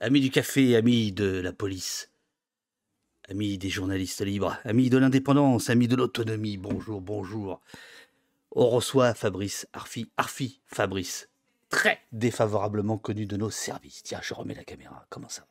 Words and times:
amis 0.00 0.20
du 0.22 0.30
café, 0.30 0.76
amis 0.76 1.12
de 1.12 1.40
la 1.40 1.52
police, 1.52 2.10
amis 3.28 3.58
des 3.58 3.68
journalistes 3.68 4.24
libres, 4.24 4.56
amis 4.64 4.88
de 4.88 4.96
l'indépendance, 4.96 5.68
amis 5.68 5.88
de 5.88 5.96
l'autonomie, 5.96 6.56
bonjour, 6.56 7.02
bonjour. 7.02 7.60
On 8.52 8.68
reçoit 8.70 9.12
Fabrice 9.12 9.68
Arfi, 9.74 10.10
Arfi 10.16 10.62
Fabrice, 10.66 11.28
très 11.68 12.00
défavorablement 12.12 12.96
connu 12.96 13.26
de 13.26 13.36
nos 13.36 13.50
services. 13.50 14.02
Tiens, 14.02 14.20
je 14.22 14.32
remets 14.32 14.54
la 14.54 14.64
caméra, 14.64 15.06
comment 15.10 15.28
ça 15.28 15.46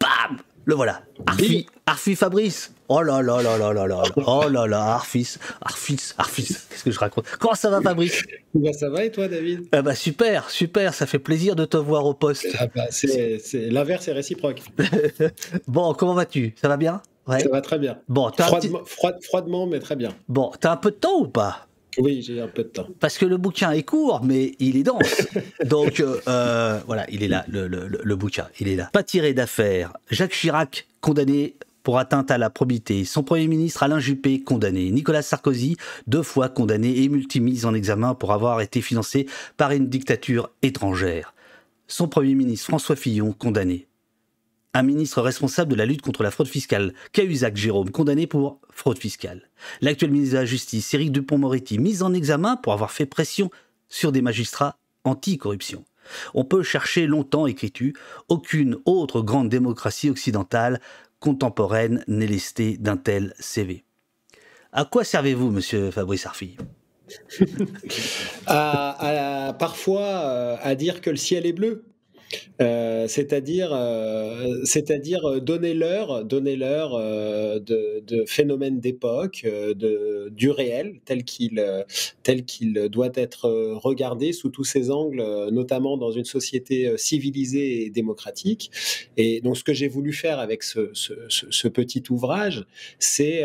Bam 0.00 0.38
Le 0.64 0.74
voilà. 0.74 1.02
Arfi, 1.26 1.66
Arfi 1.86 2.16
Fabrice. 2.16 2.72
Oh 2.88 3.00
là 3.00 3.22
là 3.22 3.40
là 3.42 3.56
là 3.56 3.72
là 3.72 3.86
là. 3.86 4.02
Oh 4.26 4.44
là 4.48 4.66
là, 4.66 4.94
Arfis, 4.94 5.36
Arfis, 5.62 6.12
Arfis. 6.18 6.48
Qu'est-ce 6.68 6.84
que 6.84 6.90
je 6.90 6.98
raconte? 6.98 7.24
Comment 7.38 7.54
ça 7.54 7.70
va 7.70 7.80
Fabrice? 7.80 8.22
Bah, 8.54 8.72
Ça 8.74 8.90
va 8.90 9.04
et 9.04 9.10
toi 9.10 9.26
David? 9.26 9.68
Ah 9.72 9.80
bah 9.80 9.94
Super, 9.94 10.50
super, 10.50 10.92
ça 10.92 11.06
fait 11.06 11.18
plaisir 11.18 11.56
de 11.56 11.64
te 11.64 11.78
voir 11.78 12.04
au 12.04 12.12
poste. 12.12 12.46
Ah 12.58 12.66
bah, 12.74 12.84
L'inverse 13.54 14.08
est 14.08 14.12
réciproque. 14.12 14.62
bon, 15.66 15.94
comment 15.94 16.14
vas-tu? 16.14 16.54
Ça 16.60 16.68
va 16.68 16.76
bien? 16.76 17.00
Ouais. 17.26 17.40
Ça 17.40 17.48
va 17.48 17.62
très 17.62 17.78
bien. 17.78 17.98
Bon, 18.08 18.30
froidement, 19.22 19.66
mais 19.66 19.80
très 19.80 19.96
bien. 19.96 20.10
Bon, 20.28 20.52
t'as 20.60 20.72
un 20.72 20.76
peu 20.76 20.90
de 20.90 20.96
temps 20.96 21.20
ou 21.20 21.26
pas? 21.26 21.66
Oui, 21.98 22.22
j'ai 22.22 22.40
un 22.40 22.48
peu 22.48 22.64
de 22.64 22.68
temps. 22.68 22.86
Parce 23.00 23.18
que 23.18 23.26
le 23.26 23.36
bouquin 23.36 23.72
est 23.72 23.82
court, 23.82 24.20
mais 24.24 24.54
il 24.58 24.76
est 24.76 24.82
dense. 24.82 25.26
Donc, 25.64 26.00
euh, 26.00 26.80
voilà, 26.86 27.06
il 27.10 27.22
est 27.22 27.28
là, 27.28 27.44
le, 27.48 27.66
le, 27.66 28.16
bouquin, 28.16 28.48
il 28.60 28.68
est 28.68 28.76
là. 28.76 28.90
Pas 28.92 29.02
tiré 29.02 29.34
d'affaire. 29.34 29.92
Jacques 30.10 30.32
Chirac, 30.32 30.86
condamné 31.00 31.56
pour 31.82 31.98
atteinte 31.98 32.30
à 32.30 32.38
la 32.38 32.50
probité. 32.50 33.04
Son 33.04 33.22
Premier 33.22 33.46
ministre 33.46 33.82
Alain 33.82 33.98
Juppé, 33.98 34.42
condamné. 34.42 34.90
Nicolas 34.90 35.22
Sarkozy, 35.22 35.76
deux 36.06 36.22
fois 36.22 36.48
condamné 36.48 37.02
et 37.02 37.08
multimise 37.08 37.66
en 37.66 37.74
examen 37.74 38.14
pour 38.14 38.32
avoir 38.32 38.60
été 38.60 38.80
financé 38.80 39.26
par 39.56 39.70
une 39.70 39.88
dictature 39.88 40.50
étrangère. 40.62 41.34
Son 41.86 42.08
Premier 42.08 42.34
ministre 42.34 42.68
François 42.68 42.96
Fillon, 42.96 43.32
condamné 43.32 43.86
un 44.74 44.82
ministre 44.82 45.22
responsable 45.22 45.70
de 45.70 45.76
la 45.76 45.86
lutte 45.86 46.02
contre 46.02 46.22
la 46.24 46.30
fraude 46.30 46.48
fiscale, 46.48 46.92
Cahuzac 47.12 47.56
Jérôme, 47.56 47.90
condamné 47.90 48.26
pour 48.26 48.60
fraude 48.70 48.98
fiscale. 48.98 49.48
L'actuel 49.80 50.10
ministre 50.10 50.34
de 50.34 50.40
la 50.40 50.44
Justice, 50.44 50.92
Éric 50.92 51.12
Dupont-Moretti, 51.12 51.78
mis 51.78 52.02
en 52.02 52.12
examen 52.12 52.56
pour 52.56 52.72
avoir 52.72 52.90
fait 52.90 53.06
pression 53.06 53.50
sur 53.88 54.10
des 54.12 54.20
magistrats 54.20 54.76
anti-corruption. 55.04 55.84
On 56.34 56.44
peut 56.44 56.62
chercher 56.62 57.06
longtemps, 57.06 57.46
écrit-tu, 57.46 57.94
aucune 58.28 58.76
autre 58.84 59.22
grande 59.22 59.48
démocratie 59.48 60.10
occidentale 60.10 60.80
contemporaine 61.20 62.04
n'est 62.08 62.26
lestée 62.26 62.76
d'un 62.76 62.96
tel 62.96 63.32
CV. 63.38 63.84
À 64.72 64.84
quoi 64.84 65.04
servez-vous, 65.04 65.50
monsieur 65.50 65.90
Fabrice 65.92 66.26
Arfi? 66.26 66.56
Parfois 68.46 70.02
euh, 70.02 70.56
à 70.60 70.74
dire 70.74 71.00
que 71.00 71.10
le 71.10 71.16
ciel 71.16 71.46
est 71.46 71.52
bleu. 71.52 71.84
Euh, 72.60 73.06
c'est-à-dire, 73.08 73.70
euh, 73.72 74.60
c'est-à-dire 74.64 75.40
donner 75.40 75.74
l'heure, 75.74 76.24
donner 76.24 76.56
l'heure 76.56 76.94
euh, 76.94 77.58
de, 77.58 78.24
phénomènes 78.26 78.80
d'époque, 78.80 79.46
du 80.30 80.50
réel 80.50 81.00
tel 81.04 81.24
qu'il, 81.24 81.64
tel 82.22 82.44
qu'il 82.44 82.88
doit 82.88 83.10
être 83.14 83.48
regardé 83.82 84.32
sous 84.32 84.50
tous 84.50 84.64
ses 84.64 84.90
angles, 84.90 85.22
notamment 85.50 85.96
dans 85.96 86.12
une 86.12 86.24
société 86.24 86.96
civilisée 86.96 87.84
et 87.84 87.90
démocratique. 87.90 88.70
Et 89.16 89.40
donc, 89.40 89.56
ce 89.56 89.64
que 89.64 89.72
j'ai 89.72 89.88
voulu 89.88 90.12
faire 90.12 90.38
avec 90.38 90.62
ce 90.62 91.68
petit 91.68 92.02
ouvrage, 92.10 92.66
c'est 92.98 93.44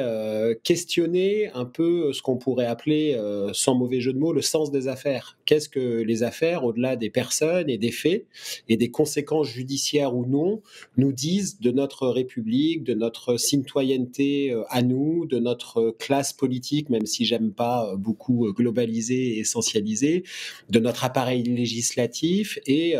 questionner 0.63 1.49
un 1.53 1.65
peu 1.65 2.13
ce 2.13 2.21
qu'on 2.21 2.37
pourrait 2.37 2.67
appeler, 2.67 3.17
sans 3.53 3.75
mauvais 3.75 4.01
jeu 4.01 4.13
de 4.13 4.19
mots, 4.19 4.33
le 4.33 4.41
sens 4.41 4.71
des 4.71 4.87
affaires. 4.87 5.38
Qu'est-ce 5.49 5.67
que 5.67 6.03
les 6.03 6.21
affaires, 6.21 6.63
au-delà 6.63 6.95
des 6.95 7.09
personnes 7.09 7.71
et 7.71 7.79
des 7.79 7.89
faits 7.89 8.27
et 8.67 8.77
des 8.77 8.91
conséquences 8.91 9.47
judiciaires 9.47 10.15
ou 10.15 10.27
non 10.27 10.61
nous 10.95 11.11
disent 11.11 11.59
de 11.59 11.71
notre 11.71 12.07
République, 12.07 12.83
de 12.83 12.93
notre 12.93 13.35
citoyenneté 13.37 14.51
euh, 14.51 14.61
à 14.69 14.83
nous, 14.83 15.25
de 15.25 15.39
notre 15.39 15.89
classe 15.97 16.33
politique, 16.33 16.91
même 16.91 17.07
si 17.07 17.25
j'aime 17.25 17.51
pas 17.51 17.89
euh, 17.89 17.95
beaucoup 17.95 18.45
euh, 18.45 18.51
globaliser 18.51 19.37
et 19.37 19.39
essentialiser, 19.39 20.21
de 20.69 20.79
notre 20.79 21.03
appareil 21.03 21.41
législatif 21.41 22.59
et 22.67 22.95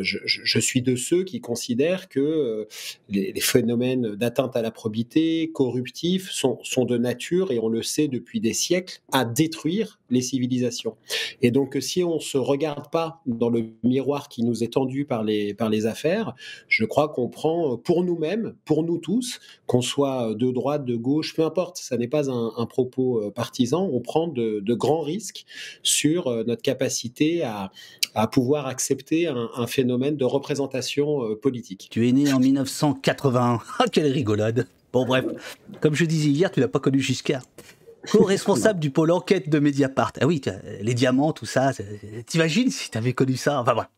je, 0.00 0.58
suis 0.58 0.82
de 0.82 0.96
ceux 0.96 1.22
qui 1.22 1.40
considèrent 1.40 2.08
que 2.08 2.66
les, 3.08 3.38
phénomènes 3.40 4.16
d'atteinte 4.16 4.56
à 4.56 4.62
la 4.62 4.72
probité, 4.72 5.50
corruptifs, 5.52 6.30
sont, 6.30 6.84
de 6.84 6.98
nature, 6.98 7.52
et 7.52 7.60
on 7.60 7.68
le 7.68 7.82
sait 7.82 8.08
depuis 8.08 8.40
des 8.40 8.52
siècles, 8.52 9.00
à 9.12 9.24
détruire 9.24 10.00
les 10.10 10.22
civilisations. 10.22 10.96
Et 11.42 11.50
donc, 11.50 11.76
si 11.80 12.04
on 12.04 12.16
ne 12.16 12.20
se 12.20 12.38
regarde 12.38 12.90
pas 12.90 13.22
dans 13.26 13.48
le 13.48 13.66
miroir 13.82 14.28
qui 14.28 14.44
nous 14.44 14.62
est 14.62 14.72
tendu 14.72 15.04
par 15.04 15.24
les, 15.24 15.54
par 15.54 15.68
les 15.68 15.86
affaires, 15.86 16.34
je 16.68 16.84
crois 16.84 17.08
qu'on 17.08 17.28
prend 17.28 17.76
pour 17.76 18.04
nous-mêmes, 18.04 18.54
pour 18.64 18.82
nous 18.82 18.98
tous, 18.98 19.40
qu'on 19.66 19.82
soit 19.82 20.34
de 20.34 20.50
droite, 20.50 20.84
de 20.84 20.96
gauche, 20.96 21.34
peu 21.34 21.44
importe, 21.44 21.78
ça 21.78 21.96
n'est 21.96 22.08
pas 22.08 22.30
un, 22.30 22.66
propos 22.66 23.22
euh, 23.22 23.30
partisan, 23.30 23.88
on 23.92 24.00
prend 24.00 24.28
de, 24.28 24.62
grands 24.74 25.02
risques 25.02 25.44
sur 25.82 26.30
notre 26.44 26.62
capacité 26.62 27.42
à, 27.42 27.70
à 28.16 28.26
pouvoir 28.26 28.66
accepter 28.66 29.26
un, 29.26 29.66
phénomène 29.66 30.16
de 30.16 30.24
représentation 30.24 31.24
euh, 31.24 31.36
politique. 31.36 31.88
Tu 31.90 32.08
es 32.08 32.12
né 32.12 32.32
en 32.32 32.40
1981. 32.40 33.58
Ah, 33.78 33.84
quelle 33.92 34.10
rigolade 34.10 34.66
Bon, 34.92 35.04
bref, 35.04 35.24
comme 35.80 35.94
je 35.94 36.06
disais 36.06 36.30
hier, 36.30 36.50
tu 36.50 36.60
n'as 36.60 36.68
pas 36.68 36.78
connu 36.78 37.00
Giscard. 37.00 37.42
Co-responsable 38.10 38.80
du 38.80 38.90
pôle 38.90 39.10
enquête 39.10 39.48
de 39.48 39.58
Mediapart. 39.58 40.12
Ah 40.20 40.26
oui, 40.26 40.40
les 40.80 40.94
diamants, 40.94 41.32
tout 41.32 41.46
ça. 41.46 41.72
T'imagines 42.26 42.70
si 42.70 42.90
tu 42.90 42.98
avais 42.98 43.12
connu 43.12 43.36
ça? 43.36 43.60
Enfin 43.60 43.74
bref. 43.74 43.88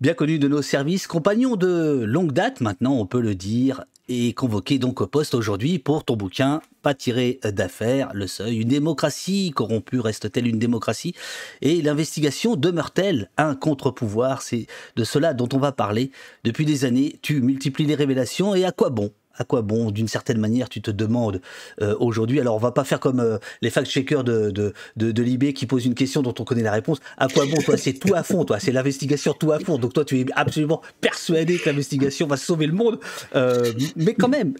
Bien 0.00 0.14
connu 0.14 0.38
de 0.38 0.48
nos 0.48 0.60
services, 0.60 1.06
compagnon 1.06 1.56
de 1.56 2.02
longue 2.04 2.32
date 2.32 2.60
maintenant, 2.60 2.94
on 2.94 3.06
peut 3.06 3.20
le 3.20 3.34
dire, 3.34 3.84
et 4.08 4.34
convoqué 4.34 4.78
donc 4.78 5.00
au 5.00 5.06
poste 5.06 5.34
aujourd'hui 5.34 5.78
pour 5.78 6.04
ton 6.04 6.16
bouquin 6.16 6.60
Pas 6.82 6.94
tiré 6.94 7.38
d'affaires, 7.42 8.10
le 8.12 8.26
seuil, 8.26 8.58
une 8.58 8.68
démocratie 8.68 9.50
corrompue 9.54 10.00
reste-t-elle 10.00 10.46
une 10.46 10.58
démocratie? 10.58 11.14
Et 11.62 11.80
l'investigation 11.80 12.56
demeure-t-elle 12.56 13.30
un 13.38 13.54
contre-pouvoir 13.54 14.42
C'est 14.42 14.66
de 14.96 15.04
cela 15.04 15.32
dont 15.32 15.48
on 15.54 15.58
va 15.58 15.72
parler. 15.72 16.10
Depuis 16.42 16.66
des 16.66 16.84
années, 16.84 17.18
tu 17.22 17.40
multiplies 17.40 17.86
les 17.86 17.94
révélations 17.94 18.54
et 18.54 18.64
à 18.64 18.72
quoi 18.72 18.90
bon? 18.90 19.10
À 19.36 19.44
quoi 19.44 19.62
bon 19.62 19.90
D'une 19.90 20.08
certaine 20.08 20.38
manière, 20.38 20.68
tu 20.68 20.80
te 20.80 20.90
demandes 20.90 21.40
euh, 21.80 21.94
aujourd'hui? 21.98 22.40
Alors, 22.40 22.54
on 22.54 22.58
va 22.58 22.72
pas 22.72 22.84
faire 22.84 23.00
comme 23.00 23.20
euh, 23.20 23.38
les 23.62 23.70
fact-checkers 23.70 24.24
de, 24.24 24.50
de, 24.50 24.72
de, 24.96 25.22
Libé 25.22 25.52
qui 25.52 25.66
posent 25.66 25.86
une 25.86 25.94
question 25.94 26.22
dont 26.22 26.34
on 26.38 26.44
connaît 26.44 26.62
la 26.62 26.72
réponse. 26.72 26.98
À 27.16 27.28
quoi 27.28 27.46
bon 27.46 27.60
Toi, 27.62 27.76
c'est 27.76 27.94
tout 27.94 28.14
à 28.14 28.22
fond, 28.22 28.44
toi. 28.44 28.60
C'est 28.60 28.72
l'investigation 28.72 29.32
tout 29.32 29.52
à 29.52 29.58
fond. 29.58 29.78
Donc, 29.78 29.92
toi, 29.94 30.04
tu 30.04 30.20
es 30.20 30.26
absolument 30.34 30.82
persuadé 31.00 31.58
que 31.58 31.68
l'investigation 31.68 32.26
va 32.26 32.36
sauver 32.36 32.66
le 32.66 32.74
monde. 32.74 33.00
Euh, 33.34 33.72
mais 33.96 34.14
quand 34.14 34.28
même, 34.28 34.54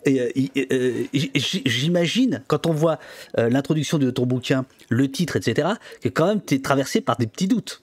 j'imagine, 1.44 2.42
quand 2.46 2.66
on 2.66 2.72
voit 2.72 2.98
l'introduction 3.36 3.98
de 3.98 4.10
ton 4.10 4.26
bouquin, 4.26 4.64
le 4.88 5.10
titre, 5.10 5.36
etc., 5.36 5.68
que 6.00 6.08
quand 6.08 6.26
même, 6.26 6.40
tu 6.44 6.54
es 6.54 6.60
traversé 6.60 7.00
par 7.00 7.16
des 7.16 7.26
petits 7.26 7.48
doutes. 7.48 7.82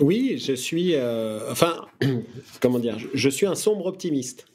Oui, 0.00 0.42
je 0.44 0.52
suis. 0.52 0.94
enfin, 1.50 1.86
comment 2.60 2.78
dire? 2.78 2.98
Je 3.14 3.28
suis 3.28 3.46
un 3.46 3.54
sombre 3.54 3.86
optimiste. 3.86 4.46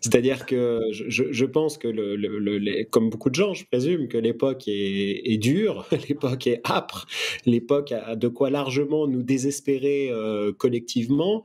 C'est-à-dire 0.00 0.46
que 0.46 0.80
je, 0.90 1.44
pense 1.44 1.78
que, 1.78 1.88
le, 1.88 2.84
comme 2.84 3.10
beaucoup 3.10 3.30
de 3.30 3.34
gens, 3.34 3.54
je 3.54 3.64
présume 3.64 4.08
que 4.08 4.18
l'époque 4.18 4.64
est, 4.66 5.40
dure, 5.40 5.86
l'époque 6.08 6.46
est 6.46 6.60
âpre, 6.68 7.06
l'époque 7.44 7.92
a 7.92 8.16
de 8.16 8.28
quoi 8.28 8.50
largement 8.50 9.06
nous 9.06 9.22
désespérer 9.22 10.08
euh, 10.10 10.52
collectivement. 10.52 11.44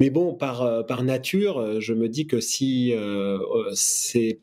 Mais 0.00 0.08
bon, 0.08 0.32
par, 0.32 0.62
euh, 0.62 0.82
par 0.82 1.04
nature, 1.04 1.58
euh, 1.58 1.78
je 1.78 1.92
me 1.92 2.08
dis 2.08 2.26
que 2.26 2.40
si 2.40 2.94
euh, 2.94 3.38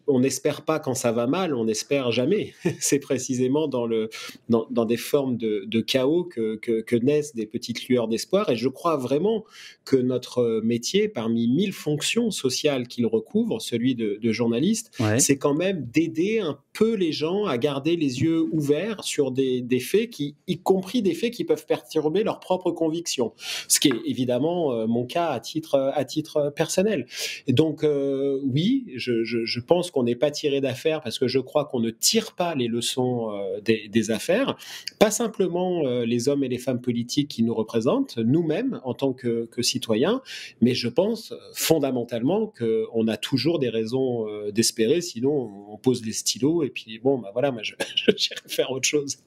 on 0.05 0.19
n'espère 0.19 0.61
pas 0.61 0.79
quand 0.79 0.93
ça 0.93 1.11
va 1.11 1.25
mal, 1.25 1.55
on 1.55 1.65
n'espère 1.65 2.11
jamais. 2.11 2.53
c'est 2.79 2.99
précisément 2.99 3.67
dans, 3.67 3.87
le, 3.87 4.11
dans, 4.49 4.67
dans, 4.69 4.85
des 4.85 4.97
formes 4.97 5.35
de, 5.35 5.63
de 5.65 5.81
chaos 5.81 6.25
que, 6.25 6.57
que, 6.57 6.81
que, 6.81 6.95
naissent 6.95 7.33
des 7.33 7.47
petites 7.47 7.87
lueurs 7.87 8.07
d'espoir. 8.07 8.51
Et 8.51 8.55
je 8.55 8.69
crois 8.69 8.97
vraiment 8.97 9.45
que 9.83 9.95
notre 9.95 10.61
métier, 10.63 11.07
parmi 11.07 11.47
mille 11.47 11.73
fonctions 11.73 12.29
sociales 12.29 12.87
qu'il 12.87 13.07
recouvre, 13.07 13.59
celui 13.59 13.95
de, 13.95 14.19
de 14.21 14.31
journaliste, 14.31 14.91
c'est 15.17 15.39
quand 15.39 15.55
même 15.55 15.87
d'aider 15.91 16.39
un 16.39 16.59
peu 16.77 16.93
les 16.95 17.11
gens 17.11 17.45
à 17.45 17.57
garder 17.57 17.95
les 17.95 18.21
yeux 18.21 18.47
ouverts 18.51 19.03
sur 19.03 19.31
des, 19.31 19.63
faits, 19.79 20.09
qui, 20.09 20.35
y 20.47 20.57
compris 20.57 21.01
des 21.01 21.13
faits 21.13 21.31
qui 21.31 21.43
peuvent 21.43 21.65
perturber 21.65 22.23
leurs 22.23 22.39
propres 22.39 22.71
convictions. 22.71 23.33
Ce 23.67 23.79
qui 23.79 23.89
est 23.89 24.01
évidemment 24.05 24.87
mon 24.87 25.05
cas 25.05 25.29
à 25.29 25.39
titre, 25.39 25.91
à 25.93 26.05
titre 26.05 26.53
personnel. 26.55 27.07
Donc, 27.47 27.83
euh, 27.83 28.39
oui, 28.43 28.85
je, 28.95 29.59
pense 29.59 29.91
qu'on 29.91 30.03
n'est 30.03 30.15
pas 30.15 30.31
tiré 30.31 30.61
d'affaires 30.61 31.01
parce 31.01 31.19
que 31.19 31.27
je 31.27 31.39
crois 31.39 31.65
qu'on 31.65 31.79
ne 31.79 31.89
tire 31.89 32.33
pas 32.33 32.55
les 32.55 32.67
leçons 32.67 33.31
euh, 33.31 33.59
des, 33.61 34.11
affaires, 34.11 34.55
pas 34.99 35.11
simplement 35.11 35.85
euh, 35.85 36.05
les 36.05 36.29
hommes 36.29 36.43
et 36.43 36.47
les 36.47 36.57
femmes 36.57 36.79
politiques 36.79 37.27
qui 37.27 37.43
nous 37.43 37.53
représentent, 37.53 38.17
nous-mêmes 38.17 38.79
en 38.83 38.93
tant 38.93 39.13
que, 39.13 39.45
que, 39.45 39.61
citoyens, 39.61 40.21
mais 40.61 40.73
je 40.73 40.87
pense 40.87 41.33
fondamentalement 41.53 42.53
qu'on 42.57 43.07
a 43.07 43.17
toujours 43.17 43.59
des 43.59 43.69
raisons 43.69 44.25
d'espérer, 44.51 45.01
sinon 45.01 45.51
on 45.69 45.77
pose 45.77 46.05
les 46.05 46.13
stylos 46.13 46.63
et 46.67 46.69
puis 46.69 46.99
bon, 46.99 47.17
bah 47.17 47.29
voilà, 47.33 47.51
moi 47.51 47.63
je, 47.63 47.73
je 48.17 48.29
faire 48.47 48.71
autre 48.71 48.87
chose. 48.87 49.17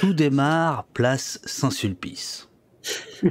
Tout 0.00 0.14
démarre 0.14 0.84
place 0.94 1.40
Saint-Sulpice. 1.44 2.48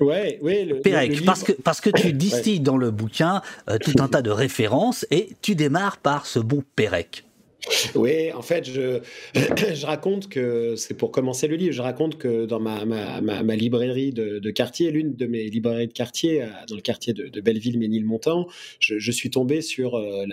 Ouais, 0.00 0.38
ouais. 0.40 0.64
Le, 0.64 0.80
Pérec, 0.80 1.24
parce, 1.24 1.42
que, 1.42 1.52
parce 1.52 1.80
que 1.80 1.90
tu 1.90 2.12
distilles 2.12 2.60
dans 2.60 2.76
le 2.76 2.90
bouquin 2.90 3.42
euh, 3.68 3.76
tout 3.78 3.92
un 3.98 4.08
tas 4.08 4.22
de 4.22 4.30
références 4.30 5.04
et 5.10 5.36
tu 5.42 5.54
démarres 5.54 5.98
par 5.98 6.26
ce 6.26 6.38
bon 6.38 6.62
Pérec. 6.74 7.24
Oui, 7.94 8.32
en 8.32 8.42
fait, 8.42 8.68
je, 8.68 9.00
je 9.34 9.86
raconte 9.86 10.28
que, 10.28 10.74
c'est 10.76 10.94
pour 10.94 11.12
commencer 11.12 11.46
le 11.46 11.56
livre, 11.56 11.72
je 11.72 11.82
raconte 11.82 12.18
que 12.18 12.44
dans 12.44 12.58
ma, 12.58 12.84
ma, 12.84 13.20
ma, 13.20 13.56
librairie 13.56 14.12
de, 14.12 14.50
quartier, 14.50 14.90
l'une 14.90 15.14
de 15.14 15.26
mes 15.26 15.44
librairies 15.44 15.86
de 15.86 15.92
quartier, 15.92 16.42
euh, 16.42 16.46
dans 16.68 16.74
le 16.74 16.80
quartier 16.80 17.12
de, 17.12 17.40
Belleville-Ménilmontant, 17.40 18.48
je, 18.78 18.98
je, 18.98 19.12
suis 19.12 19.30
tombé 19.30 19.62
sur 19.62 19.96
euh, 19.96 20.24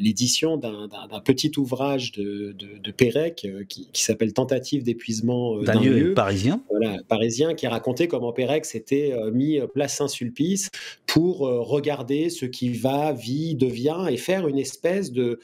l'édition 0.00 0.56
d'un 0.56 0.88
petit 1.24 1.52
ouvrage 1.56 2.12
de, 2.12 2.54
de, 2.58 2.90
Pérec 2.90 3.44
euh, 3.44 3.64
qui, 3.68 3.88
qui 3.92 4.02
s'appelle 4.02 4.32
Tentative 4.32 4.82
d'épuisement 4.82 5.58
d'un 5.62 5.80
lieu, 5.80 6.14
parisien. 6.14 6.62
Voilà, 6.68 6.98
parisien, 7.08 7.54
qui 7.54 7.66
racontait 7.66 8.08
comment 8.08 8.32
Pérec 8.32 8.64
s'était 8.64 9.14
mis 9.32 9.60
place 9.72 9.96
Saint-Sulpice 9.96 10.70
pour 11.06 11.40
regarder 11.40 12.28
ce 12.28 12.46
qui 12.46 12.70
va, 12.70 13.12
vit, 13.12 13.54
devient 13.54 14.06
et 14.10 14.16
faire 14.16 14.48
une 14.48 14.58
espèce 14.58 15.12
de 15.12 15.38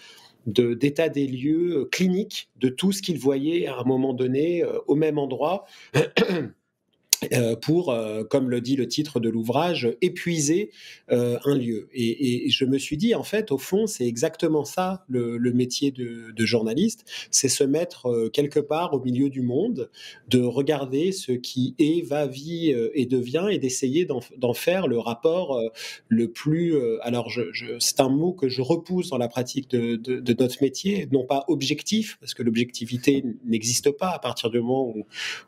d'état 0.48 1.08
des 1.08 1.26
lieux 1.26 1.88
cliniques 1.90 2.50
de 2.56 2.68
tout 2.68 2.92
ce 2.92 3.02
qu'il 3.02 3.18
voyait 3.18 3.66
à 3.66 3.78
un 3.78 3.84
moment 3.84 4.14
donné 4.14 4.62
euh, 4.62 4.78
au 4.86 4.94
même 4.94 5.18
endroit. 5.18 5.66
Euh, 5.96 6.48
pour, 7.60 7.90
euh, 7.90 8.24
comme 8.24 8.50
le 8.50 8.60
dit 8.60 8.76
le 8.76 8.86
titre 8.86 9.20
de 9.20 9.28
l'ouvrage, 9.28 9.88
épuiser 10.00 10.70
euh, 11.10 11.38
un 11.44 11.56
lieu. 11.56 11.88
Et, 11.92 12.48
je 12.50 12.64
me 12.64 12.78
suis 12.78 12.96
dit, 12.96 13.14
en 13.14 13.22
fait, 13.22 13.52
au 13.52 13.58
fond, 13.58 13.86
c'est 13.86 14.06
exactement 14.06 14.64
ça 14.64 15.04
le, 15.08 15.38
métier 15.52 15.90
de, 15.90 16.32
journaliste, 16.44 17.04
c'est 17.30 17.48
se 17.48 17.64
mettre 17.64 18.28
quelque 18.32 18.60
part 18.60 18.94
au 18.94 19.00
milieu 19.00 19.28
du 19.28 19.42
monde, 19.42 19.90
de 20.28 20.40
regarder 20.40 21.12
ce 21.12 21.32
qui 21.32 21.74
est, 21.78 22.06
va, 22.06 22.26
vit 22.26 22.74
et 22.94 23.06
devient, 23.06 23.48
et 23.50 23.58
d'essayer 23.58 24.06
d'en 24.06 24.54
faire 24.54 24.86
le 24.86 24.98
rapport 24.98 25.60
le 26.08 26.30
plus... 26.30 26.76
alors, 27.02 27.28
je, 27.28 27.42
c'est 27.80 28.00
un 28.00 28.08
mot 28.08 28.32
que 28.32 28.48
je 28.48 28.62
repousse 28.62 29.08
dans 29.10 29.18
la 29.18 29.28
pratique 29.28 29.70
de, 29.70 30.34
notre 30.38 30.62
métier, 30.62 31.08
non 31.12 31.24
pas 31.24 31.44
objectif, 31.48 32.16
parce 32.20 32.34
que 32.34 32.42
l'objectivité 32.42 33.24
n'existe 33.44 33.90
pas 33.90 34.10
à 34.10 34.18
partir 34.18 34.50
du 34.50 34.60
moment 34.60 34.92
où, 34.94 35.06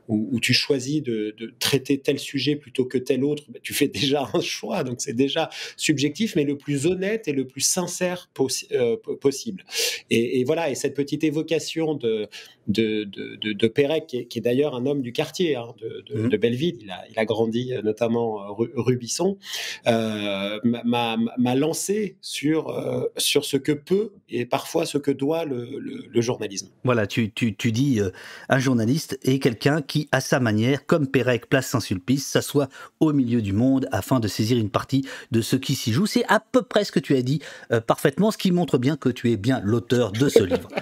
où, 0.09 0.41
tu 0.41 0.53
choisis 0.53 1.03
de 1.03 1.35
traiter 1.61 1.99
tel 1.99 2.19
sujet 2.19 2.57
plutôt 2.57 2.85
que 2.85 2.99
tel 2.99 3.23
autre, 3.23 3.45
bah, 3.49 3.61
tu 3.63 3.75
fais 3.75 3.89
déjà 4.01 4.29
un 4.35 4.41
choix, 4.41 4.83
donc 4.83 5.01
c'est 5.01 5.13
déjà 5.13 5.49
subjectif, 5.77 6.35
mais 6.35 6.45
le 6.45 6.57
plus 6.57 6.87
honnête 6.87 7.29
et 7.29 7.33
le 7.33 7.47
plus 7.47 7.61
sincère 7.61 8.29
euh, 8.73 8.97
possible. 9.21 9.65
Et, 10.11 10.43
voilà, 10.45 10.71
et 10.71 10.75
cette 10.75 10.95
petite 10.95 11.23
évocation 11.23 11.95
de, 11.95 12.29
de, 12.67 13.05
de, 13.05 13.53
de, 13.53 13.69
Pérec, 13.69 14.07
qui 14.07 14.39
est, 14.39 14.41
d'ailleurs 14.41 14.75
un 14.75 14.87
homme 14.87 15.03
du 15.03 15.13
quartier 15.13 15.57
hein, 15.57 15.75
mmh. 16.13 16.29
de, 16.29 16.37
Belleville, 16.37 16.79
il 16.81 16.91
a, 16.91 17.05
il 17.11 17.19
a, 17.19 17.25
grandi 17.25 17.73
euh, 17.73 17.83
notamment 17.83 18.43
euh, 18.43 18.67
Rubisson, 18.77 19.37
m'a 19.85 21.55
lancé 21.55 22.17
sur, 22.21 22.75
sur 23.17 23.45
ce 23.45 23.57
que 23.57 23.73
peut 23.73 24.13
et 24.29 24.47
parfois 24.47 24.87
ce 24.87 24.99
que 24.99 25.11
doit 25.11 25.45
le, 25.45 25.79
le, 25.79 26.21
journalisme. 26.21 26.69
Voilà, 26.85 27.07
tu, 27.07 27.31
tu, 27.33 27.55
tu 27.55 27.73
dis 27.73 28.01
un 28.49 28.59
journaliste 28.59 29.19
est 29.23 29.39
quelqu'un 29.39 29.83
qui, 29.83 30.09
à 30.13 30.21
sa 30.21 30.41
manière, 30.41 30.87
comme 30.87 31.07
Pérec, 31.07 31.50
place 31.51 31.67
Saint-Sulpice, 31.67 32.27
s'assoit 32.27 32.69
au 33.01 33.13
milieu 33.13 33.43
du 33.43 33.53
monde 33.53 33.87
afin 33.93 34.21
de 34.21 34.29
saisir 34.29 34.57
une 34.57 34.71
partie 34.71 35.07
de 35.31 35.43
ce 35.43 35.57
qui 35.57 35.75
s'y 35.75 35.93
joue. 35.93 36.07
C'est 36.07 36.25
à 36.29 36.41
peu 36.41 36.63
près 36.63 36.85
ce 36.85 36.93
que 36.93 37.01
tu 37.01 37.15
as 37.15 37.23
dit 37.23 37.43
euh, 37.73 37.83
parfaitement, 37.83 38.31
ce 38.31 38.39
qui 38.39 38.53
montre 38.53 38.79
bien 38.79 38.97
que 38.97 39.11
tu 39.11 39.31
es 39.31 39.37
bien 39.37 39.61
l'auteur 39.63 40.13
de 40.13 40.29
ce 40.31 40.43
livre. 40.43 40.69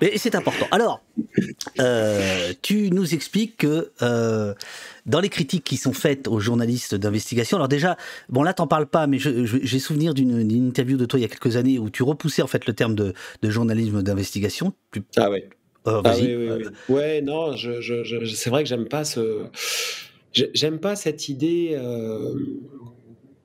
Et 0.00 0.16
c'est 0.16 0.34
important. 0.34 0.66
Alors, 0.70 1.02
euh, 1.78 2.54
tu 2.62 2.90
nous 2.90 3.14
expliques 3.14 3.58
que 3.58 3.92
euh, 4.00 4.54
dans 5.04 5.20
les 5.20 5.28
critiques 5.28 5.64
qui 5.64 5.76
sont 5.76 5.92
faites 5.92 6.26
aux 6.26 6.40
journalistes 6.40 6.94
d'investigation, 6.94 7.58
alors 7.58 7.68
déjà, 7.68 7.98
bon 8.30 8.42
là 8.42 8.54
t'en 8.54 8.66
parles 8.66 8.86
pas, 8.86 9.06
mais 9.06 9.18
j'ai 9.18 9.78
souvenir 9.78 10.14
d'une 10.14 10.50
interview 10.50 10.96
de 10.96 11.04
toi 11.04 11.18
il 11.18 11.22
y 11.22 11.26
a 11.26 11.28
quelques 11.28 11.56
années 11.56 11.78
où 11.78 11.90
tu 11.90 12.02
repoussais 12.02 12.40
en 12.40 12.46
fait 12.46 12.66
le 12.66 12.72
terme 12.72 12.94
de, 12.94 13.14
journalisme 13.42 14.02
d'investigation. 14.02 14.72
Ah 15.16 15.30
oui. 15.30 15.44
Euh, 15.86 16.02
ah 16.04 16.14
oui, 16.16 16.36
oui, 16.36 16.48
oui. 16.58 16.64
Ouais, 16.88 17.22
non, 17.22 17.56
je, 17.56 17.80
je, 17.80 18.24
c'est 18.26 18.50
vrai 18.50 18.62
que 18.62 18.68
j'aime 18.68 18.86
pas 18.86 19.04
ce, 19.04 19.44
j'aime 20.32 20.78
pas 20.78 20.94
cette 20.94 21.28
idée. 21.28 21.70
Euh, 21.72 22.34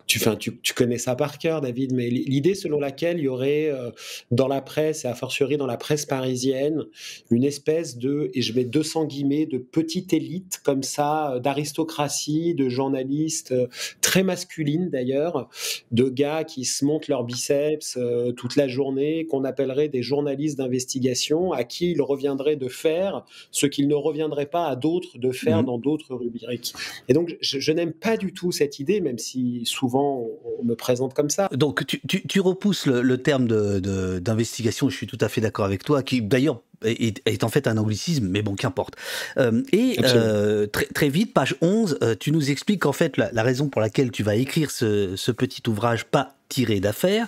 tu, 0.07 0.19
tu, 0.39 0.57
tu, 0.59 0.73
connais 0.73 0.97
ça 0.97 1.15
par 1.15 1.39
cœur, 1.39 1.61
David, 1.61 1.93
mais 1.93 2.09
l'idée 2.09 2.53
selon 2.53 2.79
laquelle 2.79 3.17
il 3.17 3.23
y 3.23 3.27
aurait 3.27 3.69
euh, 3.69 3.89
dans 4.31 4.47
la 4.47 4.61
presse, 4.61 5.03
et 5.05 5.07
a 5.07 5.15
fortiori 5.15 5.57
dans 5.57 5.65
la 5.65 5.77
presse 5.77 6.05
parisienne, 6.05 6.83
une 7.31 7.43
espèce 7.43 7.97
de, 7.97 8.29
et 8.33 8.41
je 8.41 8.53
mets 8.53 8.65
200 8.65 9.05
guillemets, 9.05 9.45
de 9.45 9.57
petite 9.57 10.13
élite 10.13 10.59
comme 10.63 10.83
ça, 10.83 11.33
euh, 11.33 11.39
d'aristocratie, 11.39 12.53
de 12.53 12.69
journalistes 12.69 13.51
euh, 13.51 13.67
très 14.01 14.23
masculines 14.23 14.89
d'ailleurs, 14.89 15.49
de 15.91 16.09
gars 16.09 16.43
qui 16.43 16.65
se 16.65 16.85
montent 16.85 17.07
leurs 17.07 17.23
biceps 17.23 17.97
toute 18.37 18.55
la 18.55 18.67
journée, 18.67 19.25
qu'on 19.25 19.43
appellerait 19.43 19.89
des 19.89 20.03
journalistes 20.03 20.57
d'investigation, 20.57 21.51
à 21.51 21.63
qui 21.63 21.91
il 21.91 22.01
reviendrait 22.01 22.55
de 22.55 22.67
faire 22.67 23.25
ce 23.51 23.65
qu'il 23.65 23.87
ne 23.87 23.95
reviendrait 23.95 24.45
pas 24.45 24.67
à 24.67 24.75
d'autres 24.75 25.17
de 25.17 25.31
faire 25.31 25.63
mmh. 25.63 25.65
dans 25.65 25.77
d'autres 25.77 26.15
rubriques. 26.15 26.73
Et 27.07 27.13
donc, 27.13 27.35
je, 27.41 27.59
je 27.59 27.71
n'aime 27.71 27.93
pas 27.93 28.17
du 28.17 28.33
tout 28.33 28.51
cette 28.51 28.79
idée, 28.79 29.01
même 29.01 29.17
si 29.17 29.61
souvent 29.65 29.94
on, 29.99 30.63
me 30.63 30.75
présente 30.75 31.13
comme 31.13 31.29
ça. 31.29 31.49
Donc 31.51 31.85
tu, 31.85 32.39
repousses 32.39 32.85
le, 32.87 33.17
terme 33.17 33.47
d'investigation, 33.47 34.89
je 34.89 34.95
suis 34.95 35.07
tout 35.07 35.17
à 35.21 35.29
fait 35.29 35.41
d'accord 35.41 35.65
avec 35.65 35.83
toi, 35.83 36.01
qui 36.01 36.21
d'ailleurs 36.21 36.61
est, 36.83 37.43
en 37.43 37.49
fait 37.49 37.67
un 37.67 37.77
anglicisme, 37.77 38.27
mais 38.27 38.41
bon, 38.41 38.55
qu'importe. 38.55 38.95
Euh, 39.37 39.63
et 39.71 39.97
euh, 40.03 40.67
très, 40.67 41.09
vite, 41.09 41.33
page 41.33 41.55
11, 41.61 41.99
euh, 42.01 42.15
tu 42.19 42.31
nous 42.31 42.51
expliques 42.51 42.81
qu'en 42.81 42.93
fait 42.93 43.17
la, 43.17 43.43
raison 43.43 43.69
pour 43.69 43.81
laquelle 43.81 44.11
tu 44.11 44.23
vas 44.23 44.35
écrire 44.35 44.71
ce, 44.71 45.31
petit 45.31 45.61
ouvrage 45.67 46.05
pas 46.05 46.35
tiré 46.49 46.79
d'affaires, 46.79 47.27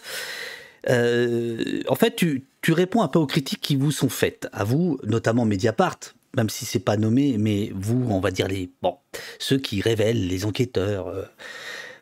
en 0.89 1.95
fait, 1.95 2.15
tu, 2.15 2.45
tu 2.61 2.71
réponds 2.71 3.01
un 3.01 3.07
peu 3.07 3.19
aux 3.19 3.27
critiques 3.27 3.61
qui 3.61 3.75
vous 3.75 3.91
sont 3.91 4.09
faites, 4.09 4.47
à 4.53 4.63
vous, 4.63 4.99
notamment 5.03 5.43
Mediapart, 5.43 5.99
même 6.35 6.49
si 6.49 6.65
c'est 6.65 6.79
pas 6.79 6.95
nommé, 6.95 7.37
mais 7.37 7.71
vous, 7.75 8.07
on 8.09 8.19
va 8.19 8.31
dire 8.31 8.47
les 8.47 8.69
bon, 8.81 8.95
ceux 9.39 9.57
qui 9.57 9.81
révèlent, 9.81 10.27
les 10.27 10.45
enquêteurs. 10.45 11.13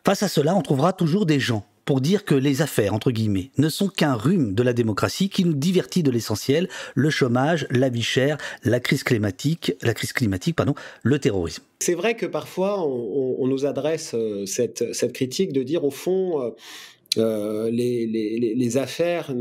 Face 0.06 0.22
à 0.22 0.28
cela, 0.28 0.56
on 0.56 0.62
trouvera 0.62 0.94
toujours 0.94 1.26
des 1.26 1.40
gens 1.40 1.66
pour 1.84 2.00
dire 2.00 2.26
que 2.26 2.36
les 2.36 2.62
affaires, 2.62 2.94
entre 2.94 3.10
guillemets, 3.10 3.50
ne 3.58 3.70
sont 3.70 3.88
qu'un 3.88 4.14
rhume 4.14 4.54
de 4.54 4.62
la 4.62 4.72
démocratie 4.72 5.30
qui 5.30 5.44
nous 5.44 5.56
divertit 5.56 6.04
de 6.04 6.12
l'essentiel, 6.12 6.70
le 6.94 7.10
chômage, 7.10 7.66
la 7.72 7.90
vie 7.90 8.04
chère, 8.04 8.38
la 8.64 8.80
crise 8.80 9.04
climatique, 9.04 9.74
la 9.82 9.96
crise 9.96 10.14
climatique, 10.14 10.56
pardon, 10.56 10.76
le 11.02 11.18
terrorisme. 11.18 11.64
C'est 11.80 11.96
vrai 11.96 12.16
que 12.16 12.28
parfois 12.28 12.88
on, 12.88 13.48
nous 13.48 13.66
adresse 13.66 14.12
euh, 14.14 14.46
cette, 14.46 15.12
critique 15.12 15.54
de 15.54 15.64
dire 15.64 15.84
au 15.84 15.90
fond 15.92 16.40
euh, 16.40 16.52
euh, 17.18 17.72
les, 17.72 18.78
affaires 18.78 19.34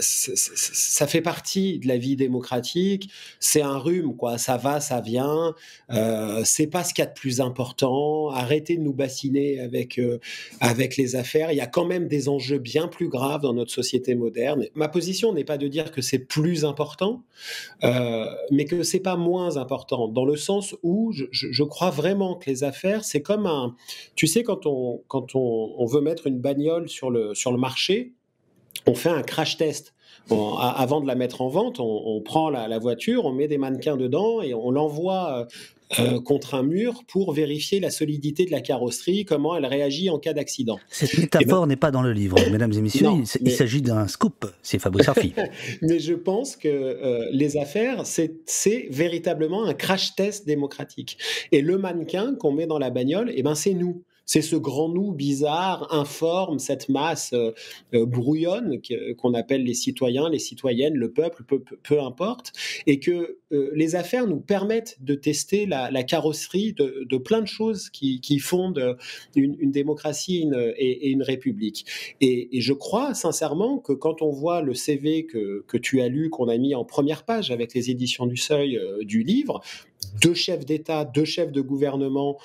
ça 0.00 1.06
fait 1.06 1.20
partie 1.20 1.78
de 1.78 1.88
la 1.88 1.96
vie 1.96 2.16
démocratique. 2.16 3.10
C'est 3.38 3.62
un 3.62 3.78
rhume, 3.78 4.16
quoi. 4.16 4.38
Ça 4.38 4.56
va, 4.56 4.80
ça 4.80 5.00
vient. 5.00 5.54
Euh, 5.92 6.42
c'est 6.44 6.66
pas 6.66 6.84
ce 6.84 6.94
qu'il 6.94 7.02
y 7.02 7.06
a 7.06 7.10
de 7.10 7.14
plus 7.14 7.40
important. 7.40 8.30
Arrêtez 8.30 8.76
de 8.76 8.82
nous 8.82 8.92
bassiner 8.92 9.60
avec 9.60 9.98
euh, 9.98 10.18
avec 10.60 10.96
les 10.96 11.16
affaires. 11.16 11.52
Il 11.52 11.56
y 11.56 11.60
a 11.60 11.66
quand 11.66 11.84
même 11.84 12.08
des 12.08 12.28
enjeux 12.28 12.58
bien 12.58 12.88
plus 12.88 13.08
graves 13.08 13.42
dans 13.42 13.54
notre 13.54 13.72
société 13.72 14.14
moderne. 14.14 14.66
Ma 14.74 14.88
position 14.88 15.32
n'est 15.32 15.44
pas 15.44 15.58
de 15.58 15.68
dire 15.68 15.90
que 15.90 16.02
c'est 16.02 16.18
plus 16.18 16.64
important, 16.64 17.22
euh, 17.84 18.26
mais 18.50 18.64
que 18.64 18.82
c'est 18.82 19.00
pas 19.00 19.16
moins 19.16 19.56
important. 19.56 20.08
Dans 20.08 20.24
le 20.24 20.36
sens 20.36 20.74
où 20.82 21.12
je, 21.12 21.62
crois 21.64 21.90
vraiment 21.90 22.34
que 22.36 22.50
les 22.50 22.64
affaires, 22.64 23.04
c'est 23.04 23.22
comme 23.22 23.46
un. 23.46 23.76
Tu 24.14 24.26
sais, 24.26 24.42
quand 24.42 24.66
on 24.66 25.02
quand 25.08 25.34
on 25.34 25.84
veut 25.86 26.00
mettre 26.00 26.26
une 26.26 26.40
bagnole 26.40 26.88
sur 26.88 27.10
le 27.10 27.34
sur 27.34 27.52
le 27.52 27.58
marché 27.58 28.12
on 28.86 28.94
fait 28.94 29.10
un 29.10 29.22
crash 29.22 29.56
test. 29.56 29.94
avant 30.30 31.00
de 31.00 31.06
la 31.06 31.14
mettre 31.14 31.42
en 31.42 31.48
vente, 31.48 31.80
on, 31.80 32.20
prend 32.20 32.50
la, 32.50 32.78
voiture, 32.78 33.24
on 33.24 33.32
met 33.32 33.48
des 33.48 33.58
mannequins 33.58 33.96
dedans 33.96 34.42
et 34.42 34.54
on 34.54 34.70
l'envoie 34.70 35.40
euh, 35.40 35.44
euh, 35.98 36.20
contre 36.20 36.54
un 36.54 36.62
mur 36.62 37.02
pour 37.08 37.32
vérifier 37.32 37.80
la 37.80 37.90
solidité 37.90 38.44
de 38.44 38.52
la 38.52 38.60
carrosserie, 38.60 39.24
comment 39.24 39.56
elle 39.56 39.66
réagit 39.66 40.08
en 40.08 40.20
cas 40.20 40.32
d'accident. 40.32 40.78
Cette 40.88 41.18
métaphore 41.18 41.66
n'est 41.66 41.74
pas 41.74 41.90
dans 41.90 42.02
le 42.02 42.12
livre, 42.12 42.36
mesdames 42.50 42.72
et 42.72 42.80
messieurs. 42.80 43.08
il, 43.40 43.50
s'agit 43.50 43.82
d'un 43.82 44.06
scoop, 44.06 44.46
c'est 44.62 44.78
Fabio 44.78 45.02
Sarfi. 45.02 45.34
mais 45.82 45.98
je 45.98 46.14
pense 46.14 46.56
que 46.56 46.68
euh, 46.68 47.28
les 47.32 47.56
affaires, 47.56 48.04
c'est 48.06 48.86
véritablement 48.90 49.64
un 49.64 49.74
crash 49.74 50.14
test 50.14 50.46
démocratique. 50.46 51.18
Et 51.50 51.60
le 51.60 51.76
mannequin 51.76 52.36
qu'on 52.36 52.52
met 52.52 52.66
dans 52.66 52.78
la 52.78 52.90
bagnole, 52.90 53.32
eh 53.34 53.42
ben, 53.42 53.56
c'est 53.56 53.74
nous 53.74 54.04
c'est 54.30 54.42
ce 54.42 54.54
grand 54.54 54.88
nous 54.88 55.10
bizarre, 55.10 55.92
informe, 55.92 56.60
cette 56.60 56.88
masse 56.88 57.32
euh, 57.32 57.50
euh, 57.94 58.06
brouillonne 58.06 58.80
qu'on 59.18 59.34
appelle 59.34 59.64
les 59.64 59.74
citoyens, 59.74 60.28
les 60.28 60.38
citoyennes, 60.38 60.94
le 60.94 61.10
peuple, 61.10 61.42
peu, 61.42 62.00
importe, 62.00 62.52
et 62.86 63.00
que 63.00 63.38
euh, 63.50 63.72
les 63.74 63.96
affaires 63.96 64.28
nous 64.28 64.38
permettent 64.38 64.98
de 65.00 65.16
tester 65.16 65.66
la, 65.66 65.90
carrosserie 66.04 66.74
de, 66.74 67.18
plein 67.18 67.40
de 67.40 67.48
choses 67.48 67.90
qui, 67.90 68.38
fondent 68.38 68.96
une, 69.34 69.72
démocratie 69.72 70.48
et, 70.76 71.10
une 71.10 71.24
république. 71.24 71.84
Et, 72.20 72.60
je 72.60 72.72
crois 72.72 73.14
sincèrement 73.14 73.78
que 73.78 73.92
quand 73.92 74.22
on 74.22 74.30
voit 74.30 74.62
le 74.62 74.74
CV 74.74 75.26
que, 75.26 75.76
tu 75.78 76.02
as 76.02 76.08
lu, 76.08 76.30
qu'on 76.30 76.46
a 76.46 76.56
mis 76.56 76.76
en 76.76 76.84
première 76.84 77.24
page 77.24 77.50
avec 77.50 77.74
les 77.74 77.90
éditions 77.90 78.26
du 78.26 78.36
Seuil 78.36 78.80
du 79.02 79.24
livre, 79.24 79.60
deux 80.22 80.34
chefs 80.34 80.64
d'État, 80.64 81.04
deux 81.04 81.24
chefs 81.24 81.50
de 81.50 81.60
gouvernement 81.60 82.38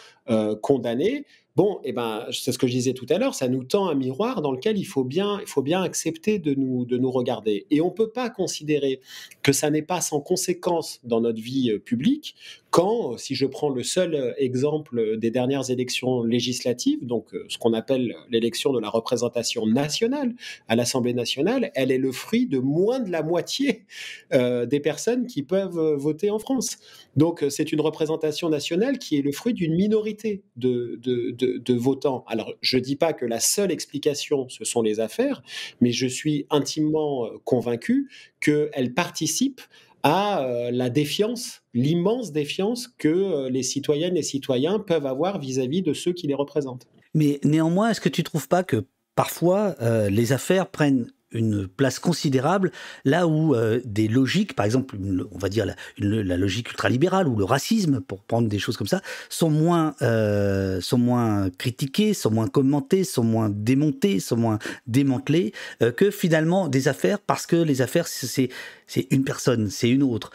condamnés. 0.64 1.26
Bon, 1.56 1.80
eh 1.86 1.94
ben, 1.94 2.26
c'est 2.34 2.52
ce 2.52 2.58
que 2.58 2.68
je 2.68 2.74
disais 2.74 2.94
tout 2.94 3.06
à 3.10 3.18
l'heure, 3.18 3.34
ça 3.34 3.48
nous 3.48 3.64
tend 3.64 3.88
un 3.88 3.96
miroir 3.96 4.42
dans 4.42 4.52
lequel 4.52 4.78
il 4.78 4.84
faut 4.84 5.06
bien, 5.06 5.40
il 5.40 5.48
faut 5.48 5.62
bien 5.62 5.82
accepter 5.82 6.38
de 6.38 6.54
nous 6.54 7.12
regarder. 7.12 7.66
Et 7.72 7.80
on 7.80 7.86
ne 7.86 7.94
peut 7.94 8.10
pas 8.12 8.30
considérer 8.30 9.00
que 9.46 9.54
ça 9.54 9.70
n'est 9.70 9.84
pas 9.84 10.02
sans 10.02 10.22
conséquence 10.22 11.00
dans 11.04 11.22
notre 11.22 11.40
vie 11.40 11.70
euh, 11.70 11.78
publique 11.78 12.36
quand, 12.72 13.16
si 13.18 13.36
je 13.36 13.46
prends 13.46 13.70
le 13.70 13.84
seul 13.84 14.16
euh, 14.16 14.34
exemple 14.38 15.18
des 15.18 15.30
dernières 15.30 15.70
élections 15.70 16.24
législatives, 16.24 17.06
donc 17.06 17.34
euh, 17.36 17.46
ce 17.48 17.60
qu'on 17.60 17.74
appelle 17.74 18.16
l'élection 18.32 18.74
de 18.74 18.80
la 18.80 18.90
représentation 18.90 19.68
nationale 19.68 20.34
à 20.68 20.76
l'Assemblée 20.76 21.14
nationale, 21.14 21.72
elle 21.76 21.92
est 21.92 22.00
le 22.00 22.12
fruit 22.12 22.48
de 22.48 22.58
moins 22.58 23.00
de 23.00 23.12
la 23.12 23.22
moitié 23.22 23.86
des 24.32 24.80
personnes 24.80 25.28
qui 25.28 25.44
peuvent 25.44 25.80
voter 25.96 26.30
en 26.30 26.40
France. 26.40 26.78
Donc 27.16 27.46
c'est 27.50 27.72
une 27.72 27.82
représentation 27.82 28.50
nationale 28.50 28.98
qui 28.98 29.18
est 29.18 29.22
le 29.22 29.32
fruit 29.32 29.54
d'une 29.54 29.76
minorité 29.76 30.44
de, 30.58 31.00
de 31.02 31.74
votants. 31.74 32.26
Alors, 32.28 32.54
je 32.62 32.78
ne 32.78 32.82
dis 32.82 32.96
pas 32.96 33.14
que 33.14 33.26
la 33.26 33.40
seule 33.40 33.72
explication, 33.72 34.50
ce 34.50 34.66
sont 34.66 34.82
les 34.82 35.00
affaires, 35.00 35.44
mais 35.80 35.92
je 35.92 36.08
suis 36.08 36.46
intimement 36.50 37.26
euh, 37.26 37.38
convaincu 37.44 38.10
qu'elles 38.46 38.94
participent 38.94 39.62
à 40.04 40.44
euh, 40.44 40.70
la 40.72 40.90
défiance, 40.90 41.64
l'immense 41.74 42.32
défiance 42.32 42.88
que 42.88 43.08
euh, 43.08 43.50
les 43.50 43.64
citoyennes 43.64 44.18
et 44.18 44.22
citoyens 44.22 44.80
peuvent 44.80 45.08
avoir 45.08 45.40
vis-à-vis 45.40 45.82
de 45.82 45.94
ceux 45.94 46.14
qui 46.14 46.28
les 46.28 46.36
représentent. 46.36 46.88
Mais 47.16 47.40
néanmoins, 47.44 47.90
est-ce 47.90 48.02
que 48.02 48.10
tu 48.10 48.22
ne 48.22 48.26
trouves 48.26 48.48
pas 48.48 48.64
que 48.64 48.86
parfois 49.16 49.76
les 50.10 50.34
affaires 50.34 50.70
prennent 50.70 51.08
une 51.36 51.68
place 51.68 52.00
considérable 52.00 52.72
là 53.04 53.28
où 53.28 53.56
euh, 53.56 53.80
des 53.86 54.08
logiques, 54.08 54.56
par 54.56 54.66
exemple, 54.66 54.98
on 55.32 55.38
va 55.38 55.50
dire 55.50 55.66
la, 55.66 55.76
la, 55.98 56.38
logique 56.38 56.72
ultralibérale 56.72 57.28
ou 57.28 57.36
le 57.36 57.44
racisme, 57.44 58.02
pour 58.02 58.24
prendre 58.24 58.48
des 58.48 58.60
choses 58.60 58.78
comme 58.78 58.88
ça, 58.88 59.02
sont 59.30 59.50
moins, 59.50 59.96
euh, 60.02 60.82
sont 60.82 60.98
moins 60.98 61.50
critiquées, 61.58 62.14
sont 62.14 62.32
moins 62.32 62.48
commentées, 62.48 63.04
sont 63.04 63.24
moins 63.24 63.50
démontées, 63.50 64.20
sont 64.20 64.38
moins 64.38 64.60
démantelées 64.88 65.54
euh, 65.82 65.92
que 65.92 66.12
finalement 66.12 66.68
des 66.68 66.88
affaires, 66.88 67.20
parce 67.20 67.46
que 67.46 67.56
les 67.56 67.82
affaires, 67.82 68.08
c'est 68.08 68.50
c'est 68.88 69.08
une 69.10 69.24
personne, 69.24 69.72
c'est 69.72 69.90
une 69.90 70.04
autre. 70.04 70.30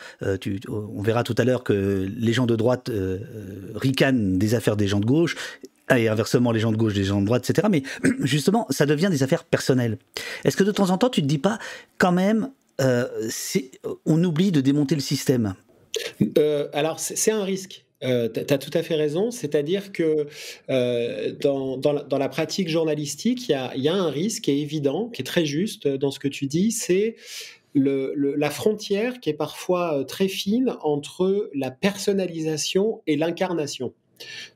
On 0.68 1.02
verra 1.02 1.22
tout 1.22 1.36
à 1.38 1.44
l'heure 1.44 1.62
que 1.62 2.08
les 2.12 2.32
gens 2.32 2.46
de 2.46 2.56
droite 2.56 2.90
ricanent 3.76 4.38
des 4.38 4.56
affaires 4.56 4.76
des 4.76 4.88
gens 4.88 4.98
de 4.98 5.06
gauche 5.06 5.36
et 5.96 6.08
inversement 6.08 6.52
les 6.52 6.60
gens 6.60 6.72
de 6.72 6.76
gauche, 6.76 6.94
les 6.94 7.04
gens 7.04 7.20
de 7.20 7.26
droite, 7.26 7.48
etc. 7.48 7.68
Mais 7.70 7.82
justement, 8.20 8.66
ça 8.70 8.86
devient 8.86 9.08
des 9.10 9.22
affaires 9.22 9.44
personnelles. 9.44 9.98
Est-ce 10.44 10.56
que 10.56 10.64
de 10.64 10.72
temps 10.72 10.90
en 10.90 10.98
temps, 10.98 11.10
tu 11.10 11.22
te 11.22 11.26
dis 11.26 11.38
pas, 11.38 11.58
quand 11.98 12.12
même, 12.12 12.50
euh, 12.80 13.06
on 14.06 14.22
oublie 14.22 14.52
de 14.52 14.60
démonter 14.60 14.94
le 14.94 15.00
système? 15.00 15.54
Euh, 16.38 16.68
Alors, 16.72 17.00
c'est 17.00 17.30
un 17.30 17.44
risque. 17.44 17.84
Euh, 18.02 18.30
tu 18.32 18.54
as 18.54 18.58
tout 18.58 18.70
à 18.72 18.82
fait 18.82 18.94
raison, 18.94 19.30
c'est-à-dire 19.30 19.92
que 19.92 20.26
dans, 21.42 21.76
dans, 21.76 22.18
la, 22.18 22.28
pratique 22.28 22.68
journalistique, 22.68 23.48
il 23.48 23.52
y 23.82 23.88
a, 23.88 23.94
un 23.94 24.10
risque 24.10 24.44
qui 24.44 24.52
est 24.52 24.58
évident, 24.58 25.08
qui 25.08 25.20
est 25.20 25.24
très 25.24 25.44
juste 25.44 25.86
dans 25.86 26.10
ce 26.10 26.18
que 26.18 26.28
tu 26.28 26.46
dis, 26.46 26.70
c'est 26.72 27.16
la 27.74 28.50
frontière 28.50 29.20
qui 29.20 29.28
est 29.28 29.34
parfois 29.34 30.02
très 30.08 30.28
fine 30.28 30.74
entre 30.80 31.50
la 31.54 31.70
personnalisation 31.70 33.02
et 33.06 33.16
l'incarnation. 33.16 33.92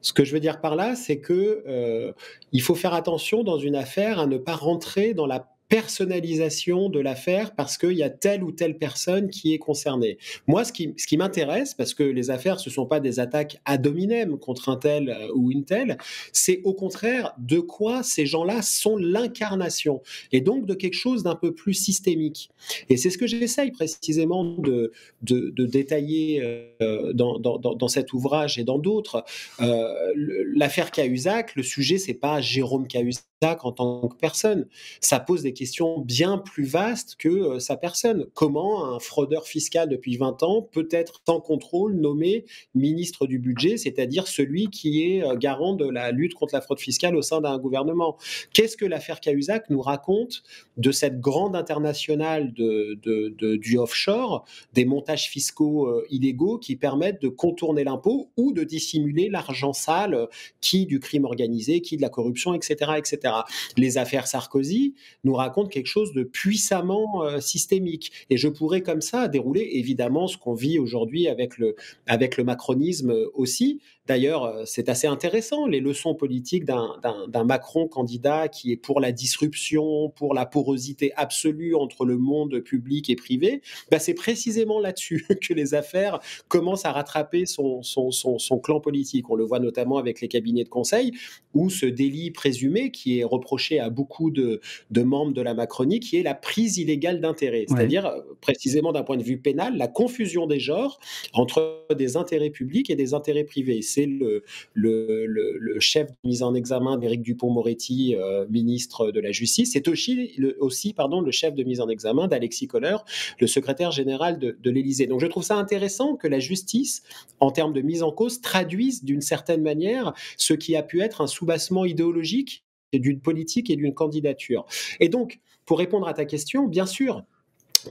Ce 0.03 0.13
que 0.13 0.25
je 0.25 0.33
veux 0.33 0.41
dire 0.41 0.61
par 0.61 0.77
là, 0.77 0.95
c'est 0.97 1.19
que 1.19 1.63
euh, 1.67 2.13
faut 2.61 2.75
faire 2.75 2.95
attention 2.95 3.43
dans 3.43 3.59
une 3.59 3.77
affaire 3.77 4.19
à 4.19 4.27
ne 4.27 4.39
pas 4.39 4.55
rentrer 4.55 5.15
dans 5.15 5.27
la 5.27 5.54
personnalisation 5.69 6.89
de 6.89 7.01
l'affaire 7.01 7.55
parce 7.55 7.79
qu'il 7.79 7.93
y 7.93 8.03
a 8.03 8.11
telle 8.11 8.45
ou 8.45 8.53
telle 8.53 8.77
personne 8.79 9.31
qui 9.31 9.55
est 9.55 9.59
concernée. 9.59 10.19
Moi, 10.47 10.65
ce 10.65 10.73
qui, 10.73 11.17
m'intéresse, 11.17 11.75
parce 11.75 11.95
que 11.95 12.03
les 12.03 12.31
affaires, 12.31 12.61
ce 12.61 12.69
ne 12.69 12.75
sont 12.75 12.87
pas 12.87 13.01
des 13.01 13.21
attaques 13.21 13.57
ad 13.65 13.87
hominem 13.87 14.39
contre 14.39 14.69
un 14.69 14.77
tel 14.77 15.09
euh, 15.09 15.29
ou 15.35 15.51
une 15.51 15.65
telle, 15.65 15.97
c'est 16.33 16.61
au 16.65 16.75
contraire 16.75 17.33
de 17.39 17.61
quoi 17.61 18.03
ces 18.03 18.27
gens-là 18.27 18.63
sont 18.63 18.97
l'incarnation, 18.97 20.03
et 20.33 20.41
donc 20.41 20.67
de 20.67 20.75
quelque 20.75 20.95
chose 20.95 21.23
d'un 21.23 21.35
peu 21.35 21.55
plus 21.55 21.75
systémique. 21.75 22.51
Et 22.89 22.97
c'est 22.97 23.11
ce 23.11 23.19
que 23.19 23.27
j'essaye 23.27 23.71
précisément 23.71 24.45
de, 24.45 24.93
détailler 25.23 26.43
euh, 26.83 27.13
dans, 27.13 27.89
cet 27.89 28.13
ouvrage 28.13 28.59
et 28.59 28.65
dans 28.65 28.79
d'autres. 28.79 29.25
Euh, 29.61 30.13
l'affaire 30.55 30.91
Cahuzac, 30.91 31.55
le 31.57 31.63
sujet, 31.63 31.99
c'est 31.99 32.15
pas 32.15 32.41
Jérôme 32.41 32.87
Cahuzac 32.87 33.25
en 33.45 33.73
tant 33.73 34.09
que 34.09 34.17
personne. 34.17 34.67
Ça 35.01 35.21
pose 35.21 35.43
des 35.43 35.53
questions 35.53 36.01
bien 36.01 36.39
plus 36.39 36.65
vastes 36.65 37.17
que 37.19 37.29
euh, 37.29 37.59
sa 37.59 37.77
personne. 37.77 38.27
Comment 38.35 38.87
un 38.87 38.99
fraudeur 38.99 39.47
fiscal 39.47 39.89
depuis 39.89 40.17
20 40.17 40.43
ans 40.43 40.63
peut 40.63 40.89
être 40.91 41.21
sans 41.27 41.41
contrôle 41.41 41.95
nommé 41.95 42.45
ministre 42.75 43.27
du 43.27 43.39
budget, 43.39 43.77
c'est-à-dire 43.77 44.27
celui 44.27 44.69
qui 44.69 45.03
est 45.03 45.23
euh, 45.23 45.37
garant 45.37 45.75
de 45.75 45.89
la 45.89 46.11
lutte 46.11 46.35
contre 46.35 46.55
la 46.55 46.61
fraude 46.61 46.81
fiscale 46.81 47.17
au 47.17 47.23
sein 47.23 47.41
d'un 47.41 47.59
gouvernement? 47.59 48.17
Qu'est-ce 48.53 48.77
que 48.77 48.85
l'affaire 48.85 49.21
Cahuzac 49.21 49.69
nous 49.71 49.81
raconte 49.81 50.43
de 50.77 50.91
cette 50.91 51.21
grande 51.21 51.57
internationale 51.57 52.53
du 52.53 53.79
offshore, 53.79 54.45
des 54.73 54.85
montages 54.85 55.29
fiscaux 55.29 55.87
euh, 55.87 56.07
illégaux 56.11 56.59
qui 56.59 56.77
permettent 56.77 57.21
de 57.21 57.29
contourner 57.29 57.85
l'impôt 57.85 58.31
ou 58.37 58.53
de 58.53 58.65
dissimuler 58.65 59.29
l'argent 59.29 59.73
sale 59.73 60.29
qui 60.61 60.87
du 60.87 61.01
crime 61.01 61.25
organisé, 61.25 61.81
qui 61.81 61.97
de 61.97 62.03
la 62.03 62.09
corruption, 62.09 62.55
etc., 62.55 62.93
etc. 62.97 63.34
Les 63.77 63.99
affaires 63.99 64.27
Sarkozy 64.27 64.95
nous 65.25 65.35
racontent 65.35 65.69
quelque 65.69 65.87
chose 65.87 66.13
de 66.13 66.23
puissamment 66.23 67.23
euh, 67.25 67.41
systémique. 67.41 68.13
Et 68.31 68.37
je 68.37 68.49
pourrais 68.49 68.83
comme 68.83 69.01
ça 69.01 69.29
dérouler 69.29 69.69
évidemment 69.73 70.27
ce 70.27 70.37
qu'on 70.37 70.55
vit 70.55 70.79
aujourd'hui 70.79 71.29
avec 71.29 71.59
le, 71.59 71.77
avec 72.07 72.37
le 72.37 72.45
macronisme 72.45 73.15
aussi, 73.35 73.81
D'ailleurs, 74.07 74.45
euh, 74.45 74.65
c'est 74.67 74.91
assez 74.91 75.07
intéressant, 75.07 75.67
les 75.67 75.81
leçons 75.81 76.15
politiques 76.15 76.67
d'un 76.67 77.45
Macron 77.45 77.89
candidat 77.89 78.49
qui 78.49 78.71
est 78.71 78.77
pour 78.77 79.01
la 79.01 79.13
disruption, 79.13 80.11
pour 80.11 80.35
la 80.35 80.45
porosité 80.45 81.13
absolue 81.17 81.75
entre 81.75 82.05
le 82.05 82.19
monde 82.19 82.61
public 82.61 83.09
et 83.09 83.17
privé. 83.17 83.63
Bah, 83.91 83.99
c'est 83.99 84.13
précisément 84.13 84.79
là-dessus 84.79 85.27
que 85.41 85.55
les 85.55 85.73
affaires 85.73 86.21
commencent 86.49 86.85
à 86.85 86.93
rattraper 86.93 87.47
son, 87.47 87.83
son, 87.83 88.59
clan 88.63 88.81
politique. 88.81 89.31
On 89.31 89.37
le 89.37 89.45
voit 89.45 89.59
notamment 89.59 89.97
avec 89.97 90.21
les 90.21 90.29
cabinets 90.29 90.65
de 90.65 90.69
conseil, 90.69 91.13
où 91.55 91.71
ce 91.71 91.87
délit 91.87 92.31
présumé, 92.31 92.91
qui 92.91 93.21
est 93.21 93.24
reproché 93.25 93.79
à 93.81 93.91
beaucoup 93.91 94.31
de, 94.31 94.61
membres 94.97 95.33
de 95.33 95.43
la 95.43 95.55
Macronie, 95.55 96.01
qui 96.01 96.17
est 96.17 96.23
la 96.23 96.35
prise 96.35 96.79
illégale 96.79 97.21
d'intérêt. 97.21 97.65
C'est-à-dire, 97.69 98.07
euh, 98.07 98.21
précisément 98.41 98.93
d'un 98.93 99.03
point 99.03 99.17
de 99.17 99.23
vue 99.23 99.39
pénal, 99.39 99.77
la 99.77 99.89
confusion 99.89 100.47
des 100.47 100.61
genres 100.61 100.99
entre 101.33 101.87
des 101.97 102.17
intérêts 102.17 102.51
publics 102.51 102.91
et 102.91 102.97
des 102.97 103.15
intérêts 103.15 103.45
privés 103.45 103.83
c'est 103.83 104.07
le, 104.07 104.43
le, 104.75 105.81
chef 105.81 106.09
de 106.09 106.29
mise 106.29 106.43
en 106.43 106.55
examen 106.55 106.97
d'Éric 106.97 107.23
Dupont-Moretti, 107.23 108.17
euh, 108.17 108.47
ministre 108.49 109.11
de 109.11 109.21
la 109.21 109.33
Justice. 109.33 109.73
C'est 109.73 109.89
aussi, 109.89 110.33
le, 110.39 110.57
aussi 110.61 110.93
pardon, 110.93 111.21
le 111.21 111.31
chef 111.31 111.55
de 111.55 111.63
mise 111.63 111.81
en 111.81 111.89
examen 111.89 112.29
d'Alexis 112.29 112.67
Kohler, 112.67 112.97
le 113.41 113.47
secrétaire 113.47 113.91
général 113.91 114.39
de, 114.39 114.57
de 114.61 114.71
l'Élysée. 114.71 115.07
Donc 115.07 115.21
je 115.21 115.27
trouve 115.27 115.43
ça 115.43 115.57
intéressant 115.57 116.17
que 116.17 116.29
la 116.29 116.39
justice, 116.39 117.03
en 117.41 117.51
termes 117.51 117.73
de 117.73 117.83
mise 117.83 118.03
en 118.03 118.13
cause, 118.13 118.41
traduise 118.41 119.05
d'une 119.05 119.21
certaine 119.21 119.63
manière 119.63 120.13
ce 120.37 120.55
qui 120.55 120.77
a 120.77 120.83
pu 120.83 121.01
être 121.01 121.21
un 121.21 121.27
soubassement 121.27 121.85
idéologique 121.85 122.64
d'une 122.99 123.21
politique 123.21 123.71
et 123.71 123.77
d'une 123.77 123.95
candidature. 123.95 124.67
Et 125.01 125.09
donc, 125.09 125.41
pour 125.65 125.79
répondre 125.79 126.09
à 126.09 126.15
ta 126.15 126.25
question, 126.25 126.67
bien 126.67 126.87
sûr, 126.87 127.25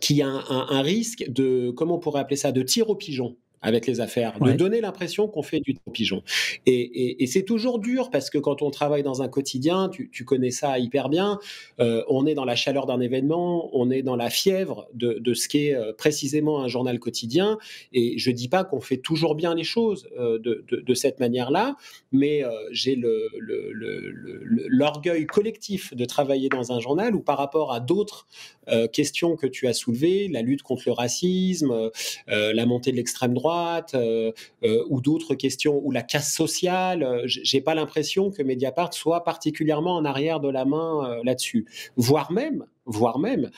qu'il 0.02 0.18
y 0.18 0.22
a 0.22 0.28
un, 0.28 0.82
risque 0.82 1.26
de, 1.30 1.72
comment 1.72 1.96
on 1.96 2.00
pourrait 2.00 2.22
appeler 2.22 2.36
ça, 2.36 2.52
de 2.52 2.62
tir 2.62 2.90
au 2.90 2.96
pigeon 2.96 3.38
avec 3.64 3.88
les 3.88 4.02
affaires, 4.02 4.38
de 4.40 4.52
donner 4.52 4.82
l'impression 4.82 5.28
qu'on 5.28 5.42
fait 5.42 5.62
du 5.62 5.76
pigeon. 5.94 6.22
Et, 6.66 7.26
c'est 7.28 7.44
toujours 7.44 7.80
dur 7.80 8.12
parce 8.12 8.30
que 8.30 8.38
quand 8.38 8.62
on 8.62 8.70
travaille 8.70 9.02
dans 9.02 9.22
un 9.22 9.30
quotidien, 9.30 9.90
tu, 9.90 10.26
connais 10.26 10.52
ça 10.52 10.78
hyper 10.78 11.10
bien, 11.10 11.40
euh, 11.80 12.04
on 12.10 12.26
est 12.28 12.36
dans 12.36 12.46
la 12.46 12.56
chaleur 12.56 12.86
d'un 12.86 13.00
événement, 13.00 13.70
on 13.74 13.90
est 13.90 14.04
dans 14.04 14.18
la 14.18 14.30
fièvre 14.30 14.88
de, 14.94 15.34
ce 15.34 15.48
qu'est 15.48 15.74
euh, 15.74 15.94
précisément 15.94 16.62
un 16.62 16.68
journal 16.68 17.00
quotidien. 17.00 17.58
Et 17.94 18.20
je 18.20 18.30
dis 18.32 18.50
pas 18.50 18.66
qu'on 18.66 18.82
fait 18.82 18.98
toujours 18.98 19.36
bien 19.36 19.56
les 19.56 19.64
choses 19.64 20.10
euh, 20.20 20.38
de, 20.40 20.94
cette 20.94 21.20
manière-là, 21.20 21.76
mais 22.12 22.44
j'ai 22.72 22.96
l'orgueil 24.68 25.22
le, 25.22 25.26
collectif 25.26 25.96
de 25.96 26.06
travailler 26.06 26.50
dans 26.50 26.72
un 26.72 26.80
journal 26.80 27.16
où 27.16 27.22
par 27.22 27.38
rapport 27.38 27.74
à 27.74 27.80
d'autres 27.80 28.28
questions 28.92 29.36
que 29.36 29.48
tu 29.48 29.68
as 29.68 29.74
soulevées, 29.74 30.28
la 30.28 30.42
lutte 30.42 30.62
contre 30.62 30.84
le 30.86 30.94
racisme, 30.94 31.92
la 32.28 32.66
montée 32.66 32.92
de 32.92 32.98
l'extrême 32.98 33.34
droite, 33.34 33.96
euh, 33.96 34.32
euh, 34.64 34.84
ou 34.90 35.02
d'autres 35.02 35.36
questions, 35.36 35.82
ou 35.84 35.92
la 35.92 36.02
casse 36.02 36.34
sociale. 36.34 37.04
Euh, 37.04 37.24
j'ai 37.26 37.62
pas 37.62 37.76
l'impression 37.76 38.32
que 38.32 38.42
Mediapart 38.44 38.94
soit 38.94 39.24
particulièrement 39.24 39.96
en 39.96 40.06
arrière 40.06 40.40
de 40.40 40.50
la 40.50 40.66
main 40.66 41.22
là-dessus. 41.24 41.66
Voire 41.96 42.32
même, 42.32 42.66
voire 42.86 43.20
même, 43.20 43.50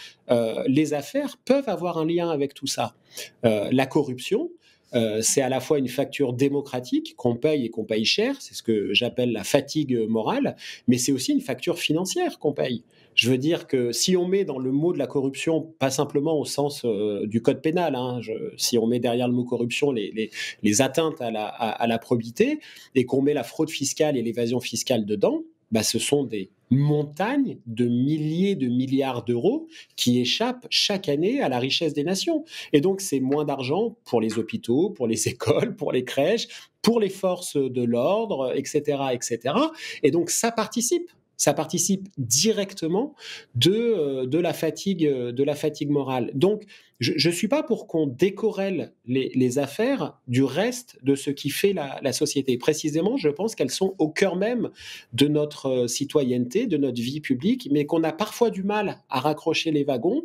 les 0.67 0.93
affaires 0.93 1.37
peuvent 1.45 1.67
avoir 1.69 1.97
un 1.97 2.05
lien 2.05 2.29
avec 2.29 2.53
tout 2.53 2.67
ça. 2.67 2.95
la 3.43 3.85
corruption, 3.85 4.49
euh, 4.95 5.19
c'est 5.21 5.41
à 5.41 5.49
la 5.49 5.59
fois 5.59 5.79
une 5.79 5.87
facture 5.87 6.33
démocratique 6.33 7.15
qu'on 7.17 7.35
paye 7.35 7.65
et 7.65 7.69
qu'on 7.69 7.83
paye 7.83 8.05
cher, 8.05 8.35
c'est 8.39 8.53
ce 8.53 8.63
que 8.63 8.93
j'appelle 8.93 9.31
la 9.31 9.43
fatigue 9.43 9.97
morale, 10.07 10.55
mais 10.87 10.97
c'est 10.97 11.11
aussi 11.11 11.33
une 11.33 11.41
facture 11.41 11.79
financière 11.79 12.39
qu'on 12.39 12.53
paye. 12.53 12.83
Je 13.15 13.29
veux 13.29 13.37
dire 13.37 13.67
que 13.67 13.91
si 13.91 14.15
on 14.15 14.27
met 14.27 14.45
dans 14.45 14.59
le 14.59 14.71
mot 14.71 14.93
de 14.93 14.99
la 14.99 15.07
corruption, 15.07 15.73
pas 15.79 15.89
simplement 15.89 16.39
au 16.39 16.45
sens 16.45 16.83
euh, 16.85 17.25
du 17.25 17.41
code 17.41 17.61
pénal, 17.61 17.95
hein, 17.95 18.19
si 18.57 18.77
on 18.77 18.87
met 18.87 18.99
derrière 18.99 19.27
le 19.27 19.33
mot 19.33 19.45
corruption 19.45 19.91
les, 19.91 20.81
atteintes 20.81 21.21
à 21.21 21.31
la, 21.31 21.45
à 21.45 21.87
la 21.87 21.97
probité, 21.97 22.59
et 22.93 23.05
qu'on 23.05 23.21
met 23.21 23.33
la 23.33 23.43
fraude 23.43 23.69
fiscale 23.69 24.17
et 24.17 24.21
l'évasion 24.21 24.59
fiscale 24.59 25.05
dedans, 25.05 25.43
bah, 25.71 25.83
ce 25.83 25.99
sont 25.99 26.23
des 26.23 26.51
montagnes 26.69 27.59
de 27.65 27.87
milliers 27.87 28.55
de 28.55 28.67
milliards 28.67 29.23
d'euros 29.23 29.67
qui 29.95 30.19
échappent 30.19 30.67
chaque 30.69 31.09
année 31.09 31.41
à 31.41 31.49
la 31.49 31.59
richesse 31.59 31.93
des 31.93 32.03
nations. 32.03 32.43
Et 32.73 32.81
donc, 32.81 33.01
c'est 33.01 33.19
moins 33.19 33.45
d'argent 33.45 33.97
pour 34.05 34.21
les 34.21 34.37
hôpitaux, 34.37 34.89
pour 34.89 35.07
les 35.07 35.27
écoles, 35.29 35.75
pour 35.75 35.91
les 35.91 36.03
crèches, 36.03 36.47
pour 36.81 36.99
les 36.99 37.09
forces 37.09 37.57
de 37.57 37.83
l'ordre, 37.83 38.53
etc., 38.55 38.99
etc. 39.11 39.55
Et 40.03 40.11
donc, 40.11 40.29
ça 40.29 40.51
participe 40.51 41.09
ça 41.37 41.53
participe 41.53 42.07
directement 42.17 43.15
de, 43.55 43.71
euh, 43.71 44.25
de, 44.25 44.39
la, 44.39 44.53
fatigue, 44.53 45.07
de 45.07 45.43
la 45.43 45.55
fatigue 45.55 45.89
morale. 45.89 46.31
Donc, 46.33 46.63
je 47.01 47.27
ne 47.27 47.33
suis 47.33 47.49
pas 47.49 47.61
pour 47.61 47.87
qu'on 47.87 48.07
décorrèle 48.07 48.93
les, 49.05 49.59
affaires 49.59 50.17
du 50.27 50.43
reste 50.43 50.97
de 51.03 51.15
ce 51.15 51.29
qui 51.29 51.49
fait 51.49 51.73
la, 51.73 52.13
société. 52.13 52.57
Précisément, 52.57 53.17
je 53.17 53.27
pense 53.27 53.53
qu'elles 53.53 53.69
sont 53.71 53.95
au 53.99 54.09
cœur 54.09 54.37
même 54.37 54.69
de 55.13 55.27
notre 55.27 55.67
euh, 55.67 55.87
citoyenneté, 55.87 56.67
de 56.67 56.77
notre 56.77 57.01
vie 57.01 57.19
publique, 57.19 57.67
mais 57.71 57.85
qu'on 57.85 58.03
a 58.03 58.13
parfois 58.13 58.49
du 58.49 58.63
mal 58.63 59.01
à 59.09 59.19
raccrocher 59.19 59.71
les 59.71 59.83
wagons, 59.83 60.23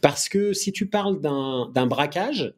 parce 0.00 0.28
que 0.28 0.52
si 0.52 0.72
tu 0.72 0.86
parles 0.86 1.20
d'un 1.20 1.86
braquage, 1.86 2.52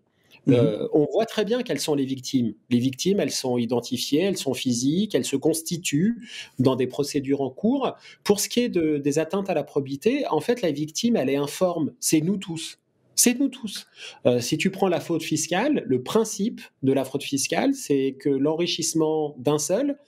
Mmh 0.46 0.54
euh, 0.54 0.88
on 0.92 1.06
voit 1.12 1.26
très 1.26 1.44
bien 1.44 1.62
quelles 1.62 1.80
sont 1.80 1.94
les 1.94 2.04
victimes. 2.04 2.54
Les 2.70 2.78
victimes, 2.78 3.20
elles 3.20 3.30
sont 3.30 3.58
identifiées, 3.58 4.22
elles 4.22 4.38
sont 4.38 4.54
physiques, 4.54 5.14
elles 5.14 5.24
se 5.24 5.36
constituent 5.36 6.26
dans 6.58 6.76
des 6.76 6.86
procédures 6.86 7.42
en 7.42 7.50
cours. 7.50 7.94
Pour 8.24 8.40
ce 8.40 8.48
qui 8.48 8.60
est 8.60 8.68
des 8.68 9.18
atteintes 9.18 9.50
à 9.50 9.54
la 9.54 9.64
probité, 9.64 10.26
en 10.28 10.40
fait, 10.40 10.62
la 10.62 10.72
victime, 10.72 11.16
elle 11.16 11.30
est 11.30 11.36
informe. 11.36 11.92
C'est 12.00 12.20
nous 12.20 12.36
tous. 12.36 12.78
C'est 13.14 13.38
nous 13.38 13.48
tous. 13.48 13.86
Euh, 14.24 14.40
si 14.40 14.56
tu 14.56 14.70
prends 14.70 14.88
la 14.88 14.98
fraude 14.98 15.22
fiscale, 15.22 15.84
le 15.86 16.02
principe 16.02 16.62
de 16.82 16.92
la 16.92 17.04
fraude 17.04 17.22
fiscale, 17.22 17.74
c'est 17.74 18.16
que 18.18 18.30
l'enrichissement 18.30 19.34
d'un 19.38 19.58
seul 19.58 19.98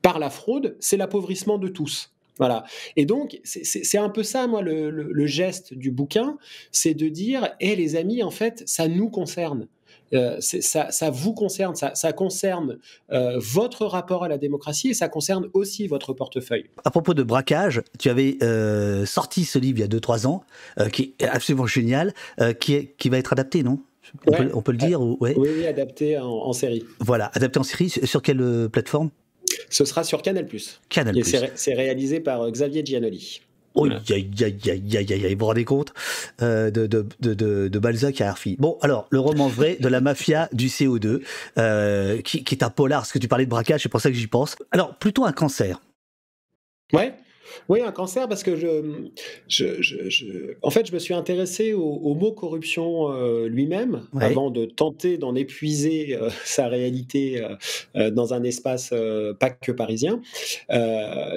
par 0.00 0.18
la 0.18 0.30
fraude, 0.30 0.76
c'est 0.80 0.96
l'appauvrissement 0.96 1.58
de 1.58 1.68
tous. 1.68 2.12
Voilà. 2.38 2.64
Et 2.96 3.04
donc, 3.04 3.38
c'est 3.44 3.98
un 3.98 4.08
peu 4.08 4.22
ça, 4.22 4.46
moi, 4.46 4.62
le, 4.62 5.26
geste 5.26 5.74
du 5.74 5.90
bouquin, 5.90 6.38
c'est 6.70 6.94
de 6.94 7.08
dire, 7.08 7.54
hé 7.60 7.76
les 7.76 7.94
amis, 7.94 8.22
en 8.22 8.30
fait, 8.30 8.62
ça 8.66 8.88
nous 8.88 9.10
concerne. 9.10 9.68
Euh, 10.14 10.36
ça, 10.40 11.10
vous 11.10 11.32
concerne, 11.32 11.74
ça, 11.74 12.12
concerne 12.12 12.78
euh, 13.12 13.38
votre 13.38 13.86
rapport 13.86 14.24
à 14.24 14.28
la 14.28 14.38
démocratie 14.38 14.90
et 14.90 14.94
ça 14.94 15.08
concerne 15.08 15.48
aussi 15.54 15.86
votre 15.86 16.12
portefeuille. 16.12 16.66
À 16.84 16.90
propos 16.90 17.14
de 17.14 17.22
braquage, 17.22 17.82
tu 17.98 18.10
avais 18.10 18.36
euh, 18.42 19.06
sorti 19.06 19.44
ce 19.44 19.58
livre 19.58 19.78
il 19.78 19.80
y 19.80 19.84
a 19.84 19.88
2-3 19.88 20.26
ans, 20.26 20.44
qui 20.92 21.14
est 21.18 21.26
absolument 21.26 21.66
génial, 21.66 22.12
qui, 22.60 22.74
est, 22.74 22.94
qui 22.98 23.08
va 23.08 23.18
être 23.18 23.32
adapté, 23.32 23.62
non? 23.62 23.80
On, 24.26 24.60
peut, 24.62 24.72
le 24.72 24.78
dire 24.78 25.00
Oui, 25.00 25.32
oui, 25.36 25.66
adapté 25.66 26.18
en, 26.18 26.52
série. 26.52 26.84
Voilà, 26.98 27.30
adapté 27.34 27.58
en 27.60 27.62
série. 27.62 27.88
Sur 27.88 28.20
quelle 28.20 28.68
plateforme? 28.70 29.10
Ce 29.70 29.84
sera 29.84 30.04
sur 30.04 30.20
Canal+. 30.20 30.46
Canal+. 30.88 31.16
C'est 31.54 31.74
réalisé 31.74 32.20
par 32.20 32.50
Xavier 32.50 32.84
Giannoli. 32.84 33.40
Oh, 33.74 33.86
aïe, 33.86 34.02
aïe, 34.10 34.30
aïe, 34.42 34.96
aïe, 34.96 35.12
aïe, 35.12 35.32
vous 35.34 35.40
vous 35.40 35.46
rendez 35.46 35.64
compte 35.64 35.94
euh, 36.42 36.70
de, 36.70 36.86
de, 36.86 37.06
de, 37.20 37.68
de, 37.68 37.78
Balzac 37.78 38.20
à 38.20 38.28
Arfi. 38.30 38.56
Bon, 38.58 38.78
alors, 38.82 39.06
le 39.10 39.20
roman 39.20 39.48
vrai 39.48 39.76
de 39.80 39.88
la 39.88 40.00
mafia 40.00 40.48
du 40.52 40.68
CO2, 40.68 41.22
euh, 41.58 42.20
qui, 42.22 42.44
qui, 42.44 42.54
est 42.54 42.62
un 42.62 42.70
polar, 42.70 43.00
parce 43.00 43.12
que 43.12 43.18
tu 43.18 43.28
parlais 43.28 43.44
de 43.44 43.50
braquage, 43.50 43.82
c'est 43.82 43.88
pour 43.88 44.00
ça 44.00 44.10
que 44.10 44.16
j'y 44.16 44.26
pense. 44.26 44.56
Alors, 44.70 44.96
plutôt 44.96 45.24
un 45.24 45.32
cancer. 45.32 45.80
Ouais, 46.92 47.14
oui, 47.68 47.80
un 47.80 47.92
cancer, 47.92 48.28
parce 48.28 48.42
que 48.42 48.56
je, 48.56 49.08
je, 49.48 50.54
en 50.62 50.70
fait, 50.70 50.86
je 50.86 50.92
me 50.92 50.98
suis 50.98 51.14
intéressé 51.14 51.72
au, 51.72 52.14
mot 52.14 52.32
corruption 52.32 53.12
euh, 53.12 53.48
lui-même 53.48 54.06
avant 54.20 54.50
de 54.50 54.64
tenter 54.64 55.18
d'en 55.18 55.34
épuiser 55.34 56.16
euh, 56.16 56.30
sa 56.44 56.68
réalité 56.68 57.44
euh, 57.96 58.10
dans 58.10 58.34
un 58.34 58.42
espace 58.42 58.94
pas 59.38 59.50
que 59.50 59.72
parisien. 59.72 60.20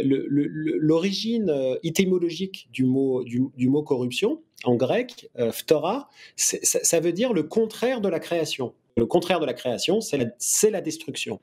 L'origine 0.03 1.53
étymologique 1.83 2.67
du 2.71 2.85
mot, 2.85 3.23
du, 3.23 3.43
du, 3.55 3.69
mot 3.69 3.83
corruption 3.83 4.41
en 4.63 4.75
grec, 4.75 5.29
phtora, 5.51 6.09
ça 6.35 6.99
veut 6.99 7.11
dire 7.11 7.33
le 7.33 7.43
contraire 7.43 8.01
de 8.01 8.09
la 8.09 8.19
création. 8.19 8.73
Le 8.97 9.05
contraire 9.05 9.41
de 9.41 9.45
la 9.45 9.53
création, 9.53 9.99
c'est 9.99 10.17
la, 10.71 10.79
destruction. 10.79 11.41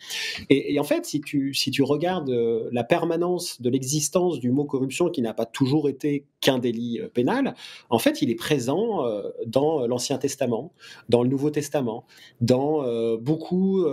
Et, 0.48 0.80
en 0.80 0.84
fait, 0.84 1.04
si 1.04 1.20
tu, 1.20 1.52
si 1.52 1.70
tu 1.70 1.82
regardes 1.82 2.30
euh, 2.30 2.70
la 2.72 2.82
permanence 2.82 3.60
de 3.60 3.68
l'existence 3.68 4.40
du 4.40 4.50
mot 4.50 4.64
corruption, 4.64 5.10
qui 5.10 5.20
n'a 5.20 5.34
pas 5.34 5.44
toujours 5.44 5.90
été 5.90 6.24
qu'un 6.40 6.58
délit 6.58 6.98
euh, 6.98 7.08
pénal, 7.08 7.54
en 7.90 7.98
fait, 7.98 8.22
il 8.22 8.30
est 8.30 8.36
présent 8.36 9.06
euh, 9.06 9.30
dans 9.44 9.86
l'Ancien 9.86 10.16
Testament, 10.16 10.72
dans 11.10 11.22
le 11.22 11.28
Nouveau 11.28 11.50
Testament, 11.50 12.06
dans 12.40 12.82
beaucoup 13.18 13.84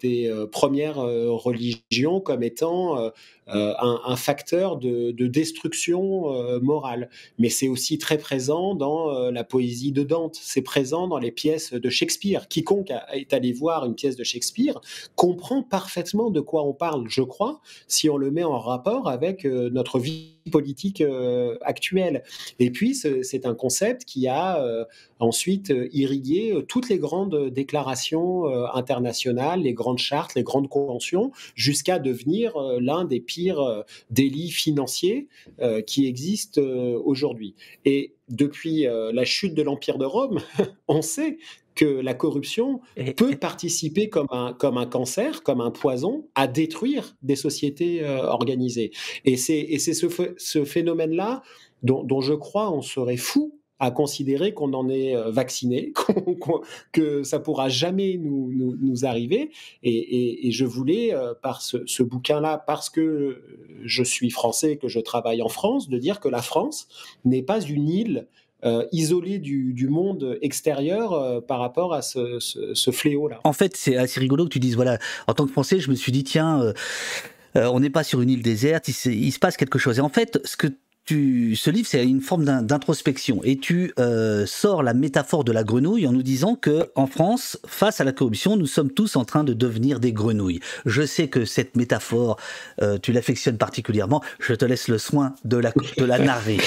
des 0.00 0.32
premières 0.50 0.96
religions 0.96 2.20
comme 2.20 2.42
étant 2.42 3.10
un, 3.48 4.16
facteur 4.16 4.76
de, 4.76 5.10
de 5.10 5.26
destruction 5.26 6.60
morale. 6.60 7.10
Mais 7.38 7.48
c'est 7.48 7.68
aussi 7.68 7.98
très 7.98 8.18
présent 8.18 8.74
dans 8.74 9.30
la 9.30 9.44
poésie 9.44 9.92
de 9.92 10.02
Dante, 10.02 10.38
c'est 10.40 10.62
présent 10.62 11.08
dans 11.08 11.18
les 11.18 11.32
pièces 11.32 11.72
de 11.72 11.90
Shakespeare. 11.90 12.48
Quiconque 12.48 12.92
est 13.12 13.32
allé 13.32 13.52
voir 13.52 13.84
une 13.84 13.94
pièce 13.94 14.16
de 14.16 14.24
Shakespeare 14.24 14.80
comprend 15.16 15.62
parfaitement 15.62 16.30
de 16.30 16.40
quoi 16.40 16.64
on 16.64 16.72
parle, 16.72 17.08
je 17.08 17.22
crois, 17.22 17.60
si 17.86 18.08
on 18.08 18.16
le 18.16 18.30
met 18.30 18.44
en 18.44 18.58
rapport 18.58 19.08
avec 19.08 19.44
euh, 19.44 19.70
notre 19.70 19.98
vie 19.98 20.34
politique 20.50 21.00
euh, 21.00 21.56
actuelle. 21.62 22.22
Et 22.58 22.70
puis, 22.70 22.94
c'est 22.94 23.46
un 23.46 23.54
concept 23.54 24.04
qui 24.04 24.28
a 24.28 24.62
euh, 24.62 24.84
ensuite 25.18 25.72
irrigué 25.92 26.54
toutes 26.68 26.88
les 26.88 26.98
grandes 26.98 27.50
déclarations 27.50 28.46
internationales, 28.74 29.62
les 29.62 29.72
grandes 29.72 29.98
chartes, 29.98 30.34
les 30.34 30.42
grandes 30.42 30.68
conventions, 30.68 31.32
jusqu'à 31.54 31.98
devenir 31.98 32.56
l'un 32.80 33.04
des 33.04 33.20
pires 33.20 33.84
délits 34.10 34.50
financiers 34.50 35.28
qui 35.86 36.06
existent 36.06 36.60
aujourd'hui. 36.60 37.54
Et 37.84 38.14
depuis 38.28 38.86
la 39.12 39.24
chute 39.24 39.54
de 39.54 39.62
l'Empire 39.62 39.98
de 39.98 40.06
Rome, 40.06 40.40
on 40.88 41.02
sait 41.02 41.38
que 41.74 41.84
la 41.84 42.14
corruption 42.14 42.80
peut 43.16 43.36
participer 43.36 44.08
comme 44.08 44.28
un, 44.30 44.52
comme 44.52 44.78
un 44.78 44.86
cancer, 44.86 45.42
comme 45.42 45.60
un 45.60 45.70
poison, 45.70 46.26
à 46.34 46.46
détruire 46.46 47.16
des 47.22 47.36
sociétés 47.36 48.02
euh, 48.02 48.22
organisées. 48.24 48.92
Et 49.24 49.36
c'est 49.36 49.78
ce, 49.78 50.06
ce 50.36 50.64
phénomène-là 50.64 51.42
dont, 51.82 52.04
dont, 52.04 52.20
je 52.20 52.34
crois 52.34 52.70
on 52.72 52.82
serait 52.82 53.16
fou 53.16 53.58
à 53.82 53.90
considérer 53.90 54.54
qu'on 54.54 54.74
en 54.74 54.88
est 54.88 55.16
euh, 55.16 55.32
vacciné, 55.32 55.92
que 56.92 57.24
ça 57.24 57.40
pourra 57.40 57.68
jamais 57.68 58.16
nous, 58.16 58.52
nous, 58.80 59.04
arriver. 59.04 59.50
Et, 59.82 60.46
et, 60.46 60.52
je 60.52 60.64
voulais, 60.64 61.12
euh, 61.12 61.34
par 61.34 61.62
ce, 61.62 61.78
ce 61.86 62.04
bouquin-là, 62.04 62.62
parce 62.64 62.90
que 62.90 63.42
je 63.82 64.04
suis 64.04 64.30
français, 64.30 64.76
que 64.76 64.86
je 64.86 65.00
travaille 65.00 65.42
en 65.42 65.48
France, 65.48 65.88
de 65.88 65.98
dire 65.98 66.20
que 66.20 66.28
la 66.28 66.42
France 66.42 66.86
n'est 67.24 67.42
pas 67.42 67.60
une 67.60 67.88
île 67.88 68.28
euh, 68.64 68.86
isolé 68.92 69.40
du, 69.40 69.88
monde 69.88 70.38
extérieur 70.40 71.14
euh, 71.14 71.40
par 71.40 71.58
rapport 71.58 71.94
à 71.94 72.00
ce, 72.00 72.38
fléau-là. 72.92 73.40
En 73.42 73.52
fait, 73.52 73.76
c'est 73.76 73.96
assez 73.96 74.20
rigolo 74.20 74.44
que 74.44 74.50
tu 74.50 74.60
dises, 74.60 74.76
voilà, 74.76 74.98
en 75.26 75.34
tant 75.34 75.46
que 75.46 75.50
Français, 75.50 75.80
je 75.80 75.90
me 75.90 75.96
suis 75.96 76.12
dit, 76.12 76.22
tiens, 76.22 76.62
euh, 76.62 76.72
on 77.56 77.80
n'est 77.80 77.90
pas 77.90 78.04
sur 78.04 78.20
une 78.20 78.30
île 78.30 78.42
déserte, 78.42 78.86
il, 78.86 79.32
se 79.32 79.38
passe 79.40 79.56
quelque 79.56 79.80
chose. 79.80 79.98
Et 79.98 80.00
en 80.00 80.08
fait, 80.08 80.38
ce 80.44 80.56
que 80.56 80.68
tu, 81.04 81.56
ce 81.56 81.70
livre, 81.70 81.88
c'est 81.90 82.06
une 82.06 82.20
forme 82.20 82.44
d'introspection. 82.44 83.40
Et 83.42 83.56
tu 83.56 83.92
sors 84.46 84.84
la 84.84 84.94
métaphore 84.94 85.42
de 85.42 85.50
la 85.50 85.64
grenouille 85.64 86.06
en 86.06 86.12
nous 86.12 86.22
disant 86.22 86.54
que 86.54 86.88
en 86.94 87.08
France, 87.08 87.58
face 87.66 88.00
à 88.00 88.04
la 88.04 88.12
corruption, 88.12 88.56
nous 88.56 88.68
sommes 88.68 88.92
tous 88.92 89.16
en 89.16 89.24
train 89.24 89.42
de 89.42 89.54
devenir 89.54 89.98
des 89.98 90.12
grenouilles. 90.12 90.60
Je 90.86 91.02
sais 91.04 91.26
que 91.26 91.44
cette 91.44 91.74
métaphore, 91.74 92.38
tu 93.02 93.10
l'affectionnes 93.10 93.58
particulièrement. 93.58 94.22
Je 94.38 94.54
te 94.54 94.64
laisse 94.64 94.86
le 94.86 94.98
soin 94.98 95.34
de 95.44 95.56
la, 95.56 95.72
de 95.98 96.04
la 96.04 96.18
narrer. 96.20 96.58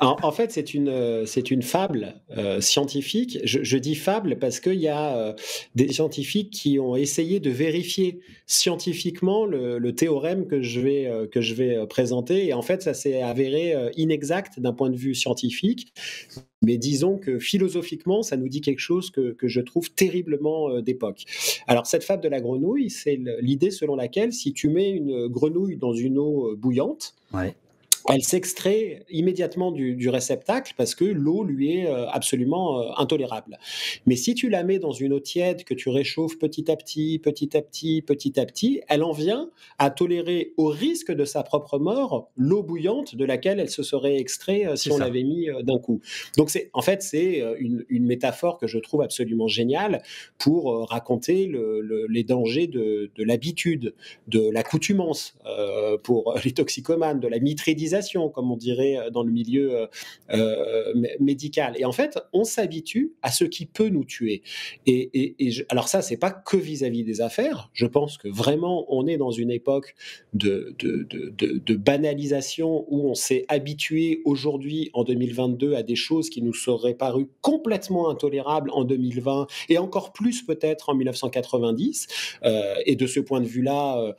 En, 0.00 0.32
fait, 0.32 0.52
c'est 0.52 0.74
une, 0.74 0.88
euh, 0.88 1.24
une 1.50 1.62
fable 1.62 2.20
euh, 2.36 2.60
scientifique. 2.60 3.38
Je, 3.44 3.76
dis 3.76 3.94
fable 3.94 4.38
parce 4.38 4.60
qu'il 4.60 4.80
y 4.80 4.88
a 4.88 5.16
euh, 5.16 5.32
des 5.74 5.92
scientifiques 5.92 6.50
qui 6.50 6.78
ont 6.78 6.96
essayé 6.96 7.40
de 7.40 7.50
vérifier 7.50 8.20
scientifiquement 8.46 9.46
le, 9.46 9.94
théorème 9.94 10.46
que 10.46 10.62
je 10.62 10.80
vais, 10.80 11.10
que 11.30 11.40
je 11.40 11.54
vais 11.54 11.86
présenter. 11.86 12.46
Et 12.46 12.52
en 12.52 12.62
fait, 12.62 12.82
ça 12.82 12.94
s'est 12.94 13.22
avéré 13.22 13.74
inexact 13.96 14.60
d'un 14.60 14.72
point 14.72 14.90
de 14.90 14.96
vue 14.96 15.14
scientifique. 15.14 15.92
Mais 16.62 16.78
disons 16.78 17.18
que 17.18 17.38
philosophiquement, 17.38 18.22
ça 18.22 18.36
nous 18.36 18.48
dit 18.48 18.60
quelque 18.60 18.80
chose 18.80 19.10
que, 19.10 19.32
que 19.32 19.48
je 19.48 19.60
trouve 19.60 19.90
terriblement 19.90 20.80
d'époque. 20.80 21.24
Alors, 21.66 21.86
cette 21.86 22.04
fable 22.04 22.22
de 22.22 22.28
la 22.28 22.40
grenouille, 22.40 22.90
c'est 22.90 23.18
l'idée 23.40 23.70
selon 23.70 23.96
laquelle 23.96 24.32
si 24.32 24.52
tu 24.52 24.68
mets 24.68 24.90
une 24.90 25.28
grenouille 25.28 25.76
dans 25.76 25.94
une 25.94 26.18
eau 26.18 26.54
bouillante, 26.56 27.14
elle 28.08 28.22
s'extrait 28.22 29.04
immédiatement 29.10 29.72
du, 29.72 30.08
réceptacle 30.08 30.74
parce 30.76 30.94
que 30.94 31.04
l'eau 31.04 31.42
lui 31.42 31.78
est 31.78 31.86
euh, 31.86 32.08
absolument 32.08 32.80
euh, 32.80 32.92
intolérable. 32.96 33.58
Mais 34.06 34.14
si 34.14 34.34
tu 34.34 34.48
la 34.48 34.62
mets 34.62 34.78
dans 34.78 34.92
une 34.92 35.12
eau 35.12 35.20
tiède 35.20 35.64
que 35.64 35.74
tu 35.74 35.88
réchauffes 35.88 36.38
petit 36.38 36.70
à 36.70 36.76
petit, 36.76 37.18
petit 37.18 37.56
à 37.56 37.62
petit, 37.62 38.02
petit 38.02 38.38
à 38.38 38.46
petit, 38.46 38.80
elle 38.88 39.02
en 39.02 39.10
vient 39.10 39.50
à 39.78 39.90
tolérer 39.90 40.52
au 40.56 40.68
risque 40.68 41.12
de 41.12 41.24
sa 41.24 41.42
propre 41.42 41.78
mort 41.78 42.30
l'eau 42.36 42.62
bouillante 42.62 43.16
de 43.16 43.24
laquelle 43.24 43.58
elle 43.58 43.70
se 43.70 43.82
serait 43.82 44.16
extrait 44.16 44.66
euh, 44.66 44.76
si 44.76 44.90
on 44.92 44.98
l'avait 44.98 45.24
mis 45.24 45.48
d'un 45.62 45.78
coup. 45.78 46.00
Donc 46.36 46.50
c'est 46.50 46.70
en 46.72 46.82
fait 46.82 47.02
c'est 47.02 47.42
une, 47.58 47.84
métaphore 48.06 48.58
que 48.58 48.68
je 48.68 48.78
trouve 48.78 49.02
absolument 49.02 49.48
géniale 49.48 50.00
pour 50.38 50.88
raconter 50.88 51.50
les 52.08 52.24
dangers 52.24 52.68
de, 52.68 53.10
l'habitude, 53.18 53.94
de 54.28 54.48
l'accoutumance 54.50 55.36
pour 56.04 56.38
les 56.44 56.52
toxicomanes, 56.52 57.18
de 57.18 57.26
la 57.26 57.40
mitridisation 57.40 57.95
comme 58.32 58.50
on 58.50 58.56
dirait 58.56 58.96
euh, 58.96 59.10
dans 59.10 59.22
le 59.22 59.30
milieu 59.30 59.74
euh, 59.74 59.86
euh, 60.30 60.94
médical. 61.20 61.74
Et 61.78 61.84
en 61.84 61.92
fait, 61.92 62.18
on 62.32 62.44
s'habitue 62.44 63.12
à 63.22 63.30
ce 63.30 63.44
qui 63.44 63.66
peut 63.66 63.88
nous 63.88 64.04
tuer. 64.04 64.42
Et, 64.86 65.34
alors 65.68 65.88
ça, 65.88 66.02
c'est 66.02 66.16
pas 66.16 66.30
que 66.30 66.56
vis-à-vis 66.56 67.04
des 67.04 67.20
affaires. 67.20 67.70
Je 67.72 67.86
pense 67.86 68.18
que 68.18 68.28
vraiment, 68.28 68.86
on 68.88 69.06
est 69.06 69.16
dans 69.16 69.30
une 69.30 69.50
époque 69.50 69.94
de, 70.34 70.74
banalisation 71.76 72.86
où 72.88 73.08
on 73.08 73.14
s'est 73.14 73.44
habitué 73.48 74.22
aujourd'hui, 74.24 74.90
en 74.92 75.04
2022, 75.04 75.74
à 75.74 75.82
des 75.82 75.96
choses 75.96 76.30
qui 76.30 76.42
nous 76.42 76.54
seraient 76.54 76.94
parues 76.94 77.28
complètement 77.40 78.08
intolérables 78.10 78.70
en 78.72 78.84
2020 78.84 79.46
et 79.68 79.78
encore 79.78 80.12
plus 80.12 80.42
peut-être 80.42 80.88
en 80.88 80.94
1990. 80.94 82.06
et 82.86 82.96
de 82.96 83.06
ce 83.06 83.20
point 83.20 83.40
de 83.40 83.46
vue-là, 83.46 84.14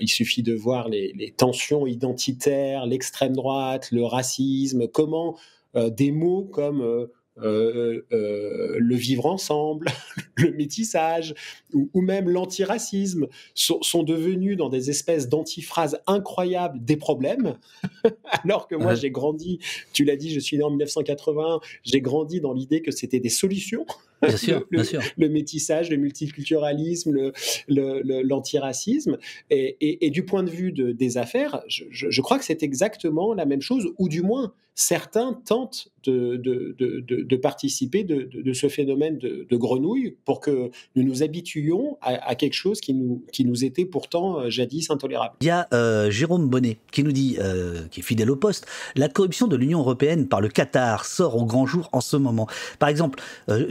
il 0.00 0.08
suffit 0.08 0.42
de 0.42 0.54
voir 0.54 0.88
les, 0.88 1.12
les 1.14 1.30
tensions 1.30 1.86
identitaires, 1.86 2.86
l'extrême 2.86 3.11
l'extrême 3.12 3.36
droite, 3.36 3.90
le 3.92 4.04
racisme, 4.04 4.88
comment 4.88 5.36
euh, 5.76 5.90
des 5.90 6.12
mots 6.12 6.44
comme 6.44 6.80
euh, 6.80 7.08
euh, 7.42 8.76
le 8.78 8.94
vivre 8.94 9.26
ensemble, 9.26 9.88
le 10.36 10.50
métissage 10.52 11.34
ou, 11.74 12.00
même 12.00 12.30
l'antiracisme 12.30 13.26
sont, 13.54 13.82
sont, 13.82 14.02
devenus 14.02 14.56
dans 14.56 14.70
des 14.70 14.88
espèces 14.88 15.28
d'antiphrases 15.28 16.00
incroyables 16.06 16.82
des 16.82 16.96
problèmes, 16.96 17.58
alors 18.44 18.66
que 18.66 18.76
moi 18.76 18.94
j'ai 18.94 19.10
grandi, 19.10 19.58
tu 19.92 20.04
l'as 20.04 20.16
dit, 20.16 20.32
je 20.32 20.40
suis 20.40 20.56
né 20.56 20.64
en 20.64 20.70
1980, 20.70 21.60
j'ai 21.84 22.00
grandi 22.00 22.40
dans 22.40 22.54
l'idée 22.54 22.80
que 22.80 22.92
c'était 22.92 23.20
des 23.20 23.28
solutions. 23.28 23.84
Bien 24.22 24.36
sûr, 24.36 24.58
le, 24.58 24.66
bien 24.70 24.84
sûr. 24.84 25.00
le, 25.16 25.28
métissage, 25.28 25.90
le 25.90 25.96
multiculturalisme, 25.96 27.32
l'antiracisme. 27.68 29.18
et, 29.50 30.06
et, 30.06 30.10
du 30.10 30.24
point 30.24 30.42
de 30.42 30.50
vue 30.50 30.72
de, 30.72 30.92
des 30.92 31.18
affaires, 31.18 31.62
je, 31.68 31.84
je 31.90 32.20
crois 32.20 32.38
que 32.38 32.44
c'est 32.44 32.62
exactement 32.62 33.34
la 33.34 33.46
même 33.46 33.62
chose, 33.62 33.92
ou 33.98 34.08
du 34.08 34.22
moins 34.22 34.52
certains 34.74 35.34
tentent 35.44 35.88
de, 36.04 36.36
de, 36.36 36.74
de 37.06 37.36
participer 37.36 38.04
de, 38.04 38.52
ce 38.52 38.68
phénomène 38.68 39.18
de, 39.18 39.56
grenouille 39.56 40.16
pour 40.24 40.40
que 40.40 40.70
nous 40.96 41.02
nous 41.04 41.22
habituions 41.22 41.98
à, 42.00 42.34
quelque 42.34 42.54
chose 42.54 42.80
qui 42.80 42.94
nous, 42.94 43.24
qui 43.32 43.44
nous 43.44 43.64
était 43.64 43.84
pourtant 43.84 44.40
euh, 44.40 44.50
jadis 44.50 44.90
intolérable. 44.90 45.36
Il 45.42 45.46
y 45.46 45.50
a 45.50 45.68
euh, 45.72 46.10
Jérôme 46.10 46.48
Bonnet 46.48 46.78
qui 46.90 47.04
nous 47.04 47.12
dit, 47.12 47.36
euh, 47.38 47.86
qui 47.90 48.00
est 48.00 48.02
fidèle 48.02 48.30
au 48.30 48.36
poste, 48.36 48.66
la 48.96 49.08
corruption 49.08 49.46
de 49.46 49.56
l'Union 49.56 49.80
européenne 49.80 50.26
par 50.26 50.40
le 50.40 50.48
Qatar 50.48 51.04
sort 51.04 51.36
au 51.36 51.44
grand 51.44 51.66
jour 51.66 51.88
en 51.92 52.00
ce 52.00 52.16
moment. 52.16 52.48
Par 52.78 52.88
exemple, 52.88 53.22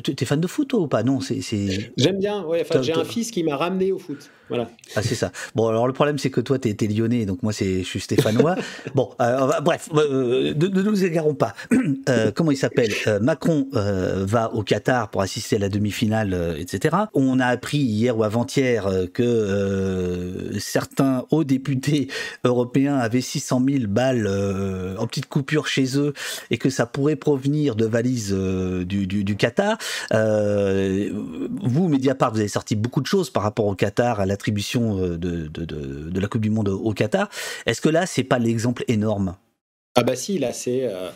tu 0.04 0.14
es 0.18 0.26
fan 0.26 0.40
de 0.42 0.48
foot 0.48 0.74
ou 0.74 0.88
pas? 0.88 1.04
Non, 1.04 1.22
c'est. 1.22 1.42
J'aime 1.98 2.20
bien. 2.20 2.44
Ouais, 2.44 2.66
j'ai 2.82 2.94
un 2.94 3.06
fils 3.06 3.32
qui 3.32 3.44
m'a 3.44 3.56
ramené 3.56 3.92
au 3.92 4.00
foot. 4.00 4.30
Voilà. 4.52 4.70
Ah, 4.98 5.02
c'est 5.02 5.16
ça. 5.16 5.32
Bon, 5.56 5.70
alors 5.70 5.88
le 5.88 5.94
problème, 5.94 6.18
c'est 6.18 6.30
que 6.30 6.42
toi, 6.42 6.60
tu 6.60 6.68
es, 6.68 6.88
lyonnais, 6.88 7.26
donc 7.26 7.42
moi, 7.42 7.54
je 7.54 7.84
suis 7.84 8.02
stéphanois. 8.02 8.58
bon, 8.96 9.10
bref, 9.64 9.90
ne, 9.94 10.52
nous 10.82 11.06
égarons 11.06 11.36
pas. 11.36 11.54
comment 12.36 12.52
il 12.52 12.58
s'appelle? 12.58 12.92
Macron 13.22 13.70
va 13.72 14.54
au 14.54 14.62
Qatar 14.64 15.10
pour 15.10 15.22
assister 15.22 15.56
à 15.56 15.60
la 15.60 15.70
demi-finale, 15.70 16.58
etc. 16.60 16.98
On 17.14 17.40
a 17.40 17.46
appris 17.46 17.78
hier 17.78 18.18
ou 18.18 18.26
avant-hier 18.26 18.92
que 19.14 20.52
certains 20.60 21.24
hauts 21.32 21.46
députés 21.46 22.10
européens 22.44 22.98
avaient 22.98 23.22
600 23.22 23.64
000 23.70 23.84
balles 23.88 24.28
en 24.98 25.08
petite 25.08 25.28
coupure 25.28 25.68
chez 25.68 25.98
eux 25.98 26.12
et 26.50 26.58
que 26.58 26.70
ça 26.70 26.86
pourrait 26.86 27.16
provenir 27.16 27.78
de 27.78 27.86
valises 27.86 28.34
du, 28.34 29.08
du, 29.08 29.36
Qatar. 29.38 29.78
Vous, 31.62 31.88
Mediapart, 31.88 32.32
vous 32.32 32.40
avez 32.40 32.48
sorti 32.48 32.76
beaucoup 32.76 33.02
de 33.02 33.08
choses 33.08 33.30
par 33.30 33.44
rapport 33.44 33.66
au 33.66 33.76
Qatar, 33.76 34.20
à 34.20 34.26
l'attribution 34.26 34.96
de, 34.96 35.16
de, 35.18 35.48
de, 35.48 36.20
la 36.20 36.28
Coupe 36.28 36.42
du 36.42 36.50
Monde 36.50 36.70
au 36.70 36.94
Qatar. 36.94 37.30
Est-ce 37.66 37.82
que 37.82 37.90
là, 37.90 38.06
c'est 38.06 38.24
pas 38.24 38.40
l'exemple 38.40 38.84
énorme? 38.88 39.36
Ah 39.96 40.04
bah 40.04 40.16
si, 40.16 40.40
là 40.40 40.54
c'est 40.54 40.86
euh, 40.86 41.10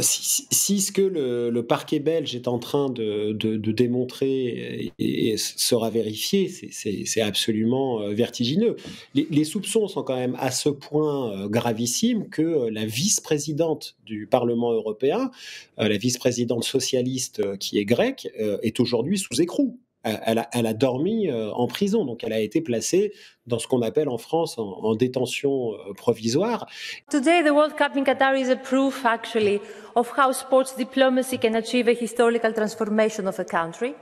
si, 0.00 0.80
ce 0.80 0.92
que 0.92 1.02
le, 1.02 1.60
parquet 1.62 2.00
belge 2.00 2.34
est 2.34 2.48
en 2.48 2.58
train 2.58 2.90
de, 2.90 3.32
démontrer 3.72 4.92
et, 4.98 5.36
sera 5.36 5.90
vérifié, 5.90 6.48
c'est 6.48 7.20
absolument 7.20 8.02
euh, 8.02 8.12
vertigineux. 8.12 8.76
Les, 9.14 9.44
soupçons 9.44 9.88
sont 9.88 10.02
quand 10.02 10.16
même 10.16 10.36
à 10.38 10.50
ce 10.50 10.68
point 10.68 11.32
euh, 11.32 11.48
gravissimes 11.48 12.28
que 12.28 12.68
la 12.70 12.84
vice-présidente 12.84 13.96
du 14.04 14.26
Parlement 14.26 14.72
européen, 14.72 15.30
la 15.78 15.96
vice-présidente 15.96 16.64
socialiste 16.64 17.56
qui 17.58 17.78
est 17.78 17.84
grecque, 17.84 18.28
est 18.62 18.80
aujourd'hui 18.80 19.18
sous 19.18 19.40
écrou. 19.40 19.78
Elle 20.02 20.38
a, 20.38 20.48
elle 20.52 20.66
a, 20.66 20.74
dormi 20.74 21.30
en 21.30 21.66
prison, 21.66 22.04
donc 22.04 22.24
elle 22.24 22.32
a 22.32 22.40
été 22.40 22.60
placée 22.60 23.12
dans 23.46 23.58
ce 23.58 23.66
qu'on 23.66 23.82
appelle 23.82 24.08
en 24.08 24.18
France 24.18 24.58
en, 24.58 24.78
en 24.82 24.94
détention 24.94 25.72
euh, 25.72 25.92
provisoire. 25.94 26.66
Today, 27.10 27.42
the 27.42 27.50
World 27.50 27.74
Cup 27.76 27.96
in 27.96 28.04
Qatar 28.04 28.34
is 28.36 28.50
a 28.50 28.56
proof, 28.56 29.04
actually, 29.04 29.60
of 29.96 30.12
how 30.16 30.32
sports 30.32 30.76
diplomacy 30.76 31.38
can 31.38 31.54
achieve 31.56 31.88
a 31.88 31.94
historical 31.94 32.52
transformation 32.52 33.26
of 33.26 33.38
a 33.38 33.44
country 33.44 33.94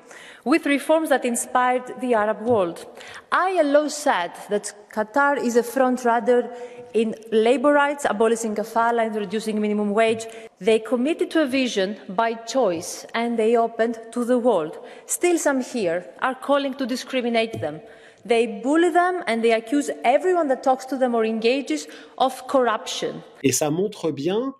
with 0.45 0.67
reforms 0.67 1.09
that 1.09 1.25
inspired 1.25 1.85
the 2.01 2.15
Arab 2.15 2.43
world. 2.43 2.87
ILO 3.33 3.89
said 3.89 4.33
that 4.51 4.75
Qatar 4.93 5.39
is 5.39 5.57
a 5.57 5.63
front 5.63 6.05
runner 6.05 6.51
in 6.95 7.15
labor 7.31 7.73
rights, 7.73 8.07
abolishing 8.09 8.55
kafala 8.55 9.07
and 9.07 9.15
reducing 9.15 9.61
minimum 9.61 9.91
wage. 9.91 10.27
They 10.59 10.79
committed 10.81 11.31
to 11.33 11.43
a 11.43 11.47
vision 11.47 11.97
by 12.09 12.35
choice 12.35 13.07
and 13.15 13.39
they 13.39 13.57
opened 13.57 13.99
to 14.13 14.25
the 14.25 14.39
world. 14.39 14.79
Still, 15.07 15.39
some 15.39 15.61
here 15.61 16.07
are 16.21 16.35
calling 16.35 16.75
to 16.75 16.87
discriminate 16.87 17.61
them. 17.61 17.81
They 18.25 18.61
bully 18.63 18.91
them 18.91 19.23
and 19.27 19.43
they 19.43 19.53
accuse 19.53 19.91
everyone 20.05 20.49
that 20.49 20.63
talks 20.63 20.85
to 20.87 20.97
them 20.97 21.15
or 21.15 21.25
engages 21.25 21.87
of 22.19 22.47
corruption. 22.47 23.23
Et 23.43 23.53
ça 23.53 23.71
montre 23.71 24.11
bien 24.11 24.55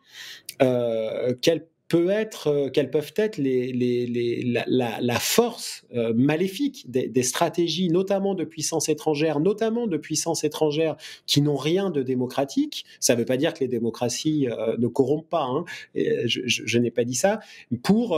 quelle 0.59 1.67
peut 1.89 2.11
être, 2.11 2.49
euh, 2.49 2.69
quelles 2.69 2.91
peuvent 2.91 3.15
être 3.17 3.39
la, 3.39 5.19
force 5.19 5.85
euh, 5.95 6.13
maléfique 6.15 6.91
des, 6.91 7.23
stratégies, 7.23 7.89
notamment 7.89 8.35
de 8.35 8.45
puissances 8.45 8.89
étrangères, 8.89 9.41
notamment 9.41 9.87
de 9.87 9.97
puissances 9.97 10.45
étrangères 10.45 10.97
qui 11.27 11.41
n'ont 11.41 11.57
rien 11.57 11.91
de 11.91 12.03
démocratique. 12.03 12.85
Ça 13.01 13.15
ne 13.15 13.21
veut 13.21 13.25
pas 13.25 13.37
dire 13.37 13.55
que 13.55 13.61
les 13.61 13.69
démocraties 13.69 14.49
euh, 14.49 14.77
ne 14.79 14.87
corrompent 14.87 15.29
pas, 15.29 15.45
hein, 15.45 15.65
je, 15.95 16.79
n'ai 16.79 16.91
pas 16.91 17.05
dit 17.05 17.15
ça, 17.15 17.41
pour 17.83 18.11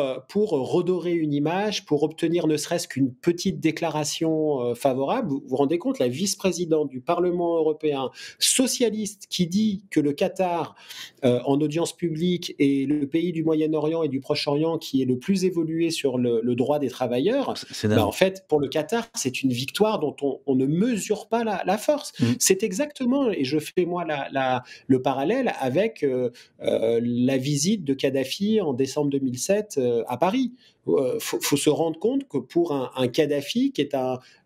redorer 0.51 1.15
une 1.15 1.33
image, 1.33 1.85
pour 1.85 2.03
obtenir 2.03 2.47
ne 2.47 2.57
serait-ce 2.57 2.89
qu'une 2.89 3.15
petite 3.15 3.61
déclaration 3.61 4.75
favorable. 4.75 5.29
Vous 5.29 5.43
vous 5.47 5.57
rendez 5.57 5.79
compte, 5.79 5.99
la 5.99 6.09
vice-présidente 6.09 6.89
du 6.89 7.01
Parlement 7.01 7.57
européen 7.57 8.11
socialiste 8.39 9.27
qui 9.31 9.47
dit 9.47 9.85
que 9.91 10.01
le 10.01 10.13
Qatar, 10.13 10.75
en 11.23 11.61
audience 11.61 11.97
publique, 11.97 12.55
est 12.59 12.89
le 12.89 13.07
pays 13.07 13.33
du 13.33 13.45
Moyen 13.45 13.69
Moyen-Orient 13.69 14.03
et 14.03 14.09
du 14.09 14.21
Proche-Orient 14.21 14.79
qui 14.79 15.03
est 15.03 15.05
le 15.05 15.19
plus 15.19 15.45
évolué 15.45 15.91
sur 15.91 16.19
le, 16.19 16.55
droit 16.55 16.79
des 16.79 16.89
travailleurs, 16.89 17.55
bah, 17.85 18.07
en 18.07 18.13
fait, 18.13 18.45
pour 18.49 18.61
le 18.61 18.69
Qatar, 18.69 19.09
c'est 19.15 19.43
une 19.43 19.53
victoire 19.53 19.99
dont 19.99 20.17
on, 20.47 20.55
ne 20.55 20.67
mesure 20.67 21.29
pas 21.29 21.45
la, 21.45 21.79
force. 21.79 22.13
Mmh. 22.21 22.25
C'est 22.39 22.63
exactement, 22.63 23.31
et 23.31 23.45
je 23.45 23.59
fais 23.59 23.85
moi 23.85 24.05
la, 24.05 24.63
le 24.87 25.03
parallèle 25.03 25.53
avec 25.61 26.03
euh, 26.03 26.31
euh, 26.63 27.01
la 27.03 27.37
visite 27.37 27.85
de 27.85 27.95
Kadhafi 27.95 28.61
en 28.61 28.75
décembre 28.75 29.11
2007 29.11 29.77
euh, 29.79 30.03
à 30.09 30.17
Paris. 30.17 30.53
Il 30.87 31.19
faut, 31.21 31.57
se 31.57 31.71
rendre 31.71 31.99
compte 31.99 32.27
que 32.27 32.39
pour 32.39 32.73
un, 32.73 32.91
un 32.97 33.09
Kadhafi, 33.09 33.73
qui 33.73 33.83
est 33.83 33.97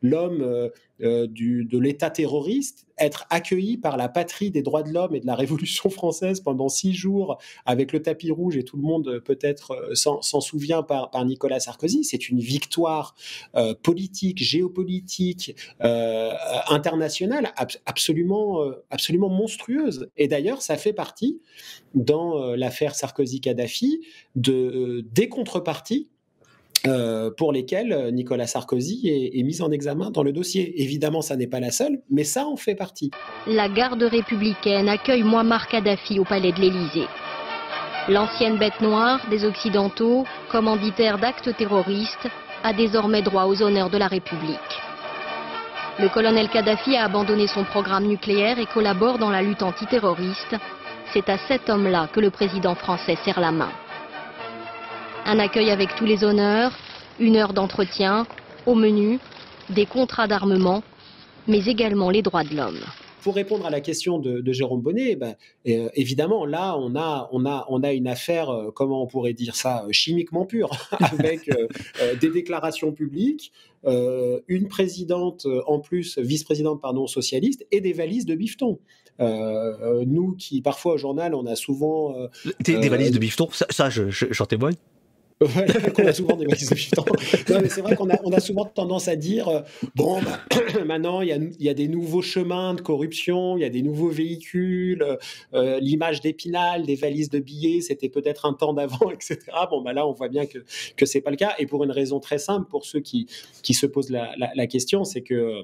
l'homme 0.02 0.70
euh, 1.02 1.26
de 1.28 1.78
l'État 1.78 2.08
terroriste, 2.08 2.86
être 2.98 3.26
accueilli 3.28 3.76
par 3.76 3.96
la 3.96 4.08
patrie 4.08 4.52
des 4.52 4.62
droits 4.62 4.84
de 4.84 4.92
l'homme 4.92 5.12
et 5.16 5.18
de 5.18 5.26
la 5.26 5.34
Révolution 5.44 5.90
française 5.90 6.40
pendant 6.40 6.68
six 6.68 6.94
jours 6.94 7.38
avec 7.66 7.92
le 7.92 8.00
tapis 8.00 8.30
rouge 8.30 8.56
et 8.56 8.62
tout 8.62 8.76
le 8.76 8.84
monde 8.84 9.08
euh, 9.08 9.20
peut-être 9.20 9.72
euh, 9.72 9.94
s'en 9.96 10.40
souvient 10.40 10.84
par, 10.84 11.10
Nicolas 11.24 11.58
Sarkozy, 11.58 12.04
c'est 12.04 12.28
une 12.28 12.38
victoire 12.38 13.14
politique, 13.82 14.42
géopolitique, 14.42 15.56
internationale 15.80 17.52
absolument, 17.86 18.60
absolument 18.90 19.28
monstrueuse. 19.28 20.10
Et 20.16 20.28
d'ailleurs, 20.28 20.60
ça 20.60 20.76
fait 20.76 20.92
partie 20.92 21.40
dans 21.94 22.54
l'affaire 22.56 22.94
Sarkozy-Kadhafi 22.94 24.00
de 24.36 25.04
des 25.12 25.28
contreparties 25.28 26.10
pour 27.36 27.52
lesquels 27.52 28.10
Nicolas 28.12 28.46
Sarkozy 28.46 29.08
est, 29.08 29.38
est, 29.38 29.42
mis 29.42 29.62
en 29.62 29.70
examen 29.70 30.10
dans 30.10 30.22
le 30.22 30.32
dossier. 30.32 30.82
Évidemment, 30.82 31.22
ça 31.22 31.36
n'est 31.36 31.46
pas 31.46 31.60
la 31.60 31.70
seule, 31.70 32.00
mais 32.10 32.24
ça 32.24 32.46
en 32.46 32.56
fait 32.56 32.74
partie. 32.74 33.10
La 33.46 33.68
garde 33.68 34.02
républicaine 34.02 34.88
accueille 34.88 35.22
Muammar 35.22 35.68
Kadhafi 35.68 36.18
au 36.18 36.24
palais 36.24 36.52
de 36.52 36.60
l'Élysée. 36.60 37.06
L'ancienne 38.08 38.58
bête 38.58 38.82
noire 38.82 39.26
des 39.30 39.46
Occidentaux, 39.46 40.24
commanditaire 40.50 41.18
d'actes 41.18 41.56
terroristes, 41.56 42.28
a 42.62 42.74
désormais 42.74 43.22
droit 43.22 43.44
aux 43.44 43.62
honneurs 43.62 43.88
de 43.88 43.96
la 43.96 44.08
République. 44.08 44.58
Le 45.98 46.08
colonel 46.08 46.48
Kadhafi 46.48 46.96
a 46.96 47.04
abandonné 47.04 47.46
son 47.46 47.64
programme 47.64 48.06
nucléaire 48.06 48.58
et 48.58 48.66
collabore 48.66 49.18
dans 49.18 49.30
la 49.30 49.42
lutte 49.42 49.62
antiterroriste. 49.62 50.56
C'est 51.12 51.28
à 51.30 51.38
cet 51.48 51.70
homme-là 51.70 52.08
que 52.12 52.20
le 52.20 52.30
président 52.30 52.74
français 52.74 53.16
serre 53.24 53.40
la 53.40 53.52
main. 53.52 53.70
Un 55.26 55.38
accueil 55.38 55.70
avec 55.70 55.94
tous 55.96 56.04
les 56.04 56.22
honneurs, 56.22 56.72
une 57.18 57.37
heure 57.37 57.54
d'entretien, 57.54 58.26
au 58.66 58.74
menu, 58.74 59.18
des 59.70 59.87
contrats 59.87 60.26
d'armement, 60.26 60.82
mais 61.48 61.64
également 61.64 62.10
les 62.10 62.22
droits 62.22 62.44
de 62.44 62.54
l'homme 62.54 62.80
pour 63.24 63.34
répondre 63.37 63.64
à 63.64 63.70
la 63.70 63.80
question 63.80 64.18
de, 64.18 64.52
Jérôme 64.52 64.82
Bonnet, 64.82 65.16
ben, 65.16 65.34
euh, 65.66 65.88
évidemment, 65.94 66.44
là, 66.44 66.76
on 66.76 66.94
a, 66.94 67.26
on, 67.32 67.46
a, 67.46 67.64
on 67.70 67.82
a 67.82 67.94
une 67.94 68.06
affaire, 68.06 68.50
euh, 68.50 68.70
comment 68.70 69.02
on 69.02 69.06
pourrait 69.06 69.32
dire 69.32 69.56
ça, 69.56 69.87
euh, 69.87 69.92
chimiquement 69.92 70.44
pure, 70.44 70.68
avec 71.00 71.50
des 72.20 72.28
déclarations 72.28 72.92
publiques, 72.92 73.50
une 73.87 74.68
présidente 74.68 75.46
en 75.66 75.80
plus, 75.80 76.18
vice-présidente, 76.18 76.82
pardon, 76.82 77.06
socialiste, 77.06 77.66
et 77.72 77.80
des 77.80 77.94
valises 77.94 78.26
de 78.26 78.34
bifton. 78.34 78.78
nous 79.18 80.37
qui, 80.37 80.60
parfois, 80.60 80.92
au 80.92 80.98
journal, 80.98 81.34
on 81.34 81.46
a 81.46 81.56
souvent... 81.56 82.14
des, 82.60 82.88
valises 82.90 83.10
de 83.12 83.18
bifton, 83.18 83.48
ça, 83.52 83.64
ça 83.70 83.88
j'en 83.88 84.44
témoigne 84.44 84.76
c'est 87.68 87.80
vrai 87.80 87.96
qu'on 87.96 88.11
a, 88.11 88.18
on 88.24 88.33
a 88.33 88.40
souvent 88.40 88.64
tendance 88.64 89.09
à 89.09 89.16
dire 89.16 89.48
euh, 89.48 89.61
bon, 89.94 90.20
bah, 90.22 90.40
maintenant 90.85 91.20
il 91.20 91.54
y, 91.59 91.68
a, 91.68 91.74
des 91.74 91.88
nouveaux 91.88 92.22
chemins 92.22 92.74
de 92.74 92.80
corruption, 92.80 93.57
il 93.57 93.61
y 93.61 93.64
a 93.64 93.70
des 93.70 93.83
nouveaux 93.83 94.09
véhicules, 94.09 95.04
euh, 95.54 95.78
l'image 95.80 96.20
d'Épinal, 96.20 96.85
des 96.85 96.94
valises 96.94 97.30
de 97.30 97.38
billets, 97.38 97.80
c'était 97.80 98.09
peut-être 98.09 98.46
un 98.46 98.52
temps 98.52 98.72
d'avant, 98.72 99.11
etc. 99.11 99.38
Bon, 99.70 99.83
bah 99.83 99.92
là, 99.92 100.07
on 100.07 100.12
voit 100.12 100.28
bien 100.28 100.46
que 100.46 100.59
que 100.96 101.07
c'est 101.07 101.20
pas 101.20 101.30
le 101.30 101.37
cas, 101.37 101.54
et 101.59 101.66
pour 101.66 101.85
une 101.85 101.92
raison 101.92 102.20
très 102.20 102.38
simple, 102.38 102.68
pour 102.68 102.85
ceux 102.85 103.00
qui 103.00 103.26
qui 103.62 103.74
se 103.74 103.87
posent 103.87 104.11
la 104.11 104.66
question, 104.66 105.04
c'est 105.04 105.22
que 105.22 105.62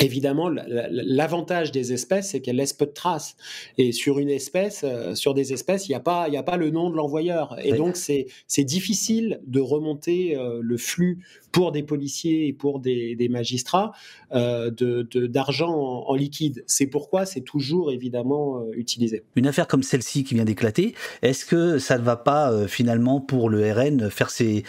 Évidemment, 0.00 0.50
l'avantage 0.50 1.72
des 1.72 1.92
espèces, 1.92 2.30
c'est 2.30 2.40
qu'elles 2.40 2.56
laissent 2.56 2.74
peu 2.74 2.86
de 2.86 2.92
traces. 2.92 3.36
Et 3.78 3.92
sur 3.92 4.18
une 4.18 4.28
espèce, 4.28 4.82
euh, 4.84 5.14
sur 5.14 5.32
des 5.32 5.54
espèces, 5.54 5.88
il 5.88 5.92
n'y 5.92 5.96
a 5.96 6.00
pas, 6.00 6.28
il 6.28 6.36
a 6.36 6.42
pas 6.42 6.58
le 6.58 6.70
nom 6.70 6.90
de 6.90 6.96
l'envoyeur. 6.96 7.56
Et 7.62 7.72
donc, 7.72 7.96
c'est 7.96 8.64
difficile 8.64 9.40
de 9.46 9.60
remonter 9.60 10.36
euh, 10.36 10.60
le 10.62 10.76
flux 10.76 11.24
pour 11.56 11.72
des 11.72 11.82
policiers 11.82 12.48
et 12.48 12.52
pour 12.52 12.80
des, 12.80 13.28
magistrats 13.30 13.92
euh, 14.34 14.70
d'argent 15.14 15.72
en, 16.06 16.14
liquide. 16.14 16.62
C'est 16.66 16.86
pourquoi 16.86 17.24
c'est 17.24 17.40
toujours 17.40 17.90
évidemment 17.90 18.58
euh, 18.58 18.72
utilisé. 18.74 19.22
Une 19.36 19.46
affaire 19.46 19.66
comme 19.66 19.82
celle-ci 19.82 20.22
qui 20.22 20.34
vient 20.34 20.44
d'éclater, 20.44 20.94
est-ce 21.22 21.46
que 21.46 21.78
ça 21.78 21.96
ne 21.96 22.02
va 22.02 22.16
pas 22.16 22.52
euh, 22.52 22.66
finalement 22.66 23.22
pour 23.22 23.48
le 23.48 23.72
RN 23.72 24.10
faire 24.10 24.28
ces, 24.28 24.64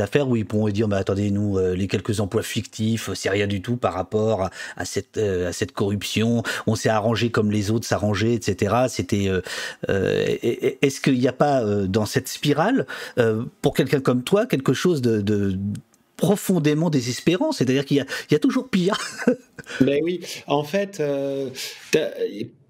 affaires 0.00 0.28
où 0.28 0.34
ils 0.34 0.44
pourront 0.44 0.68
dire 0.70 0.88
bah, 0.88 0.96
attendez, 0.96 1.30
nous, 1.30 1.58
les 1.58 1.86
quelques 1.86 2.18
emplois 2.18 2.42
fictifs, 2.42 3.10
c'est 3.14 3.30
rien 3.30 3.46
du 3.46 3.62
tout 3.62 3.76
par 3.76 3.94
rapport 3.94 4.50
à, 4.76 4.84
cette, 4.84 5.18
à 5.18 5.52
cette 5.52 5.70
corruption, 5.70 6.42
on 6.66 6.74
s'est 6.74 6.88
arrangé 6.88 7.30
comme 7.30 7.52
les 7.52 7.70
autres 7.70 7.86
s'arrangeaient, 7.86 8.34
etc. 8.34 8.86
C'était, 8.88 9.28
est-ce 9.88 11.00
qu'il 11.00 11.20
n'y 11.20 11.28
a 11.28 11.32
pas 11.32 11.62
dans 11.86 12.06
cette 12.06 12.26
spirale, 12.26 12.86
pour 13.60 13.74
quelqu'un 13.74 14.00
comme 14.00 14.24
toi, 14.24 14.46
quelque 14.46 14.72
chose 14.72 15.02
de 15.02 15.20
profondément 16.22 16.88
désespérant. 16.88 17.50
C'est-à-dire 17.50 17.84
qu'il 17.84 18.06
y, 18.30 18.34
a 18.34 18.38
toujours 18.38 18.68
pire. 18.68 18.96
Mais 19.80 20.00
oui, 20.04 20.20
en 20.46 20.62
fait, 20.62 21.00
euh, 21.00 21.50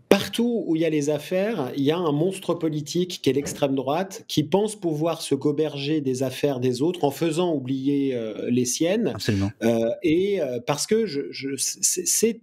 Partout 0.08 0.64
où 0.66 0.76
il 0.76 0.82
y 0.82 0.84
a 0.84 0.90
les 0.90 1.08
affaires, 1.08 1.72
il 1.74 1.84
y 1.84 1.90
a 1.90 1.96
un 1.96 2.12
monstre 2.12 2.52
politique 2.52 3.20
qui 3.22 3.30
est 3.30 3.32
l'extrême 3.32 3.74
droite, 3.74 4.24
qui 4.28 4.42
pense 4.42 4.76
pouvoir 4.76 5.22
se 5.22 5.34
goberger 5.34 6.02
des 6.02 6.22
affaires 6.22 6.60
des 6.60 6.82
autres 6.82 7.04
en 7.04 7.10
faisant 7.10 7.54
oublier 7.54 8.14
euh, 8.14 8.48
les 8.50 8.66
siennes. 8.66 9.12
Absolument. 9.14 9.50
Euh, 9.62 9.78
et 10.02 10.40
parce 10.66 10.86
que 10.86 11.06
je, 11.06 11.22
je 11.30 11.48
c'est, 11.56 12.42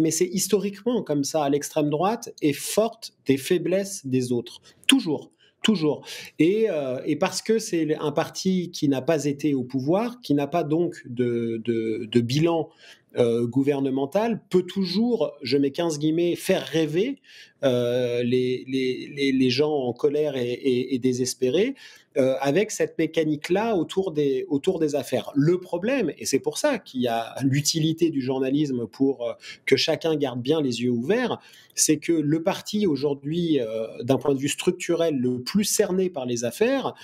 mais 0.00 0.10
c'est 0.10 0.26
historiquement 0.26 1.02
comme 1.02 1.24
ça. 1.24 1.48
L'extrême 1.48 1.88
droite 1.88 2.34
est 2.42 2.52
forte 2.52 3.12
des 3.26 3.38
faiblesses 3.38 4.06
des 4.06 4.32
autres, 4.32 4.60
toujours 4.86 5.30
toujours. 5.62 6.04
Euh, 6.40 7.00
et, 7.04 7.16
parce 7.16 7.42
que 7.42 7.58
c'est 7.58 7.96
un 7.96 8.12
parti 8.12 8.70
qui 8.70 8.88
n'a 8.88 9.02
pas 9.02 9.24
été 9.24 9.54
au 9.54 9.64
pouvoir, 9.64 10.20
qui 10.20 10.34
n'a 10.34 10.46
pas 10.46 10.64
donc 10.64 11.02
de, 11.06 12.20
bilan 12.20 12.68
euh, 13.16 13.46
gouvernemental, 13.46 14.40
peut 14.50 14.62
toujours, 14.62 15.32
je 15.42 15.56
mets 15.56 15.70
15 15.70 15.98
guillemets, 15.98 16.36
faire 16.36 16.64
rêver 16.64 17.20
euh, 17.64 18.22
les, 18.22 19.50
gens 19.50 19.72
en 19.72 19.92
colère 19.92 20.34
et 20.36 20.98
désespérés, 21.02 21.74
euh, 22.18 22.34
avec 22.40 22.72
cette 22.72 22.98
mécanique-là 22.98 23.76
autour 23.76 24.10
des, 24.10 24.44
autour 24.48 24.80
des 24.80 24.96
affaires. 24.96 25.30
Le 25.36 25.60
problème, 25.60 26.10
et 26.18 26.26
c'est 26.26 26.40
pour 26.40 26.58
ça 26.58 26.78
qu'il 26.78 27.00
y 27.00 27.06
a 27.06 27.36
l'utilité 27.42 28.10
du 28.10 28.20
journalisme 28.20 28.88
pour 28.88 29.24
euh, 29.24 29.34
que 29.66 29.76
chacun 29.76 30.16
garde 30.16 30.42
bien 30.42 30.60
les 30.60 30.82
yeux 30.82 30.90
ouverts, 30.90 31.38
c'est 31.76 31.98
que 31.98 32.12
le 32.12 32.42
parti 32.42 32.88
aujourd'hui, 32.88 33.60
euh, 33.60 33.86
d'un 34.02 34.16
point 34.16 34.34
de 34.34 34.40
vue 34.40 34.48
structurel, 34.48 35.16
le 35.16 35.42
plus 35.42 35.62
cerné 35.62 36.10
par 36.10 36.26
les 36.26 36.44
affaires, 36.44 36.94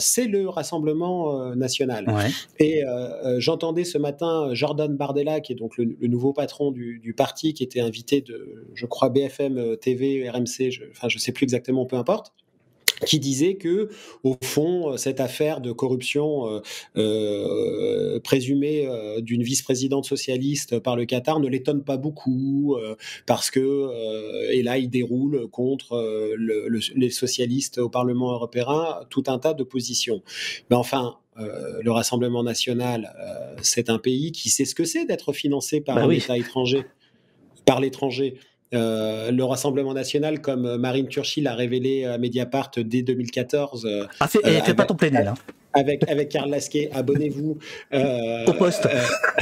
c'est 0.00 0.26
le 0.26 0.48
Rassemblement 0.48 1.54
national. 1.54 2.06
Et 2.58 2.82
j'entendais 3.38 3.84
ce 3.84 3.98
matin 3.98 4.48
Jordan 4.52 4.96
Bardella, 4.96 5.40
qui 5.40 5.52
est 5.52 5.56
donc 5.56 5.76
le, 5.76 5.96
nouveau 6.08 6.32
patron 6.32 6.70
du, 6.72 7.14
parti, 7.16 7.52
qui 7.52 7.62
était 7.62 7.80
invité 7.80 8.20
de, 8.20 8.66
je 8.74 8.86
crois, 8.86 9.10
BFM 9.10 9.76
TV, 9.76 10.28
RMC, 10.28 10.70
je, 10.70 10.84
enfin 10.90 11.08
je 11.08 11.18
sais 11.18 11.32
plus 11.32 11.44
exactement, 11.44 11.84
peu 11.84 11.96
importe 11.96 12.32
qui 13.06 13.18
disait 13.18 13.54
que, 13.54 13.90
au 14.22 14.36
fond, 14.42 14.92
euh, 14.92 14.96
cette 14.96 15.20
affaire 15.20 15.60
de 15.60 15.72
corruption 15.72 16.48
euh, 16.48 16.60
euh, 16.96 18.20
présumée 18.20 18.88
d'une 19.18 19.42
vice-présidente 19.42 20.04
socialiste 20.04 20.78
par 20.78 20.96
le 20.96 21.04
Qatar 21.04 21.40
ne 21.40 21.48
l'étonne 21.48 21.82
pas 21.82 21.96
beaucoup, 21.96 22.76
parce 23.26 23.50
que, 23.50 24.50
et 24.52 24.62
là, 24.62 24.78
il 24.78 24.88
déroule 24.88 25.48
contre 25.48 26.34
les 26.36 27.10
socialistes 27.10 27.78
au 27.78 27.88
Parlement 27.88 28.32
européen 28.32 29.00
tout 29.10 29.24
un 29.26 29.38
tas 29.38 29.54
de 29.54 29.64
positions. 29.64 30.22
Mais 30.70 30.76
enfin, 30.76 31.16
le 31.36 31.90
Rassemblement 31.90 32.42
national, 32.42 33.14
c'est 33.62 33.90
un 33.90 33.98
pays 33.98 34.32
qui 34.32 34.50
sait 34.50 34.64
ce 34.64 34.74
que 34.74 34.84
c'est 34.84 35.04
d'être 35.04 35.32
financé 35.32 35.80
par 35.80 35.96
bah 35.96 36.04
un 36.04 36.10
État 36.10 36.38
étranger, 36.38 36.84
par 37.64 37.80
l'étranger. 37.80 38.38
Euh, 38.74 39.30
le 39.30 39.44
Rassemblement 39.44 39.94
national, 39.94 40.40
comme 40.40 40.66
euh, 40.66 40.78
Marine 40.78 41.08
Turchi 41.08 41.40
l'a 41.40 41.54
révélé 41.54 42.04
à 42.04 42.18
Mediapart 42.18 42.70
dès 42.76 43.02
2014. 43.02 43.86
Euh, 43.86 44.06
ah, 44.20 44.28
fait, 44.28 44.40
fait 44.42 44.74
pas 44.74 44.84
ton 44.84 44.94
plénel, 44.94 45.28
hein. 45.28 45.34
Avec, 45.76 46.08
avec 46.08 46.28
Karl 46.28 46.50
Lasquet, 46.50 46.88
abonnez-vous. 46.92 47.58
au 47.92 48.52
poste. 48.52 48.88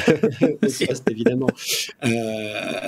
au 0.43 0.57
poste, 0.57 1.11
évidemment. 1.11 1.49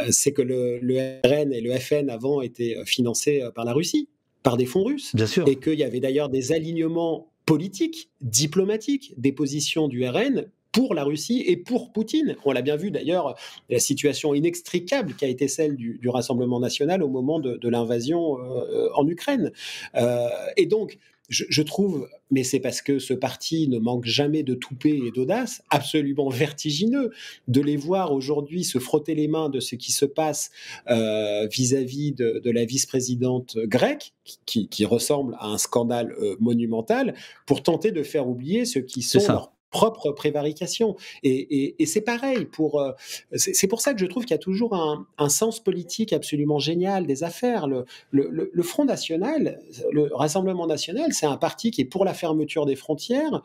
c'est 0.09 0.33
que 0.33 0.41
le, 0.41 0.79
le, 0.79 1.21
RN 1.25 1.53
et 1.53 1.61
le 1.61 1.79
FN 1.79 2.09
avant 2.09 2.41
étaient 2.41 2.77
financés 2.87 3.43
par 3.55 3.67
la 3.67 3.75
Russie, 3.75 4.09
par 4.43 4.57
des 4.57 4.65
fonds 4.65 4.85
russes. 4.85 5.15
Bien 5.15 5.27
sûr. 5.27 5.47
Et 5.47 5.57
qu'il 5.57 5.79
y 5.79 5.85
avait 5.85 6.01
d'ailleurs 6.01 6.31
des 6.31 6.53
alignements 6.53 7.29
politiques, 7.45 8.09
diplomatiques, 8.23 9.13
des 9.19 9.33
positions 9.33 9.89
du 9.89 10.09
RN 10.09 10.47
pour 10.75 10.93
la 10.93 11.05
Russie 11.05 11.43
et 11.47 11.57
pour 11.57 11.93
Poutine. 11.93 12.37
On 12.45 12.53
l'a 12.53 12.61
bien 12.61 12.77
vu 12.77 12.91
d'ailleurs, 12.91 13.37
la 13.71 13.79
situation 13.79 14.35
inextricable 14.35 15.15
qui 15.15 15.25
a 15.25 15.29
été 15.29 15.49
celle 15.49 15.77
du, 15.77 16.01
Rassemblement 16.09 16.61
national 16.61 17.03
au 17.03 17.09
moment 17.09 17.41
de, 17.41 17.69
l'invasion 17.69 18.39
euh, 18.39 18.89
en 18.95 19.09
Ukraine. 19.09 19.53
Euh, 19.97 20.29
et 20.57 20.67
donc, 20.67 20.99
je, 21.29 21.63
trouve, 21.63 22.09
mais 22.31 22.45
c'est 22.45 22.61
parce 22.61 22.83
que 22.83 22.99
ce 22.99 23.15
parti 23.15 23.67
ne 23.69 23.79
manque 23.79 24.05
jamais 24.05 24.43
de 24.43 24.55
toupet 24.55 24.99
et 25.07 25.11
d'audace, 25.11 25.63
absolument 25.71 26.29
vertigineux 26.29 27.11
de 27.49 27.61
les 27.63 27.77
voir 27.77 28.13
aujourd'hui 28.13 28.63
se 28.63 28.79
frotter 28.79 29.15
les 29.15 29.27
mains 29.27 29.49
de 29.49 29.59
ce 29.59 29.75
qui 29.75 29.91
se 29.91 30.05
passe 30.05 30.51
euh, 30.91 31.47
vis-à-vis 31.47 32.13
de, 32.13 32.51
la 32.51 32.65
vice-présidente 32.65 33.57
grecque, 33.57 34.13
qui, 34.45 34.85
ressemble 34.85 35.35
à 35.39 35.47
un 35.47 35.59
scandale 35.59 36.15
monumental, 36.41 37.15
pour 37.47 37.63
tenter 37.63 37.91
de 37.91 38.03
faire 38.03 38.29
oublier 38.29 38.67
ce 38.67 38.79
qui 38.79 39.03
sont 39.03 39.27
leurs 39.27 39.54
propre 39.75 40.13
prévarication. 40.13 40.95
Et, 41.25 41.75
c'est 41.85 42.01
pareil 42.01 42.45
pour. 42.45 42.81
Euh, 42.81 42.93
c'est 43.35 43.67
pour 43.67 43.81
ça 43.81 43.93
que 43.93 43.99
je 44.01 44.07
trouve 44.07 44.25
qu'il 44.25 44.31
y 44.31 44.35
a 44.35 44.39
toujours 44.39 44.75
un, 44.77 45.29
sens 45.29 45.59
politique 45.59 46.13
absolument 46.13 46.61
génial 46.61 47.07
des 47.07 47.25
affaires. 47.25 47.67
Le, 47.67 47.85
le, 48.13 48.63
Front 48.63 48.85
National, 48.85 49.59
le 49.91 50.15
Rassemblement 50.15 50.69
National, 50.69 51.13
c'est 51.13 51.27
un 51.27 51.37
parti 51.37 51.73
qui 51.73 51.81
est 51.81 51.85
pour 51.85 52.05
la 52.05 52.15
fermeture 52.15 52.67
des 52.67 52.77
frontières, 52.77 53.43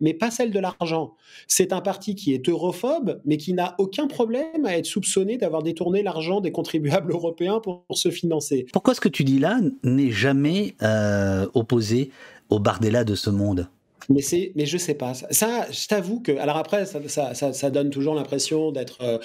mais 0.00 0.12
pas 0.12 0.30
celle 0.30 0.50
de 0.50 0.60
l'argent. 0.60 1.14
C'est 1.48 1.72
un 1.72 1.80
parti 1.80 2.14
qui 2.14 2.34
est 2.34 2.46
europhobe, 2.48 3.22
mais 3.24 3.38
qui 3.38 3.54
n'a 3.54 3.74
aucun 3.78 4.06
problème 4.06 4.66
à 4.66 4.76
être 4.76 4.86
soupçonné 4.86 5.38
d'avoir 5.38 5.62
détourné 5.62 6.02
l'argent 6.02 6.42
des 6.42 6.52
contribuables 6.52 7.10
européens 7.10 7.60
pour, 7.60 7.84
se 7.92 8.10
financer. 8.10 8.66
Pourquoi 8.72 8.94
ce 8.94 9.00
que 9.00 9.08
tu 9.08 9.24
dis 9.24 9.38
là 9.38 9.58
n'est 9.82 10.10
jamais 10.10 10.74
euh, 10.82 11.46
opposé 11.54 12.10
au 12.50 12.58
Bardella 12.58 13.04
de 13.04 13.14
ce 13.14 13.30
monde? 13.30 13.68
Mais 14.10 14.22
c'est, 14.22 14.52
mais 14.56 14.66
je 14.66 14.76
sais 14.76 14.94
pas. 14.94 15.14
Ça, 15.14 15.66
je 15.70 15.86
t'avoue 15.86 16.20
que. 16.20 16.32
Alors 16.32 16.56
après, 16.56 16.84
ça, 16.84 17.00
ça, 17.34 17.52
ça, 17.52 17.70
donne 17.70 17.90
toujours 17.90 18.14
l'impression 18.14 18.72
d'être 18.72 18.98
euh, 19.02 19.18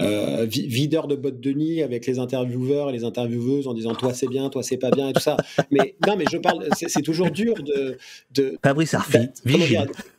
euh 0.00 0.44
videur 0.46 1.06
de 1.06 1.14
bottes 1.14 1.40
de 1.40 1.52
nuit 1.52 1.80
avec 1.80 2.06
les 2.06 2.18
intervieweurs 2.18 2.90
et 2.90 2.92
les 2.92 3.04
intervieweuses 3.04 3.68
en 3.68 3.74
disant 3.74 3.94
toi 3.94 4.12
c'est 4.12 4.26
bien, 4.26 4.50
toi 4.50 4.64
c'est 4.64 4.78
pas 4.78 4.90
bien 4.90 5.08
et 5.08 5.12
tout 5.12 5.20
ça. 5.20 5.36
Mais 5.70 5.94
non, 6.06 6.16
mais 6.16 6.24
je 6.30 6.38
parle. 6.38 6.66
C'est 6.74 7.02
toujours 7.02 7.30
dur 7.30 7.54
de. 7.62 7.96
de 8.32 8.58
Fabrice 8.62 8.94
Arfi, 8.94 9.28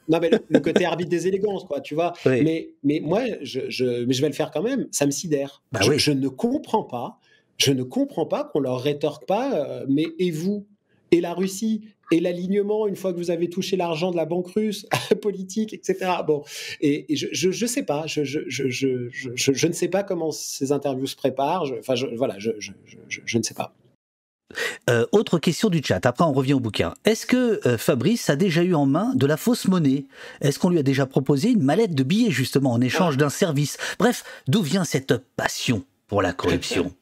non, 0.10 0.20
mais 0.20 0.30
le, 0.50 0.60
côté 0.60 0.86
arbitre 0.86 1.10
des 1.10 1.28
élégances, 1.28 1.64
quoi, 1.64 1.80
tu 1.80 1.96
vois. 1.96 2.14
Mais, 2.26 2.70
mais 2.84 3.00
moi, 3.02 3.22
je, 3.42 3.62
je, 3.70 4.04
mais 4.06 4.14
je 4.14 4.22
vais 4.22 4.28
le 4.28 4.34
faire 4.34 4.52
quand 4.52 4.62
même. 4.62 4.88
Ça 4.92 5.06
me 5.06 5.12
sidère. 5.12 5.64
Bah 5.72 5.80
je, 5.82 5.92
oui. 5.92 6.00
je 6.00 6.12
ne 6.12 6.28
comprends 6.28 6.84
pas. 6.84 7.20
Je 7.58 7.72
ne 7.72 7.84
comprends 7.84 8.26
pas 8.26 8.44
qu'on 8.44 8.60
leur 8.60 8.82
rétorque 8.82 9.26
pas. 9.26 9.54
Euh, 9.54 9.86
mais 9.88 10.08
et 10.20 10.32
vous? 10.32 10.66
Et 11.12 11.22
la 11.22 11.34
Russie? 11.34 11.84
Et 12.14 12.20
l'alignement 12.20 12.88
une 12.88 12.96
fois 12.96 13.12
que 13.12 13.18
vous 13.18 13.32
avez 13.32 13.50
touché 13.50 13.76
l'argent 13.76 14.12
de 14.12 14.16
la 14.16 14.26
banque 14.26 14.48
russe, 14.50 14.86
politique, 15.22 15.74
etc. 15.74 16.12
Bon, 16.26 16.44
et, 16.80 17.12
et 17.12 17.16
je, 17.16 17.28
je, 17.32 17.50
je, 17.50 17.66
sais 17.66 17.84
pas, 17.84 18.06
je, 18.06 18.24
je, 18.24 18.42
je, 18.48 18.68
je, 18.70 19.10
je, 19.34 19.68
ne 19.68 19.74
sais 19.74 19.88
pas 19.88 20.04
comment 20.04 20.32
ces 20.32 20.72
interviews 20.72 21.08
se 21.08 21.16
préparent. 21.16 21.66
enfin, 21.80 21.96
voilà, 22.16 22.36
je, 22.38 22.52
je, 22.60 22.72
je, 22.86 23.20
je, 23.26 23.38
ne 23.40 23.44
sais 23.44 23.56
pas. 23.56 23.74
Euh, 24.92 25.08
autre 25.12 25.40
question 25.40 25.70
du 25.70 25.82
chat, 25.84 26.06
après 26.06 26.24
on 26.24 26.34
revient 26.34 26.54
au 26.54 26.60
bouquin. 26.60 26.94
Est-ce 27.04 27.26
que 27.26 27.60
euh, 27.68 27.80
Fabrice 27.80 28.30
a 28.30 28.36
déjà 28.36 28.62
eu 28.62 28.76
en 28.76 28.86
main 28.86 29.16
de 29.16 29.26
la 29.26 29.38
fausse 29.38 29.66
monnaie? 29.68 30.06
Est-ce 30.42 30.60
qu'on 30.60 30.70
lui 30.70 30.78
a 30.78 30.84
déjà 30.84 31.08
proposé 31.08 31.50
une 31.50 31.64
mallette 31.64 31.96
de 31.96 32.04
billets 32.04 32.32
justement 32.32 32.74
en 32.74 32.82
échange 32.82 33.18
d'un 33.18 33.30
service? 33.32 33.78
Bref, 33.98 34.24
d'où 34.48 34.62
vient 34.62 34.84
cette 34.84 35.18
passion 35.36 35.84
pour 36.08 36.22
la 36.22 36.34
corruption? 36.34 36.94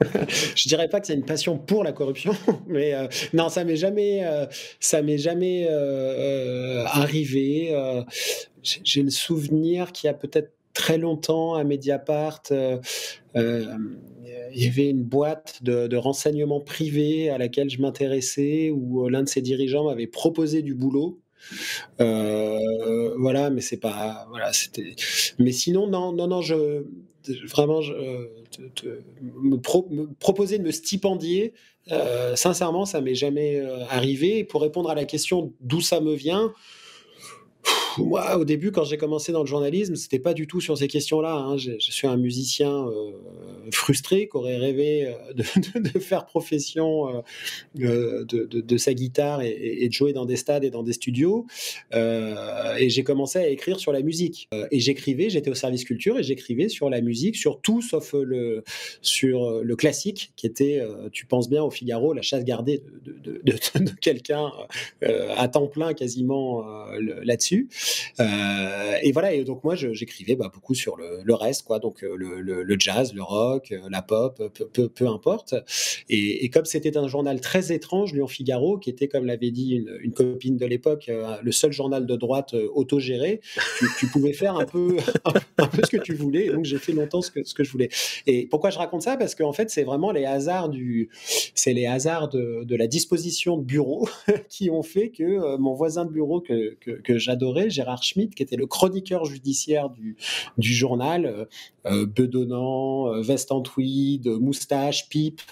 je 0.56 0.68
dirais 0.68 0.88
pas 0.88 1.00
que 1.00 1.06
c'est 1.06 1.14
une 1.14 1.24
passion 1.24 1.58
pour 1.58 1.84
la 1.84 1.92
corruption, 1.92 2.32
mais 2.66 2.94
euh, 2.94 3.08
non, 3.32 3.48
ça 3.48 3.64
m'est 3.64 3.76
jamais, 3.76 4.24
euh, 4.24 4.46
ça 4.80 5.02
m'est 5.02 5.18
jamais 5.18 5.66
euh, 5.70 6.84
arrivé. 6.86 7.74
J'ai 8.62 9.02
le 9.02 9.10
souvenir 9.10 9.92
qu'il 9.92 10.08
y 10.08 10.10
a 10.10 10.14
peut-être 10.14 10.52
très 10.74 10.98
longtemps 10.98 11.54
à 11.54 11.64
Mediapart, 11.64 12.42
il 12.50 12.80
y 14.62 14.66
avait 14.66 14.88
une 14.88 15.02
boîte 15.04 15.62
de, 15.62 15.86
de 15.86 15.96
renseignements 15.96 16.60
privés 16.60 17.30
à 17.30 17.38
laquelle 17.38 17.70
je 17.70 17.80
m'intéressais, 17.80 18.70
où 18.70 19.08
l'un 19.08 19.22
de 19.22 19.28
ses 19.28 19.40
dirigeants 19.40 19.84
m'avait 19.84 20.06
proposé 20.06 20.62
du 20.62 20.74
boulot. 20.74 21.20
Voilà, 21.98 23.50
mais 23.50 23.60
c'est 23.60 23.78
pas. 23.78 24.26
Voilà, 24.28 24.52
c'était. 24.52 24.96
Mais 25.38 25.52
sinon, 25.52 25.86
non, 25.86 26.12
non, 26.12 26.26
non, 26.26 26.42
je 26.42 26.84
vraiment 27.44 27.80
te, 27.80 29.00
me, 29.42 29.56
pro, 29.56 29.86
me, 29.90 30.06
proposer 30.14 30.58
de 30.58 30.62
me 30.62 30.70
stipendier. 30.70 31.54
Euh, 31.92 32.34
sincèrement, 32.36 32.84
ça 32.84 33.00
m'est 33.00 33.14
jamais 33.14 33.56
euh, 33.56 33.84
arrivé. 33.90 34.44
Pour 34.44 34.62
répondre 34.62 34.90
à 34.90 34.94
la 34.94 35.04
question 35.04 35.52
d'où 35.60 35.80
ça 35.80 36.00
me 36.00 36.14
vient, 36.14 36.52
moi, 37.98 38.36
au 38.36 38.44
début, 38.44 38.72
quand 38.72 38.84
j'ai 38.84 38.96
commencé 38.96 39.32
dans 39.32 39.40
le 39.40 39.46
journalisme, 39.46 39.96
c'était 39.96 40.18
pas 40.18 40.34
du 40.34 40.46
tout 40.46 40.60
sur 40.60 40.76
ces 40.76 40.88
questions-là. 40.88 41.34
Hein. 41.34 41.56
Je, 41.56 41.72
suis 41.78 42.06
un 42.06 42.16
musicien 42.16 42.86
euh, 42.86 43.12
frustré 43.72 44.28
qui 44.28 44.36
aurait 44.36 44.56
rêvé 44.56 45.06
euh, 45.06 45.12
de, 45.34 45.98
faire 45.98 46.26
profession 46.26 47.22
euh, 47.80 48.24
de, 48.24 48.76
sa 48.76 48.94
guitare 48.94 49.42
et, 49.42 49.86
de 49.88 49.92
jouer 49.92 50.12
dans 50.12 50.26
des 50.26 50.36
stades 50.36 50.64
et 50.64 50.70
dans 50.70 50.82
des 50.82 50.92
studios. 50.92 51.46
Et 51.92 52.90
j'ai 52.90 53.04
commencé 53.04 53.38
à 53.38 53.48
écrire 53.48 53.78
sur 53.78 53.92
la 53.92 54.02
musique. 54.02 54.48
Et 54.70 54.80
j'écrivais, 54.80 55.30
j'étais 55.30 55.50
au 55.50 55.54
service 55.54 55.84
culture 55.84 56.18
et 56.18 56.22
j'écrivais 56.22 56.68
sur 56.68 56.90
la 56.90 57.00
musique, 57.00 57.36
sur 57.36 57.60
tout 57.60 57.82
sauf 57.82 58.14
sur 59.00 59.62
le 59.62 59.76
classique, 59.76 60.32
qui 60.36 60.46
était, 60.46 60.82
tu 61.12 61.26
penses 61.26 61.48
bien, 61.48 61.62
au 61.62 61.70
Figaro, 61.70 62.12
la 62.12 62.22
chasse 62.22 62.44
gardée 62.44 62.82
de, 63.04 63.54
quelqu'un 64.00 64.50
à 65.02 65.48
temps 65.48 65.66
plein 65.68 65.94
quasiment 65.94 66.64
là-dessus. 66.98 67.68
Euh, 68.20 68.96
et 69.02 69.12
voilà, 69.12 69.32
et 69.32 69.44
donc 69.44 69.64
moi 69.64 69.74
j'écrivais 69.74 70.36
bah, 70.36 70.50
beaucoup 70.52 70.74
sur 70.74 70.96
le, 70.96 71.34
reste, 71.34 71.64
quoi, 71.64 71.78
donc 71.78 72.02
euh, 72.02 72.16
le, 72.16 72.76
jazz, 72.78 73.12
le 73.14 73.22
rock, 73.22 73.72
euh, 73.72 73.80
la 73.90 74.02
pop, 74.02 74.42
peu, 74.72 74.88
peu, 74.88 75.06
importe. 75.06 75.54
Et, 76.08 76.48
comme 76.50 76.64
c'était 76.64 76.96
un 76.96 77.08
journal 77.08 77.40
très 77.40 77.72
étrange, 77.72 78.14
Lyon 78.14 78.26
Figaro, 78.26 78.78
qui 78.78 78.90
était, 78.90 79.08
comme 79.08 79.26
l'avait 79.26 79.50
dit 79.50 79.74
une, 79.74 80.12
copine 80.12 80.56
de 80.56 80.64
l'époque, 80.64 81.10
le 81.42 81.52
seul 81.52 81.72
journal 81.72 82.06
de 82.06 82.16
droite 82.16 82.54
autogéré, 82.74 83.40
tu, 83.78 83.86
tu 83.98 84.06
pouvais 84.06 84.32
faire 84.32 84.56
un 84.56 84.64
peu, 84.64 84.96
un 85.58 85.66
peu 85.66 85.82
ce 85.84 85.90
que 85.90 86.02
tu 86.02 86.14
voulais. 86.14 86.48
Donc 86.48 86.64
j'ai 86.64 86.78
fait 86.78 86.92
longtemps 86.92 87.20
ce 87.20 87.30
que, 87.30 87.44
ce 87.44 87.54
que 87.54 87.64
je 87.64 87.70
voulais. 87.70 87.90
Et 88.26 88.46
pourquoi 88.46 88.70
je 88.70 88.78
raconte 88.78 89.02
ça? 89.02 89.16
Parce 89.16 89.34
qu'en 89.34 89.52
fait, 89.52 89.68
c'est 89.68 89.84
vraiment 89.84 90.10
les 90.10 90.24
hasards 90.24 90.70
du, 90.70 91.10
les 91.66 91.86
hasards 91.86 92.28
de, 92.28 92.76
la 92.76 92.86
disposition 92.86 93.56
de 93.56 93.64
bureau 93.64 94.08
qui 94.48 94.70
ont 94.70 94.82
fait 94.82 95.10
que 95.10 95.56
mon 95.56 95.74
voisin 95.74 96.04
de 96.04 96.10
bureau 96.10 96.40
que, 96.40 96.76
que 96.80 97.18
j'adorais, 97.18 97.70
Gérard 97.76 98.02
Schmitt, 98.02 98.34
qui 98.34 98.42
était 98.42 98.56
le 98.56 98.66
chroniqueur 98.66 99.24
judiciaire 99.26 99.90
du, 99.90 100.16
du 100.58 100.74
journal, 100.74 101.26
euh, 101.26 101.44
euh 101.86 102.06
bedonnant, 102.06 103.12
euh, 103.12 103.20
veste 103.20 103.52
en 103.52 103.60
tweed, 103.60 104.26
moustache, 104.26 105.08
pipe, 105.08 105.42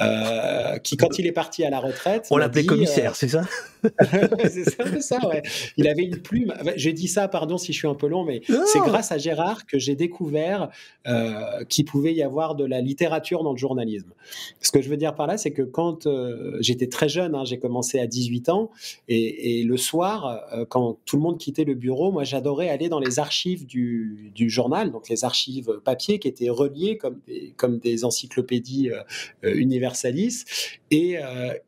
euh, 0.00 0.78
qui 0.78 0.96
quand 0.96 1.18
il 1.18 1.26
est 1.26 1.32
parti 1.32 1.64
à 1.64 1.70
la 1.70 1.80
retraite... 1.80 2.26
On 2.30 2.36
l'appelait 2.36 2.66
commissaire, 2.66 3.14
c'est 3.14 3.28
ça? 3.28 3.44
C'est 4.48 5.00
ça, 5.00 5.18
ouais. 5.28 5.42
Il 5.76 5.88
avait 5.88 6.04
une 6.04 6.18
plume. 6.18 6.54
J'ai 6.76 6.92
dit 6.92 7.08
ça, 7.08 7.28
pardon 7.28 7.58
si 7.58 7.72
je 7.72 7.78
suis 7.78 7.88
un 7.88 7.94
peu 7.94 8.08
long, 8.08 8.24
mais 8.24 8.42
c'est 8.66 8.80
grâce 8.80 9.12
à 9.12 9.18
Gérard 9.18 9.66
que 9.66 9.78
j'ai 9.78 9.94
découvert 9.94 10.70
euh, 11.06 11.64
qu'il 11.64 11.84
pouvait 11.84 12.12
y 12.12 12.22
avoir 12.22 12.54
de 12.54 12.64
la 12.64 12.80
littérature 12.80 13.42
dans 13.42 13.52
le 13.52 13.58
journalisme. 13.58 14.10
Ce 14.60 14.70
que 14.70 14.82
je 14.82 14.88
veux 14.88 14.96
dire 14.96 15.14
par 15.14 15.26
là, 15.26 15.38
c'est 15.38 15.52
que 15.52 15.62
quand 15.62 16.06
euh, 16.06 16.56
j'étais 16.60 16.88
très 16.88 17.08
jeune, 17.08 17.34
hein, 17.34 17.44
j'ai 17.44 17.58
commencé 17.58 17.98
à 17.98 18.06
18 18.06 18.48
ans, 18.50 18.70
et, 19.08 19.60
et 19.60 19.64
le 19.64 19.76
soir, 19.76 20.42
euh, 20.52 20.64
quand 20.68 20.98
tout 21.06 21.16
le 21.16 21.22
monde 21.22 21.38
quittait 21.38 21.64
le 21.64 21.74
bureau, 21.74 22.12
moi 22.12 22.24
j'adorais 22.24 22.68
aller 22.68 22.88
dans 22.88 22.98
les 23.00 23.18
archives 23.18 23.66
du, 23.66 24.30
du, 24.34 24.50
journal, 24.50 24.90
donc 24.90 25.08
les 25.08 25.24
archives 25.24 25.80
papier 25.84 26.18
qui 26.18 26.28
étaient 26.28 26.50
reliées 26.50 26.98
comme 26.98 27.20
des, 27.26 27.54
comme 27.56 27.78
des 27.78 28.04
encyclopédies 28.04 28.90
universalistes, 29.42 30.48
et, 30.90 31.16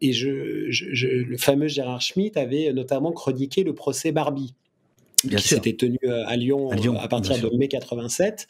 et 0.01 0.13
je, 0.13 0.67
je, 0.71 1.07
le 1.07 1.37
fameux 1.37 1.69
Gérard 1.69 2.00
Schmitt 2.01 2.37
avait 2.37 2.73
notamment 2.73 3.13
chroniqué 3.13 3.65
le 3.65 3.75
procès 3.75 4.13
Barbie. 4.13 4.55
Bien 5.25 5.39
qui 5.39 5.49
s'était 5.49 5.75
tenu 5.75 5.99
euh, 6.05 6.25
à 6.27 6.37
Lyon, 6.37 6.71
à, 6.71 6.77
Lyon, 6.77 6.97
à 6.99 7.07
partir 7.09 7.39
de 7.39 7.55
mai 7.57 7.69
87. 7.69 8.47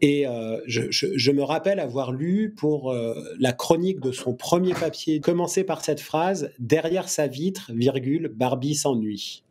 Et 0.00 0.26
euh, 0.26 0.60
je, 0.66 0.82
je, 0.90 1.06
je, 1.16 1.30
me 1.32 1.42
rappelle 1.42 1.80
avoir 1.80 2.12
lu 2.12 2.54
pour 2.56 2.92
euh, 2.92 3.14
la 3.40 3.52
chronique 3.52 4.00
de 4.00 4.12
son 4.12 4.34
premier 4.34 4.74
papier, 4.74 5.20
commencer 5.20 5.64
par 5.64 5.84
cette 5.84 6.00
phrase 6.00 6.50
Derrière 6.58 7.08
sa 7.08 7.26
vitre, 7.26 7.72
virgule, 7.74 8.28
Barbie 8.28 8.74
s'ennuie. 8.74 9.42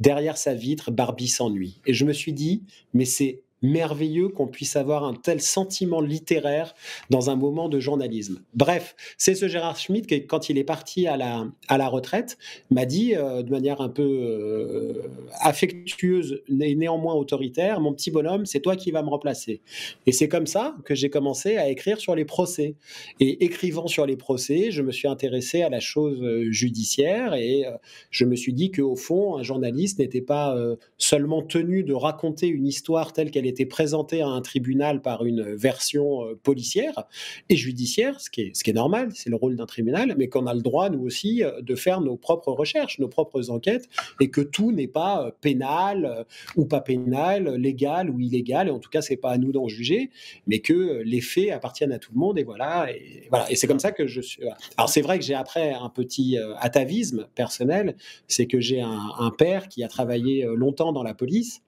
Derrière 0.00 0.36
sa 0.36 0.54
vitre, 0.54 0.90
Barbie 0.90 1.28
s'ennuie. 1.28 1.80
Et 1.86 1.94
je 1.94 2.04
me 2.04 2.12
suis 2.12 2.32
dit, 2.32 2.64
mais 2.92 3.04
c'est 3.04 3.42
merveilleux 3.62 4.28
qu'on 4.28 4.46
puisse 4.46 4.76
avoir 4.76 5.04
un 5.04 5.14
tel 5.14 5.40
sentiment 5.40 6.00
littéraire 6.00 6.74
dans 7.10 7.30
un 7.30 7.36
moment 7.36 7.68
de 7.68 7.78
journalisme. 7.78 8.42
Bref, 8.54 8.94
c'est 9.18 9.34
ce 9.34 9.48
Gérard 9.48 9.78
Schmitt 9.78 10.06
qui, 10.06 10.26
quand 10.26 10.48
il 10.48 10.58
est 10.58 10.64
parti 10.64 11.06
à 11.06 11.16
la, 11.16 11.46
à 11.68 11.78
la 11.78 11.88
retraite, 11.88 12.38
m'a 12.70 12.86
dit 12.86 13.14
euh, 13.14 13.42
de 13.42 13.50
manière 13.50 13.80
un 13.80 13.88
peu 13.88 14.02
euh, 14.02 15.08
affectueuse 15.40 16.42
et 16.48 16.74
néanmoins 16.74 17.14
autoritaire, 17.14 17.80
mon 17.80 17.92
petit 17.92 18.10
bonhomme, 18.10 18.46
c'est 18.46 18.60
toi 18.60 18.76
qui 18.76 18.90
vas 18.90 19.02
me 19.02 19.10
remplacer. 19.10 19.60
Et 20.06 20.12
c'est 20.12 20.28
comme 20.28 20.46
ça 20.46 20.76
que 20.84 20.94
j'ai 20.94 21.10
commencé 21.10 21.56
à 21.56 21.68
écrire 21.68 21.98
sur 21.98 22.14
les 22.14 22.24
procès. 22.24 22.76
Et 23.18 23.44
écrivant 23.44 23.86
sur 23.86 24.06
les 24.06 24.16
procès, 24.16 24.70
je 24.70 24.82
me 24.82 24.92
suis 24.92 25.08
intéressé 25.08 25.62
à 25.62 25.68
la 25.68 25.80
chose 25.80 26.22
euh, 26.22 26.50
judiciaire 26.50 27.34
et 27.34 27.64
je 28.10 28.24
me 28.24 28.36
suis 28.36 28.52
dit 28.52 28.70
qu'au 28.70 28.96
fond, 28.96 29.36
un 29.36 29.42
journaliste 29.42 29.98
n'était 29.98 30.20
pas 30.20 30.56
seulement 30.96 31.42
tenu 31.42 31.82
de 31.82 31.92
raconter 31.92 32.46
une 32.48 32.66
histoire 32.66 33.12
telle 33.12 33.30
qu'elle 33.30 33.46
été 33.50 33.66
présenté 33.66 34.22
à 34.22 34.28
un 34.28 34.40
tribunal 34.40 35.02
par 35.02 35.24
une 35.24 35.54
version 35.54 36.24
euh, 36.24 36.38
policière 36.42 37.04
et 37.48 37.56
judiciaire, 37.56 38.20
ce 38.20 38.30
qui 38.30 38.42
est, 38.42 38.56
ce 38.56 38.64
qui 38.64 38.70
est 38.70 38.74
normal, 38.74 39.10
c'est 39.14 39.30
le 39.30 39.36
rôle 39.36 39.56
d'un 39.56 39.66
tribunal, 39.66 40.14
mais 40.16 40.28
qu'on 40.28 40.46
a 40.46 40.54
le 40.54 40.62
droit, 40.62 40.88
nous 40.88 41.04
aussi, 41.04 41.44
euh, 41.44 41.60
de 41.60 41.74
faire 41.74 42.00
nos 42.00 42.16
propres 42.16 42.52
recherches, 42.52 42.98
nos 42.98 43.08
propres 43.08 43.50
enquêtes, 43.50 43.88
et 44.20 44.30
que 44.30 44.40
tout 44.40 44.72
n'est 44.72 44.88
pas 44.88 45.26
euh, 45.26 45.30
pénal 45.40 46.24
ou 46.56 46.64
pas 46.64 46.80
pénal, 46.80 47.54
légal 47.56 48.10
ou 48.10 48.20
illégal, 48.20 48.68
et 48.68 48.70
en 48.70 48.78
tout 48.78 48.90
cas, 48.90 49.02
c'est 49.02 49.16
pas 49.16 49.30
à 49.30 49.38
nous 49.38 49.52
d'en 49.52 49.68
juger, 49.68 50.10
mais 50.46 50.60
que 50.60 51.02
les 51.04 51.20
faits 51.20 51.50
appartiennent 51.50 51.92
à 51.92 51.98
tout 51.98 52.12
le 52.14 52.18
monde, 52.18 52.38
et 52.38 52.44
voilà. 52.44 52.90
Et, 52.90 53.26
voilà. 53.30 53.50
et 53.50 53.56
c'est 53.56 53.66
comme 53.66 53.80
ça 53.80 53.92
que 53.92 54.06
je 54.06 54.20
suis. 54.20 54.42
Alors, 54.76 54.88
c'est 54.88 55.02
vrai 55.02 55.18
que 55.18 55.24
j'ai 55.24 55.34
après 55.34 55.72
un 55.72 55.88
petit 55.88 56.38
atavisme 56.58 57.26
personnel, 57.34 57.96
c'est 58.28 58.46
que 58.46 58.60
j'ai 58.60 58.80
un, 58.80 59.10
un 59.18 59.30
père 59.30 59.68
qui 59.68 59.84
a 59.84 59.88
travaillé 59.88 60.46
longtemps 60.54 60.92
dans 60.92 61.02
la 61.02 61.14
police 61.14 61.62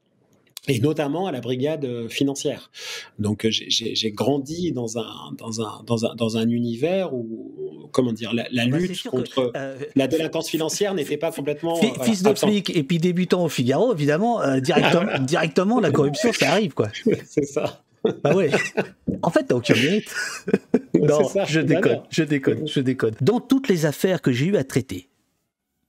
et 0.68 0.79
notamment 0.81 1.27
à 1.27 1.33
la 1.33 1.40
brigade 1.40 1.85
euh, 1.85 2.09
financière. 2.09 2.70
Donc 3.18 3.44
euh, 3.44 3.51
j'ai 3.51 4.12
grandi 4.12 4.72
dans 4.72 4.98
un, 4.98 5.33
dans, 5.37 5.61
un, 5.61 5.83
dans, 5.85 6.07
un, 6.07 6.14
dans 6.14 6.37
un 6.37 6.48
univers 6.48 7.12
où, 7.12 7.88
comment 7.92 8.12
dire, 8.12 8.33
la, 8.33 8.46
la 8.53 8.64
lutte 8.64 9.03
contre 9.09 9.51
que, 9.51 9.59
euh, 9.59 9.77
la 9.96 10.07
délinquance 10.07 10.48
financière 10.48 10.94
n'était 10.94 11.16
pas 11.16 11.33
complètement... 11.33 11.77
Fils 11.77 12.22
voilà, 12.22 12.35
de 12.35 12.38
flic 12.38 12.70
et 12.70 12.83
puis 12.85 12.98
débutant 12.98 13.44
au 13.44 13.48
Figaro, 13.48 13.92
évidemment, 13.92 14.40
euh, 14.40 14.61
directement, 14.61 15.18
directement 15.18 15.81
la 15.81 15.90
corruption, 15.90 16.33
ça 16.33 16.53
arrive, 16.53 16.75
quoi. 16.75 16.88
C'est 17.27 17.44
ça. 17.44 17.83
Bah 18.23 18.35
ouais. 18.35 18.50
En 19.23 19.31
fait, 19.31 19.44
t'as 19.44 19.54
aucun 19.54 19.75
mérite. 19.75 20.13
non, 20.94 21.25
ça, 21.25 21.44
je 21.44 21.60
déconne, 21.60 22.02
je 22.10 22.25
déconne, 22.25 22.67
je 22.67 22.81
déconne. 22.81 23.15
Dans 23.21 23.40
toutes 23.40 23.69
les 23.69 23.87
affaires 23.87 24.21
que 24.21 24.33
j'ai 24.33 24.46
eu 24.46 24.56
à 24.56 24.65
traiter, 24.65 25.08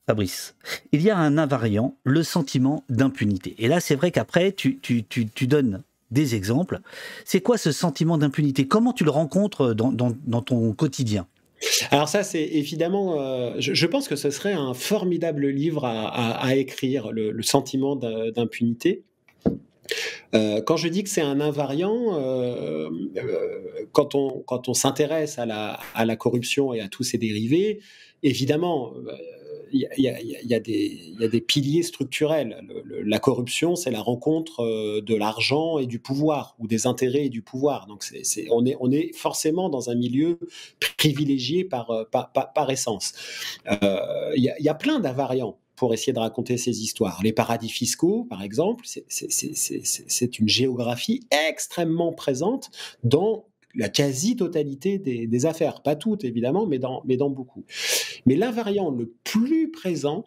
Fabrice, 0.05 0.55
il 0.91 1.01
y 1.01 1.09
a 1.09 1.17
un 1.17 1.37
invariant, 1.37 1.95
le 2.03 2.23
sentiment 2.23 2.83
d'impunité. 2.89 3.55
Et 3.57 3.69
là, 3.69 3.79
c'est 3.79 3.95
vrai 3.95 4.11
qu'après, 4.11 4.51
tu, 4.51 4.79
donnes 5.47 5.83
des 6.11 6.35
exemples. 6.35 6.79
C'est 7.23 7.39
quoi 7.39 7.57
ce 7.57 7.71
sentiment 7.71 8.17
d'impunité? 8.17 8.67
Comment 8.67 8.91
tu 8.91 9.05
le 9.05 9.11
rencontres 9.11 9.73
dans, 9.73 10.41
ton 10.41 10.73
quotidien? 10.73 11.27
Alors 11.91 12.09
ça, 12.09 12.23
c'est 12.23 12.43
évidemment, 12.43 13.21
euh, 13.21 13.53
je, 13.59 13.85
pense 13.87 14.09
que 14.09 14.17
ce 14.17 14.29
serait 14.29 14.51
un 14.51 14.73
formidable 14.73 15.47
livre 15.47 15.85
à, 15.85 16.53
écrire, 16.55 17.13
le, 17.13 17.41
sentiment 17.41 17.95
d'impunité. 17.95 19.03
Euh, 20.35 20.61
quand 20.61 20.75
je 20.75 20.89
dis 20.89 21.03
que 21.03 21.09
c'est 21.09 21.21
un 21.21 21.39
invariant, 21.39 22.19
euh, 22.19 22.89
quand 23.93 24.15
on, 24.15 24.73
s'intéresse 24.73 25.39
à 25.39 25.45
la 25.45 26.15
corruption 26.17 26.73
et 26.73 26.81
à 26.81 26.89
tous 26.89 27.03
ses 27.03 27.17
dérivés, 27.17 27.79
évidemment, 28.21 28.93
il 29.73 29.87
y, 29.97 30.53
a, 30.53 30.59
des 30.59 31.41
piliers 31.41 31.83
structurels. 31.83 32.61
la 32.85 33.19
corruption, 33.19 33.75
c'est 33.75 33.91
la 33.91 34.01
rencontre 34.01 34.61
euh, 34.61 35.01
de 35.01 35.15
l'argent 35.15 35.79
et 35.79 35.87
du 35.87 35.99
pouvoir, 35.99 36.55
ou 36.59 36.67
des 36.67 36.85
intérêts 36.85 37.25
et 37.25 37.29
du 37.29 37.41
pouvoir. 37.41 37.87
Donc, 37.87 38.05
on, 38.51 38.91
est, 38.91 39.13
forcément 39.15 39.69
dans 39.69 39.89
un 39.89 39.95
milieu 39.95 40.37
privilégié 40.97 41.63
par, 41.63 41.89
euh, 41.91 42.05
essence. 42.69 43.13
Euh, 43.69 44.31
il 44.35 44.43
y, 44.43 44.69
a 44.69 44.73
plein 44.75 44.99
d'invariants 44.99 45.57
pour 45.75 45.93
essayer 45.93 46.13
de 46.13 46.19
raconter 46.19 46.57
ces 46.57 46.81
histoires. 46.81 47.19
Les 47.23 47.33
paradis 47.33 47.69
fiscaux, 47.69 48.25
par 48.29 48.43
exemple, 48.43 48.85
c'est 49.07 50.39
une 50.39 50.47
géographie 50.47 51.27
extrêmement 51.49 52.13
présente 52.13 52.69
dans 53.03 53.45
la 53.75 53.89
quasi-totalité 53.89 54.99
des, 54.99 55.45
affaires. 55.45 55.81
Pas 55.81 55.95
toutes, 55.95 56.23
évidemment, 56.23 56.67
mais 56.67 56.79
dans, 56.79 57.29
beaucoup. 57.29 57.65
Mais 58.25 58.35
l'invariant 58.35 58.91
le 58.91 59.13
plus 59.23 59.71
présent, 59.71 60.25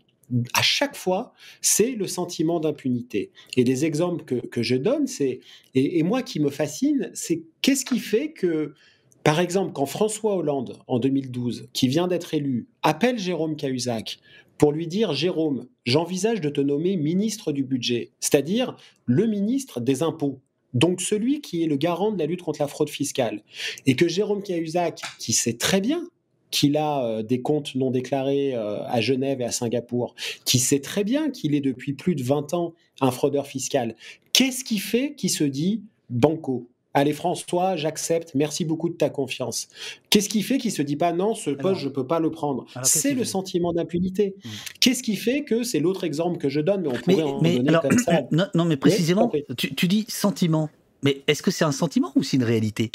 à 0.55 0.63
chaque 0.63 0.97
fois, 0.97 1.33
c'est 1.61 1.93
le 1.93 2.07
sentiment 2.07 2.59
d'impunité. 2.59 3.31
Et 3.57 3.65
les 3.65 3.85
exemples 3.85 4.25
que, 4.25 4.63
je 4.63 4.77
donne, 4.77 5.07
c'est, 5.07 5.41
et, 5.75 6.03
moi 6.03 6.23
qui 6.23 6.41
me 6.41 6.51
fascine, 6.51 7.11
c'est 7.15 7.45
qu'est-ce 7.63 7.85
qui 7.85 8.01
fait 8.01 8.33
que, 8.33 8.75
par 9.23 9.39
exemple, 9.41 9.73
quand 9.73 9.87
François 9.87 10.37
Hollande, 10.37 10.79
en 10.89 10.99
2012, 10.99 11.69
qui 11.73 11.89
vient 11.89 12.09
d'être 12.09 12.35
élu, 12.35 12.69
appelle 12.83 13.19
Jérôme 13.19 13.57
Cahuzac 13.57 14.19
pour 14.59 14.73
lui 14.73 14.87
dire 14.87 15.13
Jérôme, 15.13 15.69
j'envisage 15.85 16.41
de 16.41 16.49
te 16.49 16.61
nommer 16.61 16.97
ministre 16.97 17.53
du 17.53 17.63
budget, 17.63 18.13
c'est-à-dire 18.21 18.77
le 19.05 19.27
ministre 19.27 19.81
des 19.81 20.03
impôts 20.03 20.41
donc 20.75 21.01
celui 21.01 21.41
qui 21.41 21.63
est 21.63 21.67
le 21.67 21.77
garant 21.77 22.13
de 22.13 22.19
la 22.19 22.27
lutte 22.27 22.43
contre 22.43 22.61
la 22.61 22.69
fraude 22.69 22.91
fiscale. 22.91 23.43
Et 23.87 23.97
que 23.97 24.09
Jérôme 24.09 24.43
Cahuzac, 24.43 25.01
qui 25.19 25.33
sait 25.33 25.55
très 25.55 25.81
bien 25.81 26.09
qu'il 26.51 26.77
a 26.77 27.05
euh, 27.05 27.23
des 27.23 27.43
comptes 27.43 27.75
non 27.75 27.91
déclarés 27.91 28.55
euh, 28.55 28.83
à 28.87 29.01
Genève 29.01 29.41
et 29.41 29.45
à 29.45 29.51
Singapour, 29.51 30.15
qui 30.45 30.59
sait 30.59 30.81
très 30.81 31.05
bien 31.05 31.31
qu'il 31.31 31.55
est 31.55 31.61
depuis 31.61 31.93
plus 31.93 32.15
de 32.15 32.23
20 32.23 32.55
ans 32.55 32.75
un 33.01 33.11
fraudeur 33.11 33.47
fiscal, 33.47 33.97
qu'est-ce 34.33 34.65
qui 34.65 34.79
fait 34.79 35.15
qu'il 35.15 35.31
se 35.31 35.45
dit 35.45 35.83
banco 36.09 36.69
Allez 36.97 37.13
François, 37.13 37.77
j'accepte, 37.77 38.35
merci 38.35 38.65
beaucoup 38.65 38.89
de 38.89 38.95
ta 38.95 39.11
confiance. 39.11 39.69
Qu'est-ce 40.09 40.31
qui 40.31 40.41
fait 40.41 40.57
qu'il 40.57 40.73
se 40.73 40.81
dit 40.81 40.97
pas 40.97 41.13
non, 41.13 41.35
ce 41.35 41.51
poste, 41.51 41.83
je 41.83 41.91
peux 41.91 42.07
pas 42.07 42.21
le 42.21 42.31
prendre 42.31 42.65
C'est 42.85 43.13
le 43.13 43.25
sentiment 43.25 43.75
d'impunité. 43.75 44.35
Hmm. 44.43 44.49
Qu'est-ce 44.81 45.03
qui 45.03 45.17
fait 45.17 45.45
que, 45.45 45.63
c'est 45.63 45.79
l'autre 45.79 46.05
exemple 46.05 46.39
que 46.39 46.49
je 46.49 46.59
donne, 46.59 46.81
mais 46.81 46.89
on 46.89 46.93
pourrait 46.93 47.23
en 47.23 47.43
donner 47.43 47.79
comme 47.83 47.99
ça. 47.99 48.23
Non, 48.55 48.65
mais 48.65 48.79
précisément, 48.79 49.31
tu, 49.59 49.89
dis 49.89 50.07
sentiment. 50.09 50.71
Mais 51.03 51.21
est-ce 51.27 51.43
que 51.43 51.51
c'est 51.51 51.67
un 51.67 51.73
sentiment 51.73 52.13
ou 52.17 52.23
c'est 52.23 52.39
une 52.39 52.45
réalité? 52.45 52.91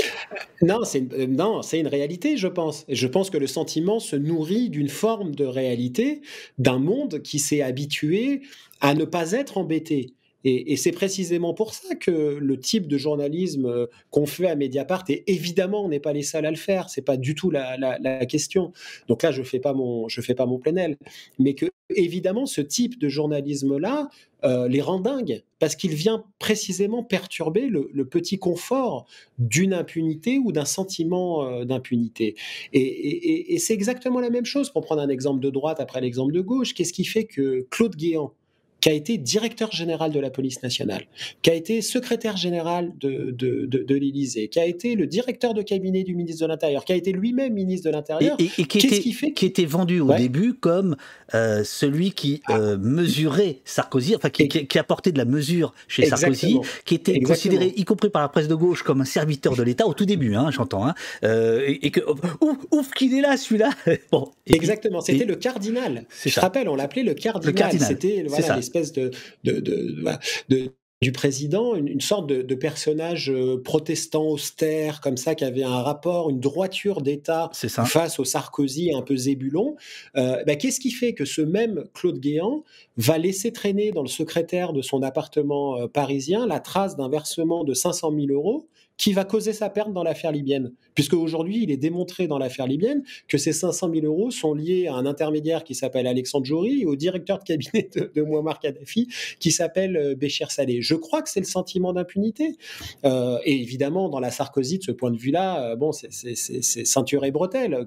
Non, 0.63 0.83
c'est 0.83 0.97
une, 0.97 1.13
euh, 1.13 1.27
non, 1.27 1.61
c'est 1.61 1.79
une 1.79 1.87
réalité, 1.87 2.37
je 2.37 2.47
pense. 2.47 2.85
Je 2.89 3.05
pense 3.05 3.29
que 3.29 3.37
le 3.37 3.45
sentiment 3.45 3.99
se 3.99 4.15
nourrit 4.15 4.71
d'une 4.71 4.89
forme 4.89 5.35
de 5.35 5.45
réalité, 5.45 6.21
d'un 6.57 6.79
monde 6.79 7.21
qui 7.21 7.37
s'est 7.37 7.61
habitué 7.61 8.41
à 8.79 8.95
ne 8.95 9.05
pas 9.05 9.33
être 9.33 9.59
embêté. 9.59 10.15
Et, 10.43 10.75
c'est 10.75 10.91
précisément 10.91 11.53
pour 11.53 11.73
ça 11.73 11.95
que 11.95 12.11
le 12.11 12.59
type 12.59 12.87
de 12.87 12.97
journalisme 12.97 13.65
euh, 13.65 13.85
qu'on 14.09 14.25
fait 14.25 14.47
à 14.47 14.55
Mediapart, 14.55 15.03
et 15.09 15.23
évidemment, 15.31 15.83
on 15.85 15.89
n'est 15.89 15.99
pas 15.99 16.13
les 16.13 16.23
seuls 16.23 16.45
à 16.45 16.51
le 16.51 16.57
faire, 16.57 16.89
c'est 16.89 17.03
pas 17.03 17.17
du 17.17 17.35
tout 17.35 17.51
la, 17.51 18.25
question. 18.25 18.71
Donc 19.07 19.23
là, 19.23 19.31
je 19.31 19.43
fais 19.43 19.59
pas 19.59 19.73
mon, 19.73 20.07
fais 20.09 20.35
pas 20.35 20.45
mon 20.45 20.57
plein 20.57 20.75
aile, 20.75 20.97
mais 21.39 21.53
que 21.53 21.67
évidemment, 21.89 22.45
ce 22.45 22.61
type 22.61 22.99
de 22.99 23.09
journalisme-là 23.09 24.09
euh, 24.43 24.67
les 24.67 24.81
rend 24.81 24.99
dingues 24.99 25.43
parce 25.59 25.75
qu'il 25.75 25.93
vient 25.93 26.23
précisément 26.39 27.03
perturber 27.03 27.67
le, 27.67 28.05
petit 28.05 28.39
confort 28.39 29.05
d'une 29.37 29.73
impunité 29.73 30.39
ou 30.39 30.51
d'un 30.51 30.65
sentiment 30.65 31.45
euh, 31.45 31.65
d'impunité. 31.65 32.35
et 32.73 33.57
c'est 33.59 33.73
exactement 33.73 34.19
la 34.19 34.29
même 34.29 34.45
chose 34.45 34.71
pour 34.71 34.81
prendre 34.81 35.01
un 35.01 35.09
exemple 35.09 35.41
de 35.41 35.49
droite 35.49 35.79
après 35.79 36.01
l'exemple 36.01 36.33
de 36.33 36.41
gauche. 36.41 36.73
Qu'est-ce 36.73 36.93
qui 36.93 37.05
fait 37.05 37.25
que 37.25 37.67
Claude 37.69 37.95
Guéant 37.95 38.33
qui 38.81 38.89
a 38.89 38.93
été 38.93 39.17
directeur 39.17 39.71
général 39.71 40.11
de 40.11 40.19
la 40.19 40.31
police 40.31 40.61
nationale, 40.63 41.03
qui 41.43 41.51
a 41.51 41.53
été 41.53 41.81
secrétaire 41.81 42.35
général 42.35 42.91
de, 42.99 43.31
de, 43.31 43.65
de, 43.65 43.95
l'Élysée, 43.95 44.47
qui 44.47 44.59
a 44.59 44.65
été 44.65 44.95
le 44.95 45.05
directeur 45.05 45.53
de 45.53 45.61
cabinet 45.61 46.03
du 46.03 46.15
ministre 46.15 46.41
de 46.41 46.47
l'Intérieur, 46.47 46.83
qui 46.83 46.91
a 46.91 46.95
été 46.95 47.11
lui-même 47.11 47.53
ministre 47.53 47.89
de 47.89 47.95
l'Intérieur. 47.95 48.35
Et, 48.39 48.47
qui, 48.47 48.79
était, 48.79 48.99
qui, 48.99 49.13
fait 49.13 49.31
qui 49.33 49.45
était 49.45 49.65
vendu 49.65 49.99
au 49.99 50.13
début 50.13 50.55
comme 50.55 50.95
euh, 51.35 51.63
celui 51.63 52.11
qui 52.11 52.41
ah. 52.47 52.57
euh, 52.57 52.77
mesurait 52.77 53.59
Sarkozy, 53.65 54.15
enfin 54.15 54.29
qui, 54.29 54.47
qui, 54.47 54.79
apportait 54.79 55.11
de 55.11 55.19
la 55.19 55.25
mesure 55.25 55.73
chez 55.87 56.05
Sarkozy, 56.05 56.57
qui 56.83 56.95
était 56.95 57.19
considéré, 57.21 57.73
y 57.75 57.85
compris 57.85 58.09
par 58.09 58.23
la 58.23 58.29
presse 58.29 58.47
de 58.47 58.55
gauche, 58.55 58.81
comme 58.81 59.01
un 59.01 59.05
serviteur 59.05 59.55
de 59.55 59.61
l'État 59.61 59.85
au 59.85 59.93
tout 59.93 60.05
début, 60.05 60.35
hein, 60.35 60.49
j'entends, 60.49 60.87
hein, 60.87 60.95
euh, 61.23 61.63
et, 61.67 61.91
que 61.91 62.01
ouf, 62.41 62.57
ouf 62.71 62.91
qu'il 62.91 63.13
est 63.13 63.21
là 63.21 63.37
celui-là. 63.37 63.69
bon, 64.11 64.31
Exactement, 64.47 65.01
c'était 65.01 65.25
le 65.25 65.35
cardinal. 65.35 66.05
Je 66.25 66.33
te 66.33 66.39
rappelle, 66.39 66.67
on 66.67 66.75
l'appelait 66.75 67.03
le 67.03 67.13
cardinal. 67.13 67.53
Le 67.53 67.59
cardinal. 67.59 67.87
C'était 67.87 68.25
voilà, 68.27 68.61
espèce 68.71 68.91
de, 68.93 69.11
de, 69.43 70.73
du 71.01 71.11
président, 71.11 71.73
une, 71.73 71.99
sorte 71.99 72.27
de, 72.27 72.55
personnage 72.55 73.31
euh, 73.31 73.59
protestant 73.59 74.27
austère, 74.27 75.01
comme 75.01 75.17
ça, 75.17 75.33
qui 75.33 75.43
avait 75.43 75.63
un 75.63 75.81
rapport, 75.81 76.29
une 76.29 76.39
droiture 76.39 77.01
d'État 77.01 77.49
face 77.53 78.19
au 78.19 78.23
Sarkozy 78.23 78.93
un 78.93 79.01
peu 79.01 79.15
zébulon. 79.15 79.75
Euh, 80.15 80.43
bah, 80.45 80.55
qu'est-ce 80.55 80.79
qui 80.79 80.91
fait 80.91 81.13
que 81.13 81.25
ce 81.25 81.41
même 81.41 81.85
Claude 81.95 82.19
Guéant 82.19 82.63
va 82.97 83.17
laisser 83.17 83.51
traîner 83.51 83.91
dans 83.91 84.03
le 84.03 84.07
secrétaire 84.07 84.73
de 84.73 84.83
son 84.83 85.01
appartement 85.01 85.81
euh, 85.81 85.87
parisien 85.87 86.45
la 86.45 86.59
trace 86.59 86.95
d'un 86.95 87.09
versement 87.09 87.63
de 87.63 87.73
500 87.73 88.11
000 88.11 88.27
euros 88.31 88.67
qui 89.01 89.13
va 89.13 89.25
causer 89.25 89.51
sa 89.51 89.71
perte 89.71 89.91
dans 89.93 90.03
l'affaire 90.03 90.31
libyenne. 90.31 90.73
Puisque 90.93 91.15
aujourd'hui, 91.15 91.63
il 91.63 91.71
est 91.71 91.77
démontré 91.77 92.27
dans 92.27 92.37
l'affaire 92.37 92.67
libyenne 92.67 93.01
que 93.27 93.39
ces 93.39 93.51
500 93.51 93.89
000 93.91 94.05
euros 94.05 94.29
sont 94.29 94.53
liés 94.53 94.85
à 94.85 94.93
un 94.93 95.07
intermédiaire 95.07 95.63
qui 95.63 95.73
s'appelle 95.73 96.05
Alexandre 96.05 96.45
Jory 96.45 96.83
et 96.83 96.85
au 96.85 96.95
directeur 96.95 97.39
de 97.39 97.43
cabinet 97.43 97.89
de, 97.95 98.11
de 98.13 98.21
Muammar 98.21 98.59
Kadhafi 98.59 99.07
qui 99.39 99.49
s'appelle 99.49 99.97
euh, 99.97 100.13
Béchir 100.13 100.51
Saleh. 100.51 100.83
Je 100.83 100.93
crois 100.93 101.23
que 101.23 101.31
c'est 101.31 101.39
le 101.39 101.47
sentiment 101.47 101.93
d'impunité. 101.93 102.57
Euh, 103.03 103.39
et 103.43 103.59
évidemment, 103.59 104.07
dans 104.07 104.19
la 104.19 104.29
Sarkozy, 104.29 104.77
de 104.77 104.83
ce 104.83 104.91
point 104.91 105.09
de 105.09 105.17
vue-là, 105.17 105.71
euh, 105.71 105.75
bon, 105.75 105.91
c'est 105.91 106.35
ceinture 106.35 107.25
et 107.25 107.31
bretelle. 107.31 107.83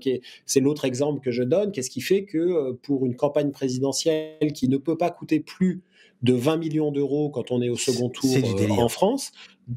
C'est 0.46 0.60
l'autre 0.60 0.84
exemple 0.84 1.20
que 1.20 1.30
je 1.30 1.44
donne. 1.44 1.70
Qu'est-ce 1.70 1.90
qui 1.90 2.00
fait 2.00 2.24
que 2.24 2.72
pour 2.82 3.06
une 3.06 3.14
campagne 3.14 3.52
présidentielle 3.52 4.52
qui 4.52 4.68
ne 4.68 4.78
peut 4.78 4.96
pas 4.96 5.10
coûter 5.10 5.38
plus 5.38 5.84
de 6.24 6.32
20 6.32 6.56
millions 6.56 6.90
d'euros 6.90 7.28
quand 7.28 7.50
on 7.50 7.60
est 7.60 7.68
au 7.68 7.76
second 7.76 8.08
tour 8.08 8.34
euh, 8.34 8.68
en 8.70 8.88
France. 8.88 9.30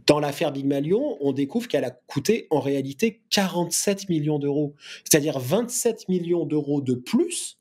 Dans 0.06 0.20
l'affaire 0.20 0.54
Big 0.54 0.66
Malion, 0.66 1.18
on 1.20 1.34
découvre 1.34 1.68
qu'elle 1.68 1.84
a 1.84 1.92
coûté 1.92 2.48
en 2.50 2.62
réalité 2.62 3.22
47 3.30 4.08
millions 4.10 4.40
d'euros, 4.40 4.74
c'est-à-dire 5.04 5.40
27 5.40 6.08
millions 6.08 6.46
d'euros 6.46 6.82
de 6.82 6.94
plus 6.94 7.58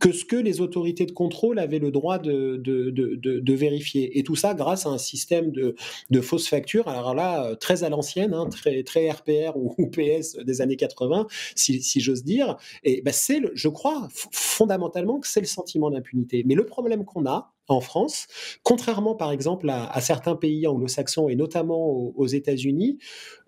que 0.00 0.12
ce 0.12 0.24
que 0.24 0.36
les 0.36 0.60
autorités 0.62 1.04
de 1.04 1.12
contrôle 1.12 1.58
avaient 1.58 1.78
le 1.78 1.90
droit 1.90 2.18
de, 2.18 2.56
de, 2.56 3.54
vérifier. 3.54 4.18
Et 4.18 4.22
tout 4.22 4.34
ça 4.34 4.54
grâce 4.54 4.86
à 4.86 4.88
un 4.88 4.98
système 4.98 5.52
de, 5.52 6.20
fausses 6.20 6.48
factures, 6.48 6.88
alors 6.88 7.14
là, 7.14 7.44
euh, 7.44 7.54
très 7.54 7.84
à 7.84 7.88
l'ancienne, 7.88 8.32
hein, 8.34 8.48
très, 8.48 8.82
très 8.82 9.10
RPR 9.10 9.56
ou, 9.56 9.74
PS 9.90 10.36
des 10.36 10.60
années 10.60 10.76
80, 10.76 11.26
si, 11.54 12.00
j'ose 12.00 12.24
dire. 12.24 12.56
Et 12.82 13.02
ben 13.02 13.12
c'est, 13.12 13.40
je 13.54 13.68
crois 13.68 14.08
fondamentalement 14.32 15.20
que 15.20 15.28
c'est 15.28 15.40
le 15.40 15.46
sentiment 15.46 15.90
d'impunité. 15.90 16.42
Mais 16.46 16.54
le 16.54 16.64
problème 16.64 17.04
qu'on 17.04 17.26
a, 17.26 17.52
en 17.68 17.80
France, 17.80 18.26
contrairement 18.62 19.14
par 19.14 19.30
exemple 19.30 19.70
à, 19.70 20.00
certains 20.00 20.34
pays 20.34 20.66
anglo-saxons 20.66 21.28
et 21.28 21.36
notamment 21.36 21.88
aux, 21.88 22.26
États-Unis, 22.26 22.98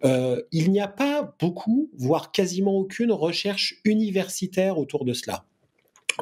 euh, 0.04 0.40
il 0.52 0.70
n'y 0.70 0.80
a 0.80 0.88
pas 0.88 1.34
beaucoup, 1.40 1.90
voire 1.96 2.30
quasiment 2.30 2.76
aucune 2.76 3.10
recherche 3.10 3.80
universitaire 3.84 4.78
autour 4.78 5.04
de 5.04 5.12
cela 5.12 5.44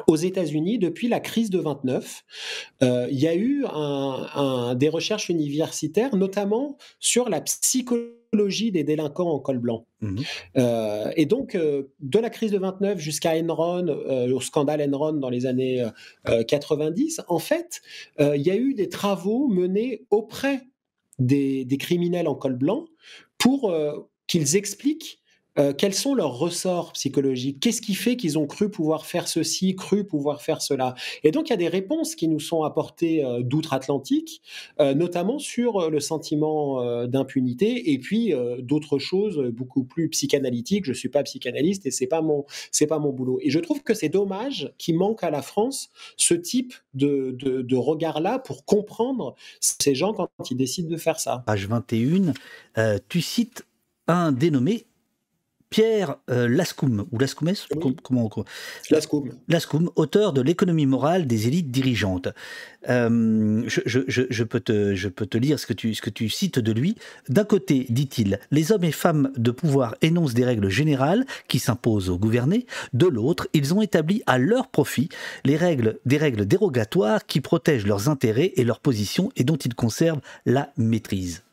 aux 0.07 0.15
États-Unis, 0.15 0.79
depuis 0.79 1.07
la 1.07 1.19
crise 1.19 1.49
de 1.49 1.59
29, 1.59 2.23
euh, 2.83 3.07
il 3.11 3.19
y 3.19 3.27
a 3.27 3.35
eu 3.35 3.65
des 4.75 4.89
recherches 4.89 5.29
universitaires, 5.29 6.15
notamment 6.15 6.77
sur 6.99 7.29
la 7.29 7.41
psychologie 7.41 8.71
des 8.71 8.83
délinquants 8.83 9.29
en 9.29 9.39
col 9.39 9.59
blanc. 9.59 9.85
Mmh 10.01 10.21
euh, 10.57 11.11
et 11.15 11.25
donc, 11.25 11.55
euh, 11.55 11.91
de 11.99 12.17
la 12.17 12.29
crise 12.29 12.51
de 12.51 12.57
29 12.57 12.97
jusqu'à 12.97 13.33
Enron, 13.35 13.87
au 13.87 14.39
scandale 14.39 14.81
Enron 14.81 15.13
dans 15.13 15.29
les 15.29 15.45
années 15.45 15.85
90, 16.47 17.21
en 17.27 17.39
fait, 17.39 17.81
il 18.19 18.41
y 18.41 18.51
a 18.51 18.55
eu 18.55 18.73
des 18.73 18.89
travaux 18.89 19.47
menés 19.47 20.05
auprès 20.09 20.61
des 21.19 21.77
criminels 21.79 22.27
en 22.27 22.35
col 22.35 22.55
blanc 22.55 22.85
pour 23.37 23.73
qu'ils 24.27 24.55
expliquent 24.55 25.20
euh, 25.59 25.73
quels 25.73 25.93
sont 25.93 26.15
leurs 26.15 26.37
ressorts 26.37 26.93
psychologiques? 26.93 27.59
Qu'est-ce 27.59 27.81
qui 27.81 27.93
fait 27.93 28.15
qu'ils 28.15 28.39
ont 28.39 28.47
cru 28.47 28.69
pouvoir 28.69 29.05
faire 29.05 29.27
ceci, 29.27 29.75
cru 29.75 30.05
pouvoir 30.05 30.41
faire 30.41 30.61
cela? 30.61 30.95
Et 31.23 31.31
donc, 31.31 31.49
il 31.49 31.51
y 31.51 31.53
a 31.53 31.57
des 31.57 31.67
réponses 31.67 32.15
qui 32.15 32.27
nous 32.27 32.39
sont 32.39 32.63
apportées 32.63 33.23
euh, 33.23 33.41
d'outre-Atlantique, 33.41 34.41
euh, 34.79 34.93
notamment 34.93 35.39
sur 35.39 35.89
le 35.89 35.99
sentiment 35.99 36.51
d'impunité 37.05 37.91
et 37.91 37.99
puis 37.99 38.33
d'autres 38.59 38.99
choses 38.99 39.37
beaucoup 39.53 39.83
plus 39.83 40.09
psychanalytiques. 40.09 40.85
Je 40.85 40.91
ne 40.91 40.95
suis 40.95 41.09
pas 41.09 41.23
psychanalyste 41.23 41.85
et 41.85 41.91
c'est 41.91 42.07
pas 42.07 42.21
mon 42.21 42.45
pas 42.87 42.99
mon 42.99 43.11
boulot. 43.11 43.39
Et 43.41 43.49
je 43.49 43.59
trouve 43.59 43.83
que 43.83 43.93
c'est 43.93 44.09
dommage 44.09 44.73
qu'il 44.77 44.97
manque 44.97 45.23
à 45.23 45.29
la 45.29 45.41
France 45.41 45.89
ce 46.17 46.33
type 46.33 46.73
de, 46.93 47.31
de, 47.31 47.75
regard-là 47.75 48.39
pour 48.39 48.65
comprendre 48.65 49.35
ces 49.59 49.95
gens 49.95 50.13
quand 50.13 50.29
ils 50.49 50.57
décident 50.57 50.89
de 50.89 50.97
faire 50.97 51.19
ça. 51.19 51.43
Page 51.45 51.67
21, 51.67 52.33
tu 53.07 53.21
cites 53.21 53.65
un 54.07 54.31
dénommé 54.31 54.85
Pierre 55.71 56.17
euh, 56.29 56.49
Lascoum, 56.49 57.05
ou 57.13 57.17
comment, 58.03 58.29
Lascoum. 58.91 59.31
Lascoum, 59.47 59.89
auteur 59.95 60.33
de 60.33 60.41
L'économie 60.41 60.85
morale 60.85 61.27
des 61.27 61.47
élites 61.47 61.71
dirigeantes. 61.71 62.27
Euh, 62.89 63.63
je, 63.67 64.43
peux 64.43 64.59
te, 64.59 64.95
je 64.95 65.07
peux 65.07 65.25
te 65.25 65.37
lire 65.37 65.57
ce 65.57 65.65
que 65.65 65.73
tu, 65.73 65.93
ce 65.93 66.01
que 66.01 66.09
tu 66.09 66.27
cites 66.27 66.59
de 66.59 66.73
lui. 66.73 66.95
D'un 67.29 67.45
côté, 67.45 67.85
dit-il, 67.87 68.39
les 68.51 68.73
hommes 68.73 68.83
et 68.83 68.91
femmes 68.91 69.31
de 69.37 69.51
pouvoir 69.51 69.95
énoncent 70.01 70.33
des 70.33 70.43
règles 70.43 70.67
générales 70.67 71.25
qui 71.47 71.59
s'imposent 71.59 72.09
aux 72.09 72.19
gouvernés. 72.19 72.65
De 72.91 73.07
l'autre, 73.07 73.47
ils 73.53 73.73
ont 73.73 73.81
établi 73.81 74.23
à 74.27 74.37
leur 74.37 74.67
profit 74.67 75.07
les 75.45 75.55
règles, 75.55 75.99
des 76.05 76.17
règles 76.17 76.45
dérogatoires 76.45 77.25
qui 77.25 77.39
protègent 77.39 77.87
leurs 77.87 78.09
intérêts 78.09 78.51
et 78.57 78.65
leurs 78.65 78.81
positions 78.81 79.31
et 79.37 79.45
dont 79.45 79.55
ils 79.55 79.73
conservent 79.73 80.21
la 80.45 80.73
maîtrise. 80.75 81.43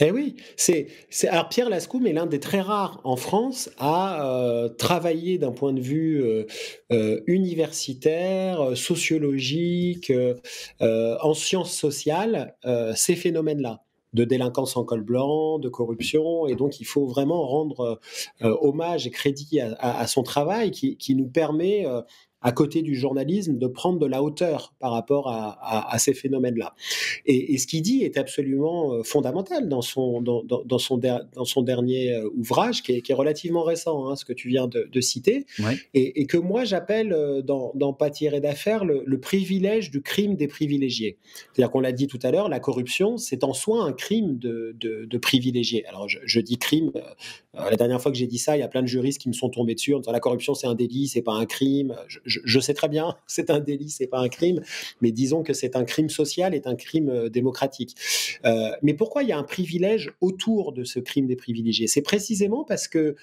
Eh 0.00 0.10
oui, 0.10 0.36
c'est, 0.56 0.88
alors 1.28 1.48
Pierre 1.48 1.70
Lascoum 1.70 2.06
est 2.06 2.12
l'un 2.12 2.26
des 2.26 2.40
très 2.40 2.60
rares 2.60 3.00
en 3.04 3.16
France 3.16 3.70
à 3.78 4.26
euh, 4.30 4.68
travailler 4.68 5.38
d'un 5.38 5.52
point 5.52 5.72
de 5.72 5.80
vue 5.80 6.22
euh, 6.22 6.46
euh, 6.92 7.22
universitaire, 7.26 8.76
sociologique, 8.76 10.12
en 10.80 11.34
sciences 11.34 11.72
sociales, 11.72 12.56
ces 12.94 13.16
phénomènes-là 13.16 13.82
de 14.12 14.24
délinquance 14.24 14.76
en 14.76 14.84
col 14.84 15.02
blanc, 15.02 15.58
de 15.58 15.68
corruption, 15.68 16.46
et 16.46 16.54
donc 16.54 16.80
il 16.80 16.84
faut 16.84 17.06
vraiment 17.06 17.46
rendre 17.46 18.00
hommage 18.40 19.06
et 19.06 19.10
crédit 19.10 19.60
à, 19.60 20.06
son 20.06 20.22
travail 20.22 20.70
qui, 20.70 20.96
qui 20.96 21.14
nous 21.14 21.28
permet 21.28 21.86
à 22.42 22.52
côté 22.52 22.82
du 22.82 22.94
journalisme, 22.94 23.58
de 23.58 23.66
prendre 23.66 23.98
de 23.98 24.06
la 24.06 24.22
hauteur 24.22 24.74
par 24.78 24.92
rapport 24.92 25.28
à, 25.28 25.98
ces 25.98 26.14
phénomènes-là. 26.14 26.74
Et, 27.24 27.56
ce 27.58 27.66
qu'il 27.66 27.82
dit 27.82 28.02
est 28.02 28.18
absolument 28.18 28.92
euh, 28.92 29.02
fondamental 29.02 29.68
dans 29.68 29.82
son, 29.82 30.20
dans, 30.20 30.78
son, 30.78 30.98
dans 30.98 31.44
son 31.44 31.62
dernier 31.62 32.12
euh, 32.12 32.28
ouvrage, 32.36 32.82
qui 32.82 32.92
est, 32.92 33.12
relativement 33.14 33.62
récent, 33.62 34.08
hein, 34.08 34.16
ce 34.16 34.24
que 34.24 34.32
tu 34.32 34.48
viens 34.48 34.68
de, 34.68 35.00
citer, 35.00 35.46
et, 35.94 36.26
que 36.26 36.36
moi 36.36 36.64
j'appelle 36.64 37.12
euh, 37.12 37.42
dans, 37.42 37.72
dans 37.74 37.92
Pas 37.92 38.10
tiré 38.10 38.40
d'affaires 38.40 38.84
le, 38.84 39.18
privilège 39.18 39.90
du 39.90 40.02
crime 40.02 40.36
des 40.36 40.46
privilégiés. 40.46 41.18
C'est-à-dire 41.52 41.70
qu'on 41.70 41.80
l'a 41.80 41.92
dit 41.92 42.06
tout 42.06 42.18
à 42.22 42.30
l'heure, 42.30 42.48
la 42.48 42.60
corruption, 42.60 43.16
c'est 43.16 43.42
en 43.44 43.54
soi 43.54 43.82
un 43.82 43.92
crime 43.92 44.38
de, 44.38 44.76
de, 44.78 45.18
privilégiés. 45.18 45.86
Alors 45.86 46.06
je, 46.08 46.40
dis 46.40 46.58
crime, 46.58 46.92
la 47.54 47.76
dernière 47.76 48.00
fois 48.00 48.12
que 48.12 48.18
j'ai 48.18 48.26
dit 48.26 48.38
ça, 48.38 48.56
il 48.56 48.60
y 48.60 48.62
a 48.62 48.68
plein 48.68 48.82
de 48.82 48.86
juristes 48.86 49.20
qui 49.20 49.28
me 49.28 49.34
sont 49.34 49.48
tombés 49.48 49.74
dessus 49.74 49.94
en 49.94 50.00
disant 50.00 50.12
la 50.12 50.20
corruption 50.20 50.54
c'est 50.54 50.66
un 50.66 50.74
délit, 50.74 51.08
c'est 51.08 51.22
pas 51.22 51.32
un 51.32 51.46
crime. 51.46 51.96
Je, 52.06 52.20
je, 52.26 52.60
sais 52.60 52.74
très 52.74 52.88
bien, 52.88 53.16
c'est 53.26 53.50
un 53.50 53.60
délit, 53.60 53.90
c'est 53.90 54.06
pas 54.06 54.18
un 54.18 54.28
crime, 54.28 54.60
mais 55.00 55.12
disons 55.12 55.42
que 55.42 55.52
c'est 55.52 55.76
un 55.76 55.84
crime 55.84 56.10
social 56.10 56.54
et 56.54 56.62
un 56.64 56.76
crime 56.76 57.08
euh, 57.08 57.28
démocratique. 57.28 57.96
Euh, 58.44 58.70
mais 58.82 58.94
pourquoi 58.94 59.22
il 59.22 59.28
y 59.28 59.32
a 59.32 59.38
un 59.38 59.44
privilège 59.44 60.12
autour 60.20 60.72
de 60.72 60.84
ce 60.84 60.98
crime 60.98 61.26
des 61.26 61.36
privilégiés? 61.36 61.86
C'est 61.86 62.02
précisément 62.02 62.64
parce 62.64 62.88
que 62.88 63.16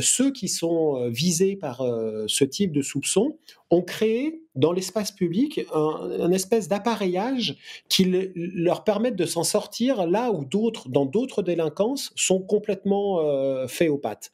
ceux 0.00 0.30
qui 0.30 0.48
sont 0.48 0.96
euh, 0.96 1.08
visés 1.08 1.56
par 1.56 1.80
euh, 1.80 2.24
ce 2.28 2.44
type 2.44 2.72
de 2.72 2.82
soupçon 2.82 3.36
ont 3.70 3.82
créé 3.82 4.42
dans 4.54 4.72
l'espace 4.72 5.10
public 5.10 5.60
un, 5.72 6.30
espèce 6.30 6.68
d'appareillage 6.68 7.56
qui 7.88 8.04
leur 8.34 8.84
permettent 8.84 9.16
de 9.16 9.26
s'en 9.26 9.42
sortir 9.42 10.06
là 10.06 10.30
où 10.30 10.44
d'autres, 10.44 10.88
dans 10.88 11.06
d'autres 11.06 11.42
délinquances, 11.42 12.12
sont 12.14 12.40
complètement 12.40 13.18
faits 13.66 13.90
aux 13.90 13.98
pattes. 13.98 14.30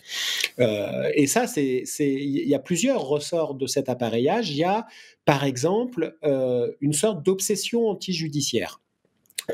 et 0.59 1.26
ça, 1.26 1.46
c'est, 1.46 1.84
il 2.01 2.46
y 2.46 2.55
a 2.55 2.59
plusieurs 2.59 3.03
ressorts 3.07 3.55
de 3.55 3.66
cet 3.66 3.88
appareillage. 3.88 4.51
Il 4.51 4.59
y 4.59 4.64
a, 4.64 4.86
par 5.24 5.44
exemple, 5.44 6.18
une 6.82 6.92
sorte 6.92 7.24
d'obsession 7.24 7.88
anti-judiciaire. 7.88 8.82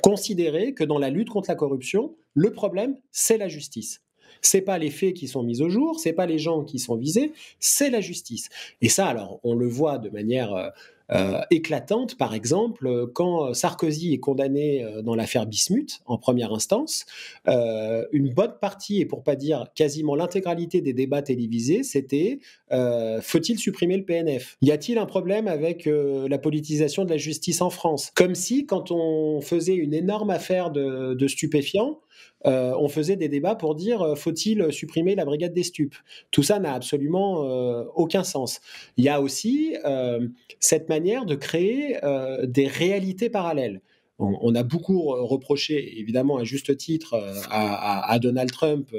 Considérer 0.02 0.74
que 0.74 0.82
dans 0.82 0.98
la 0.98 1.10
lutte 1.10 1.28
contre 1.28 1.48
la 1.48 1.54
corruption, 1.54 2.16
le 2.34 2.50
problème, 2.50 2.96
c'est 3.12 3.38
la 3.38 3.46
justice. 3.46 4.00
C'est 4.42 4.62
pas 4.62 4.78
les 4.78 4.90
faits 4.90 5.14
qui 5.14 5.28
sont 5.28 5.42
mis 5.42 5.62
au 5.62 5.68
jour, 5.68 5.98
c'est 5.98 6.12
pas 6.12 6.26
les 6.26 6.38
gens 6.38 6.64
qui 6.64 6.78
sont 6.78 6.96
visés, 6.96 7.32
c'est 7.58 7.90
la 7.90 8.00
justice. 8.00 8.48
Et 8.80 8.88
ça, 8.88 9.06
alors, 9.06 9.40
on 9.42 9.54
le 9.54 9.66
voit 9.66 9.98
de 9.98 10.10
manière 10.10 10.72
euh, 11.12 11.26
euh, 11.26 11.40
éclatante, 11.50 12.16
par 12.16 12.34
exemple, 12.34 13.08
quand 13.12 13.52
Sarkozy 13.54 14.12
est 14.12 14.18
condamné 14.18 14.84
euh, 14.84 15.02
dans 15.02 15.14
l'affaire 15.14 15.46
Bismuth 15.46 16.00
en 16.06 16.18
première 16.18 16.52
instance, 16.52 17.04
une 17.46 18.32
bonne 18.32 18.54
partie, 18.60 19.00
et 19.00 19.06
pour 19.06 19.22
pas 19.22 19.36
dire 19.36 19.66
quasiment 19.74 20.14
l'intégralité 20.14 20.80
des 20.80 20.92
débats 20.92 21.22
télévisés, 21.22 21.82
c'était 21.82 22.38
faut-il 22.70 23.58
supprimer 23.58 23.96
le 23.96 24.04
PNF 24.04 24.56
Y 24.62 24.70
a-t-il 24.70 24.98
un 24.98 25.06
problème 25.06 25.48
avec 25.48 25.86
la 25.86 26.38
politisation 26.38 27.04
de 27.04 27.10
la 27.10 27.16
justice 27.16 27.60
en 27.60 27.70
France? 27.70 28.12
Comme 28.14 28.34
si, 28.34 28.66
quand 28.66 28.90
on 28.90 29.40
faisait 29.40 29.74
une 29.74 29.94
énorme 29.94 30.30
affaire 30.30 30.70
de 30.70 31.28
stupéfiants, 31.28 32.00
euh, 32.46 32.74
on 32.78 32.88
faisait 32.88 33.16
des 33.16 33.28
débats 33.28 33.54
pour 33.54 33.74
dire 33.74 34.02
euh, 34.02 34.14
faut-il 34.14 34.72
supprimer 34.72 35.14
la 35.14 35.24
brigade 35.24 35.52
des 35.52 35.62
stupes? 35.62 35.96
Tout 36.30 36.42
ça 36.42 36.58
n'a 36.58 36.74
absolument 36.74 37.44
euh, 37.44 37.84
aucun 37.94 38.24
sens. 38.24 38.60
Il 38.96 39.04
y 39.04 39.08
a 39.08 39.20
aussi 39.20 39.74
cette 40.60 40.88
de 41.00 41.34
créer 41.34 41.98
des 42.44 42.66
réalités 42.66 43.30
parallèles. 43.30 43.80
On, 44.18 44.54
a 44.54 44.62
beaucoup 44.62 45.02
reproché, 45.02 45.98
évidemment 45.98 46.38
à 46.38 46.44
juste 46.44 46.74
titre, 46.78 47.14
à, 47.50 48.18
Donald 48.18 48.50
Trump 48.50 48.90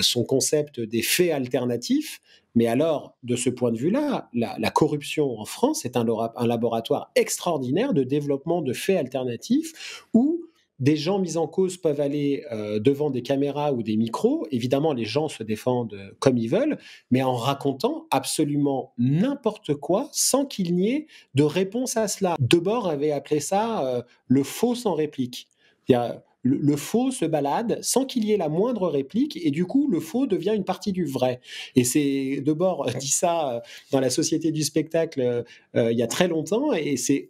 son 0.00 0.24
concept 0.24 0.80
des 0.80 1.02
faits 1.02 1.30
alternatifs. 1.30 2.20
Mais 2.56 2.66
alors, 2.66 3.16
de 3.22 3.36
ce 3.36 3.50
point 3.50 3.72
de 3.72 3.78
vue-là, 3.78 4.28
la, 4.32 4.70
corruption 4.70 5.38
en 5.38 5.44
France 5.44 5.84
est 5.84 5.96
un, 5.96 6.06
un, 6.36 6.46
laboratoire 6.46 7.10
extraordinaire 7.14 7.92
de 7.92 8.02
développement 8.02 8.62
de 8.62 8.72
faits 8.72 8.96
alternatifs 8.96 10.04
où 10.14 10.44
des 10.78 10.96
gens 10.96 11.18
mis 11.18 11.36
en 11.36 11.46
cause 11.46 11.76
peuvent 11.76 12.00
aller 12.00 12.44
euh, 12.52 12.78
devant 12.80 13.10
des 13.10 13.22
caméras 13.22 13.72
ou 13.72 13.82
des 13.82 13.96
micros. 13.96 14.46
Évidemment, 14.50 14.92
les 14.92 15.04
gens 15.04 15.28
se 15.28 15.42
défendent 15.42 15.94
euh, 15.94 16.10
comme 16.18 16.36
ils 16.36 16.48
veulent, 16.48 16.78
mais 17.10 17.22
en 17.22 17.36
racontant 17.36 18.06
absolument 18.10 18.92
n'importe 18.98 19.74
quoi 19.74 20.08
sans 20.12 20.46
qu'il 20.46 20.74
n'y 20.74 20.90
ait 20.90 21.06
de 21.34 21.42
réponse 21.42 21.96
à 21.96 22.08
cela. 22.08 22.36
Debord 22.40 22.88
avait 22.88 23.12
appelé 23.12 23.40
ça 23.40 23.86
euh, 23.86 24.02
le 24.26 24.42
faux 24.42 24.74
sans 24.74 24.94
réplique. 24.94 25.48
Il 25.88 25.92
y 25.92 25.94
a, 25.94 26.24
le, 26.44 26.76
faux 26.76 27.10
se 27.10 27.24
balade 27.24 27.78
sans 27.82 28.04
qu'il 28.04 28.24
y 28.24 28.32
ait 28.32 28.36
la 28.36 28.48
moindre 28.48 28.88
réplique 28.88 29.38
et 29.42 29.50
du 29.50 29.64
coup 29.64 29.88
le 29.90 29.98
faux 29.98 30.26
devient 30.26 30.52
une 30.54 30.64
partie 30.64 30.92
du 30.92 31.06
vrai. 31.06 31.40
Et 31.74 31.84
c'est 31.84 32.40
Debord 32.44 32.86
dit 33.00 33.08
ça 33.08 33.54
euh, 33.54 33.60
dans 33.90 34.00
la 34.00 34.10
société 34.10 34.52
du 34.52 34.62
spectacle 34.62 35.44
euh, 35.74 35.92
il 35.92 35.98
y 35.98 36.02
a 36.02 36.06
très 36.06 36.28
longtemps 36.28 36.72
et 36.72 36.96
c'est 36.96 37.26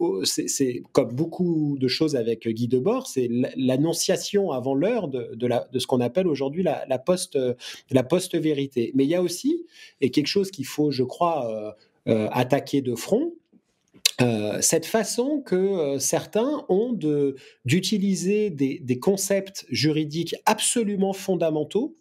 comme 0.91 1.13
beaucoup 1.13 1.77
de 1.79 1.87
choses 1.87 2.15
avec 2.15 2.47
Guy 2.47 2.67
Debord, 2.67 3.07
c'est 3.07 3.29
l'annonciation 3.55 4.51
avant 4.51 4.75
l'heure 4.75 5.07
de, 5.07 5.35
ce 5.77 5.87
qu'on 5.87 6.01
appelle 6.01 6.27
aujourd'hui 6.27 6.63
la, 6.63 6.99
post 6.99 7.39
la 7.91 8.03
post 8.03 8.35
vérité. 8.37 8.91
Mais 8.95 9.05
il 9.05 9.09
y 9.09 9.15
a 9.15 9.21
aussi 9.21 9.65
et 10.01 10.11
quelque 10.11 10.27
chose 10.27 10.51
qu'il 10.51 10.65
faut 10.65 10.91
je 10.91 11.03
crois 11.03 11.75
euh, 12.07 12.27
attaquer 12.31 12.83
de 12.83 12.93
front, 12.93 13.33
euh, 14.21 14.59
cette 14.61 14.85
façon 14.85 15.41
que 15.45 15.55
euh, 15.55 15.99
certains 15.99 16.65
ont 16.69 16.97
d'utiliser 17.65 18.49
des, 18.49 18.79
des, 18.79 18.99
concepts 18.99 19.65
juridiques 19.69 20.35
absolument 20.45 21.11
fondamentaux, 21.11 21.97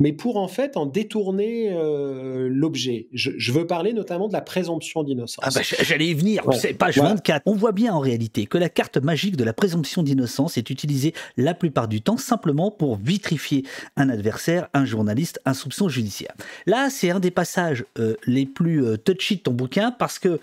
mais 0.00 0.12
pour 0.12 0.38
en 0.38 0.48
fait 0.48 0.76
en 0.76 0.86
détourner 0.86 1.70
euh, 1.70 2.48
l'objet. 2.50 3.06
Je, 3.12 3.52
veux 3.52 3.66
parler 3.66 3.92
notamment 3.92 4.26
de 4.26 4.32
la 4.32 4.40
présomption 4.40 5.04
d'innocence. 5.04 5.44
Ah 5.46 5.50
bah, 5.54 5.60
j'allais 5.62 6.08
y 6.08 6.14
venir, 6.14 6.42
c'est 6.52 6.74
page 6.74 6.98
24. 6.98 7.44
On 7.46 7.54
voit 7.54 7.72
bien 7.72 7.94
en 7.94 8.00
réalité 8.00 8.46
que 8.46 8.58
la 8.58 8.68
carte 8.68 8.96
magique 8.96 9.36
de 9.36 9.44
la 9.44 9.52
présomption 9.52 10.02
d'innocence 10.02 10.58
est 10.58 10.68
utilisée 10.68 11.14
la 11.36 11.54
plupart 11.54 11.86
du 11.86 12.02
temps 12.02 12.16
simplement 12.16 12.72
pour 12.72 12.96
vitrifier 12.96 13.64
un 13.96 14.08
adversaire, 14.08 14.68
un 14.74 14.84
journaliste, 14.84 15.40
un 15.44 15.54
soupçon 15.54 15.88
judiciaire. 15.88 16.32
Là, 16.66 16.90
c'est 16.90 17.10
un 17.10 17.20
des 17.20 17.30
passages 17.30 17.84
les 18.26 18.46
plus 18.46 18.84
touchy 19.04 19.36
de 19.36 19.42
ton 19.42 19.52
bouquin 19.52 19.92
parce 19.92 20.18
que 20.18 20.40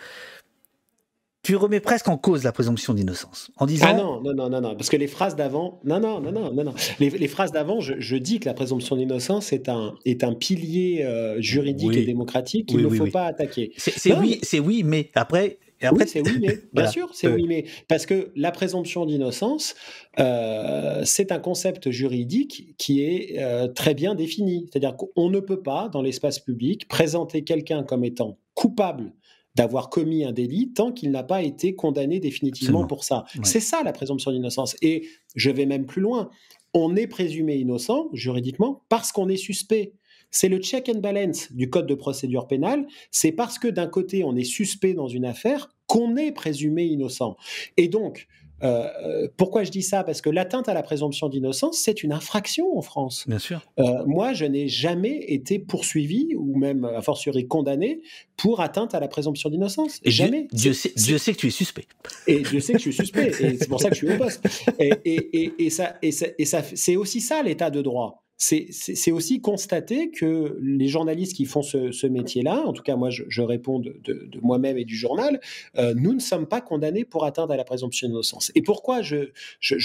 tu 1.42 1.56
remets 1.56 1.80
presque 1.80 2.08
en 2.08 2.18
cause 2.18 2.44
la 2.44 2.52
présomption 2.52 2.94
d'innocence 2.94 3.52
en 3.58 3.66
disant 3.66 3.88
ah 3.90 3.94
non 3.94 4.22
non 4.22 4.34
non 4.34 4.50
non 4.50 4.62
non 4.62 4.76
parce 4.76 4.90
que 4.90 4.98
les 4.98 5.08
phrases 5.08 5.36
d'avant 5.36 5.80
non 5.84 6.00
non 6.00 6.20
non 6.20 6.32
non 6.32 6.54
non 6.54 6.64
non. 6.64 6.74
Les, 7.00 7.28
phrases 7.28 7.52
d'avant 7.52 7.80
je, 7.80 8.16
dis 8.16 8.40
que 8.40 8.46
la 8.46 8.54
présomption 8.54 8.96
d'innocence 8.96 9.54
est 9.54 9.70
un 9.70 9.96
est 10.06 10.24
un 10.24 10.34
pilier 10.34 11.04
euh, 11.04 11.40
juridique 11.42 11.96
et 11.96 12.06
démocratique 12.06 12.68
qu'il 12.68 12.82
ne 12.82 12.90
faut 12.90 13.08
pas 13.08 13.26
attaquer. 13.26 13.72
C'est 13.78 14.14
oui 14.14 14.40
c'est 14.44 14.60
oui 14.60 14.84
mais 14.84 15.10
après 15.16 15.60
Et 15.82 15.86
après, 15.86 16.06
c'est 16.08 16.22
oui, 16.22 16.40
mais 16.42 16.58
bien 16.74 16.88
sûr, 16.88 17.10
c'est 17.14 17.28
oui, 17.28 17.46
mais 17.48 17.64
parce 17.88 18.06
que 18.06 18.32
la 18.36 18.52
présomption 18.52 19.06
d'innocence, 19.06 19.76
euh, 20.20 21.02
c'est 21.06 21.32
un 21.32 21.40
concept 21.40 21.90
juridique 21.90 22.76
qui 22.78 23.02
est 23.02 23.40
euh, 23.40 23.68
très 23.68 23.94
bien 23.94 24.14
défini. 24.16 24.68
C'est-à-dire 24.70 24.98
qu'on 24.98 25.30
ne 25.30 25.40
peut 25.40 25.62
pas, 25.62 25.88
dans 25.90 26.02
l'espace 26.02 26.40
public, 26.40 26.88
présenter 26.88 27.44
quelqu'un 27.44 27.84
comme 27.84 28.04
étant 28.04 28.38
coupable 28.56 29.14
d'avoir 29.56 29.90
commis 29.90 30.24
un 30.24 30.32
délit 30.32 30.74
tant 30.74 30.92
qu'il 30.92 31.12
n'a 31.12 31.24
pas 31.24 31.42
été 31.44 31.76
condamné 31.76 32.20
définitivement 32.20 32.86
pour 32.86 33.04
ça. 33.04 33.26
C'est 33.44 33.60
ça 33.60 33.82
la 33.84 33.92
présomption 33.92 34.32
d'innocence. 34.32 34.76
Et 34.82 35.08
je 35.36 35.50
vais 35.50 35.66
même 35.66 35.86
plus 35.86 36.02
loin. 36.02 36.30
On 36.74 36.96
est 36.96 37.08
présumé 37.08 37.56
innocent 37.56 38.10
juridiquement 38.14 38.84
parce 38.90 39.12
qu'on 39.12 39.28
est 39.28 39.38
suspect. 39.38 39.94
C'est 40.32 40.50
le 40.50 40.60
check 40.60 40.90
and 40.90 41.00
balance 41.00 41.52
du 41.52 41.70
code 41.70 41.88
de 41.88 41.96
procédure 41.96 42.48
pénale. 42.48 42.86
C'est 43.10 43.32
parce 43.32 43.58
que 43.58 43.68
d'un 43.68 43.88
côté, 43.88 44.24
on 44.24 44.36
est 44.36 44.44
suspect 44.44 44.94
dans 44.94 45.08
une 45.08 45.26
affaire 45.26 45.70
qu'on 45.88 46.16
est 46.18 46.32
présumé 46.32 46.86
innocent. 46.86 47.36
Et 47.78 47.88
donc, 47.88 48.28
euh, 48.64 49.28
pourquoi 49.38 49.64
je 49.64 49.72
dis 49.72 49.82
ça? 49.82 50.04
Parce 50.04 50.22
que 50.22 50.30
l'atteinte 50.30 50.70
à 50.70 50.74
la 50.74 50.84
présomption 50.84 51.30
d'innocence, 51.30 51.80
c'est 51.80 52.04
une 52.04 52.12
infraction 52.12 52.78
en 52.78 52.82
France. 52.82 53.26
Bien 53.28 53.40
sûr. 53.40 53.62
Euh, 53.80 54.06
moi, 54.06 54.34
je 54.34 54.46
n'ai 54.46 54.68
jamais 54.68 55.18
été 55.28 55.60
poursuivi 55.60 56.36
ou 56.36 56.58
même, 56.58 56.86
a 56.86 57.02
fortiori, 57.02 57.48
condamné 57.48 58.02
pour 58.38 58.62
atteinte 58.62 58.96
à 58.96 59.00
la 59.00 59.08
présomption 59.08 59.50
d'innocence. 59.50 60.00
Et 60.04 60.12
jamais. 60.12 60.48
Dieu, 60.52 60.74
sait, 60.74 60.94
Dieu, 60.96 61.18
sait, 61.18 61.34
que 61.34 61.40
tu 61.40 61.48
es 61.48 61.52
suspect. 61.52 61.86
Et 62.28 62.42
Dieu 62.42 62.60
sait 62.60 62.74
que 62.74 62.80
je 62.80 62.84
suis 62.84 62.94
suspect. 62.94 63.32
et 63.40 63.58
c'est 63.58 63.68
pour 63.68 63.82
ça 63.82 63.90
que 63.90 63.96
je 63.96 64.06
suis 64.06 64.14
au 64.14 64.18
poste. 64.18 64.46
Et, 64.80 64.92
et, 65.06 65.66
et 65.66 65.70
ça, 65.70 65.96
et 66.02 66.12
ça 66.12 66.64
c'est 66.74 66.96
aussi 66.96 67.22
ça 67.22 67.44
l'état 67.44 67.70
de 67.70 67.82
droit 67.82 68.24
c'est 68.40 69.12
aussi 69.12 69.42
constater 69.42 70.12
que 70.12 70.58
les 70.62 70.88
journalistes 70.88 71.36
qui 71.36 71.44
font 71.44 71.62
ce, 71.62 72.08
métier-là, 72.08 72.64
en 72.66 72.72
tout 72.72 72.84
cas 72.84 72.96
moi 72.96 73.10
je, 73.10 73.42
réponds 73.42 73.80
de, 73.80 74.00
moi-même 74.42 74.78
et 74.78 74.86
du 74.86 74.96
journal, 74.96 75.42
euh, 75.78 75.94
nous 75.94 76.14
ne 76.14 76.20
sommes 76.20 76.48
pas 76.48 76.62
condamnés 76.62 77.04
pour 77.04 77.26
atteindre 77.26 77.52
à 77.54 77.58
la 77.58 77.66
présomption 77.66 78.08
d'innocence. 78.08 78.52
Et 78.56 78.62
pourquoi 78.62 79.02
je, 79.02 79.32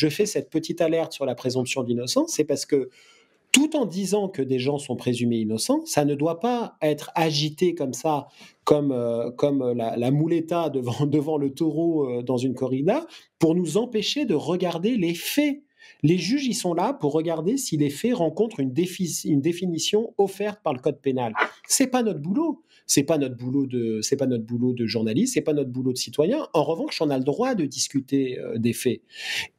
fais 0.09 0.26
cette 0.26 0.50
petite 0.50 0.80
alerte 0.80 1.12
sur 1.12 1.26
la 1.26 1.34
présomption 1.34 1.82
d'innocence 1.82 2.30
C'est 2.30 2.44
parce 2.44 2.64
que 2.64 2.90
tout 3.50 3.76
en 3.76 3.86
disant 3.86 4.28
que 4.28 4.42
des 4.42 4.61
gens 4.61 4.78
sont 4.78 4.96
présumés 4.96 5.38
innocents, 5.38 5.84
ça 5.84 6.05
ne 6.05 6.14
doit 6.14 6.38
pas 6.38 6.76
être 6.80 7.11
agité 7.16 7.74
comme 7.74 7.92
ça, 7.92 8.28
comme, 8.62 8.92
euh, 8.92 9.74
la, 9.74 9.96
la 9.96 10.11
mouletta 10.12 10.70
devant, 10.70 11.07
devant 11.07 11.38
le 11.38 11.52
taureau 11.52 12.09
euh, 12.09 12.22
dans 12.22 12.36
une 12.36 12.55
corrida, 12.55 13.05
pour 13.40 13.57
nous 13.57 13.76
empêcher 13.78 14.26
de 14.26 14.34
regarder 14.34 14.96
les 14.96 15.14
faits 15.14 15.61
les 16.03 16.18
juges, 16.18 16.47
ils 16.47 16.55
sont 16.55 16.74
là 16.74 16.93
pour 16.93 17.12
regarder 17.12 17.57
si 17.57 17.76
les 17.76 17.91
faits 17.91 18.14
rencontrent 18.14 18.61
une, 18.61 18.72
définition 18.72 20.14
offerte 20.18 20.61
par 20.62 20.72
le 20.72 20.80
code 20.80 21.01
pénal. 21.01 21.32
C'est 21.68 21.87
pas 21.87 22.03
notre 22.03 22.20
boulot. 22.20 22.62
C'est 22.87 23.05
pas 23.05 23.16
notre 23.16 23.37
boulot 23.37 23.66
de, 23.66 24.01
c'est 24.03 24.16
pas 24.16 24.26
notre 24.26 24.45
boulot 24.45 24.74
de 24.74 24.87
journaliste, 24.87 25.35
c'est 25.35 25.41
pas 25.41 25.55
notre 25.55 25.70
boulot 25.70 25.93
de 25.93 25.97
citoyen. 25.97 26.47
En 26.53 26.64
revanche, 26.64 27.01
on 27.01 27.09
a 27.09 27.16
le 27.16 27.24
droit 27.24 27.55
de 27.55 27.64
discuter 27.64 28.39
euh, 28.39 28.59
des 28.59 28.74
faits. 28.74 29.01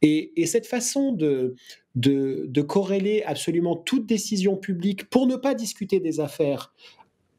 Et, 0.00 0.32
cette 0.46 0.66
façon 0.66 1.10
de, 1.10 1.56
de 1.96 2.62
corréler 2.62 3.24
absolument 3.24 3.74
toute 3.74 4.06
décision 4.06 4.56
publique 4.56 5.10
pour 5.10 5.26
ne 5.26 5.34
pas 5.34 5.54
discuter 5.54 5.98
des 5.98 6.20
affaires 6.20 6.72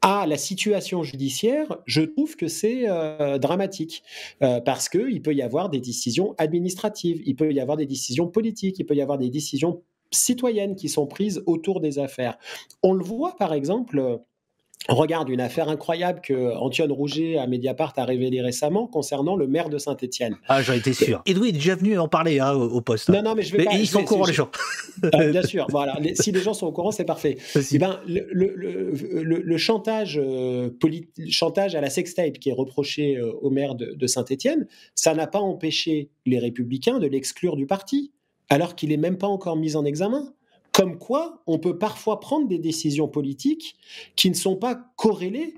à 0.02 0.26
la 0.26 0.36
situation 0.36 1.02
judiciaire, 1.02 1.78
je 1.86 2.02
trouve 2.02 2.36
que 2.36 2.48
c'est 2.48 2.88
euh, 2.88 3.38
dramatique 3.38 4.02
euh, 4.42 4.60
parce 4.60 4.88
qu'il 4.88 5.22
peut 5.22 5.34
y 5.34 5.42
avoir 5.42 5.70
des 5.70 5.80
décisions 5.80 6.34
administratives, 6.38 7.22
il 7.26 7.36
peut 7.36 7.52
y 7.52 7.60
avoir 7.60 7.76
des 7.76 7.86
décisions 7.86 8.28
politiques, 8.28 8.78
il 8.78 8.84
peut 8.84 8.94
y 8.94 9.02
avoir 9.02 9.18
des 9.18 9.30
décisions 9.30 9.82
citoyennes 10.10 10.76
qui 10.76 10.88
sont 10.88 11.06
prises 11.06 11.42
autour 11.46 11.80
des 11.80 11.98
affaires. 11.98 12.38
On 12.82 12.94
le 12.94 13.04
voit 13.04 13.36
par 13.36 13.52
exemple 13.52 14.20
regarde 14.88 15.28
une 15.28 15.40
affaire 15.40 15.68
incroyable 15.68 16.20
que 16.20 16.56
Antoine 16.56 16.92
Rouget 16.92 17.36
à 17.36 17.46
Mediapart 17.46 17.92
a 17.96 18.04
révélée 18.04 18.40
récemment 18.40 18.86
concernant 18.86 19.36
le 19.36 19.46
maire 19.46 19.68
de 19.68 19.78
Saint-Étienne. 19.78 20.36
Ah, 20.48 20.62
j'en 20.62 20.74
étais 20.74 20.92
sûr. 20.92 21.22
Edoui 21.26 21.50
est 21.50 21.52
déjà 21.52 21.74
venu 21.74 21.98
en 21.98 22.08
parler 22.08 22.40
hein, 22.40 22.52
au, 22.52 22.80
poste. 22.80 23.08
Non, 23.08 23.22
non, 23.22 23.34
mais 23.34 23.42
je 23.42 23.56
vais 23.56 23.64
pas. 23.64 23.74
Ils 23.74 23.86
sont 23.86 24.00
au 24.00 24.04
courant, 24.04 24.26
les 24.26 24.32
gens. 24.32 24.50
Euh, 25.14 25.30
bien 25.30 25.42
sûr, 25.42 25.66
voilà. 25.70 25.96
si 26.14 26.32
les 26.32 26.40
gens 26.40 26.54
sont 26.54 26.66
au 26.66 26.72
courant, 26.72 26.90
c'est 26.90 27.04
parfait. 27.04 27.38
Eh 27.54 27.78
ben, 27.78 28.00
le, 28.06 28.26
le, 28.32 28.92
le, 29.22 29.56
chantage, 29.56 30.18
euh, 30.20 30.70
chantage 31.28 31.74
à 31.74 31.80
la 31.80 31.90
sextape 31.90 32.34
qui 32.34 32.48
est 32.48 32.54
reproché 32.54 33.16
euh, 33.16 33.32
au 33.40 33.50
maire 33.50 33.74
de, 33.74 33.94
de 33.94 34.06
Saint-Étienne, 34.06 34.66
ça 34.94 35.14
n'a 35.14 35.26
pas 35.26 35.40
empêché 35.40 36.10
les 36.26 36.38
Républicains 36.38 36.98
de 36.98 37.06
l'exclure 37.06 37.56
du 37.56 37.66
parti, 37.66 38.12
alors 38.48 38.74
qu'il 38.74 38.88
n'est 38.88 38.96
même 38.96 39.18
pas 39.18 39.28
encore 39.28 39.56
mis 39.56 39.76
en 39.76 39.84
examen. 39.84 40.32
Comme 40.72 40.98
quoi, 40.98 41.42
on 41.46 41.58
peut 41.58 41.78
parfois 41.78 42.20
prendre 42.20 42.48
des 42.48 42.58
décisions 42.58 43.08
politiques 43.08 43.76
qui 44.16 44.30
ne 44.30 44.34
sont 44.34 44.56
pas 44.56 44.78
corrélées 44.96 45.54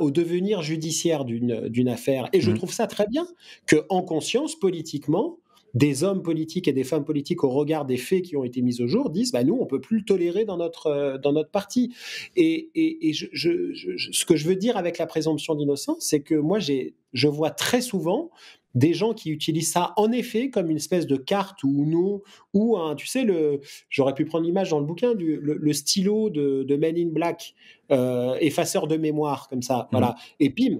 au 0.00 0.10
devenir 0.12 0.62
judiciaire 0.62 1.24
d'une 1.24 1.88
affaire. 1.88 2.28
Et 2.32 2.40
je 2.40 2.50
mmh. 2.50 2.54
trouve 2.54 2.72
ça 2.72 2.86
très 2.86 3.08
bien 3.08 3.26
qu'en 3.66 4.02
conscience, 4.02 4.56
politiquement, 4.56 5.38
des 5.74 6.04
hommes 6.04 6.22
politiques 6.22 6.68
et 6.68 6.72
des 6.72 6.84
femmes 6.84 7.04
politiques, 7.04 7.44
au 7.44 7.50
regard 7.50 7.84
des 7.84 7.96
faits 7.96 8.22
qui 8.22 8.36
ont 8.36 8.44
été 8.44 8.60
mis 8.62 8.80
au 8.82 8.86
jour, 8.86 9.10
disent 9.10 9.32
bah, 9.32 9.42
nous, 9.44 9.56
on 9.58 9.66
peut 9.66 9.80
plus 9.80 9.98
le 9.98 10.04
tolérer 10.04 10.44
dans 10.44 10.56
notre, 10.56 10.86
euh, 10.88 11.18
dans 11.18 11.32
notre 11.32 11.50
parti. 11.50 11.94
Et, 12.36 12.70
ce 13.14 14.24
que 14.24 14.36
je 14.36 14.46
veux 14.46 14.56
dire 14.56 14.76
avec 14.76 14.98
la 14.98 15.06
présomption 15.06 15.54
d'innocence, 15.54 15.98
c'est 16.00 16.20
que 16.20 16.34
moi, 16.34 16.58
je 16.60 17.28
vois 17.28 17.50
très 17.50 17.80
souvent 17.80 18.30
des 18.74 18.94
gens 18.94 19.14
qui 19.14 19.30
utilisent 19.30 19.70
ça 19.70 19.92
en 19.96 20.12
effet 20.12 20.50
comme 20.50 20.70
une 20.70 20.76
espèce 20.76 21.06
de 21.06 21.16
carte 21.16 21.62
ou 21.64 21.84
non, 21.86 22.22
ou 22.54 22.76
un, 22.76 22.94
tu 22.94 23.06
sais, 23.06 23.24
le, 23.24 23.60
j'aurais 23.88 24.14
pu 24.14 24.24
prendre 24.24 24.44
l'image 24.44 24.70
dans 24.70 24.80
le 24.80 24.86
bouquin, 24.86 25.14
du, 25.14 25.38
le, 25.40 25.72
stylo 25.72 26.30
de, 26.30 26.62
de, 26.62 26.76
Men 26.76 26.96
in 26.96 27.08
Black, 27.08 27.54
euh, 27.90 28.36
effaceur 28.40 28.86
de 28.86 28.96
mémoire, 28.96 29.48
comme 29.48 29.62
ça, 29.62 29.88
voilà. 29.92 30.10
Mmh. 30.10 30.14
Et 30.40 30.50
pim, 30.50 30.78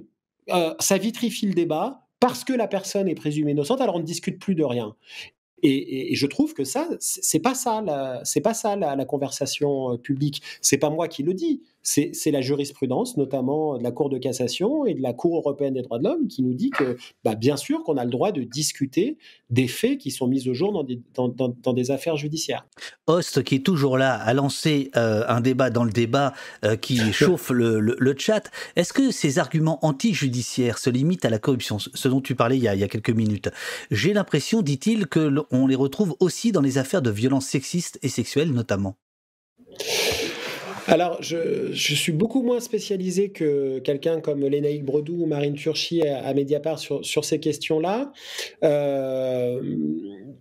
euh, 0.50 0.74
ça 0.78 0.98
vitrifie 0.98 1.46
le 1.46 1.54
débat 1.54 2.06
parce 2.20 2.44
que 2.44 2.52
la 2.52 2.68
personne 2.68 3.08
est 3.08 3.14
présumée 3.14 3.52
innocente, 3.52 3.80
alors 3.80 3.96
on 3.96 4.00
ne 4.00 4.04
discute 4.04 4.38
plus 4.38 4.54
de 4.54 4.64
rien. 4.64 4.94
Et, 5.64 6.14
je 6.14 6.26
trouve 6.26 6.54
que 6.54 6.64
ça, 6.64 6.88
c'est 6.98 7.38
pas 7.38 7.54
ça, 7.54 8.20
c'est 8.24 8.40
pas 8.40 8.54
ça 8.54 8.74
la, 8.74 8.96
la 8.96 9.04
conversation 9.04 9.92
euh, 9.92 9.96
publique. 9.96 10.42
C'est 10.60 10.78
pas 10.78 10.90
moi 10.90 11.06
qui 11.06 11.22
le 11.22 11.34
dis 11.34 11.62
c'est 11.82 12.30
la 12.30 12.40
jurisprudence, 12.40 13.16
notamment 13.16 13.76
de 13.76 13.82
la 13.82 13.90
Cour 13.90 14.08
de 14.08 14.18
cassation 14.18 14.86
et 14.86 14.94
de 14.94 15.02
la 15.02 15.12
Cour 15.12 15.36
européenne 15.36 15.74
des 15.74 15.82
droits 15.82 15.98
de 15.98 16.04
l'homme, 16.04 16.28
qui 16.28 16.42
nous 16.42 16.54
dit 16.54 16.70
que, 16.70 16.96
bah, 17.24 17.34
bien 17.34 17.56
sûr, 17.56 17.82
qu'on 17.82 17.96
a 17.96 18.04
le 18.04 18.10
droit 18.10 18.32
de 18.32 18.42
discuter 18.42 19.18
des 19.50 19.66
faits 19.66 19.98
qui 19.98 20.10
sont 20.10 20.26
mis 20.26 20.48
au 20.48 20.54
jour 20.54 20.72
dans 20.72 20.84
des, 20.84 21.00
dans, 21.14 21.72
des 21.72 21.90
affaires 21.90 22.16
judiciaires. 22.16 22.66
Host, 23.06 23.42
qui 23.42 23.56
est 23.56 23.66
toujours 23.66 23.98
là, 23.98 24.14
a 24.14 24.32
lancé 24.32 24.90
euh, 24.96 25.24
un 25.28 25.40
débat 25.40 25.70
dans 25.70 25.84
le 25.84 25.92
débat 25.92 26.32
euh, 26.64 26.76
qui 26.76 27.12
chauffe 27.12 27.50
le, 27.50 27.80
le, 27.80 28.14
chat. 28.16 28.50
Est-ce 28.76 28.92
que 28.92 29.10
ces 29.10 29.38
arguments 29.38 29.84
anti-judiciaires 29.84 30.78
se 30.78 30.90
limitent 30.90 31.24
à 31.24 31.30
la 31.30 31.38
corruption, 31.38 31.78
ce 31.78 32.08
dont 32.08 32.20
tu 32.20 32.34
parlais 32.34 32.56
il 32.56 32.62
y 32.62 32.68
a, 32.68 32.74
il 32.74 32.80
y 32.80 32.84
a 32.84 32.88
quelques 32.88 33.10
minutes? 33.10 33.50
J'ai 33.90 34.12
l'impression, 34.12 34.62
dit-il, 34.62 35.06
qu'on 35.06 35.66
les 35.66 35.74
retrouve 35.74 36.14
aussi 36.20 36.52
dans 36.52 36.60
les 36.60 36.78
affaires 36.78 37.02
de 37.02 37.10
violences 37.10 37.46
sexistes 37.46 37.98
et 38.02 38.08
sexuelles, 38.08 38.52
notamment. 38.52 38.96
Alors, 40.88 41.22
je, 41.22 41.72
suis 41.72 42.12
beaucoup 42.12 42.42
moins 42.42 42.60
spécialisé 42.60 43.30
que 43.30 43.78
quelqu'un 43.80 44.20
comme 44.20 44.44
Lénaïque 44.46 44.84
Bredou 44.84 45.22
ou 45.22 45.26
Marine 45.26 45.54
Turchi 45.54 46.02
à, 46.02 46.32
Mediapart 46.34 46.78
sur, 46.78 47.04
sur 47.04 47.24
ces 47.24 47.38
questions-là. 47.38 48.12
Euh, 48.64 49.60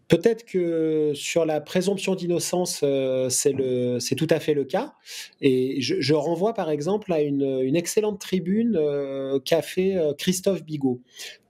peut-être 0.07 0.45
que 0.45 1.11
sur 1.13 1.45
la 1.45 1.61
présomption 1.61 2.15
d'innocence, 2.15 2.81
euh, 2.83 3.29
c'est 3.29 4.15
tout 4.15 4.27
à 4.29 4.39
fait 4.39 4.53
le 4.53 4.63
cas. 4.63 4.93
Et 5.41 5.81
je, 5.81 6.13
renvoie 6.13 6.53
par 6.53 6.69
exemple 6.69 7.13
à 7.13 7.21
une, 7.21 7.75
excellente 7.75 8.19
tribune 8.19 8.77
euh, 8.79 9.39
qu'a 9.39 9.61
fait 9.61 9.95
Christophe 10.17 10.63
Bigot, 10.63 11.01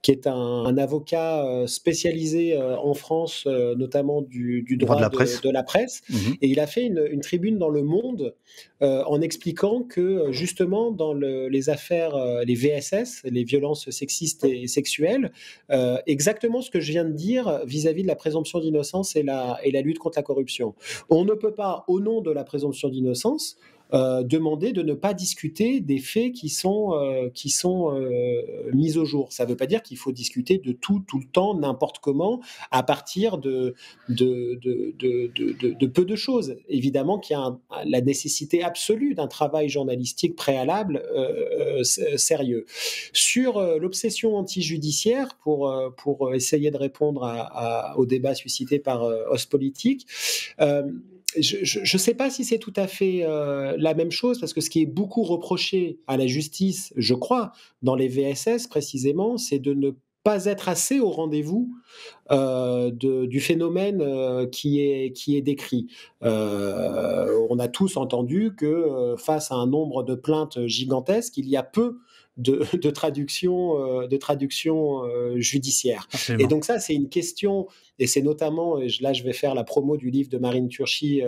qui 0.02 0.10
est 0.10 0.26
un, 0.26 0.76
avocat 0.76 1.46
euh, 1.46 1.66
spécialisé 1.68 2.54
euh, 2.54 2.76
en 2.76 2.92
France, 2.92 3.44
euh, 3.46 3.76
notamment 3.76 4.20
du, 4.20 4.64
droit, 4.76 4.96
de 4.96 5.00
la 5.00 5.10
presse. 5.10 5.40
De, 5.40 5.50
la 5.50 5.62
presse. 5.62 6.02
Mhm. 6.10 6.34
Et 6.42 6.48
il 6.48 6.58
a 6.58 6.66
fait 6.66 6.84
une, 6.84 7.20
tribune 7.20 7.56
dans 7.56 7.68
Le 7.68 7.82
Monde 7.82 8.34
en 8.82 9.20
expliquant 9.20 9.82
que 9.82 10.32
justement 10.32 10.90
dans 10.90 11.14
les 11.14 11.70
affaires, 11.70 12.16
les 12.44 12.54
VSS, 12.54 13.22
les 13.24 13.44
violences 13.44 13.88
sexistes 13.90 14.44
et 14.44 14.66
sexuelles, 14.66 15.32
exactement 16.06 16.60
ce 16.60 16.70
que 16.70 16.80
je 16.80 16.90
viens 16.92 17.04
de 17.04 17.12
dire 17.12 17.60
vis-à-vis 17.64 18.02
de 18.02 18.08
la 18.08 18.16
présomption 18.16 18.58
d'innocence 18.60 19.14
et 19.16 19.22
la, 19.22 19.58
et 19.62 19.70
la 19.70 19.80
lutte 19.82 19.98
contre 19.98 20.18
la 20.18 20.22
corruption. 20.22 20.74
On 21.10 21.24
ne 21.24 21.34
peut 21.34 21.54
pas, 21.54 21.84
au 21.86 22.00
nom 22.00 22.20
de 22.20 22.30
la 22.30 22.44
présomption 22.44 22.88
d'innocence, 22.88 23.56
euh, 23.94 24.22
demander 24.22 24.72
de 24.72 24.82
ne 24.82 24.94
pas 24.94 25.12
discuter 25.12 25.80
des 25.80 25.98
faits 25.98 26.32
qui 26.32 26.48
sont, 26.48 26.94
euh, 26.94 27.28
qui 27.34 27.50
sont 27.50 27.94
euh, 27.94 28.70
mis 28.72 28.96
au 28.96 29.04
jour. 29.04 29.32
Ça 29.32 29.44
ne 29.44 29.50
veut 29.50 29.56
pas 29.56 29.66
dire 29.66 29.82
qu'il 29.82 29.98
faut 29.98 30.12
discuter 30.12 30.56
de 30.58 30.72
tout, 30.72 31.04
tout 31.06 31.18
le 31.18 31.26
temps, 31.26 31.54
n'importe 31.54 31.98
comment, 31.98 32.40
à 32.70 32.82
partir 32.82 33.36
de, 33.36 33.74
de, 34.08 34.58
de, 34.62 34.94
de, 35.74 35.86
peu 35.86 36.04
de 36.06 36.16
choses. 36.16 36.56
Évidemment 36.68 37.18
qu'il 37.18 37.36
y 37.36 37.38
a 37.38 37.58
la 37.84 38.00
nécessité 38.00 38.62
absolue 38.62 39.14
d'un 39.14 39.26
travail 39.26 39.68
journalistique 39.68 40.36
préalable 40.36 41.02
sérieux. 42.16 42.64
Sur 43.12 43.60
l'obsession 43.78 44.36
anti-judiciaire, 44.36 45.36
pour, 45.42 45.72
pour 45.98 46.34
essayer 46.34 46.70
de 46.70 46.78
répondre 46.78 47.24
à, 47.24 47.94
au 47.98 48.06
débat 48.06 48.34
suscité 48.34 48.78
par 48.78 49.02
Os 49.02 49.44
Politique, 49.46 50.06
je 51.38 51.80
ne 51.80 51.98
sais 51.98 52.14
pas 52.14 52.30
si 52.30 52.44
c'est 52.44 52.58
tout 52.58 52.72
à 52.76 52.86
fait 52.86 53.24
la 53.78 53.94
même 53.94 54.10
chose, 54.10 54.40
parce 54.40 54.52
que 54.52 54.60
ce 54.60 54.70
qui 54.70 54.82
est 54.82 54.86
beaucoup 54.86 55.22
reproché 55.22 55.98
à 56.06 56.16
la 56.16 56.26
justice, 56.26 56.92
je 56.96 57.14
crois, 57.14 57.52
dans 57.82 57.94
les 57.94 58.08
VSS 58.08 58.66
précisément, 58.68 59.38
c'est 59.38 59.58
de 59.58 59.74
ne 59.74 59.92
pas 60.22 60.44
être 60.44 60.68
assez 60.68 61.00
au 61.00 61.10
rendez-vous 61.10 61.74
euh, 62.30 62.90
du 62.92 63.40
phénomène 63.40 64.00
euh, 64.00 64.46
qui, 64.46 64.80
est, 64.80 65.40
décrit. 65.40 65.88
Euh, 66.22 67.46
on 67.50 67.58
a 67.58 67.68
tous 67.68 67.96
entendu 67.96 68.54
que 68.56 69.14
face 69.18 69.50
à 69.50 69.56
un 69.56 69.66
nombre 69.66 70.02
de 70.02 70.14
plaintes 70.14 70.66
gigantesques, 70.66 71.36
il 71.36 71.48
y 71.48 71.56
a 71.56 71.62
peu 71.62 71.98
de, 72.36 72.64
de 72.76 72.90
traduction, 72.90 74.06
de 74.06 74.16
traduction 74.16 75.02
judiciaire. 75.36 76.08
Et 76.38 76.46
donc 76.46 76.64
ça, 76.64 76.78
c'est 76.78 76.94
une 76.94 77.08
question, 77.08 77.66
et 77.98 78.06
c'est 78.06 78.22
notamment, 78.22 78.78
et 78.78 78.88
là 79.00 79.12
je 79.12 79.22
vais 79.22 79.32
faire 79.32 79.54
la 79.54 79.64
promo 79.64 79.96
du 79.96 80.10
livre 80.10 80.30
de 80.30 80.38
Marine 80.38 80.68
Turchi 80.68 81.22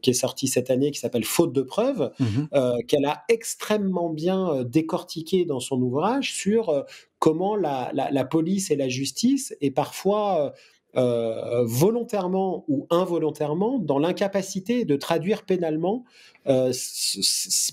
qui 0.00 0.10
est 0.10 0.14
sorti 0.14 0.46
cette 0.46 0.70
année, 0.70 0.90
qui 0.90 1.00
s'appelle 1.00 1.24
Faute 1.24 1.52
de 1.52 1.62
preuves, 1.62 2.10
mmh 2.20 2.84
qu'elle 2.86 3.04
a 3.04 3.24
extrêmement 3.28 4.10
bien 4.10 4.62
décortiqué 4.64 5.44
dans 5.44 5.60
son 5.60 5.80
ouvrage 5.80 6.32
sur 6.32 6.84
comment 7.18 7.56
la, 7.56 7.90
la, 7.94 8.24
police 8.24 8.70
et 8.70 8.76
la 8.76 8.88
justice, 8.88 9.56
et 9.60 9.70
parfois 9.70 10.52
euh, 10.96 11.64
volontairement 11.64 12.64
ou 12.68 12.86
involontairement, 12.88 13.80
dans 13.80 13.98
l'incapacité 13.98 14.84
de 14.84 14.94
traduire 14.94 15.44
pénalement 15.44 16.04
euh, 16.46 16.72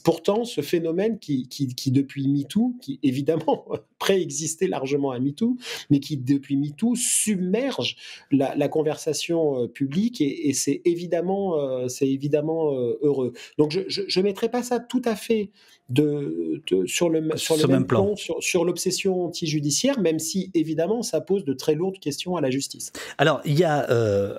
pourtant 0.03 0.43
ce 0.45 0.61
phénomène 0.61 1.19
qui, 1.19 1.47
qui, 1.47 1.91
depuis 1.91 2.27
MeToo, 2.27 2.75
qui 2.81 2.99
évidemment 3.03 3.65
préexistait 3.99 4.67
largement 4.67 5.11
à 5.11 5.19
MeToo, 5.19 5.57
mais 5.89 5.99
qui 5.99 6.17
depuis 6.17 6.57
MeToo 6.57 6.95
submerge 6.95 7.95
la, 8.31 8.67
conversation 8.67 9.63
euh, 9.63 9.67
publique 9.67 10.21
et, 10.21 10.53
c'est 10.53 10.81
évidemment, 10.85 11.87
c'est 11.87 12.07
évidemment 12.07 12.71
heureux. 13.01 13.33
Donc 13.57 13.71
je 13.87 14.19
ne 14.19 14.23
mettrai 14.23 14.49
pas 14.49 14.63
ça 14.63 14.79
tout 14.79 15.01
à 15.05 15.15
fait 15.15 15.51
de, 15.91 16.61
sur 16.85 17.09
le, 17.09 17.37
sur 17.37 17.57
le 17.57 17.67
même, 17.67 17.85
plan, 17.85 18.15
sur, 18.15 18.41
sur 18.41 18.65
l'obsession 18.65 19.25
anti-judiciaire, 19.25 19.99
même 19.99 20.19
si 20.19 20.51
évidemment 20.53 21.01
ça 21.01 21.21
pose 21.21 21.43
de 21.43 21.53
très 21.53 21.75
lourdes 21.75 21.99
questions 21.99 22.35
à 22.35 22.41
la 22.41 22.49
justice. 22.49 22.91
Alors 23.17 23.41
il 23.45 23.57
y 23.57 23.63
a 23.63 23.89
euh, 23.89 24.35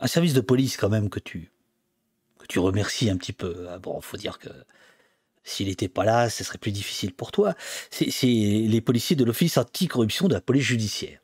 un 0.00 0.06
service 0.06 0.34
de 0.34 0.40
police 0.40 0.76
quand 0.76 0.88
même 0.88 1.08
que 1.10 1.20
tu, 1.20 1.50
tu 2.52 2.58
remercies 2.58 3.08
un 3.08 3.16
petit 3.16 3.32
peu. 3.32 3.66
Ah 3.70 3.78
bon, 3.78 3.98
faut 4.02 4.18
dire 4.18 4.38
que 4.38 4.50
s'il 5.42 5.68
n'était 5.68 5.88
pas 5.88 6.04
là, 6.04 6.28
ce 6.28 6.44
serait 6.44 6.58
plus 6.58 6.70
difficile 6.70 7.14
pour 7.14 7.32
toi. 7.32 7.54
C'est 7.90 8.26
les 8.26 8.80
policiers 8.82 9.16
de 9.16 9.24
l'Office 9.24 9.56
anticorruption 9.56 10.28
de 10.28 10.34
la 10.34 10.42
police 10.42 10.64
judiciaire. 10.64 11.18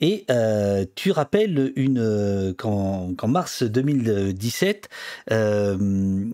Et 0.00 0.24
euh, 0.30 0.86
tu 0.94 1.10
rappelles 1.10 1.74
euh, 1.78 2.54
qu'en 2.54 3.28
mars 3.28 3.64
2017, 3.64 4.88
euh, 5.30 6.30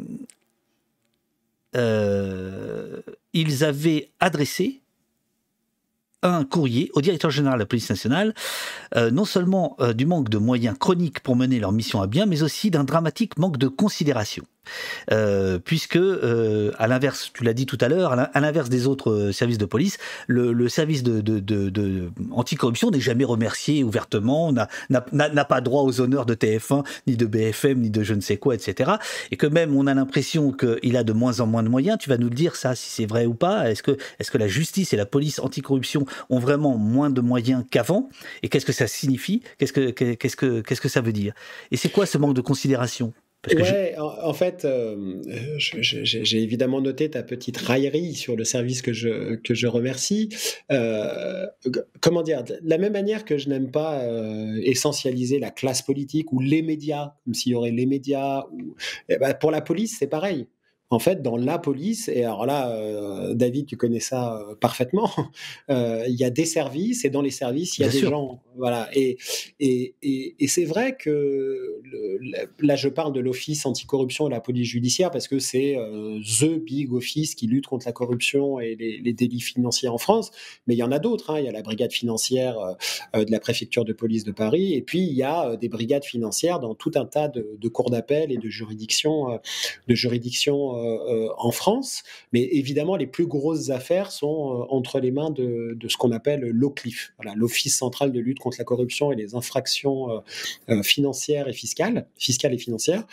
ils 3.32 3.64
avaient 3.64 4.10
adressé 4.20 4.81
un 6.22 6.44
courrier 6.44 6.90
au 6.94 7.00
directeur 7.00 7.30
général 7.30 7.58
de 7.58 7.62
la 7.62 7.66
police 7.66 7.90
nationale, 7.90 8.34
euh, 8.96 9.10
non 9.10 9.24
seulement 9.24 9.76
euh, 9.80 9.92
du 9.92 10.06
manque 10.06 10.28
de 10.28 10.38
moyens 10.38 10.76
chroniques 10.78 11.20
pour 11.20 11.36
mener 11.36 11.58
leur 11.58 11.72
mission 11.72 12.00
à 12.00 12.06
bien, 12.06 12.26
mais 12.26 12.42
aussi 12.42 12.70
d'un 12.70 12.84
dramatique 12.84 13.38
manque 13.38 13.58
de 13.58 13.68
considération. 13.68 14.44
Euh, 15.10 15.58
puisque, 15.58 15.96
euh, 15.96 16.72
à 16.78 16.86
l'inverse, 16.86 17.30
tu 17.34 17.44
l'as 17.44 17.54
dit 17.54 17.66
tout 17.66 17.78
à 17.80 17.88
l'heure, 17.88 18.12
à 18.12 18.40
l'inverse 18.40 18.68
des 18.68 18.86
autres 18.86 19.10
euh, 19.10 19.32
services 19.32 19.58
de 19.58 19.64
police, 19.64 19.98
le, 20.26 20.68
service 20.68 21.02
de, 21.02 21.20
de, 21.20 22.10
anticorruption 22.30 22.90
n'est 22.90 23.00
jamais 23.00 23.24
remercié 23.24 23.84
ouvertement, 23.84 24.52
n'a 24.52 25.44
pas 25.44 25.60
droit 25.60 25.82
aux 25.82 26.00
honneurs 26.00 26.26
de 26.26 26.34
TF1, 26.34 26.84
ni 27.06 27.16
de 27.16 27.26
BFM, 27.26 27.80
ni 27.80 27.90
de 27.90 28.02
je 28.02 28.14
ne 28.14 28.20
sais 28.20 28.36
quoi, 28.36 28.54
etc. 28.54 28.92
Et 29.30 29.36
que 29.36 29.46
même 29.46 29.76
on 29.76 29.86
a 29.86 29.94
l'impression 29.94 30.52
qu'il 30.52 30.96
a 30.96 31.04
de 31.04 31.12
moins 31.12 31.40
en 31.40 31.46
moins 31.46 31.62
de 31.62 31.68
moyens. 31.68 31.98
Tu 31.98 32.08
vas 32.08 32.18
nous 32.18 32.28
le 32.28 32.34
dire 32.34 32.56
ça, 32.56 32.74
si 32.74 32.90
c'est 32.90 33.06
vrai 33.06 33.26
ou 33.26 33.34
pas. 33.34 33.70
Est-ce 33.70 33.82
que, 33.82 33.92
est 34.18 34.30
que 34.30 34.38
la 34.38 34.48
justice 34.48 34.92
et 34.92 34.96
la 34.96 35.06
police 35.06 35.38
anticorruption 35.40 36.06
ont 36.30 36.38
vraiment 36.38 36.78
moins 36.78 37.10
de 37.10 37.20
moyens 37.20 37.64
qu'avant? 37.70 38.08
Et 38.42 38.48
qu'est-ce 38.48 38.66
que 38.66 38.72
ça 38.72 38.86
signifie? 38.86 39.42
Qu'est-ce 39.58 39.72
que, 39.72 39.90
qu'est-ce 39.90 40.36
que, 40.36 40.60
qu'est-ce 40.60 40.80
que 40.80 40.88
ça 40.88 41.00
veut 41.00 41.12
dire? 41.12 41.34
Et 41.70 41.76
c'est 41.76 41.90
quoi 41.90 42.06
ce 42.06 42.18
manque 42.18 42.34
de 42.34 42.40
considération? 42.40 43.12
Ouais, 43.50 43.94
en, 43.98 44.32
fait, 44.32 44.64
euh, 44.64 45.20
j'ai 45.58 46.42
évidemment 46.42 46.80
noté 46.80 47.10
ta 47.10 47.22
petite 47.22 47.56
raillerie 47.56 48.14
sur 48.14 48.36
le 48.36 48.44
service 48.44 48.82
que 48.82 48.92
je, 48.92 49.36
que 49.36 49.54
je 49.54 49.66
remercie. 49.66 50.28
Euh, 50.70 51.46
comment 52.00 52.22
dire 52.22 52.44
De 52.44 52.58
la 52.62 52.78
même 52.78 52.92
manière 52.92 53.24
que 53.24 53.38
je 53.38 53.48
n'aime 53.48 53.70
pas 53.70 54.00
euh, 54.02 54.60
essentialiser 54.62 55.38
la 55.38 55.50
classe 55.50 55.82
politique 55.82 56.32
ou 56.32 56.40
les 56.40 56.62
médias, 56.62 57.14
comme 57.24 57.34
s'il 57.34 57.52
y 57.52 57.54
aurait 57.54 57.70
les 57.70 57.86
médias, 57.86 58.44
ou, 58.52 58.76
eh 59.08 59.18
ben, 59.18 59.34
pour 59.34 59.50
la 59.50 59.60
police, 59.60 59.96
c'est 59.98 60.06
pareil 60.06 60.46
en 60.92 60.98
fait, 60.98 61.22
dans 61.22 61.38
la 61.38 61.58
police, 61.58 62.08
et 62.08 62.24
alors 62.24 62.44
là, 62.44 62.70
euh, 62.70 63.32
David, 63.32 63.66
tu 63.66 63.76
connais 63.76 64.00
ça 64.00 64.36
euh, 64.36 64.54
parfaitement, 64.54 65.10
euh, 65.70 66.04
il 66.06 66.14
y 66.14 66.24
a 66.24 66.30
des 66.30 66.44
services, 66.44 67.04
et 67.06 67.10
dans 67.10 67.22
les 67.22 67.30
services, 67.30 67.78
il 67.78 67.82
y 67.82 67.84
a 67.84 67.88
des 67.88 68.00
gens. 68.00 68.42
Voilà. 68.56 68.88
Et, 68.94 69.18
et, 69.60 69.94
et, 70.02 70.48
c'est 70.48 70.64
vrai 70.64 70.96
que 70.96 71.80
là, 72.58 72.76
je 72.76 72.88
parle 72.88 73.12
de 73.12 73.20
l'Office 73.20 73.66
anticorruption 73.66 74.28
et 74.28 74.30
la 74.30 74.40
police 74.40 74.68
judiciaire, 74.68 75.10
parce 75.10 75.28
que 75.28 75.38
c'est 75.38 75.76
The 76.40 76.58
Big 76.58 76.92
Office 76.92 77.34
qui 77.34 77.46
lutte 77.46 77.66
contre 77.66 77.86
la 77.86 77.92
corruption 77.92 78.60
et 78.60 78.76
les, 78.76 79.12
délits 79.12 79.40
financiers 79.40 79.88
en 79.88 79.98
France, 79.98 80.30
mais 80.66 80.74
il 80.74 80.78
y 80.78 80.82
en 80.82 80.92
a 80.92 80.98
d'autres. 80.98 81.30
Hein. 81.30 81.40
Il 81.40 81.44
y 81.44 81.48
a 81.48 81.52
la 81.52 81.62
brigade 81.62 81.92
financière 81.92 82.56
de 83.14 83.30
la 83.30 83.40
préfecture 83.40 83.84
de 83.84 83.92
police 83.92 84.24
de 84.24 84.32
Paris, 84.32 84.74
et 84.74 84.82
puis 84.82 85.00
il 85.00 85.14
y 85.14 85.22
a 85.22 85.56
des 85.56 85.68
brigades 85.68 86.04
financières 86.04 86.60
dans 86.60 86.74
tout 86.74 86.92
un 86.94 87.04
tas 87.04 87.28
de, 87.28 87.56
de 87.58 87.68
cours 87.68 87.90
d'appel 87.90 88.32
et 88.32 88.38
de 88.38 88.48
juridictions, 88.48 89.38
de 89.88 89.94
juridictions 89.94 90.32
euh, 90.52 90.98
euh, 91.08 91.28
en 91.38 91.50
France, 91.50 92.02
mais 92.32 92.42
évidemment, 92.52 92.96
les 92.96 93.06
plus 93.06 93.26
grosses 93.26 93.70
affaires 93.70 94.10
sont 94.10 94.26
euh, 94.26 94.64
entre 94.70 95.00
les 95.00 95.10
mains 95.10 95.30
de, 95.30 95.76
ce 95.88 95.96
qu'on 95.96 96.12
appelle 96.12 96.40
l'OCLIF, 96.40 97.12
l'Office 97.34 97.76
central 97.76 98.12
de 98.12 98.20
lutte 98.20 98.38
contre 98.42 98.58
la 98.58 98.64
corruption 98.64 99.12
et 99.12 99.16
les 99.16 99.34
infractions 99.34 100.22
financières 100.82 101.48
et 101.48 101.52
fiscales, 101.52 102.06
fiscales 102.16 102.54
et 102.54 102.58
financières, 102.58 103.04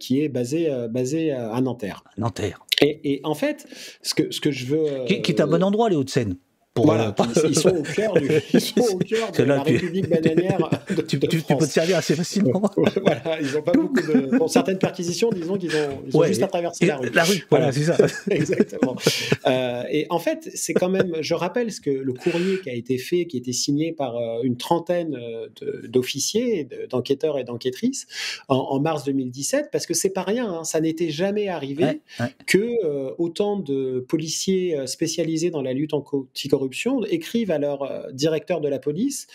qui 0.00 0.22
est 0.22 0.28
basé, 0.28 0.70
basé 0.90 1.32
à 1.32 1.60
Nanterre. 1.60 2.04
Nanterre. 2.16 2.64
Et, 2.80 3.20
en 3.24 3.34
fait, 3.34 3.66
ce 4.02 4.14
que, 4.14 4.30
ce 4.30 4.40
que 4.40 4.50
je 4.50 4.66
veux... 4.66 5.04
Qui, 5.06 5.22
qui 5.22 5.32
est 5.32 5.40
un 5.40 5.46
bon 5.46 5.62
endroit, 5.62 5.88
les 5.88 5.96
Hauts-de-seine 5.96 6.36
voilà, 6.84 7.14
ils, 7.44 7.58
sont 7.58 7.70
au 7.70 7.82
cœur, 7.82 8.14
du, 8.14 8.28
ils 8.52 8.60
sont 8.60 8.80
au 8.80 8.98
cœur 8.98 9.32
de 9.32 9.42
la 9.42 9.62
République 9.62 10.08
bananière. 10.08 10.58
De, 10.88 11.02
tu, 11.02 11.18
tu, 11.20 11.40
peux 11.42 11.56
te 11.56 11.64
servir 11.64 11.98
assez 11.98 12.14
facilement. 12.14 12.62
voilà, 13.02 13.40
ils 13.42 13.52
n'ont 13.52 13.62
pas 13.62 13.72
beaucoup 13.72 14.00
de. 14.00 14.36
Pour 14.38 14.48
certaines 14.48 14.78
perquisitions, 14.78 15.30
disons 15.30 15.58
qu'ils 15.58 15.76
ont, 15.76 16.02
ils 16.06 16.16
ont 16.16 16.22
juste 16.24 16.42
à 16.42 16.46
traverser 16.46 16.86
la 16.86 16.96
rue. 16.96 17.10
La 17.12 17.24
rue, 17.24 17.46
voilà, 17.50 17.72
c'est 17.72 17.82
ça. 17.82 17.96
Exactement. 18.30 18.96
Euh, 19.46 19.82
et 19.90 20.06
en 20.08 20.18
fait, 20.18 20.50
c'est 20.54 20.72
quand 20.72 20.88
même. 20.88 21.16
Je 21.20 21.34
rappelle 21.34 21.70
ce 21.72 21.80
que 21.80 21.90
le 21.90 22.12
courrier 22.12 22.60
qui 22.60 22.70
a 22.70 22.74
été 22.74 22.96
fait, 22.96 23.26
qui 23.26 23.36
a 23.36 23.40
été 23.40 23.52
signé 23.52 23.92
par 23.92 24.16
euh, 24.16 24.40
une 24.42 24.56
trentaine 24.56 25.14
euh, 25.16 25.48
d'officiers, 25.88 26.66
d'enquêteurs 26.90 27.38
et 27.38 27.44
d'enquêtrices 27.44 28.06
en, 28.48 28.80
mars 28.80 29.04
2017, 29.04 29.68
parce 29.70 29.86
que 29.86 29.94
c'est 29.94 30.10
pas 30.10 30.22
rien. 30.22 30.48
Hein, 30.50 30.64
ça 30.64 30.80
n'était 30.80 31.10
jamais 31.10 31.48
arrivé 31.48 32.00
que 32.46 33.12
autant 33.18 33.58
de 33.58 34.04
policiers 34.08 34.76
spécialisés 34.86 35.50
dans 35.50 35.62
la 35.62 35.72
lutte 35.72 35.92
anti-corruption 35.92 36.67
écrivent 37.08 37.50
à 37.50 37.58
leur 37.58 37.82
euh, 37.82 38.10
directeur 38.12 38.60
de 38.60 38.68
la 38.68 38.78
police 38.78 39.26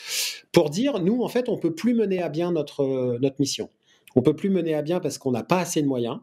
pour 0.52 0.70
dire 0.70 1.00
nous, 1.00 1.22
en 1.22 1.30
fait, 1.30 1.50
on 1.50 1.58
peut 1.58 1.74
plus 1.74 1.94
mener 1.94 2.22
à 2.22 2.30
bien 2.30 2.52
notre, 2.52 2.84
euh, 2.84 3.18
notre 3.22 3.38
mission. 3.40 3.70
On 4.16 4.22
peut 4.22 4.36
plus 4.36 4.50
mener 4.50 4.76
à 4.76 4.82
bien 4.82 5.00
parce 5.00 5.18
qu'on 5.18 5.32
n'a 5.32 5.44
pas 5.44 5.60
assez 5.60 5.82
de 5.82 5.88
moyens. 5.88 6.20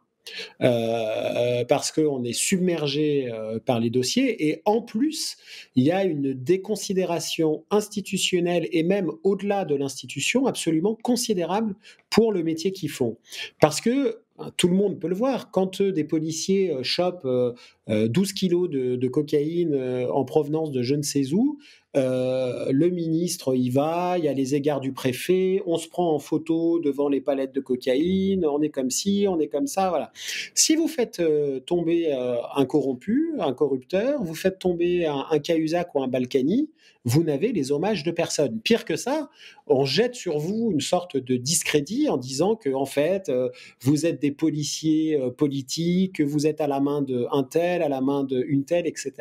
Euh, 0.60 1.64
parce 1.64 1.90
qu'on 1.90 2.22
est 2.24 2.34
submergé 2.34 3.32
par 3.64 3.80
les 3.80 3.88
dossiers 3.88 4.48
et 4.48 4.60
en 4.66 4.82
plus 4.82 5.38
il 5.74 5.82
y 5.82 5.90
a 5.90 6.04
une 6.04 6.34
déconsidération 6.34 7.64
institutionnelle 7.70 8.68
et 8.70 8.82
même 8.82 9.10
au-delà 9.24 9.64
de 9.64 9.74
l'institution 9.74 10.46
absolument 10.46 10.94
considérable 10.94 11.74
pour 12.10 12.32
le 12.32 12.42
métier 12.44 12.70
qu'ils 12.70 12.90
font 12.90 13.16
parce 13.60 13.80
que 13.80 14.20
tout 14.56 14.68
le 14.68 14.74
monde 14.74 14.98
peut 14.98 15.08
le 15.08 15.14
voir. 15.14 15.50
Quand 15.50 15.82
des 15.82 16.04
policiers 16.04 16.72
euh, 16.72 16.82
chopent 16.82 17.24
12 17.24 17.28
euh, 17.28 17.54
euh, 17.88 18.24
kilos 18.34 18.70
de, 18.70 19.08
cocaïne 19.08 19.74
en 20.10 20.24
provenance 20.24 20.70
de 20.70 20.82
je 20.82 20.94
ne 20.94 21.02
sais 21.02 21.32
où, 21.32 21.58
le 21.94 22.88
ministre 22.88 23.56
y 23.56 23.70
va, 23.70 24.16
il 24.18 24.24
y 24.24 24.28
a 24.28 24.32
les 24.32 24.54
égards 24.54 24.80
du 24.80 24.92
préfet, 24.92 25.62
on 25.66 25.76
se 25.76 25.88
prend 25.88 26.14
en 26.14 26.18
photo 26.20 26.78
devant 26.78 27.08
les 27.08 27.20
palettes 27.20 27.52
de 27.52 27.60
cocaïne, 27.60 28.46
on 28.46 28.62
est 28.62 28.68
comme 28.68 28.90
ci, 28.90 29.26
on 29.28 29.40
est 29.40 29.48
comme 29.48 29.66
ça, 29.66 29.88
voilà. 29.88 30.12
Si 30.54 30.76
vous 30.76 30.86
faites 30.86 31.20
tomber 31.66 32.12
un 32.12 32.64
corrompu, 32.64 33.32
un 33.40 33.52
corrupteur, 33.52 34.22
vous 34.22 34.36
faites 34.36 34.60
tomber 34.60 35.06
un, 35.06 35.24
un 35.30 35.38
Cahuzac 35.40 35.92
ou 35.96 36.02
un 36.02 36.08
Balkany, 36.08 36.68
vous 37.04 37.22
n'avez 37.22 37.52
les 37.52 37.72
hommages 37.72 38.04
de 38.04 38.10
personne. 38.10 38.60
Pire 38.60 38.84
que 38.84 38.96
ça, 38.96 39.30
on 39.66 39.84
jette 39.84 40.14
sur 40.14 40.38
vous 40.38 40.70
une 40.72 40.80
sorte 40.80 41.16
de 41.16 41.36
discrédit 41.36 42.08
en 42.08 42.18
disant 42.18 42.56
que 42.56 42.70
en 42.74 42.84
fait, 42.84 43.28
euh, 43.28 43.48
vous 43.80 44.04
êtes 44.04 44.20
des 44.20 44.32
policiers 44.32 45.18
euh, 45.18 45.30
politiques, 45.30 46.16
que 46.16 46.22
vous 46.22 46.46
êtes 46.46 46.60
à 46.60 46.66
la 46.66 46.80
main 46.80 47.00
de 47.00 47.26
un 47.32 47.42
tel, 47.42 47.82
à 47.82 47.88
la 47.88 48.00
main 48.00 48.24
d'une 48.24 48.64
telle, 48.64 48.86
etc. 48.86 49.12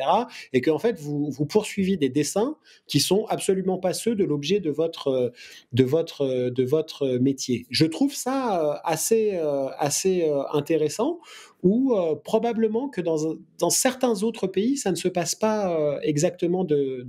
Et 0.52 0.60
qu'en 0.60 0.78
fait, 0.78 0.98
vous, 1.00 1.30
vous 1.30 1.46
poursuivez 1.46 1.96
des 1.96 2.10
dessins 2.10 2.56
qui 2.86 3.00
sont 3.00 3.24
absolument 3.28 3.78
pas 3.78 3.94
ceux 3.94 4.14
de 4.14 4.24
l'objet 4.24 4.60
de 4.60 4.70
votre, 4.70 5.32
de, 5.72 5.84
votre, 5.84 6.50
de 6.50 6.64
votre 6.64 7.18
métier. 7.18 7.66
Je 7.70 7.86
trouve 7.86 8.14
ça 8.14 8.80
assez, 8.84 9.38
assez 9.78 10.30
intéressant 10.52 11.18
ou 11.62 11.94
probablement 12.24 12.88
que 12.88 13.00
dans, 13.00 13.70
certains 13.70 14.22
autres 14.22 14.46
pays, 14.46 14.76
ça 14.76 14.90
ne 14.90 14.96
se 14.96 15.08
passe 15.08 15.34
pas 15.34 15.98
exactement 16.02 16.64
de, 16.64 17.06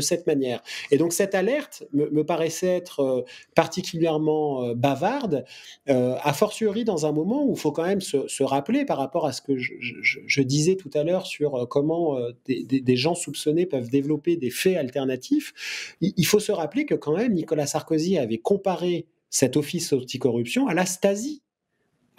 cette 0.00 0.26
manière. 0.26 0.62
Et 0.90 0.98
donc 0.98 1.12
cette 1.12 1.34
alerte 1.34 1.84
me, 1.92 2.22
paraissait 2.22 2.66
être 2.66 3.24
particulièrement 3.54 4.74
bavarde, 4.74 5.44
a 5.86 6.32
fortiori 6.32 6.84
dans 6.84 7.06
un 7.06 7.12
moment 7.12 7.44
où 7.44 7.52
il 7.52 7.58
faut 7.58 7.72
quand 7.72 7.86
même 7.86 8.00
se, 8.00 8.42
rappeler 8.42 8.84
par 8.84 8.98
rapport 8.98 9.26
à 9.26 9.32
ce 9.32 9.42
que 9.42 9.56
je, 9.56 10.42
disais 10.42 10.76
tout 10.76 10.90
à 10.94 11.04
l'heure 11.04 11.26
sur 11.26 11.66
comment 11.68 12.18
des, 12.46 12.96
gens 12.96 13.14
soupçonnés 13.14 13.66
peuvent 13.66 13.90
développer 13.90 14.36
des 14.36 14.50
faits 14.50 14.76
alternatifs, 14.76 15.96
il, 16.00 16.12
il 16.16 16.26
faut 16.26 16.40
se 16.40 16.52
rappeler 16.52 16.84
que 16.84 16.94
quand 16.94 17.16
même 17.16 17.34
Nicolas 17.34 17.66
Sarkozy 17.66 18.18
avait 18.18 18.38
comparé 18.38 19.06
cet 19.30 19.56
office 19.56 19.92
anticorruption 19.92 20.68
à 20.68 20.74
la 20.74 20.86
Stasi 20.86 21.42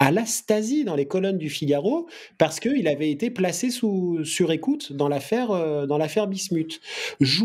à 0.00 0.10
la 0.10 0.26
Stasi 0.26 0.82
dans 0.84 0.96
les 0.96 1.06
colonnes 1.06 1.38
du 1.38 1.50
Figaro 1.50 2.08
parce 2.38 2.58
qu'il 2.58 2.88
avait 2.88 3.10
été 3.10 3.30
placé 3.30 3.70
sous 3.70 4.24
sur 4.24 4.50
écoute 4.50 4.92
dans 4.92 5.08
l'affaire 5.08 5.52
euh, 5.52 5.86
dans 5.86 5.98
l'affaire 5.98 6.26
Bismuth. 6.26 6.80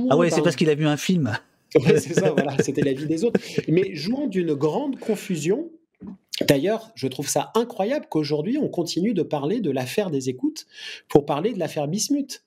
ah 0.10 0.18
ouais, 0.18 0.32
c'est 0.32 0.42
parce 0.42 0.56
qu'il 0.56 0.70
a 0.70 0.76
vu 0.76 0.88
un 0.88 0.98
film. 0.98 1.38
c'est 1.74 2.14
ça, 2.14 2.32
voilà, 2.32 2.56
c'était 2.64 2.82
la 2.82 2.94
vie 2.94 3.06
des 3.06 3.26
autres. 3.26 3.40
Mais 3.68 3.94
jouant 3.94 4.28
d'une 4.28 4.54
grande 4.56 4.98
confusion. 4.98 5.70
D'ailleurs, 6.48 6.92
je 6.96 7.08
trouve 7.08 7.30
ça 7.30 7.52
incroyable 7.56 8.08
qu'aujourd'hui 8.10 8.58
on 8.58 8.68
continue 8.68 9.14
de 9.14 9.24
parler 9.24 9.62
de 9.62 9.72
l'affaire 9.72 10.10
des 10.10 10.30
écoutes 10.30 10.66
pour 11.08 11.26
parler 11.26 11.54
de 11.54 11.60
l'affaire 11.60 11.88
Bismuth, 11.88 12.44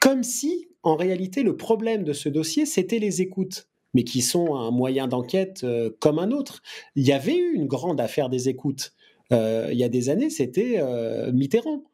comme 0.00 0.22
si 0.22 0.68
en 0.82 0.94
réalité 0.94 1.42
le 1.42 1.56
problème 1.56 2.04
de 2.04 2.12
ce 2.12 2.28
dossier 2.28 2.66
c'était 2.66 2.98
les 2.98 3.22
écoutes 3.22 3.66
mais 3.94 4.04
qui 4.04 4.22
sont 4.22 4.54
un 4.54 4.70
moyen 4.70 5.08
d'enquête 5.08 5.62
euh, 5.64 5.90
comme 5.98 6.18
un 6.18 6.30
autre. 6.30 6.62
Il 6.96 7.06
y 7.06 7.12
avait 7.12 7.36
eu 7.36 7.54
une 7.54 7.66
grande 7.66 8.00
affaire 8.00 8.28
des 8.28 8.48
écoutes. 8.48 8.92
Euh, 9.32 9.68
il 9.72 9.78
y 9.78 9.84
a 9.84 9.88
des 9.88 10.08
années, 10.08 10.30
c'était 10.30 10.76
euh, 10.78 11.32
Mitterrand. 11.32 11.84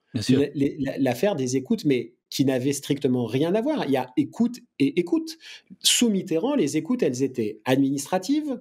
L'affaire 0.99 1.37
des 1.37 1.57
écoutes, 1.57 1.85
mais 1.85 2.15
qui 2.31 2.45
n'avait 2.45 2.73
strictement 2.73 3.27
rien 3.27 3.55
à 3.55 3.61
voir. 3.61 3.85
Il 3.87 3.93
y 3.93 3.97
a 3.97 4.11
écoute 4.17 4.61
et 4.79 4.99
écoute. 4.99 5.37
Sous 5.81 6.09
Mitterrand, 6.09 6.55
les 6.55 6.77
écoutes, 6.77 7.03
elles 7.03 7.23
étaient 7.23 7.61
administratives, 7.65 8.61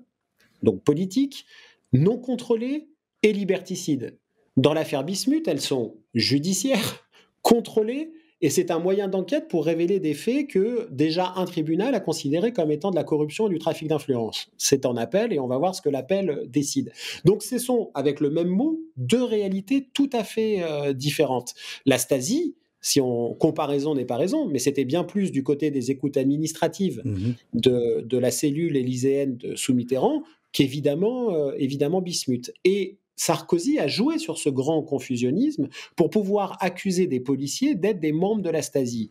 donc 0.64 0.84
politiques, 0.84 1.46
non 1.94 2.18
contrôlées 2.18 2.90
et 3.24 3.34
liberticides. 3.34 4.18
Dans 4.58 4.74
l'affaire 4.74 5.04
Bismuth, 5.04 5.48
elles 5.48 5.62
sont 5.62 5.98
judiciaires, 6.14 7.08
contrôlées 7.42 8.12
et 8.42 8.50
c'est 8.50 8.70
un 8.70 8.80
moyen 8.80 9.08
d'enquête 9.08 9.48
pour 9.48 9.66
révéler 9.66 10.00
des 10.00 10.14
faits 10.14 10.48
que 10.48 10.88
déjà 10.92 11.34
un 11.38 11.46
tribunal 11.46 11.96
a 11.96 12.00
considéré 12.00 12.52
comme 12.52 12.72
étant 12.72 12.92
de 12.92 12.96
la 12.96 13.04
corruption 13.04 13.48
et 13.48 13.50
du 13.50 13.60
trafic 13.60 13.88
d'influence. 13.88 14.48
C'est 14.58 14.86
en 14.86 14.98
appel 14.98 15.32
et 15.32 15.40
on 15.40 15.48
va 15.48 15.58
voir 15.58 15.74
ce 15.74 15.82
que 15.82 15.90
l'appel 15.90 16.44
décide. 16.48 16.92
Donc 17.24 17.44
ce 17.44 17.58
sont, 17.58 17.92
avec 17.94 18.20
le 18.20 18.30
même 18.30 18.50
mot, 18.50 18.80
deux 18.98 19.24
réalités 19.24 19.88
tout 19.94 20.10
à 20.12 20.24
fait 20.24 20.64
euh, 20.64 20.94
différentes. 20.94 21.54
La 21.86 21.98
Stasi, 21.98 22.56
si 22.82 23.02
on 23.02 23.34
comparaison 23.34 23.96
n'est 23.96 24.06
pas 24.06 24.18
raison, 24.18 24.48
mais 24.48 24.60
c'était 24.60 24.86
bien 24.86 25.04
plus 25.04 25.32
du 25.32 25.42
côté 25.42 25.72
des 25.72 25.90
écoutes 25.90 26.18
administratives 26.18 27.02
mmh 27.04 27.32
de, 27.54 28.02
de, 28.02 28.18
la 28.18 28.32
cellule 28.32 28.76
élyséenne 28.76 29.38
de 29.38 29.56
sous 29.56 29.74
Mitterrand 29.74 30.24
qu'évidemment 30.52 31.34
euh, 31.34 31.54
évidemment 31.58 32.02
Bismuth. 32.02 32.52
Et 32.64 32.98
Sarkozy 33.16 33.80
a 33.80 33.88
joué 33.88 34.18
sur 34.18 34.38
ce 34.38 34.50
grand 34.50 34.82
confusionnisme 34.82 35.70
pour 35.96 36.10
pouvoir 36.10 36.58
accuser 36.60 37.08
des 37.08 37.20
policiers 37.20 37.76
d'être 37.76 38.00
des 38.00 38.12
membres 38.12 38.42
de 38.42 38.50
la 38.50 38.62
Stasi. 38.62 39.10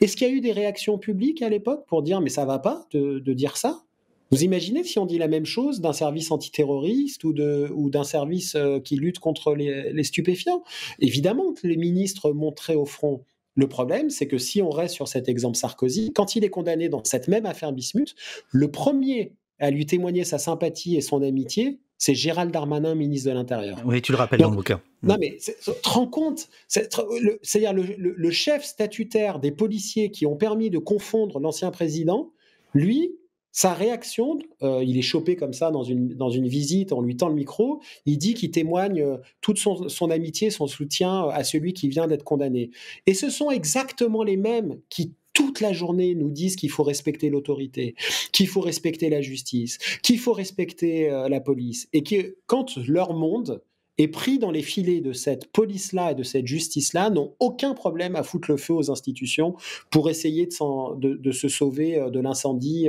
Est-ce 0.00 0.16
qu'il 0.16 0.28
y 0.28 0.30
a 0.30 0.34
eu 0.34 0.40
des 0.40 0.52
réactions 0.52 0.98
publiques 0.98 1.42
à 1.42 1.48
l'époque 1.48 1.84
pour 1.86 2.02
dire 2.02 2.20
mais 2.20 2.30
ça 2.30 2.44
va 2.44 2.58
pas 2.58 2.86
de, 2.92 3.32
dire 3.32 3.56
ça? 3.56 3.82
Vous 4.30 4.44
imaginez 4.44 4.84
si 4.84 4.98
on 5.00 5.06
dit 5.06 5.18
la 5.18 5.26
même 5.26 5.44
chose 5.44 5.80
d'un 5.80 5.92
service 5.92 6.30
antiterroriste 6.30 7.24
ou, 7.24 7.32
d'un 7.32 8.04
service 8.04 8.54
euh, 8.54 8.78
qui 8.78 8.94
lutte 8.94 9.18
contre 9.18 9.54
les, 9.54 9.92
les 9.92 10.04
stupéfiants? 10.04 10.62
Évidemment 11.00 11.52
que 11.52 11.66
les 11.66 11.76
ministres 11.76 12.32
montraient 12.32 12.76
au 12.76 12.86
front. 12.86 13.24
Le 13.56 13.68
problème, 13.68 14.10
c'est 14.10 14.28
que 14.28 14.38
si 14.38 14.62
on 14.62 14.70
reste 14.70 14.94
sur 14.94 15.08
cet 15.08 15.28
exemple 15.28 15.58
Sarkozy, 15.58 16.12
quand 16.12 16.36
il 16.36 16.44
est 16.44 16.50
condamné 16.50 16.88
dans 16.88 17.02
cette 17.02 17.26
même 17.26 17.44
affaire 17.44 17.72
Bismuth, 17.72 18.14
le 18.50 18.70
premier 18.70 19.32
à 19.58 19.70
lui 19.70 19.86
témoigner 19.86 20.24
sa 20.24 20.38
sympathie 20.38 20.96
et 20.96 21.00
son 21.00 21.22
amitié, 21.22 21.78
c'est 22.00 22.14
Gérald 22.14 22.50
Darmanin, 22.50 22.94
ministre 22.94 23.28
de 23.28 23.34
l'Intérieur. 23.34 23.78
Oui, 23.84 24.00
tu 24.00 24.10
le 24.10 24.16
rappelles 24.16 24.40
dans 24.40 24.48
le 24.48 24.56
bouquin. 24.56 24.80
Non, 25.02 25.16
mais 25.20 25.36
tu 25.38 25.52
te 25.52 25.88
rends 25.88 26.06
compte 26.06 26.48
C'est-à-dire 26.66 27.74
le, 27.74 27.84
le, 27.98 28.30
chef 28.30 28.64
statutaire 28.64 29.38
des 29.38 29.52
policiers 29.52 30.10
qui 30.10 30.24
ont 30.24 30.34
permis 30.34 30.70
de 30.70 30.78
confondre 30.78 31.38
l'ancien 31.38 31.70
président, 31.70 32.32
lui, 32.72 33.12
sa 33.52 33.74
réaction, 33.74 34.38
euh, 34.62 34.82
il 34.82 34.96
est 34.96 35.02
chopé 35.02 35.36
comme 35.36 35.52
ça 35.52 35.70
dans 35.70 35.82
une, 35.82 36.14
dans 36.14 36.30
une 36.30 36.48
visite, 36.48 36.92
on 36.92 37.02
lui 37.02 37.16
tend 37.16 37.28
le 37.28 37.34
micro, 37.34 37.82
il 38.06 38.16
dit 38.16 38.32
qu'il 38.32 38.50
témoigne 38.50 39.02
euh, 39.02 39.16
toute 39.42 39.58
son, 39.58 39.90
son, 39.90 40.10
amitié, 40.10 40.48
son 40.48 40.66
soutien 40.66 41.28
à 41.28 41.44
celui 41.44 41.74
qui 41.74 41.88
vient 41.88 42.06
d'être 42.06 42.24
condamné. 42.24 42.70
Et 43.06 43.12
ce 43.12 43.28
sont 43.28 43.50
exactement 43.50 44.22
les 44.22 44.38
mêmes 44.38 44.80
qui 44.88 45.14
toute 45.32 45.60
la 45.60 45.72
journée 45.72 46.14
nous 46.14 46.30
disent 46.30 46.56
qu'il 46.56 46.70
faut 46.70 46.82
respecter 46.82 47.30
l'autorité, 47.30 47.94
qu'il 48.32 48.48
faut 48.48 48.60
respecter 48.60 49.08
la 49.10 49.22
justice, 49.22 49.78
qu'il 50.02 50.18
faut 50.18 50.32
respecter 50.32 51.10
euh, 51.10 51.28
la 51.28 51.40
police, 51.40 51.88
et 51.92 52.02
que 52.02 52.36
quand 52.46 52.76
leur 52.76 53.14
monde 53.14 53.62
est 53.98 54.08
pris 54.08 54.38
dans 54.38 54.50
les 54.50 54.62
filets 54.62 55.00
de 55.00 55.12
cette 55.12 55.52
police-là 55.52 56.12
et 56.12 56.14
de 56.14 56.22
cette 56.22 56.46
justice-là, 56.46 57.10
n'ont 57.10 57.34
aucun 57.38 57.74
problème 57.74 58.16
à 58.16 58.22
foutre 58.22 58.50
le 58.50 58.56
feu 58.56 58.72
aux 58.72 58.90
institutions 58.90 59.54
pour 59.90 60.08
essayer 60.08 60.46
de, 60.46 61.32
se 61.32 61.48
sauver 61.48 61.98
euh, 61.98 62.10
de 62.10 62.20
l'incendie 62.20 62.88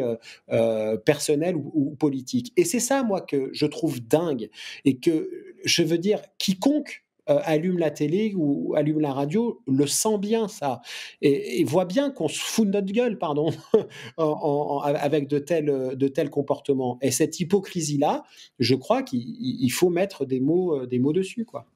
euh, 0.52 0.98
personnel 0.98 1.56
ou, 1.56 1.96
politique. 2.00 2.54
Et 2.56 2.64
c'est 2.64 2.80
ça, 2.80 3.04
moi, 3.04 3.22
que 3.22 3.50
je 3.52 3.66
trouve 3.66 4.00
dingue, 4.00 4.50
et 4.86 4.98
que 4.98 5.30
je 5.66 5.84
veux 5.84 5.98
dire, 5.98 6.22
quiconque 6.38 7.04
euh, 7.30 7.40
allume 7.44 7.78
la 7.78 7.92
télé 7.92 8.34
ou 8.36 8.74
allume 8.76 9.00
la 9.00 9.14
radio 9.14 9.62
le 9.68 9.86
sent 9.86 10.18
bien 10.18 10.48
ça. 10.48 10.82
Et, 11.22 11.64
voit 11.66 11.86
bien 11.86 12.10
qu'on 12.10 12.28
se 12.28 12.40
fout 12.40 12.68
de 12.68 12.72
notre 12.72 12.92
gueule 12.92 13.18
pardon 13.18 13.52
avec 14.18 15.28
de 15.28 15.38
tels 15.38 15.96
de 15.96 16.08
tels 16.08 16.30
comportements. 16.30 16.98
Et 17.02 17.12
cette 17.12 17.40
hypocrisie 17.40 17.98
là 17.98 18.24
je 18.60 18.76
crois 18.76 19.04
qu'il 19.04 19.72
faut 19.72 19.90
mettre 19.90 20.26
des 20.26 20.40
mots 20.40 20.82
euh, 20.82 20.88
des 20.88 21.00
mots 21.00 21.14
dessus 21.14 21.46
quoi. 21.46 21.68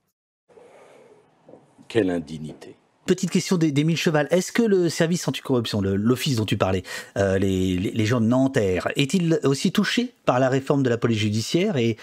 Quelle 1.87 2.09
indignité. 2.09 2.75
Petite 3.05 3.29
question 3.29 3.57
d'Émile 3.57 3.97
Cheval. 3.97 4.27
Est-ce 4.31 4.51
que 4.51 4.63
le 4.63 4.89
service 4.89 5.27
anticorruption, 5.27 5.79
l'office 5.79 6.37
dont 6.37 6.45
tu 6.45 6.57
parlais, 6.57 6.81
euh, 7.19 7.37
les, 7.37 7.77
les, 7.77 8.05
gens 8.07 8.19
de 8.19 8.25
Nanterre, 8.25 8.87
est-il 8.95 9.39
aussi 9.43 9.71
touché 9.71 10.15
par 10.25 10.39
la 10.39 10.49
réforme 10.49 10.81
de 10.81 10.89
la 10.89 10.97
police 10.97 11.19
judiciaire 11.19 11.77
et 11.77 11.97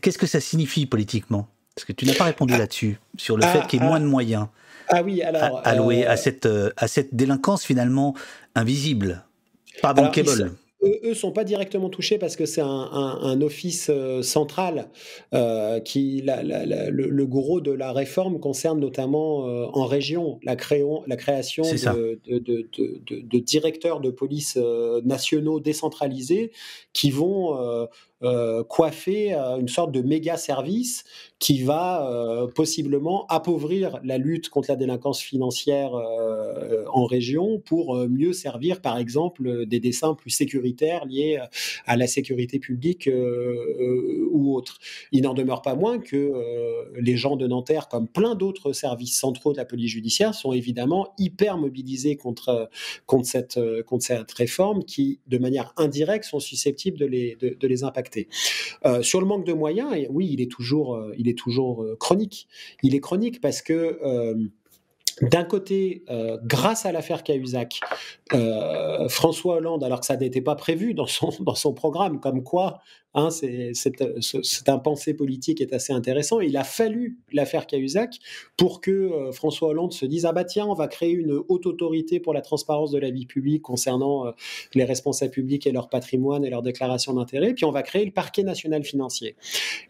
qu'est-ce 0.00 0.16
que 0.16 0.26
ça 0.26 0.40
signifie 0.40 0.86
politiquement? 0.86 1.46
Parce 1.76 1.84
que 1.84 1.92
tu 1.92 2.06
n'as 2.06 2.14
pas 2.14 2.24
répondu 2.24 2.54
ah. 2.56 2.58
là-dessus, 2.58 2.98
sur 3.18 3.36
le 3.36 3.44
ah, 3.44 3.48
fait 3.48 3.66
qu'il 3.66 3.80
y 3.80 3.84
ait 3.84 3.86
moins 3.86 3.98
ah. 3.98 4.00
de 4.00 4.06
moyens 4.06 4.46
alloués 4.88 6.06
à, 6.06 6.12
euh, 6.12 6.16
cette, 6.16 6.46
euh, 6.46 6.70
à 6.76 6.88
cette 6.88 7.14
délinquance 7.14 7.64
finalement 7.64 8.14
invisible, 8.54 9.24
pas 9.82 9.92
bankable 9.92 10.52
eux, 10.86 11.00
eux 11.04 11.14
sont 11.14 11.32
pas 11.32 11.44
directement 11.44 11.88
touchés 11.88 12.18
parce 12.18 12.36
que 12.36 12.46
c'est 12.46 12.60
un, 12.62 13.40
office 13.40 13.88
euh, 13.90 14.22
central 14.22 14.88
euh, 15.34 15.80
qui 15.80 16.22
le, 16.24 17.24
gros 17.24 17.60
de 17.60 17.72
la 17.72 17.92
réforme 17.92 18.40
concerne 18.40 18.80
notamment 18.80 19.46
euh, 19.46 19.66
en 19.72 19.84
région 19.84 20.38
la, 20.42 20.56
la 21.06 21.16
création 21.16 21.64
de, 21.64 22.20
de, 22.26 23.38
directeurs 23.38 24.00
de 24.00 24.10
police 24.10 24.58
nationaux 25.04 25.60
décentralisés 25.60 26.52
qui 26.92 27.10
vont 27.10 27.88
coiffer 28.68 29.34
une 29.34 29.68
sorte 29.68 29.92
de 29.92 30.02
méga 30.02 30.36
service 30.36 31.04
qui 31.38 31.62
va 31.62 32.46
possiblement 32.54 33.26
appauvrir 33.28 34.00
la 34.02 34.18
lutte 34.18 34.48
contre 34.48 34.70
la 34.70 34.76
délinquance 34.76 35.20
financière 35.20 35.92
en 35.92 37.04
région 37.04 37.60
pour 37.60 37.96
mieux 38.08 38.32
servir 38.32 38.80
par 38.80 38.98
exemple 38.98 39.66
des 39.66 39.80
dessins 39.80 40.14
plus 40.14 40.30
sécuritaires 40.30 41.04
liés 41.04 41.38
euh, 41.40 41.46
à 41.86 41.96
la 41.96 42.06
sécurité 42.06 42.58
publique 42.58 43.06
euh, 43.06 43.54
euh, 43.80 44.28
ou 44.30 44.54
autre. 44.54 44.78
Il 45.12 45.22
n'en 45.22 45.34
demeure 45.34 45.62
pas 45.62 45.74
moins 45.74 45.98
que 45.98 46.32
les 46.98 47.16
gens 47.16 47.36
de 47.36 47.46
Nanterre, 47.46 47.88
comme 47.88 48.08
plein 48.08 48.34
d'autres 48.34 48.72
services 48.72 49.18
centraux 49.18 49.52
de 49.52 49.58
la 49.58 49.64
police 49.64 49.90
judiciaire, 49.90 50.34
sont 50.34 50.52
évidemment 50.52 51.14
hyper 51.18 51.58
mobilisés 51.58 52.16
contre, 52.16 52.68
contre, 53.06 53.26
cette, 53.26 53.58
contre 53.86 54.04
cette 54.04 54.32
réforme 54.32 54.84
qui, 54.84 55.20
de 55.26 55.38
manière 55.38 55.72
indirecte, 55.76 56.24
sont 56.24 56.40
susceptibles 56.40 56.98
de 56.98 57.06
les, 57.06 57.36
de, 57.36 57.66
les 57.66 57.84
impacter. 57.84 58.05
Sur 59.02 59.20
le 59.20 59.26
manque 59.26 59.46
de 59.46 59.52
moyens, 59.52 60.06
oui, 60.10 60.28
il 60.32 60.40
est 60.40 60.50
toujours, 60.50 61.00
est 61.16 61.38
toujours 61.38 61.84
chronique. 61.98 62.48
Il 62.82 62.94
est 62.94 63.00
chronique 63.00 63.40
parce 63.40 63.62
que 63.62 63.98
d'un 65.22 65.44
côté, 65.44 66.04
euh, 66.10 66.36
grâce 66.44 66.84
à 66.84 66.92
l'affaire 66.92 67.22
Cahuzac, 67.22 67.80
euh, 68.34 69.08
François 69.08 69.56
Hollande, 69.56 69.82
alors 69.82 70.00
que 70.00 70.06
ça 70.06 70.16
n'était 70.16 70.42
pas 70.42 70.56
prévu 70.56 70.92
dans 70.92 71.06
son 71.06 71.72
programme, 71.72 72.20
comme 72.20 72.42
quoi 72.42 72.80
Hein, 73.18 73.30
c'est 73.30 74.68
un 74.68 74.78
pensée 74.78 75.14
politique 75.14 75.56
qui 75.56 75.62
est 75.62 75.72
assez 75.72 75.94
intéressant. 75.94 76.40
Il 76.40 76.54
a 76.58 76.64
fallu 76.64 77.16
l'affaire 77.32 77.66
Cahuzac 77.66 78.18
pour 78.58 78.82
que 78.82 78.90
euh, 78.90 79.32
François 79.32 79.68
Hollande 79.68 79.94
se 79.94 80.04
dise 80.04 80.26
ah 80.26 80.32
bah 80.32 80.44
tiens 80.44 80.66
on 80.66 80.74
va 80.74 80.86
créer 80.86 81.12
une 81.12 81.32
haute 81.48 81.64
autorité 81.64 82.20
pour 82.20 82.34
la 82.34 82.42
transparence 82.42 82.90
de 82.90 82.98
la 82.98 83.10
vie 83.10 83.24
publique 83.24 83.62
concernant 83.62 84.26
euh, 84.26 84.32
les 84.74 84.84
responsables 84.84 85.30
publics 85.30 85.66
et 85.66 85.72
leur 85.72 85.88
patrimoine 85.88 86.44
et 86.44 86.50
leur 86.50 86.60
déclaration 86.60 87.14
d'intérêt. 87.14 87.54
Puis 87.54 87.64
on 87.64 87.70
va 87.70 87.82
créer 87.82 88.04
le 88.04 88.10
parquet 88.10 88.42
national 88.42 88.84
financier. 88.84 89.34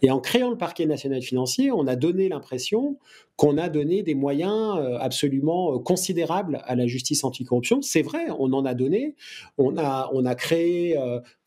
Et 0.03 0.13
en 0.13 0.21
créant 0.21 0.51
le 0.51 0.57
parquet 0.57 0.87
national 0.87 1.21
financier, 1.21 1.73
on 1.73 1.89
a 1.89 1.97
donné 1.97 2.29
l'impression 2.29 2.97
qu'on 3.35 3.59
a 3.59 3.69
donné 3.69 4.05
des 4.05 4.15
moyens 4.15 4.79
euh, 4.79 4.99
absolument 5.01 5.81
considérables 5.81 6.63
à 6.65 6.77
la 6.77 6.87
justice 6.87 7.25
anticorruption. 7.25 7.83
C'est 7.83 8.03
vrai, 8.03 8.29
on 8.39 8.53
en 8.53 8.65
a 8.65 8.75
donné. 8.75 9.17
On 9.59 9.77
a, 9.79 10.11
on 10.13 10.25
a 10.25 10.35
créé 10.37 10.97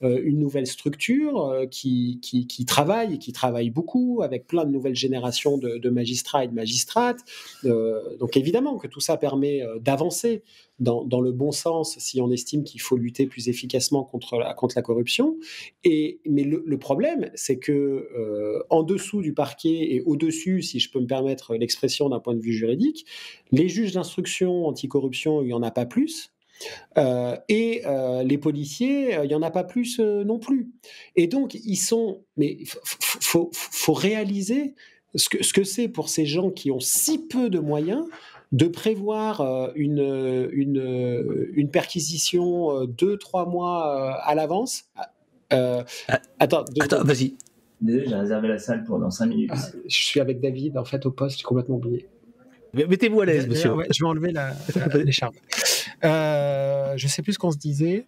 une 0.02 0.40
nouvelle 0.40 0.68
structure 0.68 1.68
qui, 1.70 2.20
qui, 2.22 2.66
travaillent 2.66 3.16
et 3.16 3.18
qui 3.18 3.32
travaillent 3.32 3.70
beaucoup 3.70 4.22
avec 4.24 4.48
plein 4.48 4.66
de 4.66 4.72
nouvelles 4.72 4.96
générations 4.96 5.58
de, 5.58 5.90
magistrats 5.90 6.44
et 6.44 6.48
de 6.48 6.54
magistrates. 6.54 7.20
Euh, 7.66 8.18
donc 8.18 8.38
évidemment 8.38 8.78
que 8.78 8.88
tout 8.88 9.00
ça 9.00 9.18
permet 9.18 9.62
euh, 9.62 9.80
d'avancer 9.80 10.44
dans, 10.80 11.22
le 11.22 11.32
bon 11.32 11.52
sens 11.52 11.98
si 12.00 12.22
on 12.22 12.32
estime 12.32 12.64
qu'il 12.64 12.82
faut 12.82 12.96
lutter 12.96 13.26
plus 13.26 13.50
efficacement 13.50 14.04
contre 14.04 14.38
la, 14.38 14.54
contre 14.54 14.76
la 14.78 14.82
corruption. 14.82 15.38
Et, 15.84 16.20
mais 16.26 16.44
le, 16.44 16.78
problème, 16.78 17.30
c'est 17.36 17.60
que 17.60 17.72
euh, 17.72 18.64
en 18.70 18.84
dessous 18.84 19.22
du 19.22 19.34
parquet 19.34 19.94
et 19.94 20.02
au-dessus, 20.06 20.62
si 20.62 20.80
je 20.80 20.90
peux 20.90 21.00
me 21.00 21.08
permettre 21.08 21.56
l'expression 21.56 22.10
d'un 22.10 22.20
point 22.20 22.34
de 22.34 22.42
vue 22.42 22.54
juridique, 22.54 23.06
les 23.52 23.68
juges 23.68 23.92
d'instruction 23.92 24.68
anticorruption, 24.68 25.42
il 25.42 25.48
n'y 25.48 25.54
en 25.54 25.64
a 25.64 25.72
pas 25.72 25.86
plus. 25.86 26.32
Euh, 26.98 27.36
et 27.48 27.84
euh, 27.86 28.24
les 28.24 28.38
policiers, 28.38 29.18
euh, 29.18 29.26
il 29.26 29.28
n'y 29.28 29.36
en 29.36 29.42
a 29.42 29.52
pas 29.52 29.64
plus 29.64 30.00
non 30.00 30.40
plus. 30.40 30.72
Et 31.16 31.28
donc, 31.28 31.56
ils 31.56 31.78
sont. 31.78 32.22
Mais 32.38 32.58
il 32.60 32.68
faut, 32.68 33.50
faut, 33.54 33.94
réaliser 33.94 34.76
ce 35.16 35.30
que, 35.30 35.44
ce 35.44 35.54
que 35.54 35.64
c'est 35.64 35.88
pour 35.88 36.10
ces 36.10 36.26
gens 36.26 36.50
qui 36.52 36.72
ont 36.72 36.80
si 36.80 37.28
peu 37.28 37.50
de 37.50 37.60
moyens 37.60 38.06
de 38.52 38.66
prévoir 38.66 39.72
une, 39.76 40.50
une, 40.52 41.50
une 41.54 41.70
perquisition 41.70 42.86
deux, 42.86 43.16
trois 43.18 43.46
mois 43.46 44.16
à 44.24 44.34
l'avance. 44.34 44.86
Ah, 45.52 45.86
attends, 46.40 46.66
attends 46.80 47.04
vas-y. 47.04 47.36
Désolé, 47.82 48.08
j'ai 48.08 48.16
réservé 48.16 48.48
la 48.48 48.58
salle 48.58 48.84
pour 48.84 49.00
dans 49.00 49.12
5 49.12 49.28
minutes. 49.28 49.52
Ah, 49.54 49.68
je 49.88 49.96
suis 49.96 50.20
avec 50.20 50.42
David, 50.42 50.78
en 50.78 50.84
fait, 50.84 51.06
au 51.06 51.12
poste, 51.12 51.38
j'ai 51.38 51.44
complètement 51.44 51.76
oublié. 51.76 52.10
Mettez-vous 52.74 53.22
à 53.22 53.26
l'aise, 53.26 53.48
monsieur. 53.48 53.72
je 53.90 54.04
vais 54.04 54.10
enlever 54.10 54.34
l'écharpe. 55.06 55.36
Euh, 56.04 56.94
je 56.98 57.08
sais 57.08 57.22
plus 57.22 57.34
ce 57.34 57.40
qu'on 57.40 57.52
se 57.52 57.58
disait. 57.58 58.06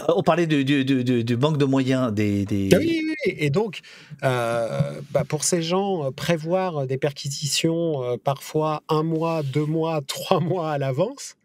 Euh, 0.00 0.04
on 0.14 0.22
parlait 0.22 0.46
du, 0.46 0.64
du, 0.64 1.36
manque 1.36 1.58
de 1.58 1.64
moyens 1.64 2.12
des. 2.12 2.46
Ah 2.72 2.76
oui, 2.78 3.02
oui, 3.02 3.14
et 3.24 3.50
donc, 3.50 3.80
euh, 4.24 5.00
bah, 5.10 5.24
pour 5.26 5.44
ces 5.44 5.62
gens, 5.62 6.12
prévoir 6.12 6.86
des 6.86 6.98
perquisitions 6.98 8.18
parfois 8.22 8.82
un 8.88 9.02
mois, 9.02 9.42
deux 9.42 9.64
mois, 9.64 10.00
trois 10.06 10.40
mois 10.40 10.72
à 10.72 10.78
l'avance, 10.78 11.36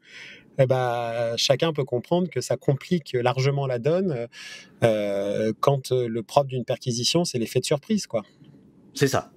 eh 0.59 0.65
bah, 0.65 1.33
chacun 1.37 1.71
peut 1.71 1.85
comprendre 1.85 2.29
que 2.29 2.41
ça 2.41 2.57
complique 2.57 3.13
largement 3.13 3.67
la 3.67 3.79
donne 3.79 4.27
quand 4.81 5.91
le 5.91 6.21
propre 6.21 6.47
d'une 6.47 6.65
perquisition, 6.65 7.23
c'est 7.23 7.39
l'effet 7.39 7.61
de 7.61 7.65
surprise. 7.65 8.05
quoi. 8.05 8.23
C'est 8.93 9.07
ça. 9.07 9.31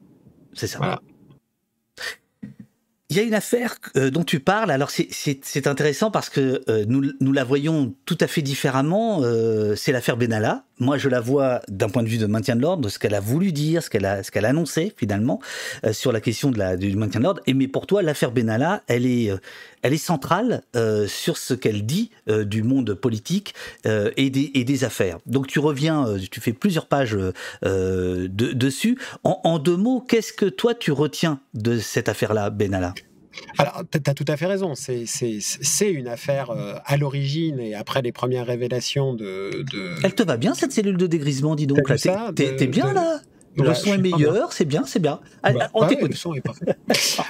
C'est 0.54 0.66
ça. 0.66 0.78
Voilà. 0.78 1.00
Il 3.14 3.18
y 3.18 3.20
a 3.20 3.22
une 3.22 3.34
affaire 3.34 3.76
euh, 3.96 4.10
dont 4.10 4.24
tu 4.24 4.40
parles. 4.40 4.72
Alors 4.72 4.90
c'est 4.90 5.66
intéressant 5.68 6.10
parce 6.10 6.28
que 6.28 6.64
euh, 6.68 6.84
nous, 6.88 7.12
nous, 7.20 7.32
la 7.32 7.44
voyons 7.44 7.94
tout 8.06 8.18
à 8.18 8.26
fait 8.26 8.42
différemment. 8.42 9.20
Euh, 9.22 9.76
c'est 9.76 9.92
l'affaire 9.92 10.16
Benalla. 10.16 10.64
Moi, 10.80 10.98
je 10.98 11.08
la 11.08 11.20
vois 11.20 11.60
d'un 11.68 11.88
point 11.88 12.02
de 12.02 12.08
vue 12.08 12.18
de 12.18 12.26
maintien 12.26 12.56
de 12.56 12.62
l'ordre, 12.62 12.88
ce 12.88 12.98
qu'elle 12.98 13.14
a 13.14 13.20
voulu 13.20 13.52
dire, 13.52 13.84
ce 13.84 13.90
qu'elle 13.90 14.04
a, 14.04 14.16
a 14.18 14.46
annoncé 14.48 14.92
finalement 14.96 15.38
sur 15.92 16.10
la 16.10 16.20
question 16.20 16.50
de 16.50 16.58
la, 16.58 16.76
du 16.76 16.96
maintien 16.96 17.20
de 17.20 17.24
l'ordre. 17.24 17.40
Et 17.46 17.54
mais 17.54 17.68
pour 17.68 17.86
toi, 17.86 18.02
l'affaire 18.02 18.32
Benalla, 18.32 18.82
elle 18.88 19.06
est, 19.06 19.30
elle 19.84 19.92
est 19.92 19.98
centrale 19.98 20.62
sur 21.06 21.36
ce 21.36 21.54
qu'elle 21.54 21.86
dit 21.86 22.10
du 22.26 22.62
monde 22.62 22.94
politique 22.94 23.54
et 23.84 24.30
des, 24.30 24.50
et, 24.54 24.64
des, 24.64 24.84
affaires. 24.84 25.18
Donc 25.26 25.46
tu 25.46 25.58
reviens, 25.58 26.16
tu 26.30 26.40
fais 26.40 26.52
plusieurs 26.52 26.86
pages 26.86 27.16
de, 27.62 28.26
dessus. 28.28 28.98
En, 29.22 29.40
en 29.44 29.58
deux 29.58 29.76
mots, 29.76 30.00
qu'est-ce 30.00 30.32
que 30.32 30.46
toi 30.46 30.74
tu 30.74 30.90
retiens 30.90 31.40
de 31.54 31.78
cette 31.78 32.08
affaire-là, 32.08 32.50
Benalla? 32.50 32.94
Alors, 33.58 33.82
tu 33.90 33.98
as 34.06 34.14
tout 34.14 34.24
à 34.28 34.36
fait 34.36 34.46
raison. 34.46 34.74
C'est 34.74 35.90
une 35.90 36.08
affaire 36.08 36.50
euh, 36.50 36.74
à 36.84 36.96
l'origine 36.96 37.60
et 37.60 37.74
après 37.74 38.02
les 38.02 38.12
premières 38.12 38.46
révélations 38.46 39.14
de, 39.14 39.50
Elle 40.02 40.14
te 40.14 40.22
va 40.22 40.36
bien 40.36 40.54
cette 40.54 40.72
cellule 40.72 40.96
de 40.96 41.06
dégrisement, 41.06 41.54
dis 41.54 41.66
donc? 41.66 41.80
T'es 42.34 42.66
bien 42.66 42.92
là? 42.92 43.20
Le 43.56 43.74
son 43.74 43.94
est 43.94 43.98
meilleur, 43.98 44.52
c'est 44.52 44.64
bien, 44.64 44.84
c'est 44.84 45.00
bien. 45.00 45.20
Bah, 45.42 45.70
on 45.74 45.86
t'écoute. 45.86 46.10
Le 46.10 46.16
son 46.16 46.34
est 46.34 46.40
parfait. 46.40 46.64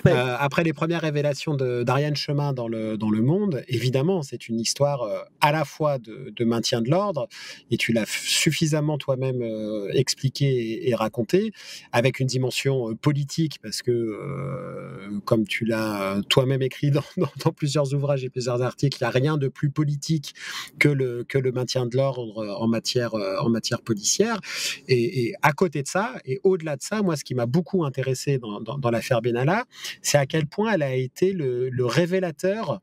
Euh, 0.07 0.37
après 0.39 0.65
les 0.65 0.73
premières 0.73 1.01
révélations 1.01 1.55
d'Ariane 1.55 2.17
Chemin 2.17 2.53
dans 2.53 2.69
le, 2.69 2.97
dans 2.97 3.11
le 3.11 3.23
Monde, 3.23 3.63
évidemment, 3.69 4.23
c'est 4.23 4.49
une 4.49 4.61
histoire 4.61 5.03
euh, 5.03 5.21
à 5.41 5.51
la 5.51 5.65
fois 5.65 5.99
de, 5.99 6.33
de 6.35 6.45
maintien 6.45 6.83
de 6.83 6.91
l'ordre, 6.91 7.27
et 7.71 7.77
tu 7.77 7.93
l'as 7.93 8.05
suffisamment 8.07 8.99
toi-même 8.99 9.41
euh, 9.43 9.89
expliqué 9.95 10.89
et, 10.89 10.95
raconté, 10.95 11.53
avec 11.93 12.21
une 12.21 12.27
dimension 12.27 12.95
politique, 12.97 13.59
parce 13.63 13.83
que, 13.83 15.21
comme 15.25 15.47
tu 15.47 15.65
l'as 15.65 16.21
toi-même 16.29 16.63
écrit 16.63 16.91
dans, 16.91 17.03
dans, 17.17 17.53
plusieurs 17.53 17.95
ouvrages 17.95 18.25
et 18.25 18.31
plusieurs 18.31 18.61
articles, 18.63 18.99
il 19.01 19.05
n'y 19.05 19.09
a 19.09 19.11
rien 19.11 19.37
de 19.39 19.49
plus 19.49 19.71
politique 19.71 20.35
que 20.79 20.89
le, 20.89 21.25
que 21.25 21.39
le 21.39 21.53
maintien 21.53 21.87
de 21.87 21.97
l'ordre 21.97 22.57
en 22.61 22.69
matière, 22.69 23.15
en 23.15 23.49
matière 23.49 23.81
policière. 23.81 24.41
Et, 24.89 25.29
et 25.29 25.35
à 25.43 25.53
côté 25.53 25.83
de 25.83 25.89
ça, 25.89 26.14
et 26.25 26.41
au-delà 26.45 26.77
de 26.77 26.83
ça, 26.83 27.03
moi, 27.03 27.17
ce 27.17 27.25
qui 27.25 27.35
m'a 27.35 27.47
beaucoup 27.47 27.85
intéressé 27.85 28.39
dans, 28.39 28.91
l'affaire 28.91 29.23
Benalla, 29.23 29.65
c'est 30.03 30.19
à 30.19 30.27
quel 30.27 30.47
point 30.47 30.73
elle 30.73 30.83
a 30.83 30.95
été 30.95 31.33
le 31.33 31.85
révélateur 31.85 32.81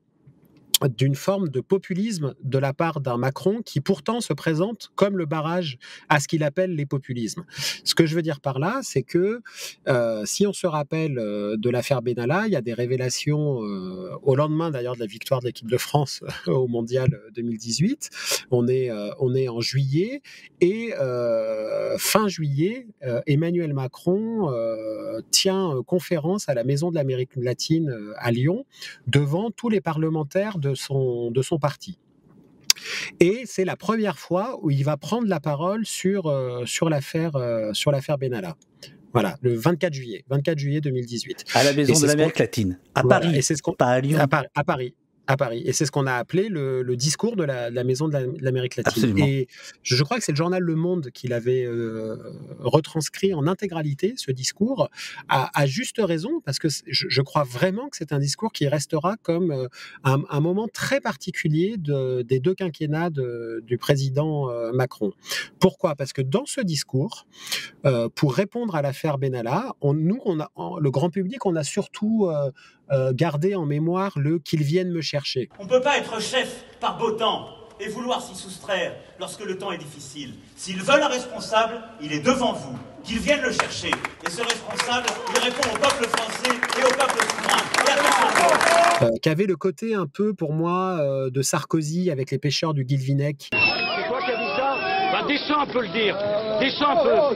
d'une 0.88 1.16
forme 1.16 1.50
de 1.50 1.62
populisme 1.62 2.34
de 2.44 2.58
la 2.58 2.74
part 2.74 3.02
d'un 3.02 3.18
Macron 3.18 3.62
qui 3.64 3.82
pourtant 3.82 4.22
se 4.22 4.34
présente 4.34 4.92
comme 4.96 5.18
le 5.18 5.26
barrage 5.26 5.78
à 6.10 6.20
ce 6.20 6.28
qu'il 6.28 6.44
appelle 6.44 6.76
les 6.76 6.86
populismes. 6.86 7.46
Ce 7.84 7.96
que 7.96 8.06
je 8.06 8.16
veux 8.16 8.22
dire 8.22 8.42
par 8.42 8.60
là, 8.60 8.80
c'est 8.84 9.04
que 9.04 9.42
euh, 9.88 10.24
si 10.26 10.48
on 10.48 10.54
se 10.54 10.68
rappelle 10.68 11.18
euh, 11.20 11.58
de 11.58 11.70
l'affaire 11.70 12.02
Benalla, 12.02 12.48
il 12.48 12.54
y 12.54 12.56
a 12.56 12.62
des 12.62 12.74
révélations 12.74 13.64
euh, 13.64 14.12
au 14.22 14.36
lendemain 14.36 14.72
d'ailleurs 14.72 14.96
de 14.96 15.00
la 15.00 15.06
victoire 15.06 15.42
de 15.42 15.48
l'équipe 15.48 15.70
de 15.70 15.78
France 15.78 16.22
au 16.48 16.68
Mondial 16.68 17.20
2018. 17.34 18.10
On 18.52 18.68
est, 18.68 18.92
on 19.20 19.34
est 19.36 19.48
en 19.48 19.62
juillet 19.62 20.22
et 20.60 20.94
fin 21.98 22.28
juillet, 22.28 22.88
Emmanuel 23.26 23.74
Macron 23.74 24.52
tient 25.32 25.82
conférence 25.86 26.50
à 26.50 26.54
la 26.54 26.64
Maison 26.64 26.90
de 26.90 26.96
l'Amérique 26.96 27.36
latine 27.36 27.96
à 28.18 28.32
Lyon 28.32 28.66
devant 29.08 29.52
tous 29.52 29.70
les 29.70 29.82
parlementaires 29.82 30.58
de 30.58 30.71
son, 30.76 31.32
de 31.32 31.42
son 31.42 31.58
parti. 31.58 31.98
Et 33.20 33.44
c'est 33.46 33.66
la 33.66 33.76
première 33.76 34.18
fois 34.18 34.60
où 34.62 34.72
il 34.72 34.84
va 34.84 34.98
prendre 34.98 35.28
la 35.28 35.40
parole 35.40 35.86
sur, 35.86 36.28
euh, 36.28 36.66
sur 36.66 36.90
l'affaire 36.90 37.36
euh, 37.36 37.74
sur 37.74 37.92
l'affaire 37.92 38.18
Benalla. 38.18 38.56
Voilà, 39.14 39.36
le 39.42 39.56
24 39.56 39.94
juillet, 39.94 40.24
24 40.30 40.58
juillet 40.58 40.80
2018. 40.80 41.46
À 41.54 41.66
la 41.66 41.74
Maison 41.74 42.00
de 42.00 42.08
l'Amérique 42.08 42.40
latine, 42.40 42.80
à 42.96 43.04
Paris, 43.04 43.36
et 43.36 43.42
c'est 43.42 43.56
ce 43.56 43.62
pas 43.78 43.88
à 43.88 44.00
Lyon. 44.00 44.18
à 44.56 44.64
Paris, 44.64 44.96
à 45.28 45.38
Paris. 45.38 45.62
Et 45.66 45.74
c'est 45.74 45.86
ce 45.86 45.92
qu'on 45.92 46.08
a 46.08 46.14
appelé 46.14 46.50
le, 46.50 46.84
discours 46.96 47.36
de 47.36 47.44
la, 47.44 47.84
Maison 47.84 48.08
de 48.08 48.18
l'Amérique 48.42 48.76
latine. 48.76 49.18
Et 49.20 49.48
je, 49.84 50.04
crois 50.04 50.18
que 50.18 50.24
c'est 50.24 50.32
le 50.32 50.38
journal 50.38 50.62
Le 50.62 50.76
Monde 50.76 51.10
qui 51.14 51.28
l'avait 51.28 51.64
euh, 51.64 52.18
retranscrit 52.60 53.34
en 53.34 53.48
intégralité, 53.48 54.14
ce 54.18 54.32
discours, 54.32 54.90
à, 55.30 55.66
juste 55.66 56.00
raison, 56.00 56.42
parce 56.46 56.60
que 56.60 56.68
je, 56.88 57.22
crois 57.22 57.44
vraiment 57.44 57.90
que 57.90 57.98
c'est 57.98 58.12
un 58.12 58.20
discours 58.20 58.52
qui 58.52 58.68
restera 58.68 59.16
comme 59.22 59.52
euh, 59.52 59.68
un, 60.04 60.40
moment 60.42 60.68
très 60.68 61.00
particulier 61.00 61.76
de, 61.78 62.24
des 62.24 62.40
deux 62.40 62.56
quinquennats 62.56 63.10
du 63.10 63.78
président 63.78 64.50
euh, 64.50 64.72
Macron. 64.74 65.12
Pourquoi? 65.60 65.96
Parce 65.96 66.14
que 66.14 66.22
dans 66.22 66.46
ce 66.46 66.62
discours, 66.62 67.26
pour 68.16 68.34
répondre 68.34 68.76
à 68.76 68.82
l'affaire 68.82 69.18
Benalla, 69.18 69.74
on, 69.82 69.94
nous, 69.94 70.20
on 70.26 70.40
a, 70.40 70.52
le 70.80 70.92
grand 70.92 71.10
public, 71.10 71.46
on 71.46 71.56
a 71.56 71.64
surtout 71.64 72.30
euh, 72.92 73.14
garder 73.14 73.56
en 73.56 73.66
mémoire 73.66 74.18
le 74.18 74.40
qu'ils 74.40 74.64
viennent 74.64 74.92
me 74.92 75.02
chercher. 75.02 75.50
On 75.60 75.66
ne 75.66 75.70
peut 75.70 75.82
pas 75.82 75.98
être 75.98 76.22
chef 76.22 76.64
par 76.80 76.98
beau 76.98 77.12
temps 77.12 77.50
et 77.80 77.90
vouloir 77.90 78.22
s'y 78.22 78.36
soustraire 78.36 78.94
lorsque 79.20 79.44
le 79.44 79.58
temps 79.58 79.72
est 79.72 79.78
difficile. 79.78 80.34
S'ils 80.56 80.82
veulent 80.82 81.02
un 81.02 81.08
responsable, 81.08 81.82
il 82.02 82.14
est 82.14 82.20
devant 82.20 82.54
vous. 82.54 82.78
Qu'ils 83.04 83.20
viennent 83.20 83.42
le 83.42 83.52
chercher. 83.52 83.90
Et 83.90 84.30
ce 84.30 84.42
responsable, 84.42 85.08
il 85.34 85.40
répond 85.40 85.68
au 85.74 85.78
peuple 85.80 86.08
français 86.08 86.52
et 86.80 86.84
au 86.84 86.90
peuple 86.90 87.26
souverain. 87.28 87.62
Euh, 89.02 89.10
qui 89.22 89.30
avait 89.30 89.48
le 89.48 89.56
côté 89.56 89.96
un 89.96 90.06
peu, 90.06 90.36
pour 90.36 90.54
moi, 90.54 91.00
euh, 91.00 91.32
de 91.32 91.42
Sarkozy 91.42 92.12
avec 92.12 92.30
les 92.30 92.38
pêcheurs 92.38 92.76
du 92.76 92.86
Guilvinec? 92.86 93.50
C'est 93.52 94.08
toi 94.08 94.20
qui 94.22 94.32
as 94.32 94.38
dit 94.38 94.56
ça 94.56 94.78
Va 95.12 95.21
descends 95.32 95.62
un 95.62 95.66
peu 95.66 95.82
le 95.82 95.88
dire. 95.90 96.18
Descends 96.60 96.92
un 96.92 97.04
peu. 97.04 97.36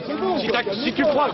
Si, 0.84 0.92
tu 0.92 1.02
crois, 1.02 1.30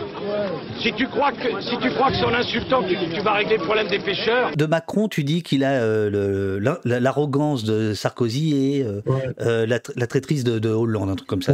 si 0.81 0.93
tu 0.93 1.07
crois 1.09 1.33
que, 1.33 1.61
si 1.61 1.77
tu 1.79 1.91
crois 1.91 2.11
que 2.11 2.17
c'est 2.17 2.25
en 2.25 2.35
insultant 2.35 2.83
que 2.83 3.15
tu, 3.15 3.21
vas 3.21 3.35
régler 3.35 3.57
le 3.57 3.65
problème 3.65 3.89
des 3.89 3.99
pêcheurs. 3.99 4.57
De 4.57 4.67
Macron, 4.67 5.09
tu 5.09 5.25
dis 5.25 5.43
qu'il 5.43 5.65
a 5.65 5.73
euh, 5.73 6.61
l'arrogance 6.85 7.65
de 7.65 7.95
Sarkozy 7.95 8.55
et 8.55 8.85
euh, 8.85 9.01
euh, 9.41 9.67
la, 9.67 10.07
traîtrise 10.07 10.45
de, 10.45 10.69
Hollande, 10.69 11.11
un 11.11 11.17
truc 11.17 11.29
comme 11.29 11.43
ça. 11.43 11.53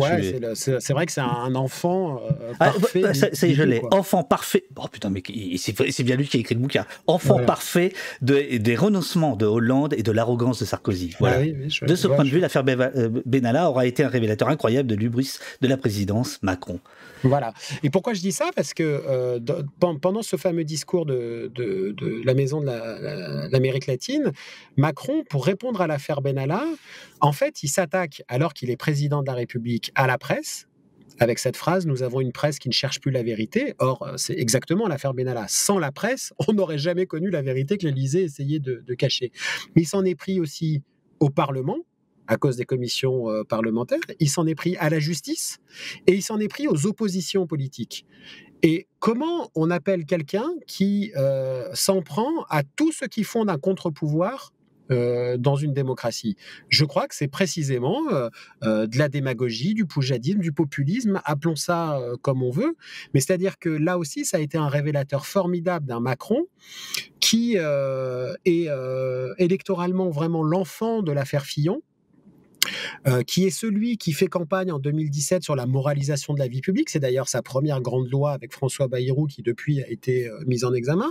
c'est 0.54 0.92
vrai 0.92 1.06
que 1.06 1.12
c'est 1.12 1.20
un 1.20 1.54
enfant 1.54 2.20
ah, 2.60 2.66
parfait. 2.66 3.02
Ah, 3.04 3.14
ça, 3.14 3.46
y 3.46 3.50
est, 3.50 3.54
je 3.54 3.62
l'ai. 3.62 3.82
Enfant 3.90 4.22
parfait. 4.22 4.64
Oh 4.76 4.86
putain, 4.90 5.10
mais 5.10 5.22
c'est 5.56 6.02
bien 6.02 6.16
lui 6.16 6.26
qui 6.26 6.36
a 6.36 6.40
écrit 6.40 6.54
le 6.54 6.60
bouquin. 6.60 6.84
Enfant 7.06 7.38
parfait 7.46 7.92
des 8.20 8.76
renoncements 8.76 9.36
de 9.36 9.46
Hollande 9.46 9.94
et 9.96 10.02
de 10.02 10.12
l'arrogance 10.12 10.60
de 10.60 10.64
Sarkozy. 10.64 11.14
Voilà. 11.18 11.38
Ah 11.38 11.86
de 11.86 11.94
ce 11.94 12.08
point 12.08 12.24
de 12.24 12.28
vue, 12.28 12.40
l'affaire 12.40 12.64
Benalla 12.64 13.70
aura 13.70 13.86
été 13.86 14.04
un 14.04 14.08
révélateur 14.08 14.48
incroyable 14.48 14.88
de 14.88 14.97
l'ubris 14.98 15.38
de 15.60 15.68
la 15.68 15.76
présidence 15.76 16.42
Macron. 16.42 16.80
Voilà. 17.22 17.52
Et 17.82 17.90
pourquoi 17.90 18.14
je 18.14 18.20
dis 18.20 18.32
ça? 18.32 18.50
Parce 18.54 18.74
que 18.74 18.82
euh, 18.82 19.40
pendant 20.00 20.22
ce 20.22 20.36
fameux 20.36 20.64
discours 20.64 21.06
de, 21.06 21.50
la 22.24 22.34
Maison 22.34 22.60
de 22.60 23.50
l'Amérique 23.50 23.86
latine, 23.86 24.32
Macron, 24.76 25.24
pour 25.28 25.44
répondre 25.44 25.80
à 25.80 25.86
l'affaire 25.86 26.20
Benalla, 26.20 26.64
en 27.20 27.32
fait, 27.32 27.62
il 27.62 27.68
s'attaque, 27.68 28.22
alors 28.28 28.54
qu'il 28.54 28.70
est 28.70 28.76
président 28.76 29.22
de 29.22 29.26
la 29.26 29.34
République, 29.34 29.90
à 29.94 30.06
la 30.06 30.18
presse, 30.18 30.66
avec 31.20 31.40
cette 31.40 31.56
phrase 31.56 31.84
Nous 31.84 32.04
avons 32.04 32.20
une 32.20 32.30
presse 32.30 32.60
qui 32.60 32.68
ne 32.68 32.72
cherche 32.72 33.00
plus 33.00 33.10
la 33.10 33.24
vérité. 33.24 33.74
Or, 33.78 34.08
c'est 34.16 34.38
exactement 34.38 34.86
l'affaire 34.86 35.14
Benalla. 35.14 35.46
Sans 35.48 35.78
la 35.78 35.90
presse, 35.90 36.32
on 36.46 36.52
n'aurait 36.52 36.78
jamais 36.78 37.06
connu 37.06 37.30
la 37.30 37.42
vérité 37.42 37.76
que 37.76 37.86
l'Élysée 37.86 38.22
essayait 38.22 38.60
de, 38.60 38.84
de 38.86 38.94
cacher. 38.94 39.32
Mais 39.74 39.82
il 39.82 39.86
s'en 39.86 40.04
est 40.04 40.14
pris 40.14 40.38
aussi 40.38 40.82
au 41.20 41.30
Parlement, 41.30 41.78
à 42.28 42.36
cause 42.36 42.56
des 42.56 42.64
commissions 42.64 43.28
euh, 43.30 43.42
parlementaires, 43.42 43.98
il 44.20 44.28
s'en 44.28 44.46
est 44.46 44.54
pris 44.54 44.76
à 44.76 44.90
la 44.90 45.00
justice 45.00 45.58
et 46.06 46.14
il 46.14 46.22
s'en 46.22 46.38
est 46.38 46.48
pris 46.48 46.68
aux 46.68 46.86
oppositions 46.86 47.46
politiques. 47.46 48.06
Et 48.62 48.86
comment 48.98 49.50
on 49.54 49.70
appelle 49.70 50.04
quelqu'un 50.04 50.48
qui 50.66 51.12
euh, 51.16 51.68
s'en 51.74 52.02
prend 52.02 52.44
à 52.50 52.62
tout 52.62 52.92
ce 52.92 53.06
qui 53.06 53.24
fonde 53.24 53.48
un 53.48 53.58
contre-pouvoir 53.58 54.52
euh, 54.90 55.36
dans 55.38 55.54
une 55.54 55.72
démocratie? 55.72 56.36
Je 56.68 56.84
crois 56.84 57.06
que 57.06 57.14
c'est 57.14 57.28
précisément 57.28 58.02
de 58.62 58.98
la 58.98 59.08
démagogie, 59.08 59.74
du 59.74 59.86
poujadisme, 59.86 60.40
du 60.40 60.52
populisme, 60.52 61.20
appelons 61.24 61.56
ça 61.56 62.00
comme 62.20 62.42
on 62.42 62.50
veut, 62.50 62.74
mais 63.14 63.20
c'est-à-dire 63.20 63.58
que 63.58 63.68
là 63.68 63.96
aussi, 63.96 64.24
ça 64.24 64.38
a 64.38 64.40
été 64.40 64.58
un 64.58 64.68
révélateur 64.68 65.24
formidable 65.24 65.86
d'un 65.86 66.00
Macron 66.00 66.46
qui 67.20 67.56
est 67.56 68.70
électoralement 69.38 70.10
vraiment 70.10 70.42
l'enfant 70.42 71.02
de 71.02 71.12
l'affaire 71.12 71.44
Fillon, 71.44 71.80
euh, 73.06 73.22
qui 73.22 73.44
est 73.44 73.50
celui 73.50 73.96
qui 73.96 74.12
fait 74.12 74.26
campagne 74.26 74.72
en 74.72 74.78
2017 74.78 75.42
sur 75.42 75.56
la 75.56 75.66
moralisation 75.66 76.34
de 76.34 76.38
la 76.38 76.48
vie 76.48 76.60
publique. 76.60 76.90
C'est 76.90 77.00
d'ailleurs 77.00 77.28
sa 77.28 77.42
première 77.42 77.80
grande 77.80 78.10
loi 78.10 78.32
avec 78.32 78.52
François 78.52 78.88
Bayrou 78.88 79.26
qui 79.26 79.42
depuis 79.42 79.82
a 79.82 79.88
été 79.88 80.28
euh, 80.28 80.38
mise 80.46 80.64
en 80.64 80.72
examen. 80.72 81.10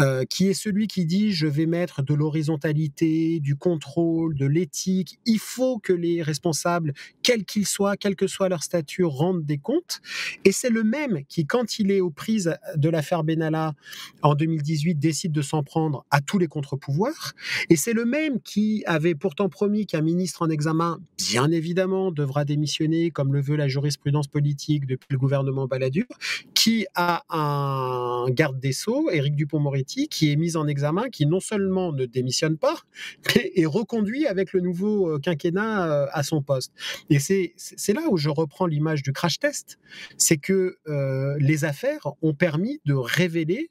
Euh, 0.00 0.24
qui 0.24 0.48
est 0.48 0.54
celui 0.54 0.86
qui 0.86 1.06
dit 1.06 1.32
je 1.32 1.46
vais 1.46 1.66
mettre 1.66 2.02
de 2.02 2.14
l'horizontalité, 2.14 3.40
du 3.40 3.56
contrôle, 3.56 4.34
de 4.36 4.46
l'éthique. 4.46 5.18
Il 5.26 5.38
faut 5.38 5.78
que 5.78 5.92
les 5.92 6.22
responsables, 6.22 6.92
quels 7.22 7.44
qu'ils 7.44 7.66
soient, 7.66 7.96
quel 7.96 8.16
que 8.16 8.26
soit 8.26 8.48
leur 8.48 8.62
statut, 8.62 9.04
rendent 9.04 9.44
des 9.44 9.58
comptes. 9.58 10.00
Et 10.44 10.52
c'est 10.52 10.70
le 10.70 10.84
même 10.84 11.24
qui, 11.28 11.46
quand 11.46 11.78
il 11.78 11.90
est 11.90 12.00
aux 12.00 12.10
prises 12.10 12.54
de 12.76 12.88
l'affaire 12.88 13.24
Benalla 13.24 13.74
en 14.22 14.34
2018, 14.34 14.96
décide 14.96 15.32
de 15.32 15.42
s'en 15.42 15.62
prendre 15.62 16.04
à 16.10 16.20
tous 16.20 16.38
les 16.38 16.46
contre-pouvoirs. 16.46 17.34
Et 17.70 17.76
c'est 17.76 17.92
le 17.92 18.04
même 18.04 18.40
qui 18.40 18.82
avait 18.86 19.14
pourtant 19.14 19.48
promis 19.48 19.86
qu'un 19.86 20.02
ministre 20.02 20.42
en 20.42 20.50
examen 20.50 20.97
bien 21.16 21.50
évidemment, 21.50 22.10
devra 22.10 22.44
démissionner, 22.44 23.10
comme 23.10 23.32
le 23.32 23.40
veut 23.40 23.56
la 23.56 23.68
jurisprudence 23.68 24.28
politique 24.28 24.86
depuis 24.86 25.08
le 25.10 25.18
gouvernement 25.18 25.66
Balladur, 25.66 26.06
qui 26.54 26.86
a 26.94 27.24
un 27.28 28.30
garde 28.30 28.60
des 28.60 28.72
Sceaux, 28.72 29.10
Éric 29.10 29.34
Dupont-Moretti, 29.34 30.08
qui 30.08 30.32
est 30.32 30.36
mis 30.36 30.56
en 30.56 30.66
examen, 30.66 31.08
qui 31.10 31.26
non 31.26 31.40
seulement 31.40 31.92
ne 31.92 32.06
démissionne 32.06 32.56
pas, 32.56 32.76
mais 33.34 33.52
est 33.56 33.66
reconduit 33.66 34.26
avec 34.26 34.52
le 34.52 34.60
nouveau 34.60 35.08
euh, 35.08 35.18
quinquennat 35.18 35.86
euh, 35.86 36.06
à 36.12 36.22
son 36.22 36.42
poste. 36.42 36.72
Et 37.10 37.18
c'est 37.18 37.92
là 37.92 38.02
où 38.10 38.16
je 38.16 38.28
reprends 38.28 38.66
l'image 38.66 39.02
du 39.02 39.12
crash 39.12 39.38
test, 39.38 39.78
c'est 40.16 40.36
que 40.36 40.78
euh, 40.88 41.36
les 41.40 41.64
affaires 41.64 42.06
ont 42.22 42.34
permis 42.34 42.80
de 42.84 42.94
révéler 42.94 43.70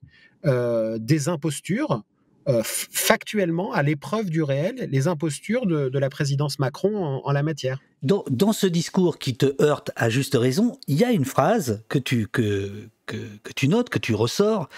des 1.00 1.28
impostures 1.28 2.04
euh, 2.48 2.62
factuellement, 2.64 3.74
à 3.74 3.84
l'épreuve 3.84 4.30
du 4.30 4.42
réel, 4.44 4.88
les 4.92 5.08
impostures 5.08 5.66
de, 5.66 5.98
la 5.98 6.10
présidence 6.10 6.60
Macron 6.60 7.22
en, 7.24 7.32
la 7.32 7.44
matière. 7.44 7.80
Dans, 8.04 8.54
ce 8.54 8.68
discours 8.68 9.18
qui 9.18 9.36
te 9.36 9.62
heurte 9.62 9.92
à 9.96 10.10
juste 10.10 10.36
raison, 10.36 10.78
il 10.88 10.98
y 10.98 11.04
a 11.04 11.12
une 11.12 11.26
phrase 11.26 11.84
que 11.90 12.00
tu, 12.00 12.28
que, 12.28 12.72
que, 13.06 13.18
tu 13.56 13.68
notes, 13.68 13.90
que 13.90 14.00
tu 14.00 14.14
ressors, 14.14 14.70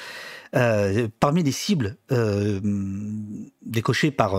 euh, 0.56 1.08
parmi 1.20 1.44
les 1.44 1.52
cibles 1.52 1.98
euh, 2.12 2.60
décochées 3.66 4.12
par, 4.12 4.36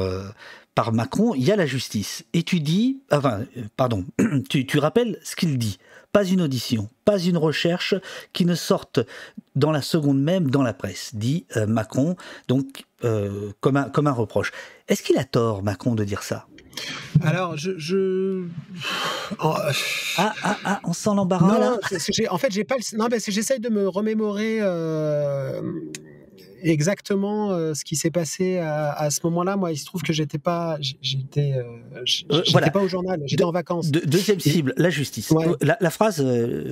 par 0.74 0.92
Macron, 0.92 1.34
il 1.34 1.44
y 1.44 1.52
a 1.52 1.56
la 1.56 1.66
justice. 1.66 2.24
Et 2.32 2.42
tu 2.42 2.60
dis, 2.60 3.02
enfin, 3.12 3.44
pardon, 3.76 4.04
tu, 4.48 4.66
tu 4.66 4.78
rappelles 4.78 5.18
ce 5.22 5.36
qu'il 5.36 5.56
dit 5.58 5.78
pas 6.12 6.24
une 6.24 6.42
audition, 6.42 6.88
pas 7.04 7.18
une 7.18 7.36
recherche 7.36 7.94
qui 8.32 8.44
ne 8.44 8.54
sorte 8.54 9.00
dans 9.54 9.70
la 9.70 9.82
seconde 9.82 10.20
même 10.20 10.50
dans 10.50 10.62
la 10.62 10.72
presse, 10.72 11.14
dit 11.14 11.46
euh, 11.56 11.66
Macron, 11.66 12.16
donc 12.48 12.84
euh, 13.04 13.52
comme, 13.60 13.76
un, 13.76 13.84
comme 13.84 14.06
un 14.06 14.12
reproche. 14.12 14.52
Est-ce 14.88 15.02
qu'il 15.02 15.18
a 15.18 15.24
tort, 15.24 15.62
Macron, 15.62 15.94
de 15.94 16.04
dire 16.04 16.22
ça? 16.22 16.46
Alors, 17.22 17.56
je. 17.56 18.44
Ah, 19.38 19.72
ah, 20.16 20.56
ah, 20.64 20.80
on 20.84 20.92
sent 20.92 21.10
l'embarras 21.14 21.58
là? 21.58 21.76
En 22.30 22.38
fait, 22.38 22.52
j'ai 22.52 22.64
pas 22.64 22.76
Non, 22.96 23.08
j'essaye 23.10 23.60
de 23.60 23.68
me 23.68 23.88
remémorer. 23.88 24.58
Euh, 24.60 25.60
exactement 26.62 27.50
euh, 27.50 27.74
ce 27.74 27.84
qui 27.84 27.96
s'est 27.96 28.10
passé 28.10 28.58
à, 28.58 29.10
ce 29.10 29.20
moment-là. 29.24 29.56
Moi, 29.56 29.72
il 29.72 29.76
se 29.76 29.84
trouve 29.84 30.02
que 30.02 30.12
j'étais 30.12 30.38
pas, 30.38 30.78
j'étais, 30.80 31.54
euh, 31.54 32.02
euh, 32.32 32.70
pas 32.70 32.80
au 32.80 32.88
journal, 32.88 33.22
j'étais 33.26 33.44
en 33.44 33.52
vacances. 33.52 33.90
deuxième 33.90 34.40
cible, 34.40 34.74
la 34.76 34.90
justice. 34.90 35.32
La, 35.60 35.90
phrase 35.90 36.16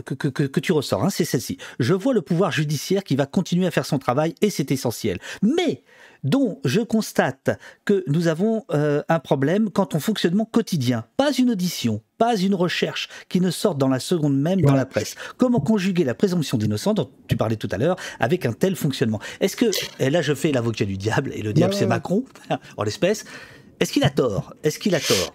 que, 0.05 0.15
que, 0.15 0.29
que, 0.29 0.61
tu 0.61 0.73
ressors, 0.73 1.05
hein, 1.05 1.11
c'est 1.11 1.25
celle-ci. 1.25 1.59
Je 1.79 1.95
vois 1.95 2.15
le 2.15 2.23
pouvoir 2.23 2.53
judiciaire 2.53 3.05
qui 3.05 3.17
va 3.17 3.27
continuer 3.27 3.67
à 3.67 3.71
faire 3.71 3.87
son 3.87 3.99
travail 3.99 4.35
et 4.41 4.51
c'est 4.51 4.71
essentiel. 4.71 5.19
Mais 5.43 5.83
dont 6.29 6.61
je 6.65 6.81
constate 6.81 7.59
que 7.85 8.05
nous 8.07 8.29
avons 8.29 8.65
euh, 8.73 9.03
un 9.09 9.19
problème 9.19 9.71
quant 9.71 9.89
au 9.95 9.99
fonctionnement 9.99 10.45
quotidien. 10.45 11.05
Pas 11.17 11.33
une 11.33 11.51
audition, 11.51 12.03
pas 12.19 12.37
une 12.37 12.55
recherche 12.55 13.09
qui 13.29 13.41
ne 13.41 13.51
sorte 13.51 13.79
dans 13.79 13.89
la 13.89 14.01
seconde 14.01 14.39
même 14.39 14.61
dans 14.61 14.75
la 14.75 14.87
presse. 14.87 15.15
Comment 15.37 15.61
conjuguer 15.61 16.05
la 16.05 16.15
présomption 16.15 16.59
d'innocence 16.59 16.95
dont 16.95 17.11
tu 17.29 17.37
parlais 17.37 17.57
tout 17.57 17.69
à 17.71 17.79
l'heure 17.79 17.97
avec 18.21 18.47
un 18.47 18.53
tel 18.53 18.77
fonctionnement? 18.77 19.21
Est-ce 19.41 19.57
que, 19.57 19.67
et 19.99 20.11
là 20.11 20.23
je 20.23 20.35
fais 20.35 20.53
l'avocat 20.53 20.85
du 20.85 20.97
diable, 20.97 21.33
et 21.35 21.43
le 21.43 21.53
diable 21.53 21.75
c'est 21.75 21.87
Macron, 21.87 22.25
en 22.77 22.83
l'espèce, 22.83 23.25
est-ce 23.81 23.93
qu'il 23.93 24.05
a 24.05 24.11
tort? 24.11 24.55
Est-ce 24.65 24.79
qu'il 24.79 24.95
a 24.95 25.01
tort? 25.01 25.35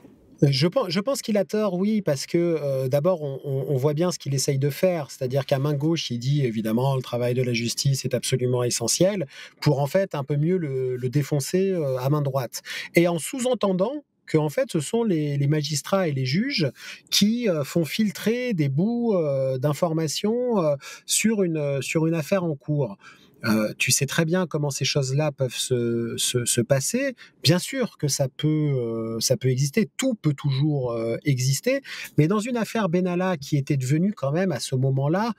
Je 0.51 0.99
pense, 0.99 1.21
qu'il 1.21 1.37
a 1.37 1.45
tort, 1.45 1.75
oui, 1.75 2.01
parce 2.01 2.25
que 2.25 2.37
euh, 2.37 2.87
d'abord, 2.87 3.21
on, 3.21 3.75
voit 3.75 3.93
bien 3.93 4.11
ce 4.11 4.19
qu'il 4.19 4.33
essaye 4.33 4.59
de 4.59 4.69
faire. 4.69 5.09
C'est-à-dire 5.09 5.45
qu'à 5.45 5.59
main 5.59 5.73
gauche, 5.73 6.11
il 6.11 6.19
dit 6.19 6.45
évidemment 6.45 6.95
le 6.95 7.01
travail 7.01 7.33
de 7.33 7.41
la 7.41 7.53
justice 7.53 8.05
est 8.05 8.13
absolument 8.13 8.63
essentiel 8.63 9.27
pour 9.61 9.79
en 9.79 9.87
fait 9.87 10.15
un 10.15 10.23
peu 10.23 10.35
mieux 10.35 10.57
le, 10.57 11.09
défoncer 11.09 11.71
euh, 11.71 11.97
à 11.97 12.09
main 12.09 12.21
droite. 12.21 12.61
Et 12.95 13.07
en 13.07 13.19
sous-entendant, 13.19 14.03
que 14.25 14.37
en 14.37 14.49
fait 14.49 14.71
ce 14.71 14.79
sont 14.79 15.03
les, 15.03 15.37
magistrats 15.47 16.07
et 16.07 16.13
les 16.13 16.25
juges 16.25 16.71
qui 17.11 17.49
euh, 17.49 17.65
font 17.65 17.83
filtrer 17.83 18.53
des 18.53 18.69
bouts 18.69 19.13
d'informations 19.59 20.77
sur 21.05 21.43
une 21.43 21.81
sur 21.81 22.07
une 22.07 22.15
affaire 22.15 22.45
en 22.45 22.55
cours. 22.55 22.97
Euh, 23.45 23.73
tu 23.77 23.91
sais 23.91 24.05
très 24.05 24.25
bien 24.25 24.47
comment 24.47 24.69
ces 24.69 24.85
choses-là 24.85 25.31
peuvent 25.31 25.55
se, 25.55 26.15
se, 26.17 26.61
passer. 26.61 27.15
Bien 27.43 27.59
sûr 27.59 27.97
que 27.97 28.07
ça 28.07 28.27
peut, 28.29 28.47
euh, 28.47 29.19
ça 29.19 29.35
peut 29.35 29.49
exister, 29.49 29.89
tout 29.97 30.13
peut 30.15 30.33
toujours 30.33 30.93
euh, 30.93 31.17
exister, 31.25 31.81
mais 32.17 32.27
dans 32.27 32.39
une 32.39 32.55
affaire 32.55 32.87
Benalla 32.87 33.37
qui 33.37 33.57
était 33.57 33.77
devenue 33.77 34.13
quand 34.13 34.31
même 34.31 34.51
à 34.51 34.59
ce 34.59 34.75
moment-là 34.75 35.33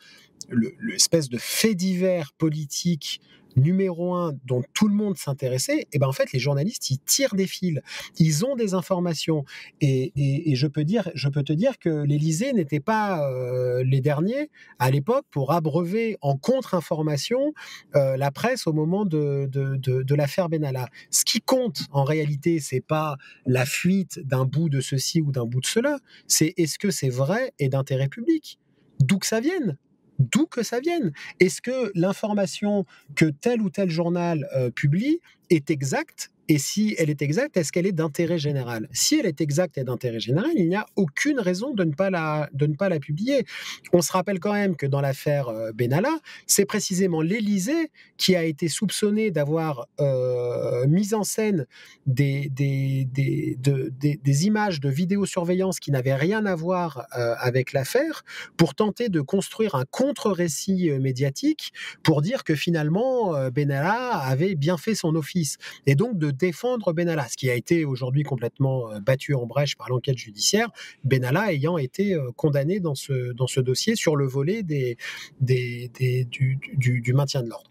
l'espèce 0.80 1.30
de 1.30 1.38
fait 1.38 1.74
divers 1.74 2.32
politique 2.36 3.22
numéro 3.56 4.14
un 4.14 4.32
dont 4.44 4.62
tout 4.72 4.88
le 4.88 4.94
monde 4.94 5.16
s'intéressait, 5.16 5.80
et 5.80 5.88
eh 5.92 5.98
ben 5.98 6.08
en 6.08 6.12
fait 6.12 6.32
les 6.32 6.38
journalistes 6.38 6.90
ils 6.90 6.98
tirent 6.98 7.34
des 7.34 7.46
fils, 7.46 7.80
ils 8.18 8.44
ont 8.44 8.56
des 8.56 8.74
informations. 8.74 9.44
Et, 9.80 10.12
je 10.54 10.66
peux 10.66 10.84
dire, 10.84 11.10
je 11.14 11.28
peux 11.28 11.42
te 11.42 11.52
dire 11.52 11.78
que 11.78 12.04
l'Élysée 12.04 12.52
n'était 12.52 12.80
pas 12.80 13.28
euh, 13.30 13.82
les 13.84 14.00
derniers 14.00 14.50
à 14.78 14.90
l'époque 14.90 15.24
pour 15.30 15.52
abreuver 15.52 16.16
en 16.20 16.36
contre-information 16.36 17.52
euh, 17.96 18.16
la 18.16 18.30
presse 18.30 18.66
au 18.66 18.72
moment 18.72 19.04
de, 19.04 19.48
de, 19.50 20.14
l'affaire 20.14 20.48
Benalla. 20.48 20.88
Ce 21.10 21.24
qui 21.24 21.40
compte 21.40 21.82
en 21.90 22.04
réalité, 22.04 22.60
c'est 22.60 22.80
pas 22.80 23.16
la 23.46 23.66
fuite 23.66 24.20
d'un 24.24 24.44
bout 24.44 24.68
de 24.68 24.80
ceci 24.80 25.20
ou 25.20 25.32
d'un 25.32 25.44
bout 25.44 25.60
de 25.60 25.66
cela, 25.66 25.98
c'est 26.26 26.54
est-ce 26.56 26.78
que 26.78 26.90
c'est 26.90 27.08
vrai 27.08 27.52
et 27.58 27.68
d'intérêt 27.68 28.08
public? 28.08 28.58
D'où 29.00 29.18
que 29.18 29.26
ça 29.26 29.40
vienne? 29.40 29.76
D'où 30.18 30.46
que 30.46 30.62
ça 30.62 30.80
vienne. 30.80 31.12
Est-ce 31.40 31.60
que 31.60 31.90
l'information 31.94 32.84
que 33.14 33.26
tel 33.26 33.60
ou 33.60 33.70
tel 33.70 33.90
journal 33.90 34.48
euh, 34.54 34.70
publie 34.70 35.20
est 35.50 35.70
exacte 35.70 36.30
et 36.48 36.58
si 36.58 36.94
elle 36.98 37.08
est 37.08 37.22
exacte, 37.22 37.56
est-ce 37.56 37.72
qu'elle 37.72 37.86
est 37.86 37.92
d'intérêt 37.92 38.38
général? 38.38 38.88
Si 38.92 39.18
elle 39.18 39.26
est 39.26 39.40
exacte 39.40 39.78
et 39.78 39.84
d'intérêt 39.84 40.20
général, 40.20 40.50
il 40.56 40.68
n'y 40.68 40.76
a 40.76 40.84
aucune 40.96 41.40
raison 41.40 41.72
de 41.72 41.84
ne, 41.84 41.92
pas 41.92 42.10
la, 42.10 42.50
de 42.52 42.66
ne 42.66 42.74
pas 42.74 42.88
la 42.88 42.98
publier. 42.98 43.46
On 43.92 44.02
se 44.02 44.12
rappelle 44.12 44.40
quand 44.40 44.52
même 44.52 44.76
que 44.76 44.86
dans 44.86 45.00
l'affaire 45.00 45.48
euh, 45.48 45.72
Benalla, 45.72 46.18
c'est 46.46 46.66
précisément 46.66 47.22
l'Élysée 47.22 47.90
qui 48.18 48.36
a 48.36 48.44
été 48.44 48.68
soupçonné 48.68 49.30
d'avoir 49.30 49.88
euh, 50.00 50.86
mis 50.86 51.14
en 51.14 51.24
scène 51.24 51.66
des, 52.06 52.50
des, 52.50 53.06
des, 53.10 53.56
des, 53.58 54.46
images 54.46 54.80
de 54.80 54.90
vidéosurveillance 54.90 55.80
qui 55.80 55.90
n'avaient 55.90 56.14
rien 56.14 56.44
à 56.44 56.54
voir 56.54 57.06
euh, 57.16 57.34
avec 57.38 57.72
l'affaire 57.72 58.22
pour 58.56 58.74
tenter 58.74 59.08
de 59.08 59.20
construire 59.22 59.74
un 59.76 59.84
contre-récit 59.90 60.90
médiatique 61.00 61.72
pour 62.02 62.20
dire 62.20 62.44
que 62.44 62.54
finalement 62.54 63.32
Benalla 63.50 64.18
avait 64.18 64.54
bien 64.54 64.76
fait 64.76 64.94
son 64.94 65.14
office. 65.14 65.56
Et 65.86 65.94
donc 65.94 66.18
de 66.18 66.33
défendre 66.34 66.92
Benalla, 66.92 67.26
ce 67.28 67.36
qui 67.36 67.50
a 67.50 67.54
été 67.54 67.84
aujourd'hui 67.84 68.22
complètement 68.22 68.90
euh, 68.90 69.00
battu 69.00 69.34
en 69.34 69.46
brèche 69.46 69.76
par 69.76 69.88
l'enquête 69.88 70.18
judiciaire, 70.18 70.70
Benalla 71.04 71.52
ayant 71.52 71.78
été 71.78 72.14
euh, 72.14 72.30
condamné 72.36 72.80
dans 72.80 72.94
ce, 72.94 73.32
dans 73.32 73.46
ce 73.46 73.60
dossier 73.60 73.96
sur 73.96 74.16
le 74.16 74.26
volet 74.26 74.62
des, 74.62 74.96
des, 75.40 75.90
du, 76.30 76.58
du, 76.76 77.12
maintien 77.12 77.42
de 77.42 77.48
l'ordre. 77.48 77.70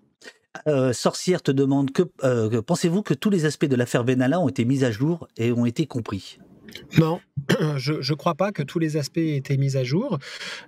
Euh, 0.67 0.93
Sorcière 0.93 1.41
te 1.41 1.51
demande 1.51 1.91
que 1.91 2.03
pensez-vous 2.59 3.01
que 3.01 3.13
tous 3.13 3.29
les 3.29 3.45
aspects 3.45 3.65
de 3.65 3.75
l'affaire 3.75 4.03
Benalla 4.03 4.39
ont 4.39 4.49
été 4.49 4.65
mis 4.65 4.83
à 4.83 4.91
jour 4.91 5.27
et 5.37 5.51
ont 5.51 5.65
été 5.65 5.87
compris? 5.87 6.37
Non, 6.97 7.19
je 7.77 7.93
ne 7.93 8.15
crois 8.15 8.35
pas 8.35 8.51
que 8.51 8.63
tous 8.63 8.79
les 8.79 8.97
aspects 8.97 9.17
aient 9.17 9.35
été 9.35 9.57
mis 9.57 9.77
à 9.77 9.83
jour. 9.83 10.19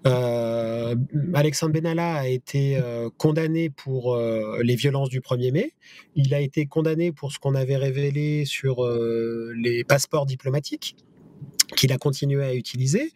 Euh, 0.08 0.96
Alexandre 1.34 1.74
Benalla 1.74 2.16
a 2.16 2.28
été 2.28 2.78
euh, 2.78 3.10
condamné 3.18 3.70
pour 3.70 4.16
euh, 4.16 4.60
les 4.64 4.76
violences 4.76 5.10
du 5.10 5.20
1er 5.20 5.52
mai. 5.52 5.74
Il 6.16 6.34
a 6.34 6.40
été 6.40 6.66
condamné 6.66 7.12
pour 7.12 7.32
ce 7.32 7.40
qu'on 7.40 7.56
avait 7.56 7.78
révélé 7.78 8.46
sur 8.46 8.86
les 9.56 9.84
passeports 9.84 10.26
diplomatiques 10.26 10.96
qu'il 11.76 11.92
a 11.92 11.98
continué 11.98 12.44
à 12.44 12.54
utiliser. 12.54 13.12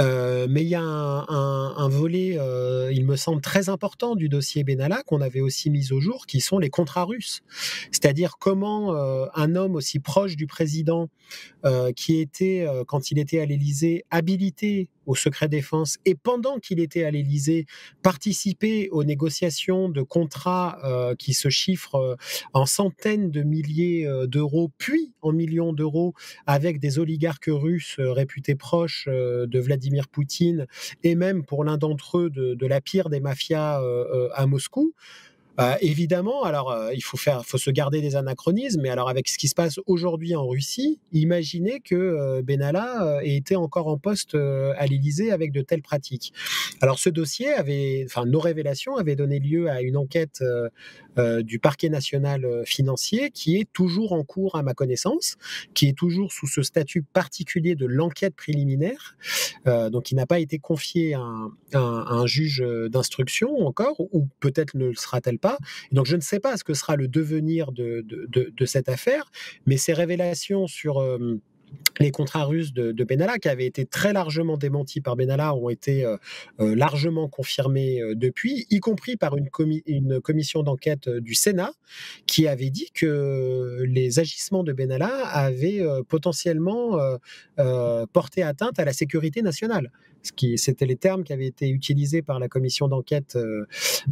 Euh, 0.00 0.46
mais 0.48 0.62
il 0.62 0.68
y 0.68 0.74
a 0.74 0.82
un, 0.82 1.88
volet, 1.88 2.36
euh, 2.38 2.90
il 2.92 3.04
me 3.04 3.16
semble, 3.16 3.40
très 3.40 3.68
important 3.68 4.16
du 4.16 4.28
dossier 4.28 4.64
Benalla 4.64 5.02
qu'on 5.04 5.20
avait 5.20 5.40
aussi 5.40 5.70
mis 5.70 5.92
au 5.92 6.00
jour, 6.00 6.26
qui 6.26 6.40
sont 6.40 6.58
les 6.58 6.70
contrats 6.70 7.04
russes. 7.04 7.42
C'est-à-dire 7.90 8.36
comment 8.38 8.94
euh, 8.94 9.26
un 9.34 9.56
homme 9.56 9.74
aussi 9.76 9.98
proche 9.98 10.36
du 10.36 10.46
président, 10.46 11.08
qui 11.96 12.20
était, 12.20 12.64
quand 12.86 13.10
il 13.10 13.18
était 13.18 13.40
à 13.40 13.44
l'Élysée, 13.44 14.04
habilité 14.10 14.88
au 15.06 15.14
secret 15.14 15.48
défense 15.48 15.98
et 16.04 16.14
pendant 16.14 16.58
qu'il 16.58 16.80
était 16.80 17.04
à 17.04 17.10
l'Élysée, 17.10 17.66
participer 18.02 18.88
aux 18.90 19.04
négociations 19.04 19.88
de 19.88 20.02
contrats 20.02 20.78
euh, 20.84 21.14
qui 21.14 21.34
se 21.34 21.48
chiffrent 21.48 21.96
euh, 21.96 22.16
en 22.52 22.66
centaines 22.66 23.30
de 23.30 23.42
milliers 23.42 24.06
euh, 24.06 24.26
d'euros, 24.26 24.70
puis 24.78 25.12
en 25.22 25.32
millions 25.32 25.72
d'euros, 25.72 26.14
avec 26.46 26.78
des 26.78 26.98
oligarques 26.98 27.48
russes 27.48 27.96
réputés 27.98 28.54
proches 28.54 29.08
de 29.08 29.58
Vladimir 29.58 30.08
Poutine 30.08 30.66
et 31.02 31.14
même 31.14 31.44
pour 31.44 31.64
l'un 31.64 31.78
d'entre 31.78 32.18
eux 32.18 32.30
de, 32.30 32.54
de, 32.54 32.66
la 32.66 32.80
pire 32.80 33.08
des 33.08 33.20
mafias 33.20 33.80
à 34.34 34.46
Moscou. 34.46 34.94
Bah, 35.56 35.78
évidemment, 35.80 36.42
alors 36.42 36.70
euh, 36.70 36.92
il 36.92 37.02
faut 37.02 37.16
se 37.16 37.70
garder 37.70 38.02
des 38.02 38.14
anachronismes, 38.14 38.82
mais 38.82 38.90
alors 38.90 39.08
avec 39.08 39.26
ce 39.26 39.38
qui 39.38 39.48
se 39.48 39.54
passe 39.54 39.80
aujourd'hui 39.86 40.36
en 40.36 40.46
Russie, 40.46 41.00
imaginez 41.12 41.80
que 41.80 41.94
euh, 41.94 42.42
Benalla 42.42 43.16
euh, 43.16 43.20
ait 43.20 43.36
été 43.36 43.56
encore 43.56 43.86
en 43.86 43.96
poste 43.96 44.34
à 44.34 44.86
l'Élysée 44.86 45.32
avec 45.32 45.52
de 45.52 45.62
telles 45.62 45.80
pratiques. 45.80 46.34
Alors 46.82 46.98
ce 46.98 47.08
dossier 47.08 47.48
avait, 47.54 48.04
enfin 48.04 48.26
nos 48.26 48.40
révélations 48.40 48.96
avaient 48.96 49.16
donné 49.16 49.38
lieu 49.38 49.70
à 49.70 49.80
une 49.80 49.96
enquête 49.96 50.42
du 51.16 51.58
parquet 51.58 51.88
national 51.88 52.62
financier 52.66 53.30
qui 53.30 53.56
est 53.56 53.72
toujours 53.72 54.12
en 54.12 54.22
cours 54.22 54.56
à 54.56 54.62
ma 54.62 54.74
connaissance, 54.74 55.36
qui 55.72 55.88
est 55.88 55.96
toujours 55.96 56.32
sous 56.32 56.46
ce 56.46 56.62
statut 56.62 57.02
particulier 57.02 57.74
de 57.74 57.86
l'enquête 57.86 58.34
préliminaire, 58.34 59.16
donc 59.64 60.04
qui 60.04 60.14
n'a 60.14 60.26
pas 60.26 60.38
été 60.38 60.58
confié 60.58 61.14
à 61.14 61.20
un, 61.20 61.52
à 61.72 61.78
un 61.78 62.26
juge 62.26 62.62
d'instruction 62.90 63.66
encore, 63.66 63.96
ou 63.98 64.28
peut-être 64.40 64.74
ne 64.74 64.86
le 64.86 64.94
sera-t-elle 64.94 65.38
pas 65.38 65.45
donc 65.92 66.06
je 66.06 66.16
ne 66.16 66.20
sais 66.20 66.40
pas 66.40 66.56
ce 66.56 66.64
que 66.64 66.74
sera 66.74 66.96
le 66.96 67.08
devenir 67.08 67.72
de, 67.72 68.04
cette 68.64 68.88
affaire, 68.88 69.30
mais 69.66 69.76
ces 69.76 69.92
révélations 69.92 70.66
sur... 70.66 71.00
Euh, 71.00 71.40
les 71.98 72.12
contrats 72.12 72.44
russes 72.44 72.72
de, 72.72 72.92
Benalla, 73.04 73.38
qui 73.38 73.48
avaient 73.48 73.66
été 73.66 73.86
très 73.86 74.12
largement 74.12 74.56
démentis 74.56 75.00
par 75.00 75.16
Benalla, 75.16 75.52
ont 75.54 75.68
été 75.68 76.04
euh, 76.04 76.16
euh, 76.60 76.76
largement 76.76 77.28
confirmés 77.28 78.00
depuis, 78.14 78.66
y 78.70 78.78
compris 78.78 79.16
par 79.16 79.34
une 79.36 80.20
commission 80.20 80.62
d'enquête 80.62 81.08
du 81.08 81.34
Sénat 81.34 81.72
qui 82.26 82.46
avait 82.46 82.70
dit 82.70 82.90
que 82.94 83.82
les 83.84 84.20
agissements 84.20 84.62
de 84.62 84.72
Benalla 84.72 85.26
avaient 85.26 85.82
potentiellement 86.08 86.98
porté 88.12 88.42
atteinte 88.44 88.78
à 88.78 88.84
la 88.84 88.92
sécurité 88.92 89.42
nationale 89.42 89.90
c'était 90.56 90.86
les 90.86 90.96
termes 90.96 91.24
qui 91.24 91.32
avaient 91.32 91.46
été 91.46 91.68
utilisés 91.68 92.22
par 92.22 92.38
la 92.38 92.48
commission 92.48 92.88
d'enquête 92.88 93.36
euh, 93.36 93.66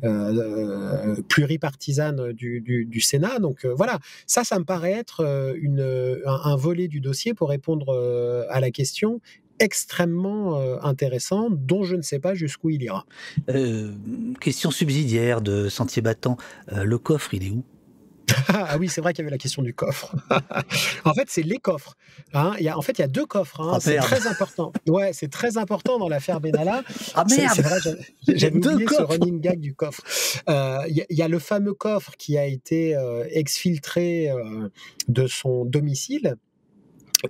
euh, 0.05 1.17
pluripartisane 1.29 2.33
du, 2.33 3.01
Sénat. 3.01 3.39
Donc 3.39 3.65
euh, 3.65 3.75
voilà, 3.75 3.99
ça, 4.27 4.45
ça 4.45 4.59
me 4.59 4.65
paraît 4.65 4.93
être 4.93 5.25
un, 5.25 6.57
volet 6.57 6.89
du 6.89 7.01
dossier 7.01 7.35
pour 7.35 7.49
répondre 7.49 7.93
à 8.49 8.61
la 8.61 8.71
question 8.71 9.21
extrêmement 9.61 10.59
intéressant 10.83 11.49
dont 11.51 11.85
je 11.85 11.95
ne 11.95 12.03
sais 12.03 12.19
pas 12.19 12.35
jusqu'où 12.35 12.71
il 12.71 12.83
ira. 12.83 13.07
question 14.41 14.71
subsidiaire 14.71 15.41
de 15.41 15.69
Sentier 15.69 16.03
Battant. 16.03 16.37
le 16.73 16.99
coffre, 16.99 17.35
il 17.35 17.47
est 17.47 17.51
où? 17.51 17.65
ah 18.49 18.77
oui, 18.79 18.89
c'est 18.89 19.01
vrai 19.01 19.13
qu'il 19.13 19.23
y 19.23 19.25
avait 19.25 19.31
la 19.31 19.39
question 19.39 19.63
du 19.63 19.75
coffre. 19.75 20.15
en 21.05 21.15
fait, 21.15 21.29
c'est 21.29 21.43
les 21.43 21.59
coffres. 21.59 21.97
Hein. 22.33 22.53
Il 22.59 22.65
y 22.65 22.69
a, 22.69 22.79
en 22.79 22.83
fait, 22.83 22.99
il 22.99 23.01
y 23.01 23.05
a 23.05 23.09
deux 23.09 23.27
coffres. 23.27 23.61
Hein. 23.61 23.73
Ah, 23.75 23.81
c'est 23.81 23.97
très 23.97 24.27
important. 24.27 24.73
Ouais, 24.87 25.13
c'est 25.13 25.29
très 25.29 25.59
important 25.59 25.99
dans 25.99 26.09
l'affaire 26.09 26.41
Benalla. 26.41 26.83
Ah 27.15 27.25
merde 27.29 27.99
J'avais 28.29 28.57
oublié 28.57 28.87
ce 28.89 29.03
running 29.03 29.41
gag 29.41 29.61
du 29.61 29.75
coffre. 29.75 30.03
Euh, 30.49 30.79
il 30.89 31.05
y, 31.11 31.23
a 31.23 31.29
le 31.29 31.39
fameux 31.39 31.75
coffre 31.75 32.13
qui 32.17 32.39
a 32.39 32.47
été 32.47 32.97
euh, 32.97 33.25
exfiltré 33.31 34.31
euh, 34.31 34.69
de 35.09 35.27
son 35.27 35.65
domicile. 35.65 36.37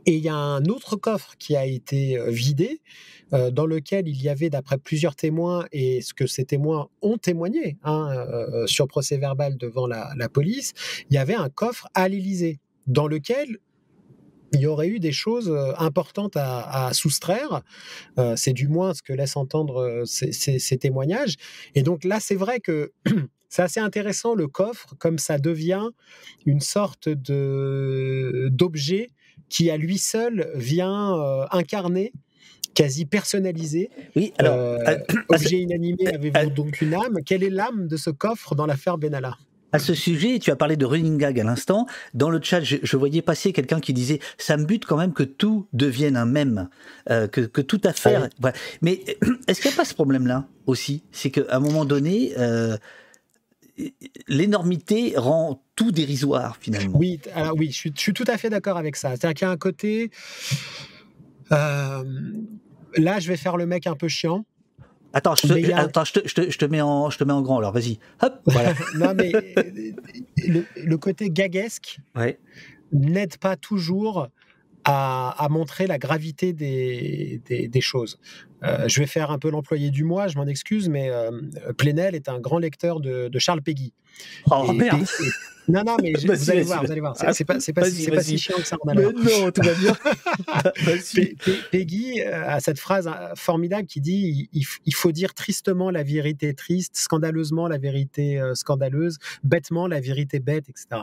Et 0.06 0.14
il 0.16 0.24
y 0.24 0.28
a 0.28 0.34
un 0.34 0.64
autre 0.64 0.96
coffre 0.96 1.34
qui 1.38 1.54
a 1.54 1.64
été 1.64 2.18
vidé, 2.28 2.80
dans 3.32 3.66
lequel 3.66 4.06
il 4.06 4.22
y 4.22 4.28
avait, 4.28 4.50
d'après 4.50 4.78
plusieurs 4.78 5.16
témoins, 5.16 5.66
et 5.72 6.02
ce 6.02 6.14
que 6.14 6.26
ces 6.26 6.44
témoins 6.44 6.88
ont 7.02 7.18
témoigné 7.18 7.78
hein, 7.82 8.14
sur 8.66 8.86
procès 8.86 9.16
verbal 9.16 9.56
devant 9.56 9.86
la, 9.86 10.28
police, 10.32 10.72
il 11.10 11.14
y 11.14 11.18
avait 11.18 11.34
un 11.34 11.48
coffre 11.48 11.88
à 11.94 12.08
l'Élysée, 12.08 12.60
dans 12.86 13.06
lequel 13.06 13.58
il 14.52 14.60
y 14.60 14.66
aurait 14.66 14.88
eu 14.88 15.00
des 15.00 15.12
choses 15.12 15.52
importantes 15.78 16.36
à, 16.36 16.90
soustraire. 16.92 17.62
c'est 18.36 18.52
du 18.52 18.68
moins 18.68 18.94
ce 18.94 19.02
que 19.02 19.12
laissent 19.12 19.36
entendre 19.36 20.02
ces, 20.04 20.78
témoignages. 20.78 21.36
Et 21.74 21.82
donc 21.82 22.04
là, 22.04 22.20
c'est 22.20 22.36
vrai 22.36 22.60
que 22.60 22.92
c'est 23.54 23.62
assez 23.62 23.78
intéressant 23.78 24.34
le 24.34 24.48
coffre, 24.48 24.96
comme 24.98 25.18
ça 25.18 25.38
devient 25.38 25.90
une 26.44 26.60
sorte 26.60 27.08
d'objet 27.08 29.10
qui 29.48 29.70
à 29.70 29.76
lui 29.76 29.98
seul 29.98 30.50
vient 30.56 31.16
euh, 31.16 31.46
incarner 31.52 32.12
quasi 32.74 33.04
personnalisé. 33.04 33.90
Oui, 34.16 34.32
alors. 34.38 34.56
Euh, 34.56 34.78
euh, 34.86 34.98
objet 35.28 35.58
inanimé, 35.58 36.06
avez-vous 36.06 36.50
donc 36.50 36.80
une 36.80 36.94
âme? 36.94 37.18
Quelle 37.24 37.42
est 37.42 37.50
l'âme 37.50 37.88
de 37.88 37.96
ce 37.96 38.10
coffre 38.10 38.54
dans 38.54 38.66
l'affaire 38.66 38.98
Benalla? 38.98 39.36
À 39.72 39.80
ce 39.80 39.92
sujet, 39.92 40.38
tu 40.38 40.52
as 40.52 40.56
parlé 40.56 40.76
de 40.76 40.84
running 40.84 41.18
gag 41.18 41.40
à 41.40 41.42
l'instant. 41.42 41.86
Dans 42.12 42.30
le 42.30 42.40
chat, 42.40 42.60
je, 42.60 42.96
voyais 42.96 43.22
passer 43.22 43.52
quelqu'un 43.52 43.80
qui 43.80 43.92
disait 43.92 44.20
ça 44.38 44.56
me 44.56 44.66
bute 44.66 44.84
quand 44.84 44.96
même 44.96 45.12
que 45.12 45.24
tout 45.24 45.66
devienne 45.72 46.16
un 46.16 46.26
même, 46.26 46.68
que, 47.08 47.26
que, 47.26 47.60
toute 47.60 47.84
affaire. 47.84 48.28
Mais 48.82 49.02
est-ce 49.48 49.60
qu'il 49.60 49.70
n'y 49.70 49.74
a 49.74 49.76
pas 49.76 49.84
ce 49.84 49.94
problème-là 49.94 50.46
aussi? 50.66 51.02
C'est 51.10 51.30
qu'à 51.30 51.42
un 51.50 51.58
moment 51.58 51.84
donné, 51.84 52.34
l'énormité 54.28 55.14
rend 55.16 55.62
tout 55.76 55.90
dérisoire 55.90 56.56
finalement. 56.60 56.98
Oui, 56.98 57.20
alors 57.34 57.56
oui, 57.56 57.70
je 57.70 57.76
suis, 57.76 57.92
tout 57.92 58.24
à 58.26 58.38
fait 58.38 58.50
d'accord 58.50 58.76
avec 58.76 58.96
ça. 58.96 59.10
C'est-à-dire 59.10 59.34
qu'il 59.34 59.46
y 59.46 59.48
a 59.48 59.52
un 59.52 59.56
côté. 59.56 60.10
Euh, 61.52 62.04
là, 62.96 63.20
je 63.20 63.28
vais 63.28 63.36
faire 63.36 63.56
le 63.56 63.66
mec 63.66 63.86
un 63.86 63.94
peu 63.94 64.08
chiant. 64.08 64.44
Attends, 65.12 65.36
je 65.36 65.42
te, 65.42 66.50
je, 66.50 66.58
te, 66.58 66.64
mets 66.64 66.80
en, 66.80 67.08
je 67.08 67.18
te 67.18 67.24
mets 67.24 67.32
en 67.32 67.40
grand 67.40 67.58
alors, 67.58 67.72
vas-y. 67.72 68.00
Hop, 68.20 68.40
voilà. 68.46 68.74
non, 68.96 69.14
mais 69.14 69.30
le, 70.76 70.96
côté 70.96 71.30
gaguesque 71.30 71.98
n'aide 72.92 73.38
pas 73.38 73.56
toujours 73.56 74.28
à, 74.84 75.46
montrer 75.50 75.86
la 75.86 75.98
gravité 75.98 76.52
des, 76.52 77.40
des, 77.46 77.80
choses. 77.80 78.18
Euh, 78.64 78.88
je 78.88 79.00
vais 79.00 79.06
faire 79.06 79.30
un 79.30 79.38
peu 79.38 79.50
l'employé 79.50 79.90
du 79.90 80.04
mois, 80.04 80.28
je 80.28 80.36
m'en 80.36 80.46
excuse, 80.46 80.88
mais 80.88 81.10
euh, 81.10 81.30
Plenel 81.76 82.14
est 82.14 82.28
un 82.28 82.40
grand 82.40 82.58
lecteur 82.58 83.00
de, 83.00 83.30
Charles 83.38 83.62
Péguy. 83.62 83.92
Oh 84.50 84.72
merde 84.72 85.04
Non, 85.66 85.82
non, 85.84 85.96
mais 86.00 86.12
je, 86.18 86.26
vous, 86.26 86.50
allez 86.50 86.62
voir, 86.62 86.84
vous 86.84 86.92
allez 86.92 87.00
voir, 87.00 87.16
c'est 87.16 87.44
pas, 87.44 87.54
pas, 87.54 87.80
pas 87.80 87.90
si 88.22 88.38
chiant 88.38 88.56
que 88.56 88.64
ça. 88.64 88.76
En 88.80 88.94
mais 88.94 89.02
non, 89.02 89.50
tout 89.50 89.62
va 89.62 89.74
bien. 89.74 89.96
Peggy 91.72 92.20
a 92.22 92.60
cette 92.60 92.78
phrase 92.78 93.10
formidable 93.34 93.86
qui 93.86 94.00
dit 94.00 94.48
il, 94.52 94.94
faut 94.94 95.10
dire 95.10 95.34
tristement 95.34 95.90
la 95.90 96.02
vérité 96.02 96.54
triste, 96.54 96.96
scandaleusement 96.96 97.66
la 97.66 97.78
vérité 97.78 98.40
scandaleuse, 98.54 99.18
bêtement 99.42 99.86
la 99.86 100.00
vérité 100.00 100.38
bête, 100.38 100.68
etc. 100.68 101.02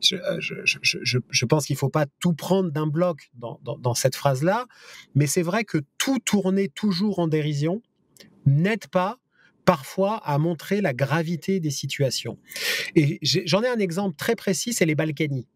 Je, 0.00 0.16
je, 0.64 1.18
je 1.30 1.44
pense 1.46 1.66
qu'il 1.66 1.74
ne 1.74 1.78
faut 1.78 1.88
pas 1.88 2.06
tout 2.18 2.34
prendre 2.34 2.70
d'un 2.70 2.86
bloc 2.86 3.30
dans, 3.34 3.60
dans, 3.62 3.78
dans 3.78 3.94
cette 3.94 4.16
phrase-là, 4.16 4.66
mais 5.14 5.26
c'est 5.26 5.42
vrai 5.42 5.64
que 5.64 5.78
tout 6.00 6.18
tourner 6.18 6.68
toujours 6.68 7.20
en 7.20 7.28
dérision 7.28 7.82
n'aide 8.46 8.88
pas 8.88 9.18
parfois 9.64 10.16
à 10.16 10.38
montrer 10.38 10.80
la 10.80 10.94
gravité 10.94 11.60
des 11.60 11.70
situations. 11.70 12.38
Et 12.96 13.20
j'en 13.22 13.62
ai 13.62 13.68
un 13.68 13.78
exemple 13.78 14.16
très 14.16 14.34
précis, 14.34 14.72
c'est 14.72 14.86
les 14.86 14.96
Balkany. 14.96 15.46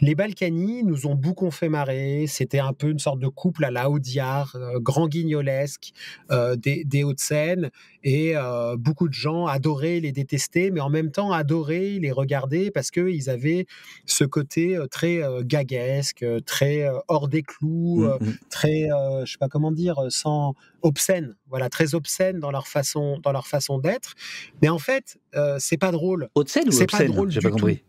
Les 0.00 0.14
Balkany 0.14 0.82
nous 0.84 1.06
ont 1.06 1.14
beaucoup 1.14 1.50
fait 1.50 1.68
marrer. 1.68 2.26
C'était 2.26 2.58
un 2.58 2.72
peu 2.72 2.88
une 2.88 2.98
sorte 2.98 3.18
de 3.18 3.28
couple 3.28 3.64
à 3.64 3.70
la 3.70 3.90
Audiard, 3.90 4.56
euh, 4.56 4.78
grand 4.80 5.08
guignolesque 5.08 5.92
euh, 6.30 6.56
des, 6.56 7.04
Hauts-de-Seine. 7.04 7.70
Et 8.02 8.36
euh, 8.36 8.76
beaucoup 8.76 9.08
de 9.08 9.14
gens 9.14 9.46
adoraient 9.46 10.00
les 10.00 10.12
détester, 10.12 10.70
mais 10.70 10.80
en 10.80 10.90
même 10.90 11.10
temps 11.10 11.32
adoraient 11.32 11.98
les 12.00 12.12
regarder 12.12 12.70
parce 12.70 12.90
qu'ils 12.90 13.28
avaient 13.28 13.66
ce 14.06 14.24
côté 14.24 14.78
très 14.90 15.20
gaguesque, 15.42 16.24
très 16.46 16.88
hors 17.08 17.28
des 17.28 17.42
clous, 17.42 18.04
mmh, 18.04 18.24
mmh. 18.24 18.38
très, 18.48 18.88
je 19.24 19.30
sais 19.30 19.38
pas 19.38 19.48
comment 19.48 19.72
dire, 19.72 20.00
sans 20.08 20.54
obscène. 20.82 21.36
Voilà, 21.48 21.68
très 21.68 21.94
obscène 21.94 22.40
dans 22.40 22.50
leur 22.50 22.68
façon, 22.68 23.18
dans 23.22 23.32
leur 23.32 23.46
façon 23.46 23.78
d'être. 23.78 24.14
Mais 24.62 24.68
en 24.68 24.78
fait, 24.78 25.18
c'est 25.58 25.78
pas 25.78 25.92
drôle. 25.92 26.28
Haute-Seine 26.34 26.68
ou 26.68 26.80
obscène? 26.80 27.30
J'ai 27.30 27.40
pas 27.40 27.50
compris. 27.50 27.82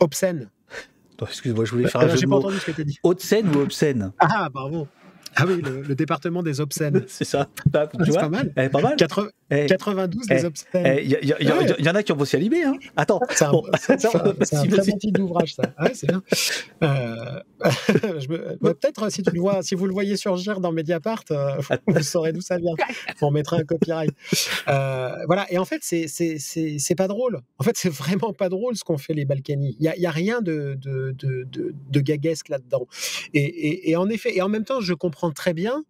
Obscène. 0.00 0.50
Excuse-moi, 1.28 1.64
je 1.64 1.70
voulais 1.72 1.88
faire 1.88 2.00
un 2.02 2.08
jeu 2.08 2.16
J'ai 2.16 2.26
pas 2.26 2.36
entendu 2.36 2.58
ce 2.58 2.66
que 2.66 2.72
tu 2.72 2.80
as 2.80 2.84
dit. 2.84 2.98
Haute-Seine 3.02 3.54
ou 3.54 3.60
obscène? 3.60 4.12
Ah, 4.18 4.48
bravo. 4.48 4.86
Ah 5.36 5.44
oui, 5.46 5.62
le, 5.62 5.94
département 5.94 6.42
des 6.42 6.60
obscènes. 6.60 7.04
C'est 7.08 7.24
ça. 7.24 7.48
Bah, 7.66 7.88
c'est 8.04 8.14
pas 8.14 8.28
mal. 8.28 8.52
Eh, 8.56 8.68
pas 8.68 8.80
mal. 8.80 8.96
92 8.96 10.26
des 10.26 10.44
obscènes. 10.44 10.98
Il 11.02 11.10
y, 11.10 11.88
en 11.88 11.94
a 11.94 12.02
qui 12.02 12.12
ont 12.12 12.16
bossé 12.16 12.36
à 12.36 12.40
Libé. 12.40 12.64
Hein. 12.64 12.74
Attends. 12.96 13.20
C'est 13.30 13.44
un, 13.44 13.52
bon, 13.52 13.62
un, 13.66 13.86
très 13.86 13.96
bon 13.96 14.98
titre 14.98 15.18
d'ouvrage, 15.18 15.54
ça. 15.54 15.62
Ouais, 15.80 15.92
c'est 15.94 16.06
bien. 16.06 16.22
Euh, 16.82 17.40
peut-être 18.60 19.10
si, 19.10 19.22
tu 19.22 19.30
le 19.30 19.40
vois, 19.40 19.62
si 19.62 19.74
vous 19.74 19.86
le 19.86 19.92
voyez 19.92 20.16
surgir 20.16 20.60
dans 20.60 20.72
Mediapart, 20.72 21.24
euh, 21.30 21.56
vous 21.86 22.02
saurez 22.02 22.32
d'où 22.32 22.40
ça 22.40 22.58
vient. 22.58 22.74
On 23.20 23.30
mettra 23.30 23.56
un 23.58 23.64
copyright. 23.64 24.12
Euh, 24.68 25.16
voilà. 25.26 25.46
Et 25.52 25.58
en 25.58 25.64
fait, 25.64 25.80
c'est 25.82 26.94
pas 26.96 27.08
drôle. 27.08 27.40
En 27.58 27.64
fait, 27.64 27.76
c'est 27.76 27.92
vraiment 27.92 28.32
pas 28.32 28.48
drôle 28.48 28.76
ce 28.76 28.84
qu'ont 28.84 28.98
fait 28.98 29.14
les 29.14 29.24
Balkany. 29.24 29.76
Il 29.78 29.82
n'y 29.82 30.06
a, 30.06 30.08
a, 30.08 30.12
rien 30.12 30.40
de, 30.40 30.78
de, 30.80 31.14
de, 31.18 31.46
de 31.90 32.00
gaguesque 32.00 32.48
là-dedans. 32.48 32.86
Et, 33.34 33.42
et, 33.42 33.90
et 33.90 33.96
en 33.96 34.08
effet, 34.08 34.36
et 34.36 34.42
en 34.42 34.48
même 34.48 34.64
temps, 34.64 34.80
je 34.80 34.94
comprends 34.94 35.21
très 35.30 35.54
bien 35.54 35.84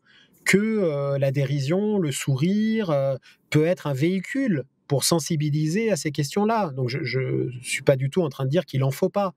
que 0.45 0.59
euh, 0.59 1.19
la 1.19 1.31
dérision, 1.31 1.99
le 1.99 2.13
sourire 2.13 2.91
euh, 2.91 3.17
peut 3.51 3.65
être 3.65 3.87
un 3.87 3.95
véhicule 3.95 4.65
pour 4.89 5.05
sensibiliser 5.05 5.91
à 5.91 5.97
ces 5.97 6.11
questions-là. 6.11 6.71
Donc 6.77 6.89
je 6.89 6.99
ne 6.99 7.51
suis 7.63 7.83
pas 7.83 7.97
du 7.97 8.11
tout 8.11 8.23
en 8.23 8.29
train 8.29 8.45
de 8.45 8.51
dire 8.51 8.67
qu'il 8.67 8.81
n'en 8.81 8.91
faut 8.91 9.09
pas. 9.09 9.35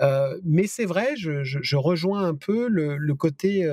Euh, 0.00 0.38
mais 0.44 0.66
c'est 0.66 0.84
vrai, 0.84 1.14
je, 1.16 1.76
rejoins 1.76 2.24
un 2.24 2.34
peu 2.34 2.68
le, 2.68 3.14
côté 3.14 3.66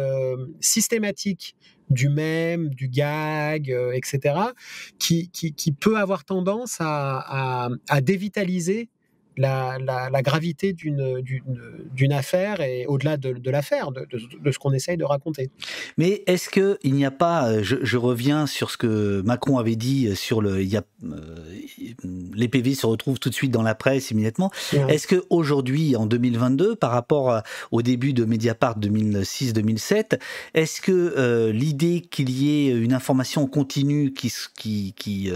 systématique 0.61 1.57
du 1.89 2.07
même, 2.07 2.69
du 2.69 2.87
gag, 2.87 3.75
etc., 3.93 4.35
qui, 4.99 5.29
peut 5.77 5.97
avoir 5.97 6.23
tendance 6.23 6.77
à 6.79 7.69
dévitaliser 8.01 8.87
la, 9.37 9.77
la, 9.79 10.21
gravité 10.21 10.73
d'une 10.73 12.11
affaire 12.11 12.61
et 12.61 12.85
au-delà 12.87 13.17
de, 13.17 13.33
de 13.33 13.51
l'affaire, 13.51 13.91
de, 13.91 14.07
de, 14.11 14.51
ce 14.51 14.59
qu'on 14.59 14.73
essaye 14.73 14.97
de 14.97 15.03
raconter. 15.03 15.49
Mais 15.97 16.23
est-ce 16.27 16.49
qu'il 16.49 16.93
n'y 16.93 17.05
a 17.05 17.11
pas, 17.11 17.49
euh, 17.49 17.63
je, 17.63 17.77
je, 17.81 17.97
reviens 17.97 18.47
sur 18.47 18.71
ce 18.71 18.77
que 18.77 19.21
Macron 19.21 19.57
avait 19.57 19.75
dit 19.75 20.15
sur 20.15 20.41
le, 20.41 20.61
il 20.61 20.69
y 20.69 20.77
a, 20.77 20.83
euh, 21.03 21.35
les 22.33 22.47
PV 22.47 22.75
se 22.75 22.85
retrouvent 22.85 23.19
tout 23.19 23.29
de 23.29 23.33
suite 23.35 23.51
dans 23.51 23.63
la 23.63 23.75
presse 23.75 24.11
immédiatement. 24.11 24.51
Est-ce 24.73 25.07
qu'aujourd'hui, 25.07 25.95
en 25.95 26.05
2022, 26.05 26.75
par 26.75 26.91
rapport 26.91 27.41
au 27.71 27.81
début 27.81 28.13
de 28.13 28.25
Mediapart 28.25 28.79
2006-2007, 28.79 30.19
est-ce 30.53 30.81
que 30.81 30.91
euh, 30.91 31.51
l'idée 31.51 32.01
qu'il 32.01 32.29
y 32.29 32.67
ait 32.67 32.71
une 32.71 32.93
information 32.93 33.47
continue 33.47 34.13
qui, 34.13 34.33
qui, 34.55 34.93
qui 34.97 35.31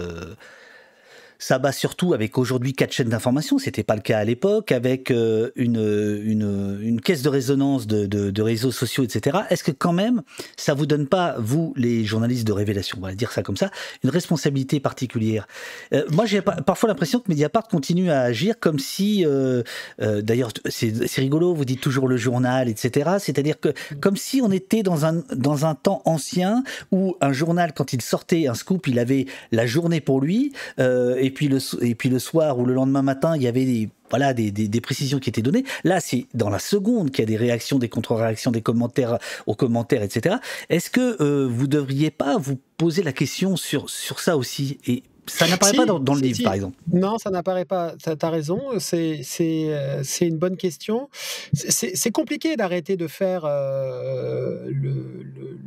ça 1.42 1.58
bat 1.58 1.72
surtout 1.72 2.14
avec 2.14 2.38
aujourd'hui 2.38 2.74
quatre 2.74 2.94
chaînes 2.94 3.10
d'information, 3.10 3.58
c'était 3.58 3.84
pas 3.84 3.96
le 3.96 4.02
cas 4.02 4.20
à 4.20 4.24
l'époque, 4.24 4.72
avec 4.72 5.10
euh, 5.10 5.50
une, 5.56 6.80
une, 6.82 7.02
caisse 7.02 7.24
de 7.24 7.30
résonance 7.30 7.88
de, 7.88 8.06
de, 8.06 8.42
réseaux 8.44 8.72
sociaux, 8.72 9.04
etc. 9.04 9.40
Est-ce 9.50 9.64
que 9.64 9.72
quand 9.72 9.92
même, 9.92 10.22
ça 10.56 10.76
vous 10.76 10.86
donne 10.86 11.08
pas, 11.08 11.36
vous, 11.40 11.74
les 11.76 12.06
journalistes 12.06 12.46
de 12.46 12.52
révélation, 12.52 13.00
on 13.02 13.06
va 13.08 13.16
dire 13.16 13.32
ça 13.32 13.42
comme 13.42 13.58
ça, 13.58 13.72
une 14.04 14.12
responsabilité 14.12 14.80
particulière? 14.80 15.48
Euh, 15.96 16.06
Moi, 16.12 16.28
j'ai 16.28 16.44
parfois 16.44 16.90
l'impression 16.90 17.20
que 17.20 17.26
Mediapart 17.28 17.68
continue 17.68 18.12
à 18.12 18.22
agir 18.22 18.60
comme 18.60 18.78
si, 18.78 19.26
euh, 19.26 19.64
d'ailleurs, 19.98 20.52
c'est 20.70 21.22
rigolo, 21.22 21.56
vous 21.56 21.66
dites 21.66 21.82
toujours 21.82 22.08
le 22.08 22.18
journal, 22.18 22.70
etc. 22.70 23.16
C'est-à-dire 23.18 23.60
que 23.60 23.74
comme 24.00 24.16
si 24.16 24.42
on 24.44 24.52
était 24.52 24.84
dans 24.84 25.06
un, 25.06 25.24
dans 25.36 25.66
un 25.66 25.74
temps 25.74 26.04
ancien 26.06 26.64
où 26.92 27.16
un 27.20 27.34
journal, 27.34 27.74
quand 27.74 27.94
il 27.94 28.02
sortait 28.04 28.46
un 28.46 28.54
scoop, 28.54 28.86
il 28.86 29.00
avait 29.00 29.26
la 29.52 29.66
journée 29.66 30.02
pour 30.02 30.22
lui, 30.22 30.54
et 30.78 31.31
et 31.32 31.34
puis 31.34 31.48
le, 31.48 31.60
et 31.82 31.96
puis 31.96 32.10
le 32.10 32.20
soir 32.20 32.60
ou 32.60 32.66
le 32.66 32.74
lendemain 32.74 33.02
matin, 33.02 33.38
il 33.38 33.42
y 33.42 33.48
avait 33.48 33.64
des, 33.64 33.90
voilà, 34.10 34.34
des, 34.34 34.52
des, 34.52 34.82
précisions 34.82 35.18
qui 35.18 35.30
étaient 35.30 35.42
données. 35.42 35.64
Là, 35.86 36.02
c'est 36.02 36.26
dans 36.34 36.50
la 36.50 36.60
seconde 36.60 37.12
qu'il 37.12 37.20
y 37.20 37.24
a 37.24 37.26
des 37.26 37.38
réactions, 37.38 37.80
des 37.80 37.88
contre-réactions, 37.88 38.52
des 38.52 38.62
commentaires 38.62 39.18
aux 39.48 39.56
commentaires, 39.56 40.04
etc. 40.04 40.36
Est-ce 40.70 40.90
que 40.90 41.24
euh, 41.24 41.48
vous 41.50 41.68
devriez 41.68 42.12
pas 42.12 42.38
vous 42.38 42.60
poser 42.76 43.02
la 43.02 43.14
question 43.14 43.56
sur, 43.56 43.90
sur 43.90 44.20
ça 44.20 44.36
aussi? 44.36 44.78
Et 44.86 45.04
ça 45.26 45.48
n'apparaît 45.48 45.72
pas 45.72 45.86
dans, 45.86 46.14
le 46.14 46.20
livre, 46.20 46.44
par 46.44 46.54
exemple. 46.54 46.78
Non, 46.92 47.18
ça 47.18 47.30
n'apparaît 47.30 47.64
pas. 47.64 47.94
Tu 47.98 48.10
as 48.10 48.30
raison. 48.30 48.60
C'est 48.80 49.24
euh, 49.40 50.04
une 50.20 50.38
bonne 50.38 50.58
question. 50.58 51.08
C'est 51.54 52.12
compliqué 52.12 52.58
d'arrêter 52.58 52.98
de 52.98 53.08
faire 53.08 53.46
euh, 53.46 54.66
le, 54.66 55.24
le, 55.34 55.60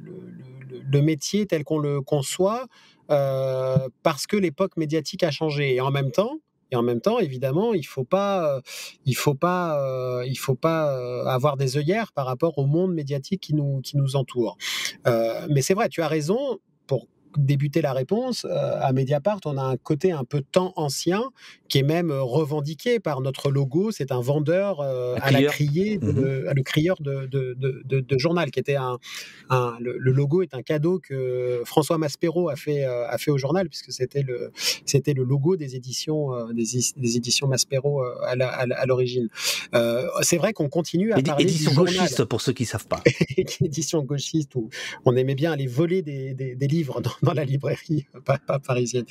le, 0.69 0.83
le, 0.93 1.03
métier 1.03 1.47
tel 1.47 1.65
qu'on 1.65 1.79
le 1.79 2.03
conçoit 2.03 2.67
euh, 3.11 3.89
parce 4.03 4.27
que 4.27 4.37
l'époque 4.37 4.77
médiatique 4.77 5.23
a 5.23 5.31
changé. 5.31 5.75
Et 5.75 5.81
en 5.81 5.91
même 5.91 6.11
temps, 6.11 6.39
et 6.71 6.77
en 6.77 6.83
même 6.83 7.01
temps, 7.01 7.19
évidemment, 7.19 7.75
il 7.75 7.87
faut 7.87 8.05
pas, 8.05 8.57
euh, 8.57 8.61
il 9.05 9.17
faut 9.17 9.35
pas, 9.35 9.81
euh, 9.81 10.25
il 10.27 10.37
faut 10.37 10.55
pas 10.55 10.93
avoir 11.31 11.57
des 11.57 11.77
œillères 11.77 12.13
par 12.13 12.27
rapport 12.27 12.59
au 12.59 12.67
monde 12.67 12.95
médiatique 12.95 13.41
qui 13.41 13.55
nous 13.55 13.81
qui 13.81 13.97
nous 13.97 14.17
entoure. 14.17 14.57
mais 15.05 15.63
c'est 15.63 15.75
vrai, 15.75 15.89
tu 15.89 16.03
as 16.03 16.09
raison. 16.09 16.59
Pour 16.87 17.09
débuter 17.37 17.83
la 17.83 17.93
réponse, 17.93 18.45
euh, 18.45 18.79
à 18.81 18.93
Mediapart, 18.93 19.41
on 19.45 19.57
a 19.57 19.63
un 19.63 19.77
côté 19.77 20.13
un 20.13 20.25
peu 20.25 20.41
temps 20.41 20.73
ancien 20.77 21.31
qui 21.69 21.79
est 21.79 21.83
même 21.83 22.11
euh, 22.11 22.23
revendiqué 22.23 23.01
par 23.01 23.21
notre 23.21 23.51
logo. 23.51 23.91
C'est 23.91 24.13
un 24.13 24.21
vendeur 24.21 24.81
euh, 24.81 25.17
à 25.21 25.31
la 25.31 25.43
criée, 25.45 25.99
mmh 25.99 26.15
le 26.55 26.63
crieur 26.63 26.97
de, 27.01 27.27
de, 27.27 28.19
journal, 28.19 28.51
qui 28.51 28.61
était 28.61 28.77
un, 28.77 28.99
le, 29.81 30.13
logo 30.13 30.43
est 30.43 30.55
un 30.55 30.63
cadeau 30.63 31.01
que 31.01 31.63
François 31.65 31.99
Maspero 31.99 32.49
a 32.49 32.57
fait, 32.57 32.85
a 32.85 33.19
fait 33.19 33.31
au 33.31 33.39
journal, 33.39 33.69
puisque 33.69 33.93
c'était 33.93 34.23
le, 34.23 34.53
c'était 34.85 35.15
le 35.15 35.25
logo 35.25 35.57
des 35.57 35.75
éditions, 35.75 36.49
des, 36.53 37.17
éditions 37.17 37.49
Maspero 37.49 38.03
à 38.03 38.87
l'origine. 38.87 39.29
c'est 40.23 40.37
vrai 40.37 40.53
qu'on 40.53 40.69
continue 40.69 41.13
à 41.13 41.21
parler 41.21 41.45
édition 41.45 41.73
gauchiste 41.73 42.25
pour 42.25 42.41
ceux 42.41 42.53
qui 42.53 42.65
savent 42.65 42.87
pas. 42.87 43.03
édition 43.61 44.03
gauchiste 44.03 44.55
où 44.55 44.69
on 45.05 45.17
aimait 45.17 45.35
bien 45.35 45.53
aller 45.53 45.67
voler 45.67 46.03
des, 46.03 46.35
des 46.35 46.67
livres 46.69 47.01
dans, 47.01 47.24
dans 47.25 47.33
la 47.33 47.45
librairie, 47.45 48.07
pas, 48.25 48.39
parisienne. 48.61 49.07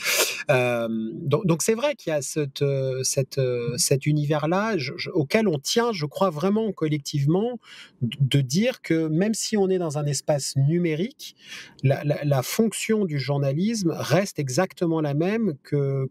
Euh, 0.50 0.88
donc 1.24 1.62
c'est 1.62 1.74
vrai 1.74 1.96
qu'il 1.96 2.12
y 2.12 2.16
a 2.16 2.20
euh, 2.38 3.04
euh, 3.38 3.78
cet 3.78 4.06
univers-là 4.06 4.76
auquel 5.14 5.48
on 5.48 5.60
tient, 5.60 5.92
je 5.92 6.06
crois 6.06 6.30
vraiment 6.30 6.72
collectivement, 6.72 7.60
de 8.02 8.42
dire 8.42 8.82
que 8.82 9.08
même 9.08 9.34
si 9.34 9.58
on 9.58 9.70
est 9.70 9.78
dans 9.78 9.98
un 9.98 10.06
espace 10.06 10.56
numérique, 10.56 11.36
la, 11.84 12.42
fonction 12.44 13.06
du 13.06 13.20
journalisme 13.20 13.94
reste 13.96 14.40
exactement 14.40 15.02
la 15.02 15.14
même 15.14 15.56
que, 15.64 16.08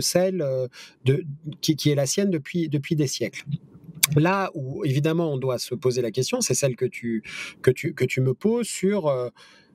celle 0.00 0.44
qui, 1.60 1.90
est 1.90 1.94
la 1.94 2.06
sienne 2.06 2.30
depuis, 2.30 2.68
des 2.68 3.06
siècles. 3.06 3.44
Là 4.14 4.50
où 4.54 4.84
évidemment 4.84 5.32
on 5.32 5.36
doit 5.36 5.58
se 5.58 5.74
poser 5.74 6.00
la 6.00 6.10
question, 6.10 6.40
c'est 6.40 6.54
celle 6.54 6.76
que 6.76 6.84
tu, 6.84 7.22
me 8.20 8.32
poses 8.32 8.68
sur 8.68 9.12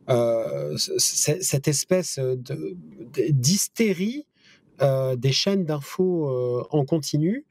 cette 0.08 1.68
espèce 1.68 2.20
d'hystérie 3.30 4.26
euh, 4.82 5.16
des 5.16 5.32
chaînes 5.32 5.64
d'infos 5.66 6.28
euh, 6.28 6.64
en 6.72 6.86
continu 6.86 7.46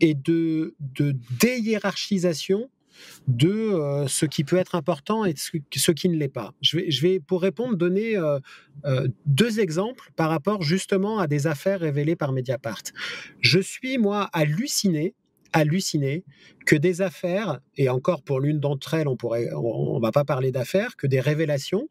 et 0.00 0.14
de, 0.14 0.74
de 0.80 1.14
déhiérarchisation 1.38 2.68
de 3.28 3.48
euh, 3.48 4.06
ce 4.08 4.26
qui 4.26 4.44
peut 4.44 4.56
être 4.56 4.74
important 4.74 5.24
et 5.24 5.34
ce, 5.36 5.50
ce 5.74 5.92
qui 5.92 6.08
ne 6.08 6.16
l'est 6.16 6.28
pas. 6.28 6.54
Je 6.60 7.00
vais, 7.00 7.20
pour 7.20 7.42
répondre, 7.42 7.76
donner 7.76 8.16
euh, 8.16 8.38
euh, 8.84 9.08
deux 9.26 9.60
exemples 9.60 10.10
par 10.16 10.30
rapport 10.30 10.62
justement 10.62 11.18
à 11.18 11.26
des 11.26 11.46
affaires 11.46 11.80
révélées 11.80 12.16
par 12.16 12.32
Mediapart. 12.32 12.82
Je 13.40 13.60
suis, 13.60 13.98
moi, 13.98 14.28
halluciné 14.32 15.14
halluciné 15.52 16.24
que 16.64 16.76
des 16.76 17.02
affaires, 17.02 17.60
et 17.76 17.88
encore 17.88 18.22
pour 18.22 18.40
l'une 18.40 18.60
d'entre 18.60 18.94
elles, 18.94 19.08
on 19.08 19.16
pourrait, 19.16 19.48
on, 19.52 19.98
va 19.98 20.12
pas 20.12 20.24
parler 20.24 20.52
d'affaires, 20.52 20.96
que 20.96 21.06
des 21.06 21.20
révélations. 21.20 21.88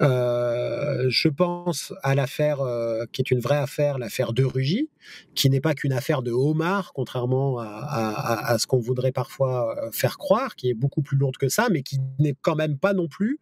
Euh, 0.00 1.06
je 1.08 1.28
pense 1.28 1.92
à 2.02 2.14
l'affaire 2.14 2.60
euh, 2.60 3.04
qui 3.12 3.22
est 3.22 3.30
une 3.30 3.40
vraie 3.40 3.56
affaire, 3.56 3.98
l'affaire 3.98 4.32
de 4.32 4.44
Rugy, 4.44 4.88
qui 5.34 5.50
n'est 5.50 5.60
pas 5.60 5.74
qu'une 5.74 5.92
affaire 5.92 6.22
de 6.22 6.30
homard, 6.30 6.92
contrairement 6.92 7.58
à, 7.58 8.56
ce 8.58 8.66
qu'on 8.66 8.78
voudrait 8.78 9.12
parfois 9.12 9.76
euh, 9.76 9.90
faire 9.90 10.18
croire, 10.18 10.54
qui 10.54 10.70
est 10.70 10.74
beaucoup 10.74 11.02
plus 11.02 11.16
lourde 11.16 11.36
que 11.36 11.48
ça, 11.48 11.68
mais 11.70 11.82
qui 11.82 11.98
n'est 12.18 12.36
quand 12.40 12.54
même 12.54 12.78
pas 12.78 12.92
non 12.92 13.08
plus 13.08 13.40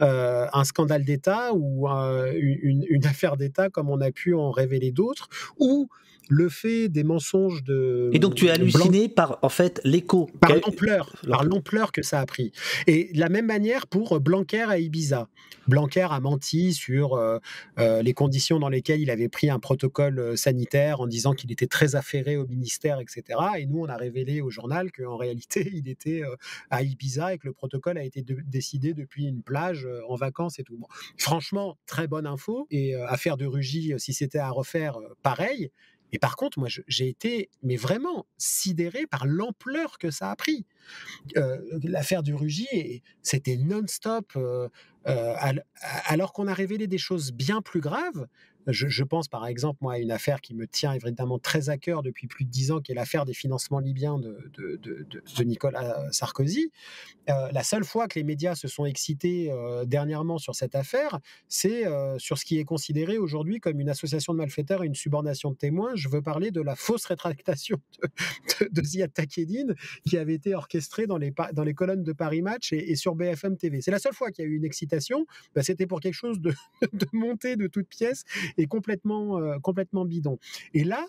un 0.00 0.64
scandale 0.64 1.04
d'État 1.04 1.52
ou 1.54 1.88
une, 1.88 2.84
une, 2.88 3.06
affaire 3.06 3.36
d'État 3.36 3.68
comme 3.68 3.90
on 3.90 4.00
a 4.00 4.10
pu 4.10 4.34
en 4.34 4.50
révéler 4.50 4.92
d'autres, 4.92 5.28
ou 5.58 5.88
le 6.28 6.48
fait 6.48 6.88
des 6.88 7.04
mensonges 7.04 7.62
de. 7.64 8.10
Et 8.12 8.18
donc 8.18 8.34
tu 8.34 8.46
es 8.46 8.50
halluciné 8.50 9.08
par 9.08 9.38
en 9.42 9.48
fait 9.48 9.80
l'écho. 9.84 10.30
Par 10.40 10.54
l'ampleur, 10.54 11.14
par 11.28 11.44
l'ampleur 11.44 11.92
que 11.92 12.02
ça 12.02 12.20
a 12.20 12.26
pris. 12.26 12.52
Et 12.86 13.12
de 13.12 13.20
la 13.20 13.28
même 13.28 13.46
manière 13.46 13.86
pour 13.86 14.20
Blanquer 14.20 14.62
à 14.62 14.78
Ibiza. 14.78 15.28
Blanquer 15.68 16.06
a 16.10 16.18
menti 16.18 16.72
sur 16.72 17.14
euh, 17.14 17.38
euh, 17.78 18.02
les 18.02 18.14
conditions 18.14 18.58
dans 18.58 18.70
lesquelles 18.70 19.00
il 19.00 19.10
avait 19.10 19.28
pris 19.28 19.50
un 19.50 19.58
protocole 19.58 20.18
euh, 20.18 20.36
sanitaire 20.36 21.02
en 21.02 21.06
disant 21.06 21.34
qu'il 21.34 21.52
était 21.52 21.66
très 21.66 21.94
affairé 21.94 22.38
au 22.38 22.46
ministère, 22.46 23.00
etc. 23.00 23.22
Et 23.58 23.66
nous, 23.66 23.80
on 23.80 23.88
a 23.88 23.96
révélé 23.96 24.40
au 24.40 24.48
journal 24.50 24.90
qu'en 24.90 25.16
réalité, 25.18 25.70
il 25.74 25.88
était 25.88 26.22
à 26.70 26.82
Ibiza 26.82 27.34
et 27.34 27.38
que 27.38 27.46
le 27.46 27.52
protocole 27.52 27.98
a 27.98 28.02
été 28.02 28.24
décidé 28.46 28.94
depuis 28.94 29.26
une 29.26 29.42
plage 29.42 29.86
en 30.08 30.14
vacances 30.14 30.58
et 30.58 30.64
tout. 30.64 30.78
franchement, 31.18 31.76
très 31.86 32.08
bonne 32.08 32.26
info. 32.26 32.66
Et 32.70 32.94
affaire 32.94 33.36
de 33.36 33.44
Rugy, 33.44 33.92
si 33.98 34.12
c'était 34.14 34.38
à 34.38 34.50
refaire, 34.50 34.98
pareil. 35.22 35.70
Et 36.12 36.18
par 36.18 36.36
contre, 36.36 36.58
moi, 36.58 36.68
j'ai 36.86 37.08
été, 37.08 37.50
mais 37.62 37.76
vraiment, 37.76 38.26
sidéré 38.36 39.06
par 39.06 39.26
l'ampleur 39.26 39.98
que 39.98 40.10
ça 40.10 40.30
a 40.30 40.36
pris. 40.36 40.66
Euh, 41.36 41.58
l'affaire 41.82 42.22
du 42.22 42.34
Rugy, 42.34 43.02
c'était 43.22 43.56
non-stop, 43.56 44.32
euh, 44.36 44.68
euh, 45.06 45.34
alors 46.06 46.32
qu'on 46.32 46.46
a 46.46 46.54
révélé 46.54 46.86
des 46.86 46.98
choses 46.98 47.32
bien 47.32 47.62
plus 47.62 47.80
graves. 47.80 48.26
Je, 48.68 49.02
pense 49.02 49.28
par 49.28 49.46
exemple 49.46 49.78
moi 49.80 49.94
à 49.94 49.98
une 49.98 50.10
affaire 50.10 50.40
qui 50.40 50.54
me 50.54 50.66
tient 50.66 50.92
évidemment 50.92 51.38
très 51.38 51.70
à 51.70 51.78
cœur 51.78 52.02
depuis 52.02 52.26
plus 52.26 52.44
de 52.44 52.50
dix 52.50 52.70
ans, 52.70 52.80
qui 52.80 52.92
est 52.92 52.94
l'affaire 52.94 53.24
des 53.24 53.34
financements 53.34 53.78
libyens 53.78 54.18
de, 54.18 55.44
Nicolas 55.44 56.12
Sarkozy. 56.12 56.70
Euh, 57.30 57.48
la 57.52 57.62
seule 57.62 57.84
fois 57.84 58.08
que 58.08 58.18
les 58.18 58.24
médias 58.24 58.54
se 58.54 58.68
sont 58.68 58.84
excités 58.84 59.50
euh, 59.50 59.84
dernièrement 59.84 60.38
sur 60.38 60.54
cette 60.54 60.74
affaire, 60.74 61.18
c'est 61.48 61.86
euh, 61.86 62.18
sur 62.18 62.38
ce 62.38 62.44
qui 62.44 62.58
est 62.58 62.64
considéré 62.64 63.18
aujourd'hui 63.18 63.60
comme 63.60 63.80
une 63.80 63.88
association 63.88 64.32
de 64.32 64.38
malfaiteurs 64.38 64.82
et 64.82 64.86
une 64.86 64.94
subornation 64.94 65.50
de 65.50 65.56
témoins. 65.56 65.92
Je 65.94 66.08
veux 66.08 66.22
parler 66.22 66.50
de 66.50 66.60
la 66.60 66.76
fausse 66.76 67.04
rétractation 67.06 67.78
de, 68.72 68.82
Ziad 68.82 69.12
Takedine 69.12 69.74
qui 70.06 70.16
avait 70.16 70.34
été 70.34 70.54
orchestrée 70.54 71.06
dans 71.06 71.18
les, 71.18 71.32
colonnes 71.74 72.04
de 72.04 72.12
Paris 72.12 72.42
Match 72.42 72.72
et, 72.72 72.96
sur 72.96 73.14
BFM 73.14 73.56
TV. 73.56 73.80
C'est 73.80 73.90
la 73.90 73.98
seule 73.98 74.14
fois 74.14 74.30
qu'il 74.30 74.44
y 74.44 74.48
a 74.48 74.50
eu 74.50 74.54
une 74.54 74.64
excitation. 74.64 75.26
Bah, 75.54 75.62
c'était 75.62 75.86
pour 75.86 76.00
quelque 76.00 76.14
chose 76.14 76.40
de, 76.40 76.52
de 76.92 77.06
monter 77.12 77.56
de 77.56 77.66
toutes 77.66 77.88
pièces 77.88 78.24
est 78.58 78.66
complètement, 78.66 79.38
euh, 79.38 79.58
complètement 79.58 80.04
bidon. 80.04 80.38
Et 80.74 80.84
là, 80.84 81.06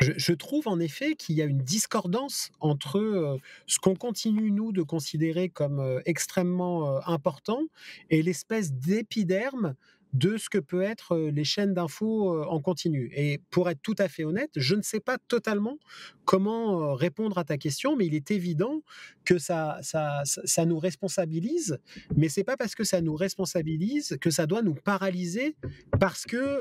je, 0.00 0.32
trouve 0.32 0.66
en 0.66 0.80
effet 0.80 1.14
qu'il 1.14 1.36
y 1.36 1.42
a 1.42 1.44
une 1.44 1.62
discordance 1.62 2.50
entre 2.58 2.98
euh, 2.98 3.38
ce 3.66 3.78
qu'on 3.78 3.94
continue, 3.94 4.50
nous, 4.50 4.72
de 4.72 4.82
considérer 4.82 5.48
comme 5.48 5.78
euh, 5.78 6.00
extrêmement 6.04 7.06
important 7.06 7.62
et 8.10 8.22
l'espèce 8.22 8.72
d'épiderme 8.72 9.74
de 10.14 10.36
ce 10.38 10.48
que 10.48 10.58
peut 10.58 10.82
être 10.82 11.18
les 11.18 11.44
chaînes 11.44 11.74
d'infos 11.74 12.42
en 12.44 12.60
continu. 12.60 13.10
Et 13.14 13.40
pour 13.50 13.68
être 13.68 13.82
tout 13.82 13.96
à 13.98 14.08
fait 14.08 14.24
honnête, 14.24 14.50
je 14.56 14.74
ne 14.74 14.82
sais 14.82 15.00
pas 15.00 15.18
totalement 15.28 15.78
comment 16.24 16.94
répondre 16.94 17.36
à 17.36 17.44
ta 17.44 17.58
question, 17.58 17.96
mais 17.96 18.06
il 18.06 18.14
est 18.14 18.30
évident 18.30 18.80
que 19.24 19.38
ça, 19.38 19.78
ça, 19.82 20.22
ça 20.24 20.64
nous 20.64 20.78
responsabilise, 20.78 21.78
mais 22.16 22.28
c'est 22.28 22.44
pas 22.44 22.56
parce 22.56 22.74
que 22.74 22.84
ça 22.84 23.00
nous 23.00 23.16
responsabilise 23.16 24.16
que 24.20 24.30
ça 24.30 24.46
doit 24.46 24.62
nous 24.62 24.74
paralyser, 24.74 25.56
parce 26.00 26.24
que 26.24 26.58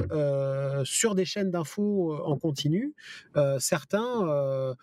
sur 0.83 1.15
des 1.15 1.25
chaînes 1.25 1.51
d'infos 1.51 2.15
en 2.25 2.37
continu, 2.37 2.93
certains 3.59 4.75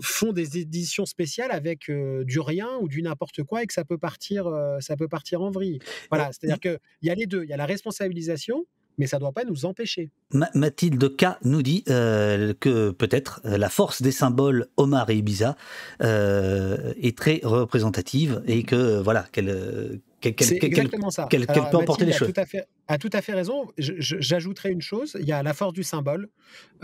font 0.00 0.32
des 0.32 0.58
éditions 0.58 1.06
spéciales 1.06 1.50
avec 1.50 1.90
du 1.90 2.40
rien 2.40 2.68
ou 2.80 2.88
du 2.88 3.02
n'importe 3.02 3.42
quoi 3.42 3.62
et 3.62 3.66
que 3.66 3.74
ça 3.74 3.84
peut 3.84 3.98
partir, 3.98 4.50
ça 4.80 4.96
peut 4.96 5.08
partir 5.08 5.42
en 5.42 5.50
vrille. 5.50 5.78
Voilà, 6.10 6.30
c'est-à-dire 6.32 6.60
qu'il 6.60 6.78
y 7.02 7.10
a 7.10 7.14
les 7.14 7.26
deux, 7.26 7.44
il 7.44 7.50
y 7.50 7.52
a 7.52 7.56
la 7.56 7.66
responsabilisation, 7.66 8.64
mais 8.96 9.06
ça 9.06 9.18
ne 9.18 9.20
doit 9.20 9.32
pas 9.32 9.44
nous 9.44 9.64
empêcher. 9.64 10.10
Mathilde 10.54 11.16
K 11.16 11.26
nous 11.44 11.62
dit 11.62 11.84
que 11.84 12.90
peut-être 12.90 13.40
la 13.44 13.68
force 13.68 14.02
des 14.02 14.12
symboles 14.12 14.66
Omar 14.76 15.10
et 15.10 15.16
Ibiza 15.16 15.56
est 16.00 17.16
très 17.16 17.40
représentative 17.44 18.42
et 18.46 18.64
que 18.64 19.00
voilà 19.00 19.26
qu'elle 19.32 20.00
c'est 20.22 20.64
exactement 20.64 21.10
ça. 21.10 21.26
Qu'elle 21.30 21.46
peut 21.46 21.60
emporter 21.60 22.04
les 22.04 22.12
choses. 22.12 22.32
Tout 22.32 22.40
à 22.40 22.46
fait, 22.46 22.66
a 22.88 22.98
tout 22.98 23.10
à 23.12 23.22
fait 23.22 23.34
raison. 23.34 23.70
J'ajouterai 23.78 24.70
une 24.70 24.80
chose 24.80 25.16
il 25.20 25.26
y 25.26 25.32
a 25.32 25.42
la 25.42 25.54
force 25.54 25.72
du 25.72 25.82
symbole, 25.82 26.28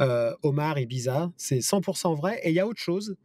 euh, 0.01 0.33
Omar 0.43 0.79
et 0.79 0.87
Biza, 0.87 1.33
c'est 1.37 1.59
100% 1.59 2.17
vrai. 2.17 2.41
Et 2.45 2.51
il 2.51 2.55
y 2.55 2.61
a 2.61 2.67
autre 2.67 2.81
chose, 2.81 3.17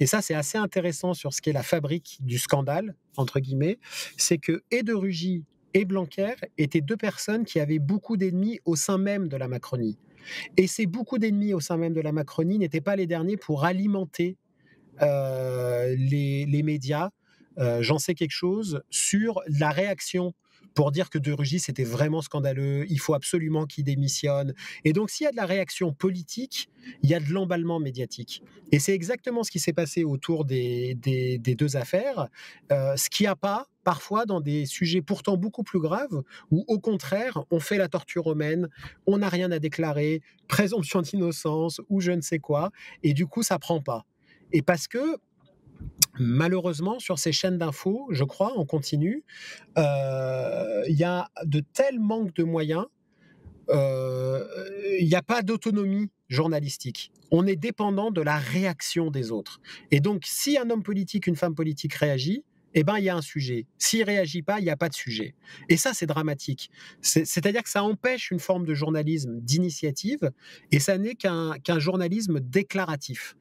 et 0.00 0.06
ça, 0.06 0.22
c'est 0.22 0.34
assez 0.34 0.58
intéressant 0.58 1.14
sur 1.14 1.32
ce 1.32 1.40
qu'est 1.40 1.52
la 1.52 1.62
fabrique 1.62 2.18
du 2.20 2.38
scandale, 2.38 2.94
entre 3.16 3.40
guillemets, 3.40 3.78
c'est 4.16 4.38
que 4.38 4.62
et 4.70 4.82
de 4.82 4.94
Rugy 4.94 5.44
et 5.74 5.84
Blanquer 5.84 6.34
étaient 6.58 6.80
deux 6.80 6.96
personnes 6.96 7.44
qui 7.44 7.60
avaient 7.60 7.78
beaucoup 7.78 8.16
d'ennemis 8.16 8.60
au 8.64 8.76
sein 8.76 8.98
même 8.98 9.28
de 9.28 9.36
la 9.36 9.48
Macronie. 9.48 9.98
Et 10.56 10.66
ces 10.66 10.86
beaucoup 10.86 11.18
d'ennemis 11.18 11.54
au 11.54 11.60
sein 11.60 11.76
même 11.76 11.92
de 11.92 12.00
la 12.00 12.12
Macronie 12.12 12.58
n'étaient 12.58 12.80
pas 12.80 12.96
les 12.96 13.06
derniers 13.06 13.36
pour 13.36 13.64
alimenter 13.64 14.36
euh, 15.02 15.94
les, 15.98 16.46
les 16.46 16.62
médias 16.62 17.10
euh, 17.58 17.82
j'en 17.82 17.98
sais 17.98 18.14
quelque 18.14 18.32
chose 18.32 18.82
sur 18.90 19.40
la 19.48 19.70
réaction 19.70 20.34
pour 20.76 20.92
dire 20.92 21.08
que 21.08 21.18
De 21.18 21.32
Rugy, 21.32 21.58
c'était 21.58 21.84
vraiment 21.84 22.20
scandaleux, 22.20 22.84
il 22.90 23.00
faut 23.00 23.14
absolument 23.14 23.64
qu'il 23.64 23.84
démissionne. 23.84 24.54
Et 24.84 24.92
donc, 24.92 25.10
s'il 25.10 25.24
y 25.24 25.26
a 25.26 25.30
de 25.30 25.36
la 25.36 25.46
réaction 25.46 25.92
politique, 25.92 26.68
il 27.02 27.10
y 27.10 27.14
a 27.14 27.18
de 27.18 27.32
l'emballement 27.32 27.80
médiatique. 27.80 28.42
Et 28.72 28.78
c'est 28.78 28.92
exactement 28.92 29.42
ce 29.42 29.50
qui 29.50 29.58
s'est 29.58 29.72
passé 29.72 30.04
autour 30.04 30.44
des, 30.44 30.94
deux 31.40 31.76
affaires, 31.76 32.28
euh, 32.70 32.94
ce 32.96 33.08
qu'il 33.08 33.24
n'y 33.24 33.28
a 33.28 33.36
pas 33.36 33.66
parfois 33.84 34.26
dans 34.26 34.40
des 34.40 34.66
sujets 34.66 35.00
pourtant 35.00 35.36
beaucoup 35.36 35.62
plus 35.62 35.80
graves, 35.80 36.22
où 36.50 36.64
au 36.68 36.78
contraire, 36.78 37.44
on 37.50 37.60
fait 37.60 37.78
la 37.78 37.88
torture 37.88 38.24
romaine, 38.24 38.68
on 39.06 39.18
n'a 39.18 39.28
rien 39.28 39.50
à 39.52 39.58
déclarer, 39.58 40.22
présomption 40.48 41.00
d'innocence, 41.00 41.80
ou 41.88 42.00
je 42.00 42.10
ne 42.10 42.20
sais 42.20 42.40
quoi, 42.40 42.70
et 43.02 43.14
du 43.14 43.26
coup, 43.26 43.42
ça 43.42 43.58
prend 43.58 43.80
pas. 43.80 44.04
Et 44.52 44.60
parce 44.60 44.88
que 44.88 45.16
Malheureusement, 46.18 46.98
sur 46.98 47.18
ces 47.18 47.32
chaînes 47.32 47.58
d'infos, 47.58 48.06
je 48.10 48.24
crois, 48.24 48.54
on 48.56 48.64
continue, 48.64 49.24
euh, 49.76 50.82
il 50.88 50.96
y 50.96 51.04
a 51.04 51.28
de 51.44 51.60
tels 51.60 52.00
manques 52.00 52.34
de 52.34 52.42
moyens, 52.42 52.86
euh, 53.68 54.44
il 54.98 55.06
n'y 55.06 55.14
a 55.14 55.22
pas 55.22 55.42
d'autonomie 55.42 56.10
journalistique. 56.28 57.12
On 57.30 57.46
est 57.46 57.56
dépendant 57.56 58.10
de 58.10 58.20
la 58.20 58.38
réaction 58.38 59.10
des 59.10 59.30
autres. 59.30 59.60
Et 59.90 60.00
donc, 60.00 60.22
si 60.24 60.56
un 60.56 60.70
homme 60.70 60.82
politique, 60.82 61.26
une 61.26 61.36
femme 61.36 61.54
politique 61.54 61.94
réagit, 61.94 62.44
eh 62.78 62.84
ben, 62.84 62.98
il 62.98 63.04
y 63.04 63.08
a 63.08 63.16
un 63.16 63.22
sujet. 63.22 63.66
S'il 63.78 64.04
réagit 64.04 64.42
pas, 64.42 64.60
il 64.60 64.64
n'y 64.64 64.70
a 64.70 64.76
pas 64.76 64.90
de 64.90 64.94
sujet. 64.94 65.34
Et 65.70 65.78
ça, 65.78 65.94
c'est 65.94 66.04
dramatique. 66.06 66.70
C'est-à-dire 67.00 67.62
que 67.62 67.70
ça 67.70 67.82
empêche 67.82 68.30
une 68.30 68.38
forme 68.38 68.66
de 68.66 68.74
journalisme 68.74 69.40
d'initiative 69.40 70.30
et 70.70 70.78
ça 70.78 70.98
n'est 70.98 71.14
qu'un 71.14 71.78
journalisme 71.78 72.38
déclaratif. 72.38 73.34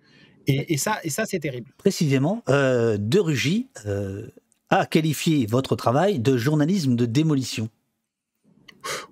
Et, 0.48 0.78
ça, 0.78 1.00
et 1.04 1.10
ça 1.10 1.26
c'est 1.26 1.40
terrible. 1.40 1.72
Précisément, 1.78 2.44
euh, 2.50 2.98
De 3.00 3.20
Rugy 3.20 3.68
euh, 3.86 4.28
a 4.70 4.86
qualifié 4.86 5.46
votre 5.46 5.76
travail 5.76 6.20
de 6.20 6.38
journalisme 6.38 6.96
de 6.96 7.06
démolition. 7.06 7.70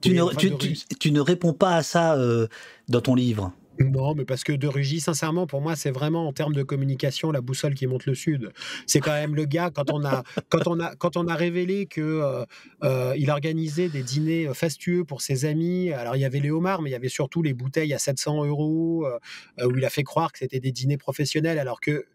tu, 0.01 0.13
ne, 0.13 1.19
réponds 1.19 1.53
pas 1.53 1.75
à 1.75 1.83
ça 1.83 2.15
euh, 2.15 2.47
dans 2.87 3.01
ton 3.01 3.15
livre. 3.15 3.51
Non, 3.79 4.13
mais 4.13 4.25
parce 4.25 4.43
que 4.43 4.53
De 4.53 4.67
Rugy, 4.67 4.99
sincèrement, 4.99 5.47
pour 5.47 5.61
moi, 5.61 5.75
c'est 5.75 5.89
vraiment 5.89 6.27
en 6.27 6.33
termes 6.33 6.53
de 6.53 6.61
communication 6.61 7.31
la 7.31 7.41
boussole 7.41 7.73
qui 7.73 7.87
monte 7.87 8.05
le 8.05 8.13
sud. 8.13 8.51
C'est 8.85 8.99
quand 8.99 9.11
même 9.11 9.35
le 9.35 9.45
gars 9.45 9.71
quand 9.71 9.91
on 9.91 10.05
a 10.05 10.23
quand 10.49 10.67
on 10.67 10.79
a 10.79 10.95
quand 10.95 11.17
on 11.17 11.27
a 11.27 11.35
révélé 11.35 11.87
que 11.87 12.01
euh, 12.01 12.45
euh, 12.83 13.15
il 13.17 13.31
organisait 13.31 13.89
des 13.89 14.03
dîners 14.03 14.49
fastueux 14.53 15.03
pour 15.05 15.21
ses 15.21 15.45
amis. 15.45 15.91
Alors 15.91 16.15
il 16.15 16.19
y 16.19 16.25
avait 16.25 16.39
les 16.39 16.51
homards, 16.51 16.83
mais 16.83 16.91
il 16.91 16.93
y 16.93 16.95
avait 16.95 17.09
surtout 17.09 17.41
les 17.41 17.53
bouteilles 17.53 17.93
à 17.93 17.97
700 17.97 18.45
euros 18.45 19.07
euh, 19.07 19.67
où 19.67 19.75
il 19.75 19.85
a 19.85 19.89
fait 19.89 20.03
croire 20.03 20.31
que 20.31 20.39
c'était 20.39 20.59
des 20.59 20.71
dîners 20.71 20.97
professionnels, 20.97 21.57
alors 21.57 21.81
que 21.81 22.05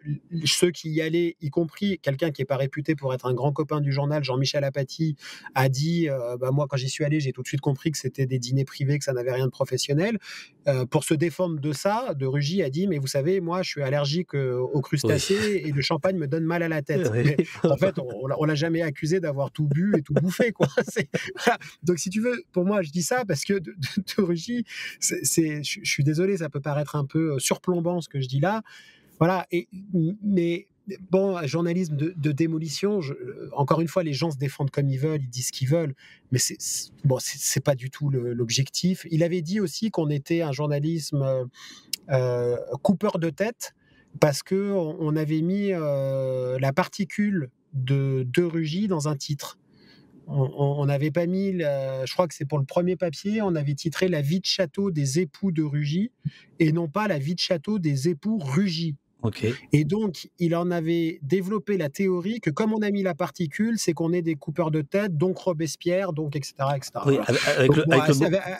ceux 0.44 0.70
qui 0.70 0.90
y 0.90 1.02
allaient, 1.02 1.36
y 1.40 1.50
compris 1.50 1.98
quelqu'un 1.98 2.30
qui 2.30 2.42
est 2.42 2.46
pas 2.46 2.56
réputé 2.56 2.94
pour 2.94 3.14
être 3.14 3.26
un 3.26 3.34
grand 3.34 3.52
copain 3.52 3.80
du 3.80 3.92
journal, 3.92 4.22
Jean-Michel 4.22 4.62
Apathy, 4.62 5.16
a 5.54 5.68
dit 5.68 6.08
bah, 6.40 6.50
moi 6.52 6.66
quand 6.68 6.76
j'y 6.76 6.88
suis 6.88 7.04
allé, 7.04 7.18
j'ai 7.18 7.32
tout 7.32 7.42
de 7.42 7.48
suite 7.48 7.60
compris 7.60 7.90
que 7.90 7.98
c'était 7.98 8.26
des 8.26 8.38
dîners 8.38 8.64
privés, 8.64 8.98
que 8.98 9.04
ça 9.04 9.12
n'avait 9.12 9.32
rien 9.32 9.46
de 9.46 9.50
professionnel. 9.50 10.18
pour 10.90 11.04
se 11.04 11.14
défendre 11.14 11.47
de 11.48 11.72
ça, 11.72 12.14
de 12.14 12.26
Rugy 12.26 12.62
a 12.62 12.70
dit 12.70 12.86
Mais 12.86 12.98
vous 12.98 13.06
savez, 13.06 13.40
moi, 13.40 13.62
je 13.62 13.70
suis 13.70 13.82
allergique 13.82 14.34
aux 14.34 14.80
crustacés 14.80 15.62
et 15.64 15.72
le 15.72 15.82
champagne 15.82 16.16
me 16.16 16.26
donne 16.26 16.44
mal 16.44 16.62
à 16.62 16.68
la 16.68 16.82
tête. 16.82 17.10
en 17.64 17.76
fait, 17.78 17.96
on, 17.98 18.44
l'a 18.44 18.54
jamais 18.54 18.82
accusé 18.82 19.20
d'avoir 19.20 19.50
tout 19.50 19.66
bu 19.66 19.94
et 19.96 20.02
tout 20.02 20.14
bouffé. 20.14 20.52
Quoi. 20.52 20.68
Donc, 21.82 21.98
si 21.98 22.10
tu 22.10 22.20
veux, 22.20 22.42
pour 22.52 22.64
moi, 22.64 22.82
je 22.82 22.90
dis 22.90 23.02
ça 23.02 23.24
parce 23.24 23.44
que 23.44 23.54
de, 23.54 23.74
de, 23.96 24.22
Rugy, 24.22 24.64
c'est, 25.00 25.62
je 25.62 25.80
suis 25.84 26.04
désolé, 26.04 26.38
ça 26.38 26.48
peut 26.48 26.60
paraître 26.60 26.96
un 26.96 27.04
peu 27.04 27.38
surplombant 27.38 28.00
ce 28.00 28.08
que 28.08 28.20
je 28.20 28.28
dis 28.28 28.40
là. 28.40 28.62
Voilà, 29.18 29.46
et, 29.50 29.68
mais 30.22 30.68
bon, 31.10 31.40
journalisme 31.46 31.96
de, 31.96 32.32
démolition, 32.32 33.00
encore 33.52 33.80
une 33.80 33.88
fois, 33.88 34.02
les 34.02 34.12
gens 34.12 34.30
se 34.30 34.38
défendent 34.38 34.70
comme 34.70 34.88
ils 34.88 34.98
veulent, 34.98 35.22
ils 35.22 35.28
disent 35.28 35.48
ce 35.48 35.52
qu'ils 35.52 35.68
veulent, 35.68 35.94
mais 36.32 36.38
c'est 36.38 36.56
bon, 37.04 37.18
c'est 37.20 37.62
pas 37.62 37.74
du 37.74 37.90
tout 37.90 38.10
l'objectif. 38.10 39.06
Il 39.10 39.22
avait 39.22 39.42
dit 39.42 39.60
aussi 39.60 39.90
qu'on 39.90 40.10
était 40.10 40.42
un 40.42 40.52
journalisme 40.52 41.22
euh, 41.22 41.44
euh, 42.10 42.56
coupeur 42.82 43.18
de 43.18 43.30
tête 43.30 43.74
parce 44.20 44.42
que 44.42 44.72
on, 44.72 45.16
avait 45.16 45.42
mis 45.42 45.72
euh, 45.72 46.58
la 46.58 46.72
particule 46.72 47.50
de, 47.74 48.26
de 48.32 48.42
Rugy 48.42 48.88
dans 48.88 49.08
un 49.08 49.16
titre. 49.16 49.58
On 50.30 50.84
n'avait 50.84 51.10
pas 51.10 51.24
mis, 51.24 51.52
je 51.52 52.12
crois 52.12 52.28
que 52.28 52.34
c'est 52.34 52.44
pour 52.44 52.58
le 52.58 52.66
premier 52.66 52.96
papier, 52.96 53.40
on 53.40 53.54
avait 53.54 53.72
titré 53.72 54.08
La 54.08 54.20
vie 54.20 54.40
de 54.40 54.44
château 54.44 54.90
des 54.90 55.20
époux 55.20 55.52
de 55.52 55.62
Rugy 55.62 56.10
et 56.58 56.70
non 56.70 56.86
pas 56.86 57.08
La 57.08 57.18
vie 57.18 57.34
de 57.34 57.40
château 57.40 57.78
des 57.78 58.10
époux 58.10 58.38
Rugy. 58.38 58.94
Et 59.72 59.84
donc, 59.84 60.28
il 60.38 60.54
en 60.54 60.70
avait 60.70 61.18
développé 61.22 61.76
la 61.76 61.88
théorie 61.88 62.40
que 62.40 62.50
comme 62.50 62.72
on 62.72 62.82
a 62.82 62.90
mis 62.90 63.02
la 63.02 63.14
particule, 63.14 63.78
c'est 63.78 63.92
qu'on 63.92 64.12
est 64.12 64.22
des 64.22 64.34
coupeurs 64.34 64.70
de 64.70 64.80
tête, 64.80 65.16
donc 65.16 65.38
Robespierre, 65.38 66.12
donc 66.12 66.36
etc. 66.36 66.54
etc. 66.76 66.90
Oui, 67.06 67.18
avec, 67.18 67.74
le, 67.74 67.84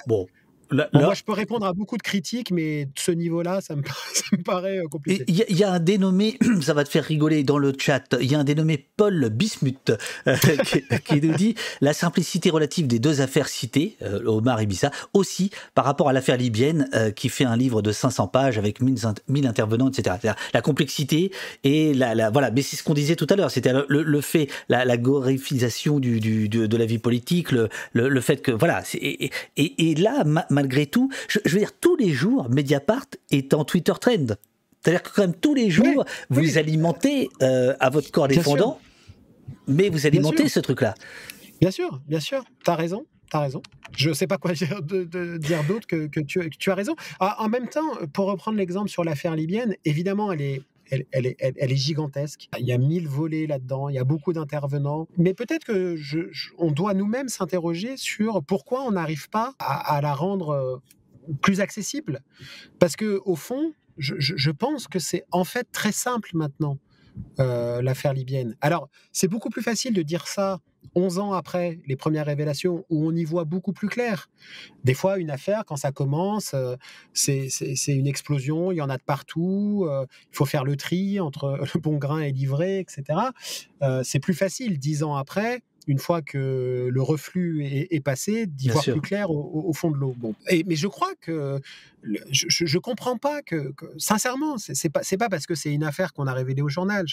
bon, 0.06 0.26
moi, 0.70 1.14
je 1.14 1.22
peux 1.22 1.32
répondre 1.32 1.66
à 1.66 1.72
beaucoup 1.72 1.96
de 1.96 2.02
critiques, 2.02 2.50
mais 2.50 2.86
de 2.86 2.90
ce 2.96 3.10
niveau-là, 3.10 3.60
ça, 3.60 3.76
me, 3.76 3.82
paraît 4.44 4.78
euh, 4.78 4.88
compliqué. 4.88 5.24
Il 5.28 5.56
y, 5.56 5.64
a 5.64 5.72
un 5.72 5.78
dénommé, 5.78 6.38
ça 6.60 6.74
va 6.74 6.84
te 6.84 6.88
faire 6.88 7.04
rigoler 7.04 7.42
dans 7.42 7.58
le 7.58 7.72
chat, 7.78 8.16
il 8.20 8.30
y 8.30 8.34
a 8.34 8.38
un 8.38 8.44
dénommé 8.44 8.86
Paul 8.96 9.30
Bismuth 9.30 9.92
euh, 10.26 10.36
qui, 11.04 11.20
nous 11.20 11.34
dit 11.34 11.54
la 11.80 11.92
simplicité 11.92 12.50
relative 12.50 12.86
des 12.86 12.98
deux 12.98 13.20
affaires 13.20 13.48
citées, 13.48 13.96
euh, 14.02 14.24
Omar 14.26 14.60
et 14.60 14.66
Bissa, 14.66 14.90
aussi 15.14 15.50
par 15.74 15.84
rapport 15.84 16.08
à 16.08 16.12
l'affaire 16.12 16.36
libyenne 16.36 16.88
qui 17.14 17.28
fait 17.28 17.44
un 17.44 17.56
livre 17.56 17.82
de 17.82 17.92
500 17.92 18.28
pages 18.28 18.58
avec 18.58 18.80
1000, 18.80 19.46
intervenants, 19.46 19.88
etc. 19.88 20.16
La 20.52 20.60
complexité 20.60 21.30
et 21.64 21.94
la, 21.94 22.30
voilà, 22.30 22.50
mais 22.50 22.62
c'est 22.62 22.76
ce 22.76 22.82
qu'on 22.82 22.94
disait 22.94 23.16
tout 23.16 23.26
à 23.30 23.36
l'heure, 23.36 23.50
c'était 23.50 23.72
le, 23.88 24.20
fait, 24.20 24.48
la, 24.68 24.96
glorifisation 24.96 26.00
du, 26.00 26.48
de 26.48 26.76
la 26.76 26.86
vie 26.86 26.98
politique, 26.98 27.52
le, 27.52 27.68
le, 27.92 28.20
fait 28.20 28.42
que 28.42 28.50
voilà, 28.50 28.82
et, 28.94 29.30
et, 29.56 29.90
et 29.90 29.94
là, 29.94 30.24
malgré 30.59 30.86
tout, 30.86 31.09
je, 31.28 31.39
veux 31.44 31.60
dire, 31.60 31.72
tous 31.72 31.97
les 31.97 32.10
jours, 32.10 32.48
Mediapart 32.51 33.06
est 33.30 33.55
en 33.55 33.64
Twitter 33.64 33.93
trend. 34.01 34.26
C'est-à-dire 34.80 35.02
que 35.05 35.10
quand 35.14 35.22
même 35.22 35.35
tous 35.35 35.55
les 35.55 35.70
jours, 35.70 36.05
vous 36.30 36.59
alimentez 36.59 37.28
euh, 37.43 37.74
à 37.78 37.90
votre 37.90 38.10
corps 38.10 38.26
défendant, 38.26 38.80
mais 39.68 39.89
vous 39.89 40.06
alimentez 40.06 40.48
ce 40.48 40.59
truc-là. 40.59 40.94
Bien 41.60 41.70
sûr, 41.70 42.01
bien 42.09 42.20
sûr, 42.20 42.44
tu 42.64 42.70
as 42.70 42.74
raison. 42.74 43.06
T'as 43.30 43.40
raison. 43.40 43.62
Je 43.97 44.09
ne 44.09 44.14
sais 44.14 44.26
pas 44.26 44.39
quoi 44.39 44.52
dire, 44.55 45.64
d'autre 45.68 45.86
que, 45.86 46.06
que, 46.06 46.20
tu, 46.20 46.70
as 46.70 46.74
raison. 46.74 46.97
Ah, 47.20 47.36
en 47.39 47.48
même 47.48 47.68
temps, 47.68 47.90
pour 48.12 48.26
reprendre 48.26 48.59
l'exemple 48.59 48.89
sur 48.89 49.05
l'affaire 49.05 49.36
libyenne, 49.36 49.76
évidemment, 49.85 50.32
elle 50.32 50.40
est, 50.40 50.62
elle, 50.90 51.06
est, 51.12 51.77
gigantesque. 51.77 52.48
Il 52.59 52.66
y 52.66 52.73
a 52.73 52.78
mille 52.78 53.09
volets 53.09 53.47
là-dedans, 53.47 53.89
il 53.89 53.94
y 53.94 53.98
a 53.98 54.05
beaucoup 54.05 54.32
d'intervenants. 54.32 55.09
Mais 55.16 55.35
peut-être 55.35 55.65
que 55.65 55.97
on 56.59 56.70
doit 56.70 56.94
nous-mêmes 56.94 57.28
s'interroger 57.28 57.97
sur 57.97 58.43
pourquoi 58.43 58.82
on 58.82 58.93
n'arrive 58.93 59.28
pas 59.28 59.55
à, 59.59 60.01
la 60.01 60.15
rendre 60.15 60.51
euh, 60.51 60.77
plus 61.43 61.60
accessible. 61.60 62.23
Parce 62.78 62.97
que 62.97 63.20
au 63.24 63.36
fond, 63.36 63.73
je 63.98 64.51
pense 64.51 64.86
que 64.89 64.98
c'est 64.98 65.24
en 65.31 65.44
fait 65.44 65.66
très 65.73 65.93
simple 65.93 66.31
maintenant. 66.35 66.78
Euh, 67.40 67.82
l'affaire 67.82 68.12
libyenne. 68.12 68.56
Alors, 68.60 68.89
c'est 69.12 69.28
beaucoup 69.28 69.48
plus 69.48 69.62
facile 69.62 69.93
de 69.93 70.02
dire 70.02 70.27
ça 70.27 70.60
11 70.94 71.19
ans 71.19 71.32
après 71.32 71.78
les 71.86 71.97
premières 71.97 72.27
révélations, 72.27 72.85
où 72.90 73.06
on 73.06 73.15
y 73.15 73.24
voit 73.24 73.44
beaucoup 73.44 73.73
plus 73.73 73.89
clair. 73.89 74.28
Des 74.85 74.94
fois, 74.94 75.19
une 75.19 75.31
affaire, 75.31 75.65
quand 75.66 75.77
ça 75.77 75.93
commence, 75.93 76.55
euh, 76.55 76.77
c'est 77.12 77.48
une 77.89 78.06
explosion, 78.06 78.73
il 78.73 78.77
y 78.77 78.82
en 78.82 78.90
a 78.90 78.97
de 78.97 79.02
partout, 79.02 79.86
euh, 79.89 80.06
il 80.32 80.36
faut 80.36 80.47
faire 80.47 80.65
le 80.65 80.77
tri 80.77 81.20
entre 81.20 81.59
le 81.74 81.81
bon 81.81 81.97
grain 81.97 82.20
et 82.20 82.32
livré, 82.32 82.81
etc. 82.81 83.20
c'est 84.02 84.20
plus 84.20 84.35
facile, 84.35 84.78
dix 84.78 85.02
ans 85.02 85.15
après, 85.15 85.62
une 85.89 85.98
fois 85.98 86.20
que 86.20 86.89
le 86.93 87.02
reflux 87.02 87.65
est, 87.65 88.01
passé, 88.01 88.47
d'y 88.47 88.69
voir 88.69 88.85
plus 88.85 89.01
clair 89.01 89.31
au, 89.31 89.73
fond 89.73 89.90
de 89.90 89.97
l'eau. 89.97 90.15
Bon. 90.16 90.35
mais 90.66 90.77
je 90.77 90.86
crois 90.86 91.15
que 91.20 91.60
je, 92.31 92.77
ne 92.77 92.78
comprends 92.78 93.16
pas 93.16 93.40
que, 93.43 93.73
sincèrement, 93.97 94.59
c'est 94.59 94.90
pas 94.90 95.02
c'est 95.02 95.16
pas 95.16 95.31
parce 95.31 95.47
que 95.47 95.55
c'est 95.55 95.73
une 95.73 95.82
affaire 95.82 96.12
qu'on 96.12 96.27
a 96.27 96.35
révélée 96.35 96.60
au 96.60 96.69
journal, 96.69 97.06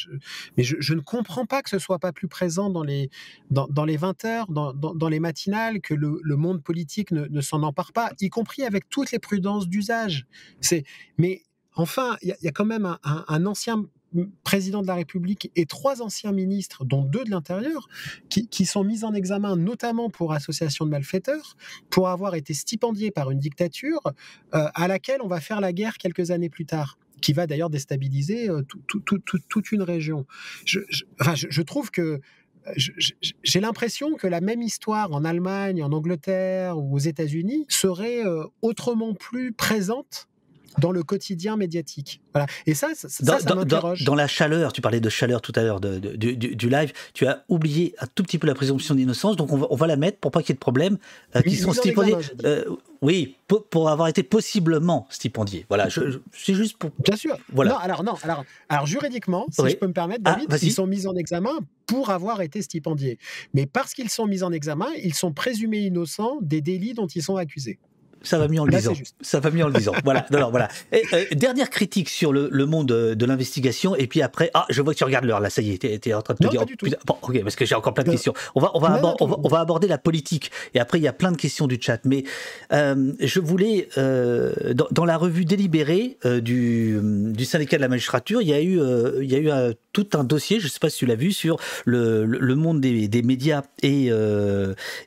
mais 0.58 0.64
je, 0.64 0.94
ne 0.94 1.00
comprends 1.00 1.46
pas 1.46 1.62
que 1.62 1.70
ce 1.70 1.80
soit 1.80 2.00
pas 2.00 2.12
plus 2.12 2.28
présent 2.28 2.70
dans 2.70 2.84
les 2.84 3.10
dans, 3.50 3.68
dans 3.68 3.86
les 3.86 3.96
20 3.96 4.26
heures, 4.26 4.52
dans, 4.52 4.74
dans, 4.74 5.10
les 5.10 5.22
matinales, 5.22 5.80
que 5.80 5.94
le, 5.94 6.20
le 6.22 6.36
monde 6.36 6.62
politique 6.62 7.12
ne, 7.12 7.26
ne 7.28 7.42
s'en 7.42 7.64
empare 7.64 7.94
pas, 7.94 8.12
y 8.20 8.30
compris 8.30 8.64
avec 8.64 8.90
toutes 8.90 9.12
les 9.12 9.20
prudences 9.20 9.70
d'usage. 9.70 10.28
C'est 10.60 10.84
mais 11.18 11.44
enfin, 11.76 12.18
il 12.22 12.36
y, 12.42 12.48
a 12.48 12.52
quand 12.52 12.66
même 12.66 12.86
un, 12.86 13.00
un 13.28 13.46
ancien 13.46 13.86
président 14.44 14.82
de 14.82 14.88
la 14.88 14.96
République 14.96 15.52
et 15.56 15.66
trois 15.66 16.02
anciens 16.02 16.32
ministres, 16.32 16.86
dont 16.86 17.04
deux 17.04 17.24
de 17.24 17.30
l'Intérieur, 17.30 17.88
qui, 18.30 18.66
sont 18.66 18.84
mis 18.84 19.04
en 19.04 19.14
examen 19.14 19.56
notamment 19.56 20.10
pour 20.10 20.34
association 20.34 20.86
de 20.86 20.92
malfaiteurs, 20.92 21.56
pour 21.90 22.10
avoir 22.10 22.36
été 22.36 22.54
stipendiés 22.54 23.12
par 23.12 23.32
une 23.32 23.40
dictature 23.40 24.02
euh, 24.54 24.68
à 24.74 24.88
laquelle 24.88 25.22
on 25.22 25.28
va 25.28 25.40
faire 25.40 25.62
la 25.62 25.74
guerre 25.74 25.98
quelques 25.98 26.32
années 26.32 26.50
plus 26.50 26.66
tard 26.66 26.98
qui 27.22 27.32
va 27.32 27.48
d'ailleurs 27.48 27.70
déstabiliser 27.70 28.50
euh, 28.50 28.62
toute 28.88 29.72
une 29.72 29.82
région. 29.82 30.26
Je, 30.66 30.80
je 31.34 31.62
trouve 31.62 31.90
que 31.90 32.20
j'ai 33.44 33.60
l'impression 33.60 34.16
que 34.16 34.28
la 34.28 34.42
même 34.42 34.62
histoire 34.62 35.12
en 35.12 35.24
Allemagne, 35.24 35.84
en 35.84 35.92
Angleterre 35.92 36.78
ou 36.78 36.96
aux 36.96 37.00
États-Unis 37.00 37.66
serait 37.70 38.26
euh, 38.26 38.46
autrement 38.62 39.14
plus 39.14 39.52
présente 39.52 40.28
dans 40.80 40.92
le 40.92 41.04
quotidien 41.04 41.58
médiatique. 41.58 42.22
Voilà. 42.34 42.48
Et 42.66 42.74
ça, 42.74 42.90
ça, 42.94 43.08
dans, 43.22 43.40
ça, 43.40 43.96
dans, 44.06 44.16
la 44.16 44.28
chaleur, 44.28 44.74
tu 44.74 44.82
parlais 44.82 45.00
de 45.00 45.10
chaleur 45.10 45.42
tout 45.42 45.54
à 45.56 45.64
l'heure 45.64 45.80
de, 45.80 45.98
du, 45.98 46.70
live, 46.70 46.94
tu 47.14 47.26
as 47.28 47.44
oublié 47.50 47.96
un 48.00 48.08
tout 48.08 48.24
petit 48.24 48.38
peu 48.38 48.48
la 48.48 48.56
présomption 48.56 48.96
d'innocence, 48.96 49.36
donc 49.36 49.52
on 49.52 49.58
va, 49.58 49.68
on 49.70 49.76
va, 49.76 49.88
la 49.88 49.96
mettre 49.96 50.20
pour 50.20 50.32
pas 50.32 50.42
qu'il 50.42 50.50
y 50.50 50.52
ait 50.52 50.56
de 50.56 50.60
problème, 50.60 50.98
euh, 51.36 51.42
qui 51.42 51.56
sont 51.56 51.74
stipendiés. 51.74 52.16
Euh, 52.44 52.66
oui, 53.02 53.36
pour, 53.48 53.90
avoir 53.90 54.08
été 54.08 54.24
possiblement 54.24 55.08
stipendiés. 55.10 55.66
Voilà, 55.70 55.90
c'est 55.90 56.54
juste 56.54 56.78
pour. 56.78 56.92
Bien 57.04 57.16
sûr. 57.16 57.38
Voilà. 57.54 57.72
Non, 57.72 57.78
alors 57.78 58.04
non, 58.04 58.14
alors, 58.24 58.44
alors 58.70 58.86
juridiquement, 58.88 59.46
si 59.52 59.70
je 59.70 59.76
peux 59.76 59.88
me 59.88 59.94
permettre, 59.94 60.22
ah, 60.26 60.38
David, 60.48 60.64
ils 60.64 60.72
sont 60.72 60.88
mis 60.88 61.06
en 61.06 61.16
examen 61.16 61.60
pour 61.86 62.10
avoir 62.10 62.42
été 62.42 62.62
stipendiés. 62.62 63.20
Mais 63.54 63.66
parce 63.66 63.94
qu'ils 63.94 64.10
sont 64.10 64.26
mis 64.26 64.44
en 64.44 64.52
examen, 64.52 64.88
ils 65.04 65.14
sont 65.14 65.32
présumés 65.32 65.80
innocents 65.80 66.40
des 66.42 66.62
délits 66.62 66.94
dont 66.94 67.08
ils 67.08 67.22
sont 67.22 67.36
accusés. 67.36 67.80
Ça 68.26 68.38
va 68.38 68.48
mieux 68.48 68.60
en 68.60 68.66
le 68.66 68.72
disant. 68.72 68.94
Ça 69.22 69.40
va 69.40 69.52
mieux 69.52 69.64
en 69.64 69.68
le 69.68 69.74
disant. 69.74 69.94
voilà. 70.04 70.26
Alors, 70.34 70.52
voilà. 70.52 70.68
Euh, 70.94 71.26
dernière 71.32 71.70
critique 71.70 72.10
sur 72.10 72.34
le, 72.34 72.66
monde 72.66 72.88
de 72.88 73.26
l'investigation. 73.26 73.96
Et 73.96 74.08
puis 74.08 74.22
après, 74.22 74.50
ah, 74.54 74.66
je 74.70 74.82
vois 74.82 74.94
que 74.94 74.98
tu 74.98 75.04
regardes 75.04 75.26
l'heure 75.26 75.40
là. 75.40 75.50
Ça 75.50 75.62
y 75.62 75.72
est, 75.72 76.02
tu 76.02 76.10
es, 76.10 76.14
en 76.14 76.22
train 76.22 76.36
de 76.40 76.46
te 76.46 76.50
dire. 76.50 76.66
bon, 77.06 77.18
ok, 77.22 77.42
parce 77.44 77.56
que 77.56 77.66
j'ai 77.66 77.76
encore 77.76 77.94
plein 77.94 78.04
de 78.04 78.12
questions. 78.12 78.34
On 78.56 78.62
va, 78.62 78.72
on 78.74 78.80
va, 78.80 79.16
on, 79.20 79.48
va, 79.48 79.60
aborder 79.60 79.88
la 79.88 79.98
politique. 79.98 80.52
Et 80.74 80.80
après, 80.80 81.00
il 81.00 81.04
y 81.04 81.08
a 81.08 81.14
plein 81.14 81.32
de 81.32 81.38
questions 81.38 81.68
du 81.68 81.78
chat. 81.80 82.00
Mais 82.06 82.24
euh, 82.74 83.14
je 83.20 83.40
voulais, 83.40 83.88
euh, 83.98 84.74
dans, 84.74 85.06
la 85.06 85.18
revue 85.18 85.46
délibérée 85.46 86.18
du, 86.42 87.00
du 87.02 87.46
syndicat 87.46 87.78
de 87.78 87.82
la 87.82 87.88
magistrature, 87.88 88.42
il 88.42 88.50
y 88.50 88.54
a 88.54 88.62
eu, 88.62 88.80
il 89.22 89.32
y 89.32 89.36
a 89.50 89.70
eu 89.70 89.74
tout 89.94 90.10
un 90.14 90.24
dossier. 90.24 90.60
Je 90.60 90.66
ne 90.66 90.70
sais 90.70 90.80
pas 90.80 90.90
si 90.90 91.00
tu 91.00 91.06
l'as 91.06 91.16
vu 91.16 91.32
sur 91.32 91.58
le, 91.86 92.26
le 92.26 92.56
monde 92.56 92.82
des, 92.82 93.08
des, 93.08 93.22
médias 93.22 93.62
et 93.84 94.10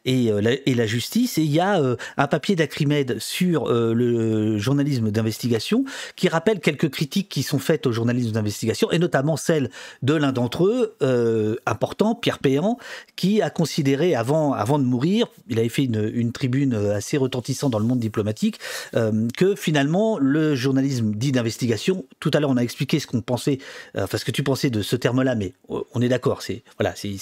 et 0.05 0.31
la, 0.31 0.51
et 0.53 0.75
la 0.75 0.87
justice. 0.87 1.39
Et 1.39 1.43
il 1.43 1.53
y 1.53 1.61
a 1.61 1.83
un 2.17 2.27
papier 2.27 2.55
d'Acrimède 2.55 3.08
sur 3.19 3.69
euh, 3.69 3.95
le 3.95 4.59
journalisme 4.59 5.11
d'investigation, 5.11 5.85
qui 6.17 6.29
rappelle 6.29 6.61
quelques 6.61 6.91
critiques 6.91 7.29
qui 7.29 7.43
sont 7.43 7.59
faites 7.59 7.87
au 7.87 7.93
journalisme 7.93 8.33
d'investigation, 8.33 8.91
et 8.91 8.99
notamment 8.99 9.37
celle 9.37 9.71
de 10.03 10.15
l'un 10.15 10.33
d'entre 10.33 10.67
eux, 10.67 10.97
euh, 11.03 11.57
important, 11.67 12.15
Pierre 12.15 12.39
Péan, 12.39 12.79
qui 13.17 13.43
a 13.43 13.51
considéré 13.51 14.15
avant, 14.15 14.53
avant 14.53 14.79
de 14.79 14.85
mourir, 14.85 15.29
il 15.49 15.59
avait 15.59 15.69
fait 15.69 15.85
une, 15.85 16.33
tribune 16.33 16.75
assez 16.75 17.17
retentissante 17.17 17.73
dans 17.73 17.79
le 17.79 17.87
monde 17.87 18.01
diplomatique, 18.01 18.59
euh, 18.95 19.27
que 19.37 19.55
finalement 19.55 20.19
le 20.19 20.55
journalisme 20.55 21.13
dit 21.15 21.33
d'investigation, 21.33 22.05
tout 22.21 22.31
à 22.35 22.41
l'heure 22.41 22.51
on 22.51 22.57
a 22.57 22.63
expliqué 22.63 23.01
ce 23.01 23.07
qu'on 23.07 23.23
pensait, 23.23 23.59
enfin 23.97 24.19
ce 24.19 24.25
que 24.25 24.31
tu 24.31 24.43
pensais 24.43 24.71
de 24.71 24.83
ce 24.83 24.95
terme-là, 24.95 25.35
mais 25.35 25.55
on 25.69 26.03
est 26.03 26.09
d'accord, 26.09 26.43
c'est 26.43 26.63
voilà, 26.79 26.95
c'est, 26.97 27.17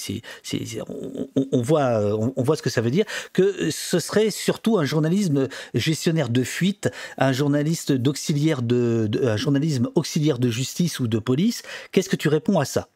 on, 0.87 1.27
on, 1.51 1.61
voit, 1.61 2.01
on, 2.35 2.43
voit 2.43 2.55
ce 2.55 2.61
que 2.61 2.69
ça 2.69 2.81
veut 2.81 2.91
dire, 2.91 3.05
que 3.33 3.71
ce 3.71 3.99
serait 3.99 4.29
surtout 4.29 4.77
un 4.77 4.85
journalisme 4.85 5.47
gestionnaire 5.73 6.29
de 6.29 6.43
fuite, 6.43 6.89
un 7.17 7.31
journaliste 7.31 7.91
d'auxiliaire 7.91 8.61
de, 8.61 9.09
un 9.23 9.37
journalisme 9.37 9.89
auxiliaire 9.95 10.39
de 10.39 10.49
justice 10.49 10.99
ou 10.99 11.07
de 11.07 11.19
police. 11.19 11.63
Qu'est-ce 11.91 12.09
que 12.09 12.15
tu 12.15 12.27
réponds 12.27 12.59
à 12.59 12.65
ça? 12.65 12.89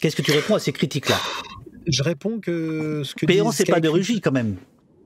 Qu'est-ce 0.00 0.16
que 0.16 0.22
tu 0.22 0.32
réponds 0.32 0.54
à 0.54 0.58
ces 0.58 0.72
critiques-là? 0.72 1.18
Je 1.86 2.02
réponds 2.02 2.40
que 2.40 3.02
ce 3.04 3.14
que 3.14 3.26
Péan, 3.26 3.52
c'est 3.52 3.64
pas 3.64 3.80
de 3.80 3.88
Rugy 3.88 4.20
quand 4.20 4.32
même. 4.32 4.56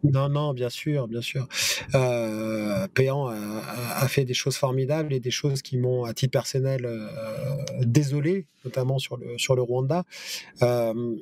Non, 0.05 0.29
non, 0.29 0.55
bien 0.55 0.69
sûr, 0.69 1.09
bien 1.09 1.21
sûr. 1.21 1.49
Euh, 1.95 2.87
Péan 2.95 3.27
a, 3.27 4.09
fait 4.09 4.25
des 4.25 4.35
choses 4.35 4.57
formidables 4.57 5.13
et 5.13 5.21
des 5.21 5.31
choses 5.31 5.63
qui 5.63 5.77
m'ont, 5.77 6.05
à 6.05 6.15
titre 6.15 6.31
personnel, 6.31 6.85
euh, 6.85 7.09
désolé, 7.81 8.47
notamment 8.65 8.99
sur 8.99 9.17
le, 9.17 9.37
sur 9.39 9.57
le 9.57 9.63
Rwanda. 9.63 10.05
Euh, 10.63 11.17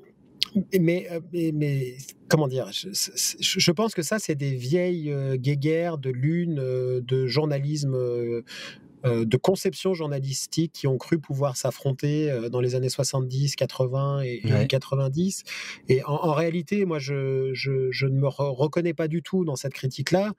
mais, 0.78 1.08
mais, 1.32 1.96
comment 2.28 2.48
dire 2.48 2.70
je, 2.72 3.70
pense 3.72 3.94
que 3.94 4.02
ça, 4.02 4.18
c'est 4.18 4.34
des 4.34 4.54
vieilles 4.54 5.14
guéguerres 5.36 5.98
de 5.98 6.10
lune, 6.10 6.56
de 6.56 7.26
journalisme 7.26 8.42
euh, 9.06 9.24
de 9.24 9.36
conception 9.36 9.94
journalistique 9.94 10.72
qui 10.72 10.86
ont 10.86 10.96
cru 10.96 11.18
pouvoir 11.18 11.56
s'affronter 11.56 12.30
euh, 12.30 12.48
dans 12.48 12.60
les 12.60 12.74
années 12.74 12.88
70, 12.88 13.54
80 13.54 14.22
et, 14.22 14.66
90. 14.68 15.44
Et 15.88 16.02
en, 16.04 16.32
réalité, 16.32 16.84
moi, 16.84 16.98
je, 16.98 17.50
je, 17.52 18.06
ne 18.06 18.18
me 18.18 18.26
reconnais 18.26 18.94
pas 18.94 19.06
du 19.06 19.22
tout 19.22 19.44
dans 19.44 19.54
cette 19.54 19.74
critique-là. 19.74 20.32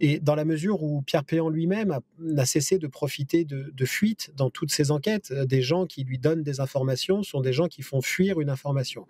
Et 0.00 0.18
dans 0.20 0.34
la 0.34 0.44
mesure 0.44 0.82
où 0.82 1.02
Pierre 1.02 1.24
Péan 1.24 1.48
lui-même 1.48 1.98
n'a 2.18 2.46
cessé 2.46 2.78
de 2.78 2.86
profiter 2.86 3.44
de, 3.44 3.84
fuites 3.84 4.32
dans 4.36 4.50
toutes 4.50 4.72
ses 4.72 4.90
enquêtes, 4.90 5.30
euh, 5.30 5.46
des 5.46 5.62
gens 5.62 5.86
qui 5.86 6.02
lui 6.04 6.18
donnent 6.18 6.42
des 6.42 6.60
informations 6.60 7.22
sont 7.22 7.40
des 7.40 7.52
gens 7.52 7.68
qui 7.68 7.82
font 7.82 8.02
fuir 8.02 8.40
une 8.40 8.50
information. 8.50 9.06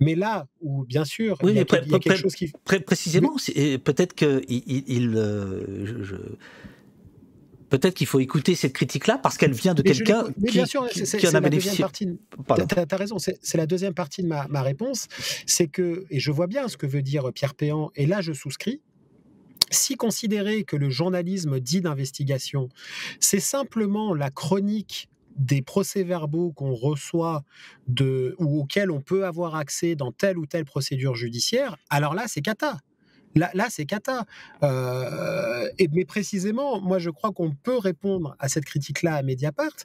Mais 0.00 0.14
là 0.14 0.46
où, 0.60 0.84
bien 0.84 1.04
sûr, 1.04 1.38
il 1.42 1.54
y 1.54 1.58
a, 1.58 1.64
quelque 1.64 2.16
chose 2.16 2.34
qui... 2.34 2.52
précisément, 2.64 3.34
peut-être 3.84 4.14
qu'il 4.14 4.42
il, 4.48 5.16
peut-être 7.72 7.94
qu'il 7.94 8.06
faut 8.06 8.20
écouter 8.20 8.54
cette 8.54 8.74
critique-là 8.74 9.18
parce 9.18 9.38
qu'elle 9.38 9.52
vient 9.52 9.72
de 9.72 9.80
quelqu'un 9.80 10.26
qui, 10.46 10.60
en 10.60 11.34
a 11.34 11.40
bénéficié. 11.40 11.84
Tu 11.94 12.18
as, 12.56 12.96
raison, 12.96 13.16
c'est 13.18 13.56
la 13.56 13.66
deuxième 13.66 13.94
partie 13.94 14.22
de 14.22 14.28
ma, 14.28 14.46
ma 14.48 14.62
réponse. 14.62 15.08
C'est 15.46 15.68
que, 15.68 16.04
et 16.10 16.20
je 16.20 16.30
vois 16.30 16.46
bien 16.46 16.68
ce 16.68 16.76
que 16.76 16.86
veut 16.86 17.02
dire 17.02 17.32
Pierre 17.32 17.54
Péan, 17.54 17.90
et 17.96 18.04
là 18.04 18.20
je 18.20 18.34
souscris, 18.34 18.82
si 19.72 19.96
considérer 19.96 20.64
que 20.64 20.76
le 20.76 20.90
journalisme 20.90 21.60
dit 21.60 21.80
d'investigation, 21.80 22.68
c'est 23.20 23.40
simplement 23.40 24.14
la 24.14 24.30
chronique 24.30 25.08
des 25.36 25.62
procès-verbaux 25.62 26.52
qu'on 26.52 26.74
reçoit 26.74 27.42
ou 28.38 28.60
auxquels 28.60 28.90
on 28.90 29.00
peut 29.00 29.24
avoir 29.24 29.56
accès 29.56 29.96
dans 29.96 30.12
telle 30.12 30.38
ou 30.38 30.46
telle 30.46 30.64
procédure 30.64 31.14
judiciaire, 31.14 31.76
alors 31.90 32.14
là, 32.14 32.24
c'est 32.28 32.42
cata. 32.42 32.78
Là, 33.34 33.68
c'est 33.70 33.86
cata. 33.86 34.26
Euh, 34.62 35.66
mais 35.92 36.04
précisément, 36.04 36.82
moi, 36.82 36.98
je 36.98 37.08
crois 37.08 37.32
qu'on 37.32 37.52
peut 37.52 37.78
répondre 37.78 38.36
à 38.38 38.48
cette 38.48 38.66
critique-là 38.66 39.14
à 39.14 39.22
Mediapart, 39.22 39.76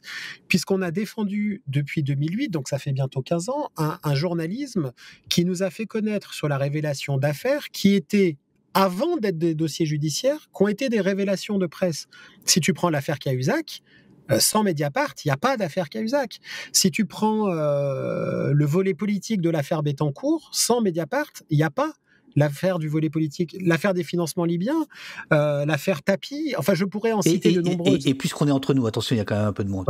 puisqu'on 0.50 0.82
a 0.82 0.92
défendu 0.92 1.64
depuis 1.68 2.04
2008, 2.04 2.50
donc 2.50 2.68
ça 2.68 2.78
fait 2.78 2.92
bientôt 2.92 3.22
15 3.22 3.48
ans, 3.50 3.70
un, 3.78 4.00
un 4.04 4.16
journalisme 4.16 4.92
qui 5.30 5.46
nous 5.46 5.64
a 5.64 5.70
fait 5.70 5.86
connaître 5.86 6.34
sur 6.34 6.50
la 6.50 6.58
révélation 6.58 7.18
d'affaires 7.18 7.70
qui 7.70 7.96
étaient 7.96 8.38
avant 8.78 9.18
d'être 9.18 9.40
des 9.40 9.56
dossiers 9.56 9.88
judiciaires, 9.88 10.50
qui 10.56 10.64
ont 10.64 10.68
été 10.68 10.88
des 10.88 11.02
révélations 11.02 11.58
de 11.58 11.66
presse. 11.66 12.06
Si 12.46 12.60
tu 12.60 12.74
prends 12.74 12.92
l'affaire 12.92 13.18
Cahuzac, 13.18 13.82
euh, 14.30 14.40
sans 14.40 14.62
Mediapart, 14.62 15.16
il 15.26 15.30
n'y 15.30 15.32
a 15.32 15.38
pas 15.38 15.58
d'affaire 15.58 15.90
Cahuzac. 15.90 16.40
Si 16.74 16.92
tu 16.92 17.06
prends 17.06 17.50
euh, 17.50 18.52
le 18.54 18.66
volet 18.66 18.94
politique 18.94 19.42
de 19.42 19.50
l'affaire 19.50 19.82
Bettencourt, 19.82 20.50
sans 20.52 20.82
Mediapart, 20.82 21.32
il 21.50 21.58
n'y 21.58 21.64
a 21.64 21.72
pas 21.72 21.92
l'affaire 22.36 22.78
du 22.78 22.88
volet 22.88 23.10
politique, 23.10 23.58
l'affaire 23.60 23.96
des 23.96 24.04
financements 24.04 24.46
libyens, 24.46 24.86
euh, 25.34 25.66
l'affaire 25.66 26.04
Tapi. 26.04 26.54
Enfin, 26.56 26.76
je 26.76 26.86
pourrais 26.86 27.14
en 27.14 27.24
citer 27.24 27.54
de 27.54 27.62
nombreuses. 27.62 28.06
Et, 28.06 28.14
puisqu'on 28.14 28.48
est 28.48 28.52
entre 28.52 28.76
nous, 28.76 28.86
attention, 28.86 29.16
il 29.16 29.18
y 29.18 29.22
a 29.22 29.26
quand 29.26 29.38
même 29.38 29.48
un 29.48 29.54
peu 29.54 29.64
de 29.64 29.70
monde. 29.70 29.88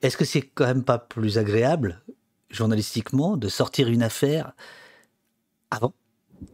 Est-ce 0.00 0.16
que 0.16 0.24
c'est 0.24 0.42
quand 0.42 0.66
même 0.66 0.84
pas 0.84 0.98
plus 0.98 1.38
agréable, 1.38 2.00
journalistiquement, 2.50 3.36
de 3.36 3.48
sortir 3.48 3.88
une 3.88 4.04
affaire 4.04 4.52
avant, 5.72 5.92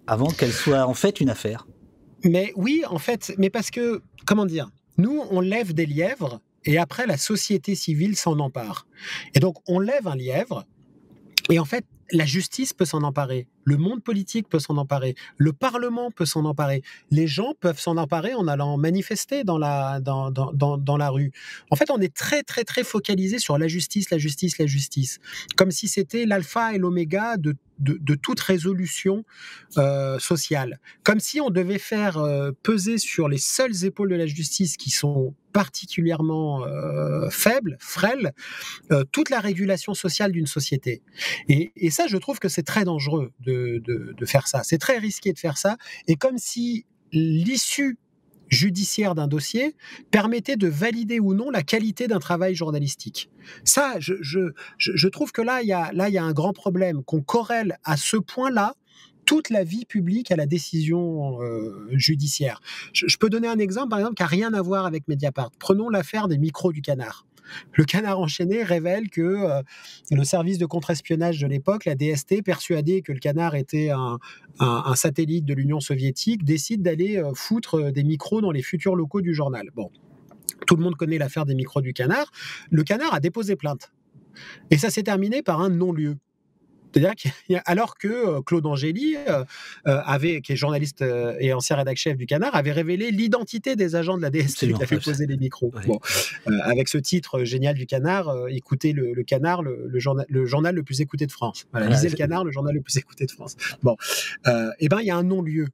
avant 0.06 0.28
qu'elle 0.28 0.52
soit 0.52 0.86
en 0.86 0.94
fait 0.94 1.20
une 1.20 1.30
affaire 1.30 1.66
Mais 2.24 2.52
oui, 2.56 2.82
en 2.88 2.98
fait, 2.98 3.34
mais 3.38 3.50
parce 3.50 3.70
que, 3.70 4.02
comment 4.26 4.46
dire, 4.46 4.70
nous, 4.96 5.22
on 5.30 5.40
lève 5.40 5.72
des 5.74 5.86
lièvres 5.86 6.40
et 6.64 6.76
après, 6.78 7.06
la 7.06 7.16
société 7.16 7.74
civile 7.74 8.16
s'en 8.16 8.38
empare. 8.40 8.86
Et 9.34 9.40
donc, 9.40 9.56
on 9.68 9.78
lève 9.78 10.06
un 10.06 10.16
lièvre. 10.16 10.64
Et 11.50 11.58
en 11.58 11.64
fait, 11.64 11.86
la 12.10 12.26
justice 12.26 12.72
peut 12.72 12.84
s'en 12.84 13.02
emparer, 13.02 13.48
le 13.68 13.76
monde 13.76 14.02
politique 14.02 14.48
peut 14.48 14.58
s'en 14.58 14.78
emparer, 14.78 15.14
le 15.36 15.52
Parlement 15.52 16.10
peut 16.10 16.24
s'en 16.24 16.46
emparer, 16.46 16.82
les 17.10 17.26
gens 17.26 17.52
peuvent 17.60 17.78
s'en 17.78 17.98
emparer 17.98 18.32
en 18.34 18.48
allant 18.48 18.78
manifester 18.78 19.44
dans 19.44 19.58
la, 19.58 20.00
dans, 20.00 20.30
dans, 20.30 20.78
dans, 20.78 20.96
la 20.96 21.10
rue. 21.10 21.32
En 21.70 21.76
fait, 21.76 21.90
on 21.90 22.00
est 22.00 22.14
très, 22.14 22.42
très, 22.42 22.64
très 22.64 22.82
focalisé 22.82 23.38
sur 23.38 23.58
la 23.58 23.68
justice, 23.68 24.10
la 24.10 24.18
justice, 24.18 24.56
la 24.58 24.66
justice, 24.66 25.18
comme 25.56 25.70
si 25.70 25.86
c'était 25.86 26.24
l'alpha 26.24 26.72
et 26.72 26.78
l'oméga 26.78 27.36
de, 27.36 27.54
de, 27.78 28.14
toute 28.14 28.40
résolution 28.40 29.24
euh, 29.76 30.18
sociale, 30.18 30.80
comme 31.02 31.20
si 31.20 31.40
on 31.40 31.50
devait 31.50 31.78
faire 31.78 32.18
euh, 32.18 32.50
peser 32.62 32.98
sur 32.98 33.28
les 33.28 33.38
seules 33.38 33.84
épaules 33.84 34.10
de 34.10 34.16
la 34.16 34.26
justice 34.26 34.76
qui 34.76 34.90
sont 34.90 35.34
particulièrement 35.52 36.64
euh, 36.64 37.30
faibles, 37.30 37.78
frêles, 37.80 38.32
toute 39.12 39.30
la 39.30 39.40
régulation 39.40 39.94
sociale 39.94 40.30
d'une 40.30 40.46
société. 40.46 41.02
Et, 41.48 41.72
et 41.74 41.90
ça, 41.90 42.06
je 42.06 42.16
trouve 42.16 42.38
que 42.38 42.48
c'est 42.48 42.62
très 42.62 42.84
dangereux 42.84 43.32
de, 43.40 43.57
de, 43.84 44.26
faire 44.26 44.46
ça. 44.46 44.62
C'est 44.62 44.78
très 44.78 44.98
risqué 44.98 45.32
de 45.32 45.38
faire 45.38 45.56
ça. 45.56 45.76
Et 46.06 46.16
comme 46.16 46.38
si 46.38 46.84
l'issue 47.12 47.98
judiciaire 48.48 49.14
d'un 49.14 49.26
dossier 49.26 49.76
permettait 50.10 50.56
de 50.56 50.68
valider 50.68 51.20
ou 51.20 51.34
non 51.34 51.50
la 51.50 51.62
qualité 51.62 52.08
d'un 52.08 52.18
travail 52.18 52.54
journalistique. 52.54 53.30
Ça, 53.64 53.96
je, 53.98 55.08
trouve 55.08 55.32
que 55.32 55.42
là, 55.42 55.62
il 55.62 55.68
y 55.68 55.72
a, 55.72 55.92
y 56.08 56.18
a 56.18 56.24
un 56.24 56.32
grand 56.32 56.52
problème, 56.52 57.02
qu'on 57.04 57.20
corrèle 57.20 57.78
à 57.84 57.96
ce 57.96 58.16
point-là 58.16 58.74
toute 59.26 59.50
la 59.50 59.62
vie 59.62 59.84
publique 59.84 60.30
à 60.30 60.36
la 60.36 60.46
décision 60.46 61.42
euh, 61.42 61.86
judiciaire. 61.92 62.62
Je, 62.94 63.06
je, 63.06 63.18
peux 63.18 63.28
donner 63.28 63.48
un 63.48 63.58
exemple, 63.58 63.90
par 63.90 63.98
exemple, 63.98 64.14
qui 64.14 64.22
n'a 64.22 64.28
rien 64.28 64.54
à 64.54 64.62
voir 64.62 64.86
avec 64.86 65.06
Mediapart. 65.06 65.50
Prenons 65.58 65.90
l'affaire 65.90 66.28
des 66.28 66.38
micros 66.38 66.72
du 66.72 66.80
canard. 66.80 67.27
Le 67.74 67.84
canard 67.84 68.20
enchaîné 68.20 68.62
révèle 68.62 69.10
que 69.10 69.20
euh, 69.20 69.62
le 70.10 70.24
service 70.24 70.58
de 70.58 70.66
contre-espionnage 70.66 71.40
de 71.40 71.46
l'époque, 71.46 71.84
la 71.84 71.94
DST, 71.94 72.42
persuadé 72.42 73.02
que 73.02 73.12
le 73.12 73.18
canard 73.18 73.54
était 73.54 73.90
un, 73.90 74.18
satellite 74.94 75.44
de 75.44 75.54
l'Union 75.54 75.80
soviétique, 75.80 76.44
décide 76.44 76.82
d'aller 76.82 77.16
euh, 77.16 77.32
foutre 77.34 77.76
euh, 77.76 77.92
des 77.92 78.04
micros 78.04 78.40
dans 78.40 78.50
les 78.50 78.62
futurs 78.62 78.96
locaux 78.96 79.20
du 79.20 79.34
journal. 79.34 79.68
Bon, 79.74 79.90
tout 80.66 80.76
le 80.76 80.82
monde 80.82 80.96
connaît 80.96 81.18
l'affaire 81.18 81.46
des 81.46 81.54
micros 81.54 81.80
du 81.80 81.92
canard. 81.92 82.30
Le 82.70 82.82
canard 82.82 83.14
a 83.14 83.20
déposé 83.20 83.56
plainte. 83.56 83.92
Et 84.70 84.78
ça 84.78 84.90
s'est 84.90 85.02
terminé 85.02 85.42
par 85.42 85.60
un 85.60 85.68
non-lieu. 85.68 86.16
C'est-à-dire 86.92 87.62
alors 87.64 87.96
que 87.96 88.08
euh, 88.08 88.42
Claude 88.42 88.66
Angéli, 88.66 89.16
euh, 89.16 89.44
euh, 89.86 90.00
avait, 90.04 90.40
qui 90.40 90.52
est 90.52 90.56
journaliste 90.56 91.04
et 91.40 91.52
ancien 91.52 91.76
rédacteur 91.76 91.98
chef 91.98 92.16
du 92.16 92.26
Canard, 92.26 92.54
avait 92.54 92.72
révélé 92.72 93.10
l'identité 93.10 93.74
des 93.76 93.96
agents 93.96 94.16
de 94.16 94.22
la 94.22 94.30
DST 94.30 94.72
qui 94.72 94.82
avaient 94.82 95.00
posé 95.00 95.26
les 95.26 95.36
micros. 95.36 95.72
avec 96.62 96.88
ce 96.88 96.98
titre 96.98 97.44
génial 97.44 97.74
du 97.74 97.86
Canard, 97.86 98.30
écoutez 98.48 98.92
le, 98.92 99.22
Canard, 99.22 99.62
le, 99.62 99.98
journal, 99.98 100.26
le 100.28 100.46
journal 100.46 100.74
le 100.74 100.82
plus 100.82 101.00
écouté 101.00 101.26
de 101.26 101.32
France. 101.32 101.66
lisez 101.74 102.10
le 102.10 102.16
Canard, 102.16 102.44
le 102.44 102.52
journal 102.52 102.74
le 102.74 102.80
plus 102.80 102.96
écouté 102.98 103.26
de 103.26 103.30
France. 103.30 103.56
Bon, 103.82 103.96
et 104.78 104.88
ben 104.88 105.00
il 105.00 105.06
y 105.06 105.10
a 105.10 105.16
un 105.16 105.24
non-lieu. 105.24 105.68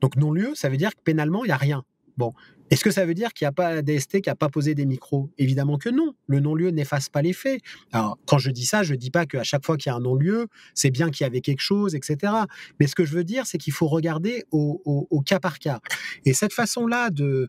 Donc 0.00 0.16
non-lieu, 0.16 0.52
ça 0.54 0.68
veut 0.68 0.76
dire 0.76 0.90
que 0.90 1.00
pénalement 1.04 1.44
il 1.44 1.48
y 1.48 1.52
a 1.52 1.56
rien. 1.56 1.84
Bon, 2.16 2.32
est-ce 2.70 2.84
que 2.84 2.90
ça 2.90 3.06
veut 3.06 3.14
dire 3.14 3.32
qu'il 3.32 3.44
n'y 3.44 3.48
a 3.48 3.52
pas 3.52 3.82
DST 3.82 4.20
qui 4.20 4.28
n'a 4.28 4.34
pas 4.34 4.48
posé 4.48 4.74
des 4.74 4.86
micros? 4.86 5.30
Évidemment 5.38 5.78
que 5.78 5.88
non. 5.88 6.14
Le 6.26 6.40
non-lieu 6.40 6.70
n'efface 6.70 7.08
pas 7.08 7.22
les 7.22 7.32
faits. 7.32 7.60
Alors, 7.92 8.18
quand 8.26 8.38
je 8.38 8.50
dis 8.50 8.66
ça, 8.66 8.82
je 8.82 8.92
ne 8.92 8.98
dis 8.98 9.10
pas 9.10 9.26
qu'à 9.26 9.44
chaque 9.44 9.64
fois 9.64 9.76
qu'il 9.76 9.90
y 9.90 9.92
a 9.92 9.96
un 9.96 10.00
non-lieu, 10.00 10.48
c'est 10.74 10.90
bien 10.90 11.10
qu'il 11.10 11.24
y 11.24 11.26
avait 11.26 11.40
quelque 11.40 11.60
chose, 11.60 11.94
etc. 11.94 12.32
Mais 12.80 12.86
ce 12.86 12.94
que 12.94 13.04
je 13.04 13.12
veux 13.12 13.24
dire, 13.24 13.46
c'est 13.46 13.58
qu'il 13.58 13.72
faut 13.72 13.88
regarder 13.88 14.44
au, 14.50 15.22
cas 15.24 15.40
par 15.40 15.58
cas. 15.58 15.80
Et 16.24 16.32
cette 16.32 16.52
façon-là 16.52 17.10
de 17.10 17.48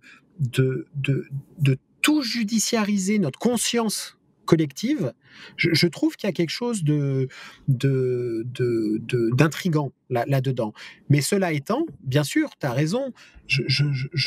tout 2.01 2.21
judiciariser 2.21 3.19
notre 3.19 3.39
conscience 3.39 4.18
collective, 4.49 5.13
je, 5.57 5.85
trouve 5.85 6.15
qu'il 6.15 6.27
y 6.27 6.31
a 6.31 6.33
quelque 6.33 6.49
chose 6.49 6.83
de, 6.83 7.27
d'intrigant 7.67 9.91
là, 10.09 10.41
dedans 10.41 10.73
Mais 11.07 11.21
cela 11.21 11.53
étant, 11.53 11.85
bien 12.03 12.23
sûr, 12.23 12.49
tu 12.59 12.65
as 12.65 12.73
raison, 12.73 13.13
je, 13.45 13.61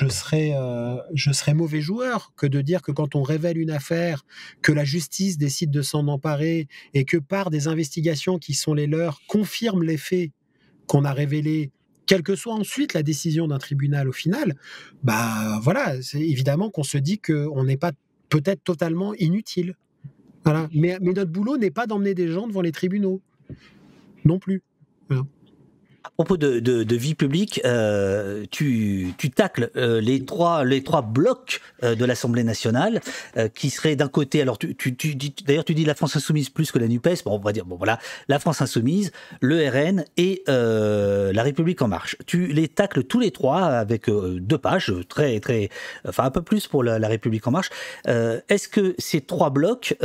serais, 0.08 0.52
euh, 0.54 0.94
je 1.12 1.32
serais 1.32 1.54
mauvais 1.54 1.80
joueur 1.80 2.32
que 2.36 2.46
de 2.46 2.60
dire 2.60 2.82
que 2.82 2.92
quand 2.92 3.16
on 3.16 3.24
révèle 3.24 3.58
une 3.58 3.72
affaire, 3.72 4.24
que 4.62 4.70
la 4.70 4.84
justice 4.84 5.38
décide 5.38 5.72
de 5.72 5.82
s'en 5.82 6.06
emparer 6.06 6.68
et 6.94 7.04
que 7.04 7.16
par 7.16 7.50
des 7.50 7.66
investigations 7.66 8.38
qui 8.38 8.54
sont 8.54 8.74
les 8.74 8.86
leurs, 8.86 9.22
confirme 9.26 9.82
les 9.82 9.96
faits 9.96 10.30
qu'on 10.86 11.04
a 11.04 11.12
révélés 11.12 11.72
quelle 12.06 12.22
que 12.22 12.36
soit 12.36 12.54
ensuite 12.54 12.94
la 12.94 13.02
décision 13.02 13.48
d'un 13.48 13.58
tribunal 13.58 14.08
au 14.08 14.12
final, 14.12 14.54
bah 15.02 15.58
voilà, 15.62 16.00
c'est 16.00 16.20
évidemment 16.20 16.70
qu'on 16.70 16.84
se 16.84 16.98
dit 16.98 17.18
qu'on 17.18 17.64
n'est 17.64 17.76
pas 17.76 17.90
peut-être 18.28 18.62
totalement 18.62 19.14
inutile. 19.14 19.74
Mais, 20.72 20.98
notre 21.00 21.30
boulot 21.30 21.56
n'est 21.56 21.70
pas 21.70 21.86
d'emmener 21.86 22.14
des 22.14 22.28
gens 22.28 22.46
devant 22.46 22.62
les 22.62 22.72
tribunaux. 22.72 23.20
Non 24.24 24.38
plus. 24.38 24.62
À 26.04 26.10
propos 26.10 26.36
de, 26.36 26.96
vie 26.96 27.14
publique, 27.14 27.60
euh, 27.64 28.44
tu, 28.50 29.14
tacles 29.34 29.70
euh, 29.76 30.00
les 30.00 30.24
trois 30.24 30.64
les 30.64 30.82
trois 30.82 31.02
blocs 31.02 31.60
euh, 31.84 31.94
de 31.94 32.04
l'Assemblée 32.04 32.42
nationale 32.42 33.00
qui 33.54 33.70
seraient 33.70 33.96
d'un 33.96 34.08
côté. 34.08 34.42
Alors 34.42 34.58
tu, 34.58 34.74
d'ailleurs 35.46 35.64
tu 35.64 35.74
dis 35.74 35.84
la 35.84 35.94
France 35.94 36.16
insoumise 36.16 36.50
plus 36.50 36.72
que 36.72 36.78
la 36.78 36.88
Nupes. 36.88 37.24
Bon 37.24 37.36
on 37.36 37.38
va 37.38 37.52
dire 37.52 37.64
bon 37.64 37.76
voilà 37.76 37.98
la 38.28 38.38
France 38.38 38.60
insoumise, 38.60 39.12
le 39.40 39.68
RN 39.68 40.04
et 40.16 40.42
la 40.46 41.42
République 41.42 41.80
en 41.82 41.88
marche. 41.88 42.16
Tu 42.26 42.48
les 42.48 42.68
tacles 42.68 43.04
tous 43.04 43.20
les 43.20 43.30
trois 43.30 43.62
avec 43.62 44.08
deux 44.08 44.58
pages 44.58 44.92
très 45.08 45.38
très 45.40 45.70
enfin 46.06 46.24
un 46.24 46.30
peu 46.30 46.42
plus 46.42 46.66
pour 46.66 46.82
la, 46.82 47.08
République 47.08 47.46
en 47.46 47.52
marche. 47.52 47.70
Est-ce 48.06 48.68
que 48.68 48.94
ces 48.98 49.20
trois 49.20 49.50
blocs 49.50 49.96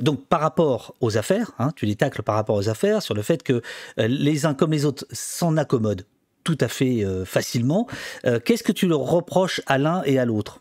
donc 0.00 0.26
par 0.26 0.40
rapport 0.40 0.94
aux 1.00 1.18
affaires, 1.18 1.52
hein, 1.58 1.70
tu 1.76 1.86
les 1.86 1.96
tacles 1.96 2.22
par 2.22 2.34
rapport 2.34 2.56
aux 2.56 2.68
affaires 2.68 3.02
sur 3.02 3.14
le 3.14 3.22
fait 3.22 3.42
que 3.42 3.62
les 3.96 4.46
uns 4.46 4.54
comme 4.54 4.72
les 4.72 4.84
autres 4.84 5.06
s'en 5.42 5.56
accommodent 5.56 6.06
tout 6.44 6.58
à 6.60 6.68
fait 6.68 7.04
euh, 7.04 7.24
facilement. 7.24 7.88
Euh, 8.24 8.38
Qu'est-ce 8.38 8.62
que 8.62 8.72
tu 8.72 8.86
leur 8.86 9.00
reproches 9.00 9.60
à 9.66 9.76
l'un 9.78 10.02
et 10.04 10.18
à 10.18 10.24
l'autre? 10.24 10.60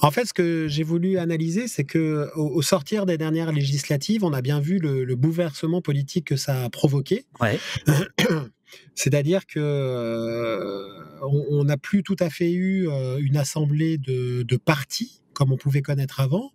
En 0.00 0.12
fait, 0.12 0.24
ce 0.24 0.32
que 0.32 0.68
j'ai 0.68 0.84
voulu 0.84 1.18
analyser, 1.18 1.66
c'est 1.66 1.84
que 1.84 2.30
au, 2.36 2.46
au 2.46 2.62
sortir 2.62 3.06
des 3.06 3.18
dernières 3.18 3.50
législatives, 3.50 4.24
on 4.24 4.32
a 4.32 4.40
bien 4.40 4.60
vu 4.60 4.78
le, 4.78 5.04
le 5.04 5.16
bouleversement 5.16 5.80
politique 5.82 6.26
que 6.26 6.36
ça 6.36 6.64
a 6.64 6.70
provoqué. 6.70 7.26
Ouais. 7.40 7.58
C'est-à-dire 8.94 9.46
que 9.46 9.58
euh, 9.58 10.88
on 11.22 11.64
n'a 11.64 11.76
plus 11.76 12.04
tout 12.04 12.16
à 12.20 12.30
fait 12.30 12.52
eu 12.52 12.88
euh, 12.88 13.18
une 13.20 13.36
assemblée 13.36 13.98
de, 13.98 14.42
de 14.42 14.56
partis 14.56 15.22
comme 15.32 15.52
on 15.52 15.56
pouvait 15.56 15.82
connaître 15.82 16.18
avant, 16.18 16.50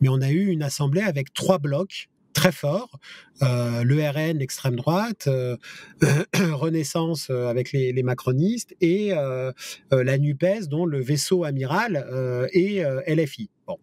mais 0.00 0.08
on 0.08 0.20
a 0.20 0.30
eu 0.30 0.46
une 0.46 0.62
assemblée 0.62 1.00
avec 1.00 1.34
trois 1.34 1.58
blocs 1.58 2.08
très 2.32 2.52
forts 2.52 2.98
euh, 3.42 3.84
le 3.84 3.96
l'extrême 4.32 4.76
droite, 4.76 5.26
euh, 5.28 5.56
Renaissance 6.52 7.28
euh, 7.30 7.48
avec 7.48 7.72
les, 7.72 8.02
macronistes 8.02 8.74
et 8.80 9.12
euh, 9.12 9.52
la 9.90 10.18
Nupes, 10.18 10.68
dont 10.68 10.86
le 10.86 11.00
vaisseau 11.00 11.44
amiral 11.44 12.06
est 12.52 12.82
LFI. 13.06 13.50
Bon. 13.66 13.76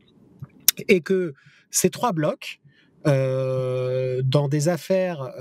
Et 0.87 1.01
que 1.01 1.33
ces 1.69 1.89
trois 1.89 2.11
blocs, 2.11 2.59
dans 3.05 4.47
des 4.49 4.67
affaires 4.67 5.31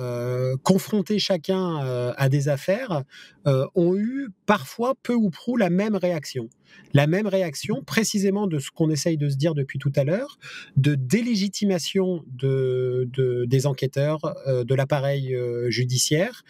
confrontés 0.62 1.18
chacun 1.18 2.12
à 2.16 2.28
des 2.28 2.48
affaires, 2.48 3.04
euh, 3.46 3.66
ont 3.74 3.96
eu 3.96 4.28
parfois 4.46 4.94
peu 5.02 5.14
ou 5.14 5.30
prou 5.30 5.56
la 5.56 5.70
même 5.70 5.96
réaction. 5.96 6.48
La 6.92 7.06
même 7.06 7.26
réaction, 7.28 7.82
précisément 7.84 8.46
de 8.48 8.58
ce 8.58 8.70
qu'on 8.70 8.90
essaye 8.90 9.16
de 9.16 9.28
se 9.28 9.36
dire 9.36 9.54
depuis 9.54 9.78
tout 9.78 9.92
à 9.94 10.02
l'heure, 10.02 10.38
de 10.76 10.94
délégitimation 10.96 12.24
de, 12.26 13.08
de- 13.12 13.44
des 13.46 13.66
enquêteurs, 13.66 14.20
euh, 14.48 14.64
de 14.64 14.74
l'appareil 14.74 15.34
euh, 15.34 15.70
judiciaire, 15.70 16.42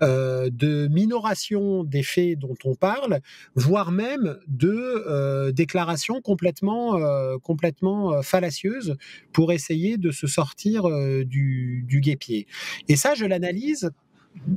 de 0.00 0.88
minoration 0.88 1.84
des 1.84 2.02
faits 2.02 2.38
dont 2.38 2.56
on 2.64 2.74
parle, 2.74 3.20
voire 3.54 3.90
même 3.92 4.38
de 4.48 5.50
déclarations 5.52 6.20
complètement, 6.20 6.98
complètement 7.40 8.22
fallacieuses 8.22 8.96
pour 9.32 9.52
essayer 9.52 9.96
de 9.98 10.10
se 10.10 10.26
sortir 10.26 10.84
du 11.24 12.00
guépier. 12.02 12.46
Et 12.88 12.96
ça, 12.96 13.14
je 13.14 13.24
l'analyse. 13.24 13.90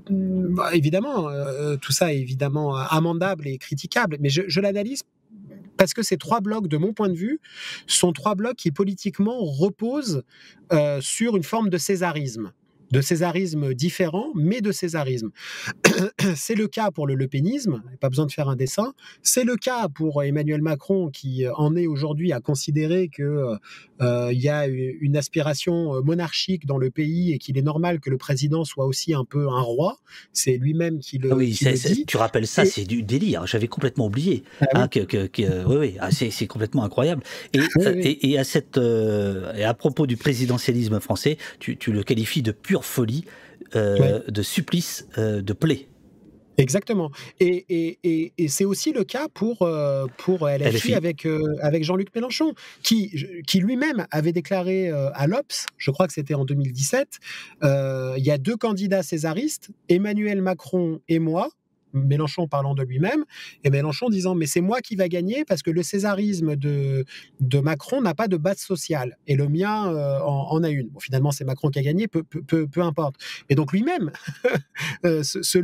Bah, 0.09 0.75
évidemment, 0.75 1.29
euh, 1.29 1.75
tout 1.77 1.91
ça 1.91 2.13
est 2.13 2.19
évidemment 2.19 2.75
amendable 2.75 3.47
et 3.47 3.57
critiquable, 3.57 4.17
mais 4.19 4.29
je, 4.29 4.59
l'analyse 4.59 5.03
parce 5.75 5.93
que 5.93 6.03
ces 6.03 6.17
trois 6.17 6.39
blocs, 6.39 6.67
de 6.67 6.77
mon 6.77 6.93
point 6.93 7.09
de 7.09 7.15
vue, 7.15 7.39
sont 7.87 8.13
trois 8.13 8.35
blocs 8.35 8.55
qui 8.55 8.71
politiquement 8.71 9.43
reposent 9.43 10.23
euh, 10.71 11.01
sur 11.01 11.35
une 11.35 11.43
forme 11.43 11.69
de 11.69 11.77
césarisme 11.77 12.53
de 12.93 13.01
césarisme 13.01 13.73
différent, 13.73 14.27
mais 14.35 14.61
de 14.61 14.71
césarisme. 14.71 15.31
C'est 16.35 16.53
le 16.55 16.67
cas 16.67 16.91
pour 16.91 17.07
le 17.07 17.15
lepénisme, 17.15 17.81
pas 17.99 18.09
besoin 18.09 18.25
de 18.27 18.31
faire 18.31 18.49
un 18.49 18.55
dessin. 18.55 18.93
C'est 19.23 19.43
le 19.43 19.55
cas 19.55 19.87
pour 19.89 20.23
Emmanuel 20.23 20.61
Macron, 20.61 21.09
qui 21.09 21.45
en 21.55 21.75
est 21.75 21.87
aujourd'hui 21.87 22.31
à 22.31 22.39
considérer 22.39 23.09
que 23.09 23.55
euh, 24.01 24.29
il 24.31 24.39
y 24.39 24.47
a 24.49 24.67
une 24.67 25.17
aspiration 25.17 26.03
monarchique 26.03 26.65
dans 26.67 26.77
le 26.77 26.91
pays 26.91 27.33
et 27.33 27.39
qu'il 27.39 27.57
est 27.57 27.61
normal 27.63 27.99
que 27.99 28.09
le 28.11 28.17
président 28.17 28.63
soit 28.63 28.85
aussi 28.85 29.13
un 29.13 29.25
peu 29.25 29.47
un 29.49 29.61
roi. 29.61 29.97
C'est 30.31 30.57
lui-même 30.57 30.99
qui 30.99 31.17
le, 31.17 31.31
Ah 31.31 31.35
oui, 31.35 31.51
qui 31.51 31.65
le 31.65 31.73
dit. 31.73 32.05
tu 32.05 32.17
rappelles 32.17 32.47
ça, 32.47 32.63
Et- 32.63 32.67
c'est 32.67 32.83
du 32.85 33.01
délire. 33.01 33.47
J'avais 33.47 33.67
complètement 33.67 34.05
oublié. 34.05 34.43
Ah 34.61 34.65
oui. 34.73 34.81
hein, 34.81 34.87
que, 34.87 34.99
que- 34.99 35.25
que- 35.27 35.41
euh, 35.41 35.63
oui, 35.65 35.75
oui, 35.79 35.95
ah, 35.99 36.11
c'est 36.11 36.47
complètement 36.47 36.83
incroyable. 36.83 37.23
Et, 37.53 37.59
Oui, 37.59 37.67
euh, 37.87 37.93
oui. 37.95 38.01
et, 38.03 38.31
et 38.31 38.37
à 38.37 38.43
cette, 38.43 38.77
euh, 38.77 39.51
et 39.55 39.63
à 39.63 39.73
propos 39.73 40.05
du 40.05 40.15
présidentialisme 40.17 40.99
français, 40.99 41.37
tu, 41.59 41.75
tu 41.77 41.91
le 41.91 42.03
qualifies 42.03 42.41
de 42.43 42.51
folie, 42.83 43.25
euh, 43.75 44.21
de 44.27 44.41
supplice, 44.41 45.07
euh, 45.17 45.41
de 45.41 45.53
plaie. 45.53 45.87
Exactement. 46.57 47.09
Et, 47.39 47.65
et, 47.69 47.99
et, 48.03 48.33
et 48.37 48.47
c'est 48.47 48.65
aussi 48.65 48.93
le 48.93 49.03
cas 49.03 49.27
pour, 49.33 49.63
euh, 49.63 50.05
pour 50.17 50.47
LFI, 50.47 50.69
LFI. 50.69 50.93
avec, 50.93 51.25
euh, 51.25 51.41
avec 51.61 51.83
Jean-Luc 51.83 52.13
Mélenchon, 52.13 52.53
qui, 52.83 53.11
qui 53.47 53.59
lui-même 53.59 54.05
avait 54.11 54.33
déclaré 54.33 54.89
à 54.89 55.27
l'Obs, 55.27 55.65
je 55.77 55.91
crois 55.91 56.07
que 56.07 56.13
c'était 56.13 56.35
en 56.35 56.45
2017, 56.45 57.19
euh, 57.63 58.13
il 58.17 58.23
y 58.23 58.31
a 58.31 58.37
deux 58.37 58.55
candidats 58.55 59.03
césaristes, 59.03 59.71
Emmanuel 59.89 60.41
Macron 60.41 60.99
et 61.07 61.19
moi. 61.19 61.49
Mélenchon 61.93 62.47
parlant 62.47 62.75
de 62.75 62.83
lui-même, 62.83 63.25
et 63.63 63.69
Mélenchon 63.69 64.09
disant 64.09 64.35
mais 64.35 64.45
c'est 64.45 64.61
moi 64.61 64.81
qui 64.81 64.95
va 64.95 65.07
gagner 65.07 65.45
parce 65.45 65.61
que 65.61 65.71
le 65.71 65.83
césarisme 65.83 66.55
de, 66.55 67.05
Macron 67.61 68.01
n'a 68.01 68.13
pas 68.13 68.27
de 68.27 68.37
base 68.37 68.57
sociale 68.57 69.17
et 69.27 69.35
le 69.35 69.47
mien 69.47 69.93
euh, 69.93 70.19
en, 70.21 70.63
a 70.63 70.69
une. 70.69 70.89
Finalement 70.99 71.31
c'est 71.31 71.45
Macron 71.45 71.69
qui 71.69 71.79
a 71.79 71.83
gagné, 71.83 72.07
peu, 72.07 72.23
peu, 72.23 72.67
peu, 72.67 72.81
importe. 72.81 73.15
Et 73.49 73.55
donc 73.55 73.71
lui-même 73.71 74.11
euh, 75.05 75.23
se, 75.23 75.41
se 75.41 75.59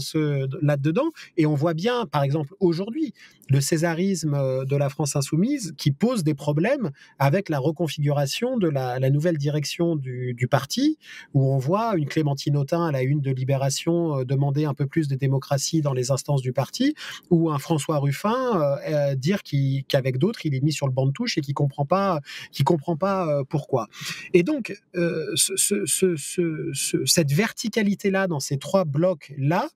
ce 0.00 0.64
là-dedans, 0.64 1.10
et 1.36 1.46
on 1.46 1.54
voit 1.54 1.74
bien 1.74 2.06
par 2.06 2.22
exemple 2.22 2.54
aujourd'hui 2.60 3.12
le 3.48 3.60
césarisme 3.60 4.34
euh, 4.34 4.64
de 4.64 4.76
la 4.76 4.88
France 4.88 5.16
insoumise 5.16 5.74
qui 5.76 5.90
pose 5.92 6.24
des 6.24 6.34
problèmes 6.34 6.90
avec 7.18 7.48
la 7.48 7.58
reconfiguration 7.58 8.56
de 8.56 8.68
la, 8.68 8.98
nouvelle 9.10 9.36
direction 9.36 9.96
du, 9.96 10.48
parti, 10.50 10.98
où 11.34 11.52
on 11.52 11.58
voit 11.58 11.94
une 11.96 12.08
Clémentine 12.08 12.56
Autain 12.56 12.86
à 12.86 12.92
la 12.92 13.02
une 13.02 13.20
de 13.20 13.30
Libération 13.30 14.20
euh, 14.20 14.24
demander 14.24 14.64
un 14.64 14.74
peu 14.74 14.86
plus 14.86 15.08
de 15.08 15.16
démocratie 15.16 15.80
dans 15.80 15.92
les 15.92 16.10
instances 16.10 16.42
du 16.42 16.52
parti, 16.52 16.94
ou 17.30 17.50
un 17.50 17.58
François 17.58 17.98
Ruffin 17.98 18.78
euh, 18.88 19.14
dire 19.14 19.40
qu'avec 19.88 20.18
d'autres 20.18 20.40
il 20.46 20.54
est 20.54 20.60
mis 20.60 20.72
sur 20.72 20.86
le 20.86 20.92
banc 20.92 21.06
de 21.06 21.12
touche 21.12 21.36
et 21.38 21.40
qu'il 21.40 21.54
comprend 21.54 21.84
pas, 21.84 22.20
qu'il 22.52 22.64
comprend 22.64 22.96
pas 22.96 23.42
pourquoi. 23.48 23.88
Et 24.32 24.42
donc 24.42 24.74
ce- 24.94 25.56
ce- 25.56 25.84
ce- 25.86 26.16
ce- 26.16 26.70
ce- 26.72 27.04
cette 27.04 27.32
verticalité 27.32 28.10
là 28.10 28.26
dans 28.26 28.40
ces 28.40 28.58
trois 28.58 28.84
blocs 28.84 29.32
là 29.36 29.68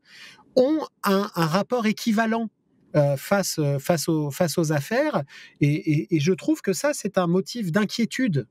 ont 0.57 0.81
un 1.05 1.29
rapport 1.35 1.87
équivalent 1.87 2.49
euh, 2.97 3.17
face, 3.19 3.59
euh, 3.59 3.79
face, 3.79 4.09
aux, 4.09 4.73
affaires. 4.73 5.23
Et, 5.61 6.09
je 6.19 6.33
trouve 6.33 6.63
que 6.63 6.73
ça, 6.73 6.93
c'est 6.95 7.19
un 7.19 7.27
motif 7.27 7.71
d'inquiétude 7.71 8.47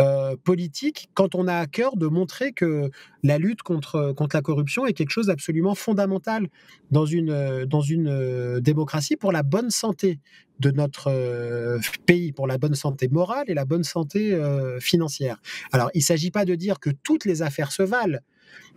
euh, 0.00 0.34
politique 0.42 1.10
quand 1.14 1.36
on 1.36 1.46
a 1.46 1.54
à 1.54 1.66
cœur 1.66 1.96
de 1.96 2.08
montrer 2.08 2.52
que 2.52 2.90
la 3.22 3.38
lutte 3.38 3.62
contre, 3.62 4.12
la 4.32 4.42
corruption 4.42 4.84
est 4.86 4.94
quelque 4.94 5.10
chose 5.10 5.28
d'absolument 5.28 5.76
fondamental 5.76 6.48
dans 6.90 7.06
une, 7.06 8.58
démocratie 8.60 9.16
pour 9.16 9.30
la 9.30 9.44
bonne 9.44 9.70
santé 9.70 10.18
de 10.58 10.72
notre 10.72 11.78
pays, 12.04 12.32
pour 12.32 12.48
la 12.48 12.58
bonne 12.58 12.74
santé 12.74 13.06
morale 13.08 13.44
et 13.46 13.54
la 13.54 13.64
bonne 13.64 13.84
santé 13.84 14.36
financière. 14.80 15.40
Alors, 15.70 15.90
il 15.94 15.98
ne 15.98 16.04
s'agit 16.04 16.32
pas 16.32 16.44
de 16.44 16.56
dire 16.56 16.80
que 16.80 16.90
toutes 16.90 17.24
les 17.24 17.42
affaires 17.42 17.70
se 17.70 17.84
valent, 17.84 18.18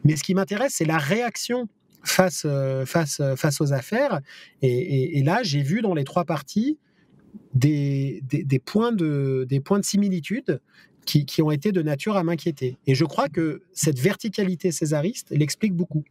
mais 0.03 0.15
ce 0.15 0.23
qui 0.23 0.35
m'intéresse, 0.35 0.75
c'est 0.75 0.85
la 0.85 0.99
réaction 0.99 1.67
face, 2.03 2.43
euh, 2.45 2.85
face, 2.85 3.19
euh, 3.19 3.35
face 3.35 3.61
aux 3.61 3.73
affaires. 3.73 4.21
Et, 4.61 5.21
là, 5.23 5.43
j'ai 5.43 5.61
vu 5.61 5.81
dans 5.81 5.93
les 5.93 6.03
trois 6.03 6.25
parties 6.25 6.77
des, 7.53 8.21
des, 8.23 8.59
points, 8.59 8.91
de, 8.91 9.45
des 9.47 9.59
points 9.59 9.79
de 9.79 9.85
similitude 9.85 10.59
qui, 11.05 11.25
qui 11.25 11.41
ont 11.41 11.51
été 11.51 11.71
de 11.71 11.81
nature 11.81 12.17
à 12.17 12.23
m'inquiéter. 12.23 12.77
Et 12.87 12.95
je 12.95 13.05
crois 13.05 13.29
que 13.29 13.61
cette 13.73 13.99
verticalité 13.99 14.71
césariste 14.71 15.27
l'explique 15.31 15.73
beaucoup. 15.73 16.03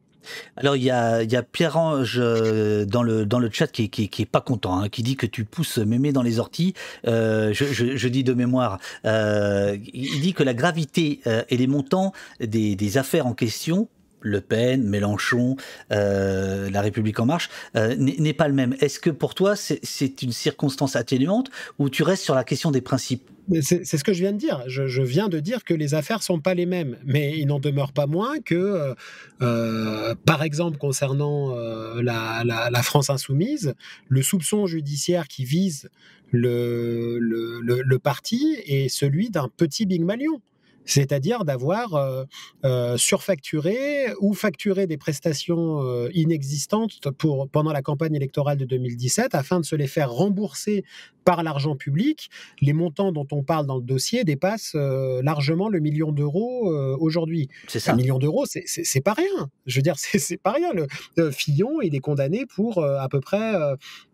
Alors 0.56 0.74
il 0.74 0.82
y 0.82 0.90
a, 0.90 1.22
y 1.22 1.36
a 1.36 1.42
Pierre-Ange 1.44 2.18
euh, 2.18 2.84
dans 2.84 3.04
le 3.04 3.26
dans 3.26 3.38
le 3.38 3.48
chat 3.48 3.68
qui 3.68 3.84
est, 3.84 3.88
qui 3.88 4.22
est, 4.22 4.26
pas 4.26 4.40
content, 4.40 4.76
hein, 4.76 4.88
qui 4.88 5.04
dit 5.04 5.14
que 5.14 5.26
tu 5.26 5.44
pousses 5.44 5.78
mémé 5.78 6.10
dans 6.10 6.22
les 6.22 6.40
orties. 6.40 6.74
Je, 7.04 8.08
dis 8.08 8.24
de 8.24 8.34
mémoire. 8.34 8.80
Il 9.04 10.20
dit 10.20 10.32
que 10.34 10.42
la 10.42 10.54
gravité 10.54 11.20
et 11.48 11.56
les 11.56 11.66
montants 11.68 12.12
des, 12.40 12.74
des 12.74 12.98
affaires 12.98 13.26
en 13.26 13.34
question. 13.34 13.88
Le 14.27 14.40
Pen, 14.40 14.82
Mélenchon, 14.82 15.57
euh, 15.93 16.69
La 16.70 16.81
République 16.81 17.20
en 17.20 17.27
marche, 17.27 17.48
euh, 17.77 17.94
n'est 17.97 18.32
pas 18.32 18.48
le 18.48 18.55
même. 18.55 18.74
Est-ce 18.81 18.98
que 18.98 19.11
pour 19.11 19.35
toi 19.35 19.55
c'est- 19.57 20.23
une 20.23 20.32
circonstance 20.32 20.97
atténuante 20.97 21.51
ou 21.78 21.89
tu 21.90 22.03
restes 22.03 22.24
sur 22.24 22.35
la 22.35 22.43
question 22.44 22.70
des 22.70 22.81
principes? 22.81 23.31
C'est 23.61 23.85
ce 23.85 24.03
que 24.03 24.12
je 24.12 24.20
viens 24.20 24.32
de 24.32 24.39
dire. 24.39 24.65
Je, 24.66 25.03
viens 25.03 25.28
de 25.28 25.39
dire 25.39 25.62
que 25.62 25.73
les 25.73 25.94
affaires 25.94 26.23
sont 26.23 26.40
pas 26.40 26.55
les 26.55 26.66
mêmes, 26.66 26.97
mais 27.05 27.39
il 27.39 27.47
n'en 27.47 27.61
demeure 27.61 27.93
pas 27.93 28.09
moins 28.09 28.40
que, 28.40 28.94
euh, 29.40 30.15
par 30.24 30.43
exemple, 30.43 30.78
concernant 30.78 31.55
la, 32.01 32.82
France 32.82 33.09
insoumise, 33.09 33.74
le 34.09 34.23
soupçon 34.23 34.66
judiciaire 34.66 35.28
qui 35.28 35.44
vise 35.44 35.89
le- 36.32 37.19
le 37.20 37.98
parti 38.01 38.57
est 38.66 38.89
celui 38.89 39.31
d'un 39.31 39.48
petit 39.57 39.86
Big 39.86 40.03
Malion. 40.03 40.40
C'est-à-dire 40.86 41.44
d'avoir 41.44 41.94
euh, 41.94 42.24
euh, 42.64 42.96
surfacturé 42.96 44.06
ou 44.20 44.32
facturé 44.32 44.86
des 44.86 44.96
prestations 44.96 45.82
euh, 45.82 46.08
inexistantes 46.14 47.10
pour, 47.18 47.48
pendant 47.48 47.72
la 47.72 47.82
campagne 47.82 48.14
électorale 48.14 48.56
de 48.56 48.64
2017 48.64 49.34
afin 49.34 49.60
de 49.60 49.64
se 49.64 49.76
les 49.76 49.88
faire 49.88 50.10
rembourser 50.10 50.84
par 51.24 51.42
l'argent 51.42 51.74
public. 51.74 52.30
Les 52.60 52.72
montants 52.72 53.10
dont 53.10 53.26
on 53.32 53.42
parle 53.42 53.66
dans 53.66 53.76
le 53.76 53.82
dossier 53.82 54.22
dépassent 54.22 54.76
largement 54.76 55.68
le 55.68 55.80
million 55.80 56.12
d'euros 56.12 56.72
aujourd'hui. 57.00 57.48
C'est 57.66 57.80
ça. 57.80 57.94
Un 57.94 57.96
million 57.96 58.20
d'euros, 58.20 58.44
c'est 58.46 59.00
pas 59.00 59.12
rien. 59.12 59.50
Je 59.66 59.74
veux 59.74 59.82
dire, 59.82 59.96
c'est 59.98 60.36
pas 60.36 60.52
rien. 60.52 60.70
Le, 60.72 61.30
Fillon, 61.32 61.80
il 61.82 61.96
est 61.96 62.00
condamné 62.00 62.46
pour 62.46 62.84
à 62.84 63.08
peu 63.08 63.18
près 63.18 63.54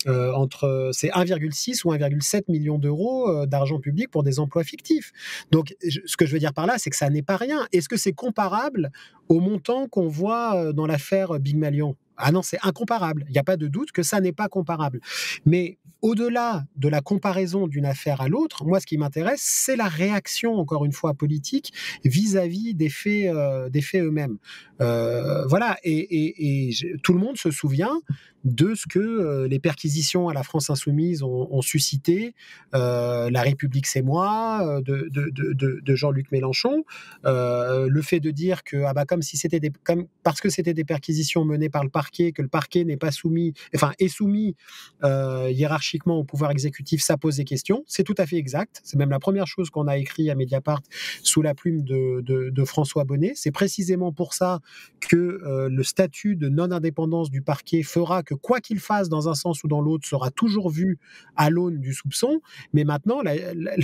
entre 0.08 0.90
c'est 0.92 1.08
1,6 1.08 1.82
ou 1.84 1.92
1,7 1.92 2.44
million 2.48 2.78
d'euros 2.78 3.46
d'argent 3.46 3.80
public 3.80 4.10
pour 4.10 4.22
des 4.22 4.38
emplois 4.38 4.64
fictifs. 4.64 5.12
Donc, 5.50 5.74
ce 5.82 6.16
que 6.16 6.26
je 6.26 6.32
veux 6.32 6.38
dire 6.38 6.52
par 6.52 6.66
là, 6.66 6.74
c'est 6.78 6.90
que 6.90 6.96
ça 6.96 7.10
n'est 7.10 7.22
pas 7.22 7.36
rien. 7.36 7.66
Est-ce 7.72 7.88
que 7.88 7.96
c'est 7.96 8.12
comparable 8.12 8.90
au 9.28 9.40
montant 9.40 9.88
qu'on 9.88 10.08
voit 10.08 10.56
euh, 10.56 10.72
dans 10.72 10.86
l'affaire 10.86 11.38
Big 11.40 11.56
Malion 11.56 11.96
ah 12.16 12.32
non, 12.32 12.42
c'est 12.42 12.58
incomparable. 12.62 13.24
Il 13.28 13.32
n'y 13.32 13.38
a 13.38 13.44
pas 13.44 13.56
de 13.56 13.68
doute 13.68 13.92
que 13.92 14.02
ça 14.02 14.20
n'est 14.20 14.32
pas 14.32 14.48
comparable. 14.48 15.00
Mais 15.46 15.78
au-delà 16.02 16.64
de 16.76 16.88
la 16.88 17.00
comparaison 17.00 17.68
d'une 17.68 17.86
affaire 17.86 18.20
à 18.20 18.28
l'autre, 18.28 18.64
moi, 18.64 18.80
ce 18.80 18.86
qui 18.86 18.98
m'intéresse, 18.98 19.40
c'est 19.42 19.76
la 19.76 19.86
réaction, 19.86 20.56
encore 20.56 20.84
une 20.84 20.92
fois, 20.92 21.14
politique 21.14 21.72
vis-à-vis 22.04 22.74
des 22.74 22.88
faits, 22.88 23.32
euh, 23.32 23.70
des 23.70 23.82
faits 23.82 24.02
eux-mêmes. 24.02 24.38
Euh, 24.80 25.46
voilà. 25.46 25.76
Et, 25.84 26.70
tout 27.04 27.12
le 27.12 27.20
monde 27.20 27.36
se 27.36 27.52
souvient 27.52 28.00
de 28.44 28.74
ce 28.74 28.86
que 28.88 28.98
euh, 28.98 29.46
les 29.46 29.60
perquisitions 29.60 30.28
à 30.28 30.34
la 30.34 30.42
France 30.42 30.68
insoumise 30.68 31.22
ont, 31.22 31.62
suscité. 31.62 32.34
la 32.72 33.42
République, 33.42 33.86
c'est 33.86 34.02
moi, 34.02 34.80
de, 34.84 35.94
Jean-Luc 35.94 36.32
Mélenchon. 36.32 36.84
le 37.24 38.02
fait 38.02 38.18
de 38.18 38.32
dire 38.32 38.64
que, 38.64 38.82
ah 38.84 38.92
bah, 38.92 39.04
comme 39.04 39.22
si 39.22 39.36
c'était 39.36 39.60
comme, 39.84 40.06
parce 40.24 40.40
que 40.40 40.48
c'était 40.48 40.74
des 40.74 40.84
perquisitions 40.84 41.44
menées 41.44 41.70
par 41.70 41.84
le 41.84 41.90
que 42.10 42.42
le 42.42 42.48
parquet 42.48 42.84
n'est 42.84 42.96
pas 42.96 43.10
soumis, 43.10 43.54
enfin, 43.74 43.92
est 43.98 44.08
soumis 44.08 44.56
hiérarchiquement 45.02 46.18
au 46.18 46.24
pouvoir 46.24 46.50
exécutif, 46.50 47.02
ça 47.02 47.16
pose 47.16 47.36
des 47.36 47.44
questions. 47.44 47.84
C'est 47.86 48.04
tout 48.04 48.14
à 48.18 48.26
fait 48.26 48.36
exact. 48.36 48.80
C'est 48.84 48.96
même 48.96 49.10
la 49.10 49.18
première 49.18 49.46
chose 49.46 49.70
qu'on 49.70 49.86
a 49.86 49.96
écrit 49.96 50.30
à 50.30 50.34
Mediapart 50.34 50.82
sous 51.22 51.42
la 51.42 51.54
plume 51.54 51.82
de, 51.82 52.64
François 52.64 53.04
Bonnet. 53.04 53.32
C'est 53.34 53.50
précisément 53.50 54.12
pour 54.12 54.34
ça 54.34 54.60
que 55.00 55.16
euh, 55.16 55.68
le 55.68 55.82
statut 55.82 56.36
de 56.36 56.48
non-indépendance 56.48 57.28
du 57.30 57.42
parquet 57.42 57.82
fera 57.82 58.22
que 58.22 58.34
quoi 58.34 58.60
qu'il 58.60 58.78
fasse 58.78 59.08
dans 59.08 59.28
un 59.28 59.34
sens 59.34 59.64
ou 59.64 59.68
dans 59.68 59.80
l'autre 59.80 60.06
sera 60.06 60.30
toujours 60.30 60.70
vu 60.70 60.98
à 61.36 61.50
l'aune 61.50 61.80
du 61.80 61.92
soupçon. 61.92 62.40
Mais 62.72 62.84
maintenant, 62.84 63.20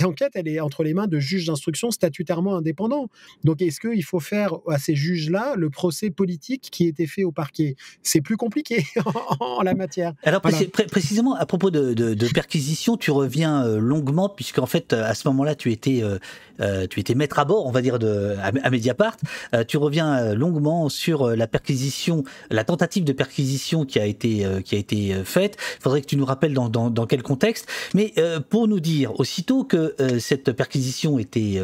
l'enquête, 0.00 0.32
elle 0.34 0.48
est 0.48 0.60
entre 0.60 0.84
les 0.84 0.94
mains 0.94 1.08
de 1.08 1.18
juges 1.18 1.46
d'instruction 1.46 1.90
statutairement 1.90 2.56
indépendants. 2.56 3.08
Donc, 3.44 3.60
est-ce 3.62 3.80
qu'il 3.80 4.04
faut 4.04 4.20
faire 4.20 4.54
à 4.68 4.78
ces 4.78 4.94
juges-là 4.94 5.54
le 5.56 5.70
procès 5.70 6.10
politique 6.10 6.68
qui 6.70 6.86
était 6.86 7.06
fait 7.06 7.24
au 7.24 7.32
parquet? 7.32 7.74
C'est 8.08 8.22
plus 8.22 8.38
compliqué 8.38 8.86
en, 9.40 9.62
la 9.62 9.74
matière. 9.74 10.14
Alors, 10.22 10.40
précisément, 10.40 11.34
à 11.34 11.44
propos 11.44 11.70
de, 11.70 11.92
de, 11.92 12.28
perquisition, 12.28 12.96
tu 12.96 13.10
reviens 13.10 13.66
euh, 13.66 13.78
longuement, 13.78 14.30
puisqu'en 14.30 14.64
fait, 14.64 14.94
à 14.94 15.12
ce 15.14 15.28
moment-là, 15.28 15.54
tu 15.54 15.72
étais, 15.72 16.02
euh, 16.02 16.18
euh, 16.60 16.86
tu 16.86 17.00
étais 17.00 17.14
maître 17.14 17.38
à 17.38 17.44
bord, 17.44 17.66
on 17.66 17.70
va 17.70 17.82
dire, 17.82 17.98
de, 17.98 18.34
à, 18.42 18.70
Mediapart. 18.70 19.18
tu 19.66 19.76
reviens 19.76 20.32
longuement 20.32 20.88
sur 20.88 21.36
la 21.36 21.46
perquisition, 21.46 22.24
la 22.48 22.64
tentative 22.64 23.04
de 23.04 23.12
perquisition 23.12 23.84
qui 23.84 23.98
a 23.98 24.06
été, 24.06 24.46
qui 24.64 24.74
a 24.74 24.78
été 24.78 25.22
faite. 25.24 25.58
Il 25.78 25.82
faudrait 25.82 26.00
que 26.00 26.06
tu 26.06 26.16
nous 26.16 26.24
rappelles 26.24 26.54
dans, 26.54 26.70
dans, 26.70 27.06
quel 27.06 27.22
contexte. 27.22 27.68
Mais 27.94 28.14
pour 28.48 28.68
nous 28.68 28.80
dire, 28.80 29.18
aussitôt 29.20 29.64
que 29.64 29.94
cette 30.18 30.52
perquisition 30.52 31.18
était, 31.18 31.60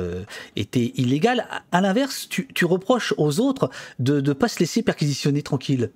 était 0.56 0.92
illégale, 0.96 1.46
à, 1.72 1.80
l'inverse, 1.80 2.28
tu, 2.28 2.48
tu 2.54 2.66
reproches 2.66 3.14
aux 3.16 3.40
autres 3.40 3.70
de 3.98 4.20
ne 4.20 4.32
pas 4.34 4.48
se 4.48 4.58
laisser 4.58 4.82
perquisitionner 4.82 5.42
tranquille. 5.42 5.90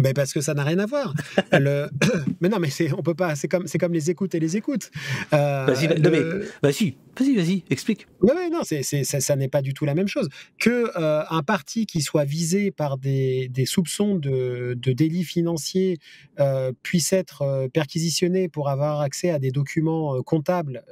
Ben 0.00 0.14
parce 0.14 0.32
que 0.32 0.40
ça 0.40 0.54
n'a 0.54 0.64
rien 0.64 0.78
à 0.78 0.86
voir. 0.86 1.14
mais 2.40 2.48
non, 2.48 2.58
mais 2.58 2.70
c'est, 2.70 2.92
on 2.92 3.02
peut 3.02 3.14
pas. 3.14 3.34
C'est 3.34 3.48
comme, 3.48 3.66
c'est 3.66 3.78
comme 3.78 3.92
les 3.92 4.10
écoutes 4.10 4.34
et 4.34 4.40
les 4.40 4.56
écoutes. 4.56 4.90
Euh, 5.32 5.66
vas-y, 5.66 5.86
vas-y, 5.86 6.96
vas-y, 7.18 7.36
vas-y, 7.36 7.64
explique. 7.70 8.06
Oui, 8.22 8.30
non, 8.50 8.60
c'est, 8.62 8.82
ça, 8.82 9.36
n'est 9.36 9.48
pas 9.48 9.62
du 9.62 9.74
tout 9.74 9.84
la 9.84 9.94
même 9.94 10.08
chose. 10.08 10.28
Que 10.58 10.90
euh, 10.96 11.22
un 11.28 11.42
parti 11.42 11.86
qui 11.86 12.00
soit 12.00 12.24
visé 12.24 12.70
par 12.70 12.96
des, 12.96 13.48
des 13.48 13.66
soupçons 13.66 14.14
de, 14.14 14.74
de 14.76 14.92
délits 14.92 15.24
financiers 15.24 15.98
euh, 16.38 16.72
puisse 16.82 17.12
être 17.12 17.68
perquisitionné 17.72 18.48
pour 18.48 18.68
avoir 18.68 19.00
accès 19.00 19.30
à 19.30 19.38
des 19.38 19.50
documents 19.50 20.22
comptables 20.22 20.82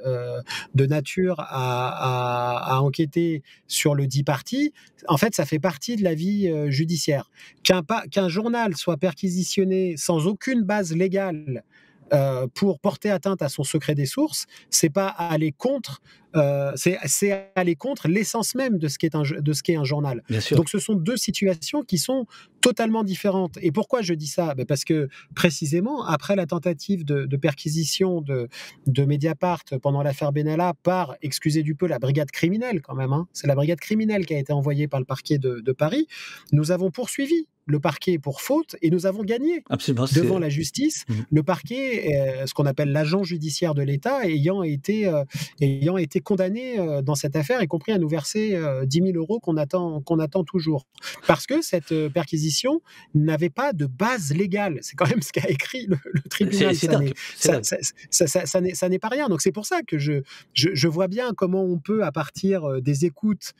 de 0.75 0.85
nature 0.85 1.39
à, 1.39 2.75
à, 2.75 2.79
enquêter 2.79 3.43
sur 3.67 3.95
le 3.95 4.07
dit 4.07 4.23
parti, 4.23 4.73
en 5.07 5.17
fait, 5.17 5.33
ça 5.35 5.45
fait 5.45 5.59
partie 5.59 5.95
de 5.95 6.03
la 6.03 6.13
vie 6.13 6.51
judiciaire. 6.71 7.29
Qu'un, 7.63 7.81
qu'un 8.11 8.29
journal 8.29 8.75
soit 8.75 8.97
perquisitionné 8.99 9.97
sans 9.97 10.27
aucune 10.27 10.63
base 10.63 10.95
légale 10.95 11.63
euh, 12.11 12.47
pour 12.53 12.79
porter 12.79 13.11
atteinte 13.11 13.41
à 13.41 13.49
son 13.49 13.63
secret 13.63 13.95
des 13.95 14.05
sources, 14.07 14.47
c'est 14.69 14.89
pas 14.89 15.07
aller 15.07 15.51
contre, 15.51 16.01
euh, 16.35 16.71
c'est 16.75 17.51
aller 17.55 17.75
contre 17.75 18.07
l'essence 18.07 18.55
même 18.55 18.77
de 18.77 18.87
ce 18.87 18.97
qu'est 18.97 19.15
un 19.15 19.23
de 19.23 19.53
ce 19.53 19.63
qu'est 19.63 19.75
un 19.75 19.83
journal. 19.83 20.23
Donc 20.51 20.69
ce 20.69 20.79
sont 20.79 20.93
deux 20.93 21.17
situations 21.17 21.83
qui 21.83 21.97
sont 21.97 22.25
totalement 22.61 23.03
différentes. 23.03 23.57
Et 23.61 23.71
pourquoi 23.71 24.01
je 24.01 24.13
dis 24.13 24.27
ça? 24.27 24.53
Ben 24.55 24.65
Parce 24.65 24.83
que 24.83 25.09
précisément 25.35 26.05
après 26.05 26.35
la 26.35 26.45
tentative 26.45 27.05
de, 27.05 27.37
perquisition 27.37 28.21
de, 28.21 28.47
de 28.85 29.05
Mediapart 29.05 29.63
pendant 29.81 30.03
l'affaire 30.03 30.31
Benalla 30.31 30.73
par, 30.83 31.15
excusez 31.21 31.63
du 31.63 31.75
peu, 31.75 31.87
la 31.87 31.99
brigade 31.99 32.31
criminelle 32.31 32.81
quand 32.81 32.95
même, 32.95 33.13
hein, 33.13 33.27
c'est 33.33 33.47
la 33.47 33.55
brigade 33.55 33.79
criminelle 33.79 34.25
qui 34.25 34.35
a 34.35 34.39
été 34.39 34.53
envoyée 34.53 34.87
par 34.87 34.99
le 34.99 35.05
parquet 35.05 35.37
de, 35.37 35.61
de 35.61 35.71
Paris, 35.71 36.07
nous 36.51 36.71
avons 36.71 36.91
poursuivi 36.91 37.47
le 37.69 37.79
parquet 37.79 38.17
pour 38.17 38.41
faute 38.41 38.75
et 38.81 38.89
nous 38.89 39.05
avons 39.05 39.23
gagné 39.23 39.63
devant 40.15 40.39
la 40.39 40.49
justice. 40.49 41.05
Mmh. 41.07 41.13
Le 41.29 41.43
parquet, 41.43 42.15
euh, 42.15 42.45
ce 42.47 42.53
qu'on 42.53 42.65
appelle 42.65 42.91
l'agent 42.91 43.23
judiciaire 43.23 43.75
de 43.75 43.83
l'État, 43.83 44.25
ayant 44.25 44.63
été, 44.63 45.05
euh, 45.05 45.23
ayant 45.61 45.97
été 45.97 46.18
condamné 46.21 46.79
euh, 46.79 47.01
dans 47.01 47.15
cette 47.15 47.35
affaire, 47.35 47.61
y 47.61 47.67
compris 47.67 47.91
à 47.91 47.97
nous 47.97 48.07
verser 48.07 48.59
10 48.85 49.01
000 49.01 49.17
euros 49.17 49.39
qu'on 49.39 49.57
attend, 49.57 50.01
qu'on 50.01 50.19
attend 50.19 50.43
toujours. 50.43 50.85
Parce 51.27 51.45
que 51.45 51.61
cette 51.61 51.93
perquisition 52.09 52.81
n'avait 53.13 53.49
pas 53.49 53.73
de 53.73 53.85
base 53.85 54.33
légale. 54.33 54.79
C'est 54.81 54.95
quand 54.95 55.09
même 55.09 55.21
ce 55.21 55.31
qu'a 55.31 55.49
écrit 55.49 55.87
le, 55.87 55.97
tribunal. 56.29 56.75
Ça 58.09 58.89
n'est 58.89 58.99
pas 58.99 59.07
rien. 59.09 59.29
Donc 59.29 59.41
c'est 59.41 59.51
pour 59.51 59.65
ça 59.65 59.81
que 59.81 59.97
je, 59.97 60.21
je, 60.53 60.87
vois 60.87 61.07
bien 61.07 61.33
comment 61.35 61.63
on 61.63 61.77
peut, 61.77 62.03
à 62.03 62.11
partir 62.11 62.81
des 62.81 63.05
écoutes, 63.05 63.53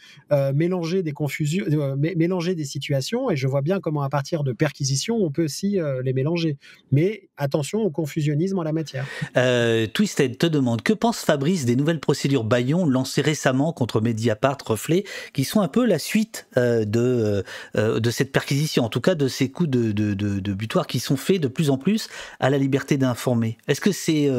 mélanger 0.53 1.03
des 1.03 1.11
confusions, 1.11 1.65
mélanger 1.98 2.56
des 2.56 2.65
situations, 2.65 3.30
et 3.31 3.36
je 3.36 3.48
vois 3.48 3.61
bien 3.61 3.80
comment 3.80 4.02
à 4.02 4.10
partir 4.10 4.44
de 4.44 4.53
perquisitions, 4.53 5.18
on 5.18 5.31
peut 5.31 5.45
aussi 5.45 5.80
euh, 5.80 6.02
les 6.03 6.14
mélanger. 6.14 6.57
Mais 6.91 7.30
attention 7.38 7.80
au 7.81 7.90
confusionnisme 7.90 8.60
en 8.60 8.64
la 8.64 8.73
matière. 8.73 9.06
Euh, 9.38 9.88
Twisted 9.88 10.38
te 10.38 10.45
demande 10.45 10.81
que 10.81 10.94
pense 10.94 11.19
Fabrice 11.19 11.65
des 11.65 11.76
nouvelles 11.76 11.99
procédures 11.99 12.44
Bayon 12.50 12.86
lancées 12.86 13.22
récemment 13.22 13.72
contre 13.72 14.02
Mediapart, 14.02 14.58
Reflet, 14.66 15.06
qui 15.34 15.44
sont 15.44 15.62
un 15.62 15.68
peu 15.68 15.86
la 15.86 16.00
suite 16.00 16.48
euh, 16.58 16.86
de, 16.86 17.44
de 17.76 18.12
cette 18.12 18.32
perquisition, 18.32 18.84
en 18.84 18.90
tout 18.90 19.02
cas 19.02 19.16
de 19.16 19.28
ces 19.28 19.50
coups 19.50 19.70
de, 19.70 19.92
de, 19.92 20.14
de, 20.14 20.54
butoir 20.54 20.88
qui 20.88 21.00
sont 21.00 21.18
faits 21.18 21.40
de 21.40 21.48
plus 21.48 21.70
en 21.70 21.78
plus 21.78 22.10
à 22.40 22.50
la 22.50 22.58
liberté 22.58 22.98
d'informer. 22.98 23.58
Est-ce 23.68 23.82
que 23.82 23.92
c'est 23.92 24.30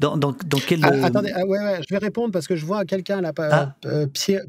dans, 0.00 0.16
dans, 0.16 0.32
quel... 0.66 0.80
Ah, 0.82 1.06
attendez, 1.06 1.30
ah, 1.34 1.44
ouais, 1.44 1.58
ouais, 1.58 1.80
je 1.86 1.94
vais 1.94 1.98
répondre 1.98 2.32
parce 2.32 2.46
que 2.46 2.56
je 2.56 2.64
vois 2.64 2.86
quelqu'un 2.86 3.20
là, 3.20 3.32
ah. 3.36 3.74
euh, 3.84 4.06
Pierre, 4.06 4.40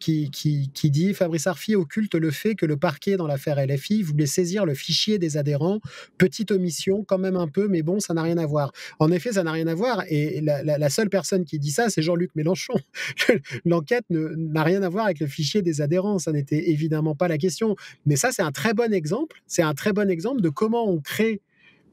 qui, 0.00 0.30
qui, 0.30 0.70
qui, 0.74 0.90
dit 0.90 1.14
Fabrice 1.14 1.46
Arfi 1.46 1.76
occulte 1.76 2.14
le 2.16 2.32
fait 2.32 2.56
que 2.56 2.66
le 2.66 2.76
parquet 2.76 3.16
dans 3.16 3.28
l'affaire 3.28 3.64
LFI 3.64 4.02
voulait 4.02 4.26
saisir 4.26 4.66
le 4.66 4.74
fichier 4.74 5.18
des 5.18 5.36
adhérents. 5.36 5.78
Petite 6.18 6.50
omission, 6.50 7.04
quand 7.04 7.18
même 7.18 7.36
un 7.36 7.46
peu, 7.46 7.68
mais 7.68 7.82
bon, 7.82 8.00
ça 8.00 8.14
n'a 8.14 8.22
rien 8.22 8.36
à 8.38 8.46
voir. 8.46 8.72
En 8.98 9.12
effet, 9.12 9.32
ça 9.32 9.44
n'a 9.44 9.52
rien 9.52 9.68
à 9.68 9.74
voir. 9.74 10.02
Et 10.08 10.40
la, 10.40 10.62
la, 10.62 10.90
seule 10.90 11.08
personne 11.08 11.44
qui 11.44 11.60
dit 11.60 11.70
ça, 11.70 11.88
c'est 11.88 12.02
Jean-Luc 12.02 12.34
Mélenchon. 12.34 12.74
L'enquête 13.64 14.04
n'a 14.10 14.64
rien 14.64 14.82
à 14.82 14.88
voir 14.88 15.04
avec 15.04 15.20
le 15.20 15.28
fichier 15.28 15.62
des 15.62 15.80
adhérents. 15.80 16.18
Ça 16.18 16.32
n'était 16.32 16.70
évidemment 16.70 17.14
pas 17.14 17.28
la 17.28 17.38
question. 17.38 17.76
Mais 18.06 18.16
ça, 18.16 18.32
c'est 18.32 18.42
un 18.42 18.52
très 18.52 18.74
bon 18.74 18.92
exemple. 18.92 19.40
C'est 19.46 19.62
un 19.62 19.74
très 19.74 19.92
bon 19.92 20.10
exemple 20.10 20.40
de 20.40 20.48
comment 20.48 20.88
on 20.90 21.00
crée 21.00 21.40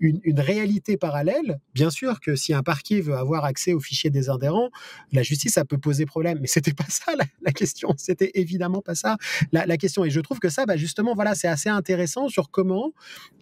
une, 0.04 0.40
réalité 0.40 0.98
parallèle. 0.98 1.60
Bien 1.74 1.90
sûr 1.90 2.20
que 2.20 2.36
si 2.36 2.54
un 2.54 2.64
parquet 2.64 3.02
veut 3.02 3.16
avoir 3.16 3.46
accès 3.46 3.74
au 3.74 3.80
fichier 3.80 4.10
des 4.10 4.30
adhérents, 4.30 4.70
la 5.12 5.24
justice, 5.24 5.54
ça 5.54 5.66
peut 5.66 5.78
poser 5.78 6.06
problème. 6.06 6.40
Mais 6.42 6.48
c'était 6.48 6.74
pas 6.74 6.86
ça 6.90 7.14
la, 7.16 7.52
question. 7.52 7.94
C'était 7.98 8.32
évidemment 8.36 8.82
pas 8.82 8.96
ça 8.96 9.18
la, 9.52 9.78
question. 9.78 10.04
Et 10.04 10.10
je 10.10 10.20
trouve 10.20 10.40
que 10.40 10.50
ça, 10.50 10.66
bah 10.66 10.78
justement, 10.78 11.14
voilà, 11.16 11.36
c'est 11.36 11.48
assez 11.48 11.70
intéressant 11.70 12.28
sur 12.28 12.52
comment 12.52 12.94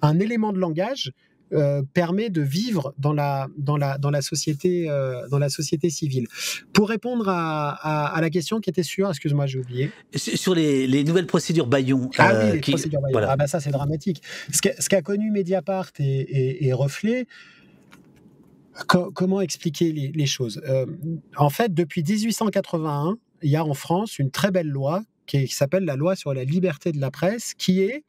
un 0.01 0.19
élément 0.19 0.53
de 0.53 0.59
langage 0.59 1.11
euh, 1.53 1.81
permet 1.93 2.29
de 2.29 2.41
vivre 2.41 2.93
dans 2.97 3.11
la, 3.11 3.47
dans 3.57 3.75
la, 3.75 3.97
dans 3.97 4.09
la, 4.09 4.21
société, 4.21 4.89
euh, 4.89 5.27
dans 5.27 5.37
la 5.37 5.49
société 5.49 5.89
civile. 5.89 6.27
Pour 6.71 6.87
répondre 6.87 7.27
à, 7.27 7.71
à, 8.15 8.21
la 8.21 8.29
question 8.29 8.61
qui 8.61 8.69
était 8.69 8.83
sur, 8.83 9.09
excuse-moi, 9.09 9.47
j'ai 9.47 9.59
oublié. 9.59 9.91
Sur 10.15 10.55
les, 10.55 10.87
les, 10.87 11.03
nouvelles 11.03 11.27
procédures 11.27 11.67
Bayon. 11.67 12.09
Ah 12.17 12.31
oui, 12.33 12.39
euh, 12.39 12.53
les 12.53 12.59
procédures 12.61 13.01
Bayon. 13.01 13.19
Ah 13.27 13.35
bah 13.35 13.47
ça, 13.47 13.59
c'est 13.59 13.71
dramatique. 13.71 14.21
Ce 14.51 14.87
qu'a 14.87 15.01
connu 15.01 15.29
Mediapart 15.29 15.91
et, 15.99 16.67
et, 16.67 16.71
Reflet, 16.71 17.27
comment 18.87 19.41
expliquer 19.41 19.91
les, 19.91 20.11
les 20.13 20.25
choses? 20.25 20.61
En 21.35 21.49
fait, 21.49 21.73
depuis 21.73 22.01
1881, 22.01 23.17
il 23.41 23.49
y 23.49 23.57
a 23.57 23.65
en 23.65 23.73
France 23.73 24.19
une 24.19 24.31
très 24.31 24.51
belle 24.51 24.69
loi 24.69 25.03
qui 25.25 25.47
s'appelle 25.47 25.83
la 25.83 25.97
loi 25.97 26.15
sur 26.15 26.33
la 26.33 26.45
liberté 26.45 26.93
de 26.93 26.99
la 27.01 27.11
presse, 27.11 27.53
qui 27.55 27.81
est 27.81 28.03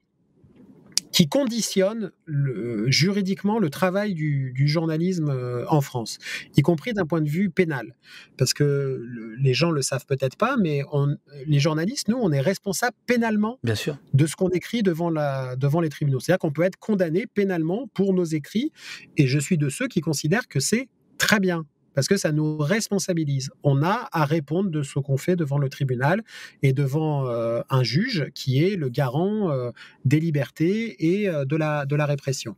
qui 1.13 1.29
conditionne 1.29 2.11
le, 2.25 2.91
juridiquement 2.91 3.59
le 3.59 3.71
travail 3.71 4.15
du, 4.15 4.53
du, 4.53 4.67
journalisme 4.67 5.29
euh, 5.29 5.65
en 5.69 5.81
France, 5.81 6.19
y 6.57 6.63
compris 6.63 6.95
d'un 6.95 7.07
point 7.07 7.21
de 7.21 7.29
vue 7.29 7.51
pénal. 7.51 7.95
Parce 8.39 8.55
que 8.55 8.65
le, 8.65 9.35
les 9.37 9.55
gens 9.55 9.71
le 9.71 9.83
savent 9.83 10.07
peut-être 10.07 10.37
pas, 10.37 10.57
mais 10.57 10.83
on, 10.91 11.17
les 11.47 11.61
journalistes, 11.61 12.09
nous, 12.09 12.19
on 12.21 12.33
est 12.33 12.41
responsable 12.41 12.97
pénalement 13.07 13.59
Bien 13.63 13.75
sûr. 13.75 13.99
de 14.15 14.27
ce 14.27 14.35
qu'on 14.37 14.49
écrit 14.49 14.83
devant, 14.83 15.11
la, 15.11 15.55
devant 15.57 15.81
les 15.81 15.91
tribunaux. 15.91 16.19
C'est-à-dire 16.19 16.41
qu'on 16.41 16.53
peut 16.53 16.63
être 16.63 16.79
condamné 16.79 17.27
pénalement 17.27 17.89
pour 17.95 18.15
nos 18.15 18.25
écrits, 18.25 18.73
et 19.17 19.27
je 19.27 19.39
suis 19.39 19.59
de 19.59 19.69
ceux 19.69 19.89
qui 19.89 20.01
considèrent 20.01 20.49
que 20.49 20.61
c'est 20.61 20.89
très 21.19 21.41
bien 21.41 21.67
parce 21.95 22.09
que 22.09 22.17
ça 22.17 22.33
nous 22.33 22.57
responsabilise. 22.59 23.51
On 23.63 23.83
a 23.83 24.09
à 24.13 24.25
répondre 24.25 24.71
de 24.71 24.83
ce 24.83 24.99
qu'on 24.99 25.17
fait 25.17 25.37
devant 25.37 25.59
le 25.59 25.69
tribunal 25.69 26.23
et 26.63 26.73
devant 26.73 27.27
euh, 27.27 27.61
un 27.71 27.83
juge 27.83 28.31
qui 28.35 28.63
est 28.63 28.77
le 28.77 28.89
garant 28.89 29.51
euh, 29.51 29.71
des 30.05 30.21
libertés 30.21 31.21
et 31.21 31.29
euh, 31.29 31.45
de, 31.45 31.57
la, 31.57 31.87
de 31.87 31.97
la 31.97 32.07
répression. 32.07 32.57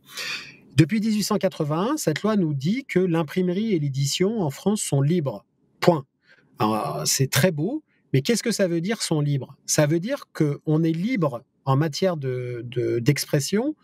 Depuis 0.75 0.99
1881, 0.99 1.97
cette 1.97 2.21
loi 2.21 2.35
nous 2.35 2.53
dit 2.53 2.85
que 2.85 2.99
l'imprimerie 2.99 3.73
et 3.73 3.79
l'édition 3.79 4.41
en 4.41 4.49
France 4.49 4.81
sont 4.81 5.01
libres. 5.01 5.45
Point. 5.79 6.05
C'est 7.05 7.29
très 7.29 7.51
beau, 7.51 7.83
mais 8.13 8.21
qu'est-ce 8.21 8.43
que 8.43 8.51
ça 8.51 8.67
veut 8.67 8.81
dire 8.81 9.01
sont 9.01 9.21
libres? 9.21 9.55
Ça 9.65 9.87
veut 9.87 9.99
dire 9.99 10.25
qu'on 10.33 10.83
est 10.83 10.91
libre 10.91 11.43
en 11.65 11.75
matière 11.75 12.17
d'expression 12.17 13.75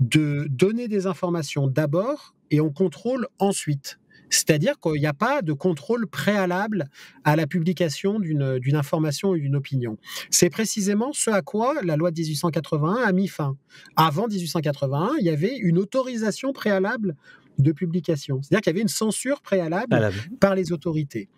de, 0.00 0.18
de, 0.18 0.42
de 0.44 0.48
donner 0.48 0.88
des 0.88 1.06
informations 1.06 1.66
d'abord 1.66 2.34
et 2.50 2.60
on 2.60 2.70
contrôle 2.70 3.26
ensuite. 3.38 3.98
C'est-à-dire 4.32 4.80
qu'il 4.80 5.00
n'y 5.00 5.06
a 5.06 5.12
pas 5.12 5.42
de 5.42 5.52
contrôle 5.52 6.06
préalable 6.06 6.88
à 7.24 7.36
la 7.36 7.46
publication 7.46 8.18
d'une 8.18 8.76
information 8.76 9.30
ou 9.30 9.36
d'une 9.36 9.56
opinion. 9.56 9.98
C'est 10.30 10.50
précisément 10.50 11.12
ce 11.12 11.30
à 11.30 11.42
quoi 11.42 11.74
la 11.82 11.96
loi 11.96 12.10
de 12.10 12.20
1881 12.20 13.02
a 13.02 13.12
mis 13.12 13.28
fin. 13.28 13.56
Avant 13.96 14.26
1881, 14.26 15.12
il 15.20 15.26
y 15.26 15.30
avait 15.30 15.56
une 15.56 15.78
autorisation 15.78 16.52
préalable 16.52 17.14
de 17.58 17.72
publication. 17.72 18.40
C'est-à-dire 18.40 18.62
qu'il 18.62 18.70
y 18.70 18.74
avait 18.76 18.82
une 18.82 18.88
censure 18.88 19.42
préalable 19.42 19.88
Préalable. 19.88 20.16
par 20.40 20.54
les 20.54 20.72
autorités. 20.72 21.28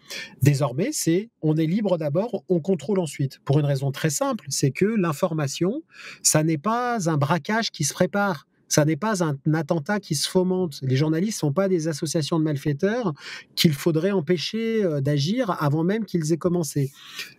Désormais, 0.42 0.90
c'est 0.92 1.30
on 1.42 1.56
est 1.56 1.66
libre 1.66 1.98
d'abord, 1.98 2.44
on 2.48 2.60
contrôle 2.60 3.00
ensuite. 3.00 3.40
Pour 3.44 3.58
une 3.58 3.66
raison 3.66 3.90
très 3.90 4.10
simple, 4.10 4.44
c'est 4.48 4.70
que 4.70 4.84
l'information, 4.84 5.82
ça 6.22 6.44
n'est 6.44 6.58
pas 6.58 7.10
un 7.10 7.16
braquage 7.16 7.70
qui 7.70 7.82
se 7.82 7.92
prépare. 7.92 8.46
Ça 8.74 8.84
n'est 8.84 8.96
pas 8.96 9.22
un, 9.22 9.36
attentat 9.54 10.00
qui 10.00 10.16
se 10.16 10.28
fomente. 10.28 10.80
Les 10.82 10.96
journalistes 10.96 11.36
ne 11.36 11.46
sont 11.46 11.52
pas 11.52 11.68
des 11.68 11.86
associations 11.86 12.40
de 12.40 12.44
malfaiteurs 12.44 13.14
qu'il 13.54 13.72
faudrait 13.72 14.10
empêcher 14.10 14.82
euh, 14.82 15.00
d'agir 15.00 15.62
avant 15.62 15.84
même 15.84 16.04
qu'ils 16.04 16.32
aient 16.32 16.38
commencé. 16.38 16.90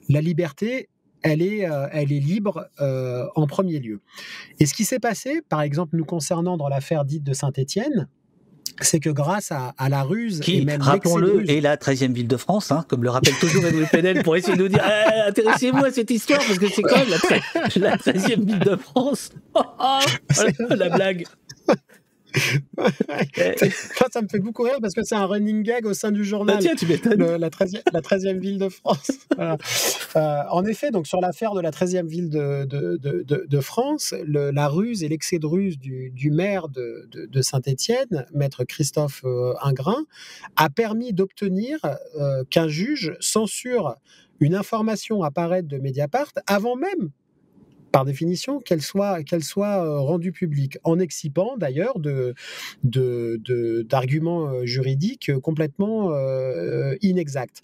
La 0.07 0.21
liberté, 0.21 0.87
elle 1.23 1.41
est, 1.41 1.69
euh, 1.69 1.89
elle 1.91 2.13
est 2.13 2.21
libre 2.21 2.69
euh, 2.79 3.27
en 3.35 3.47
premier 3.47 3.79
lieu. 3.79 3.99
Et 4.61 4.65
ce 4.65 4.73
qui 4.73 4.85
s'est 4.85 5.01
passé, 5.01 5.41
par 5.49 5.61
exemple, 5.61 5.97
nous 5.97 6.05
concernant 6.05 6.55
dans 6.55 6.69
l'affaire 6.69 7.03
dite 7.03 7.25
de 7.25 7.33
Saint-Étienne, 7.33 8.07
c'est 8.81 8.99
que 8.99 9.09
grâce 9.09 9.51
à, 9.51 9.73
à, 9.77 9.89
la 9.89 10.03
ruse 10.03 10.39
qui, 10.39 10.65
rappelons-le, 10.79 11.49
est 11.49 11.61
la 11.61 11.77
13e 11.77 12.13
ville 12.13 12.27
de 12.27 12.37
France, 12.37 12.71
hein, 12.71 12.85
comme 12.87 13.03
le 13.03 13.09
rappelle 13.09 13.33
toujours 13.35 13.65
Edouard 13.65 13.89
Penel, 13.89 14.23
pour 14.23 14.35
essayer 14.35 14.57
de 14.57 14.61
nous 14.63 14.69
dire 14.69 14.83
eh, 14.85 15.29
intéressez-vous 15.29 15.85
à 15.85 15.91
cette 15.91 16.11
histoire, 16.11 16.39
parce 16.39 16.59
que 16.59 16.67
c'est 16.67 16.81
quand 16.81 16.97
même 16.97 17.09
la, 17.09 17.89
la 17.89 17.97
13e 17.97 18.45
ville 18.45 18.59
de 18.59 18.75
France. 18.75 19.31
la 20.69 20.89
blague. 20.89 21.25
Ça, 22.35 24.05
ça 24.11 24.21
me 24.21 24.27
fait 24.27 24.39
beaucoup 24.39 24.63
rire 24.63 24.77
parce 24.81 24.93
que 24.93 25.03
c'est 25.03 25.15
un 25.15 25.25
running 25.25 25.63
gag 25.63 25.85
au 25.85 25.93
sein 25.93 26.11
du 26.11 26.23
journal. 26.23 26.55
Ah, 26.57 26.61
tiens, 26.61 26.75
tu. 26.75 26.85
Le- 26.85 27.37
La 27.37 27.49
13e, 27.49 27.81
la 27.91 28.01
13e 28.01 28.39
ville 28.39 28.57
de 28.57 28.69
France. 28.69 29.11
Voilà. 29.35 29.57
Euh, 30.15 30.43
en 30.51 30.63
effet, 30.65 30.91
donc 30.91 31.07
sur 31.07 31.19
l'affaire 31.19 31.53
de 31.55 31.59
la 31.61 31.71
13e 31.71 32.05
ville 32.07 32.29
de, 32.29 32.63
de, 32.65 32.95
de, 32.97 33.23
de- 33.23 33.45
de 33.49 33.59
France, 33.59 34.13
le- 34.25 34.51
la 34.51 34.67
ruse 34.69 35.03
et 35.03 35.09
l'excès 35.09 35.39
de 35.39 35.45
ruse 35.45 35.77
du, 35.77 36.11
du 36.11 36.31
maire 36.31 36.69
de 36.69 37.41
Saint-Étienne, 37.41 38.25
maître 38.33 38.63
Christophe 38.63 39.21
euh, 39.25 39.53
Ingrin, 39.61 40.05
a 40.55 40.69
permis 40.69 41.11
d'obtenir 41.11 41.79
euh, 42.17 42.43
qu'un 42.49 42.67
juge 42.69 43.15
censure 43.19 43.95
une 44.39 44.55
information 44.55 45.21
apparaître 45.23 45.67
de 45.67 45.77
Mediapart 45.77 46.31
avant 46.47 46.75
même 46.77 47.09
par 47.95 48.03
définition, 48.03 48.59
qu'elle 48.59 48.81
soit, 48.81 49.21
euh, 49.25 49.99
rendue 50.01 50.33
publique, 50.33 50.77
en 50.83 50.99
excipant 50.99 51.55
d'ailleurs 51.55 51.97
d'arguments 52.83 54.49
euh, 54.49 54.65
juridiques 54.65 55.31
complètement 55.39 56.11
euh, 56.11 56.97
inexacts. 57.01 57.61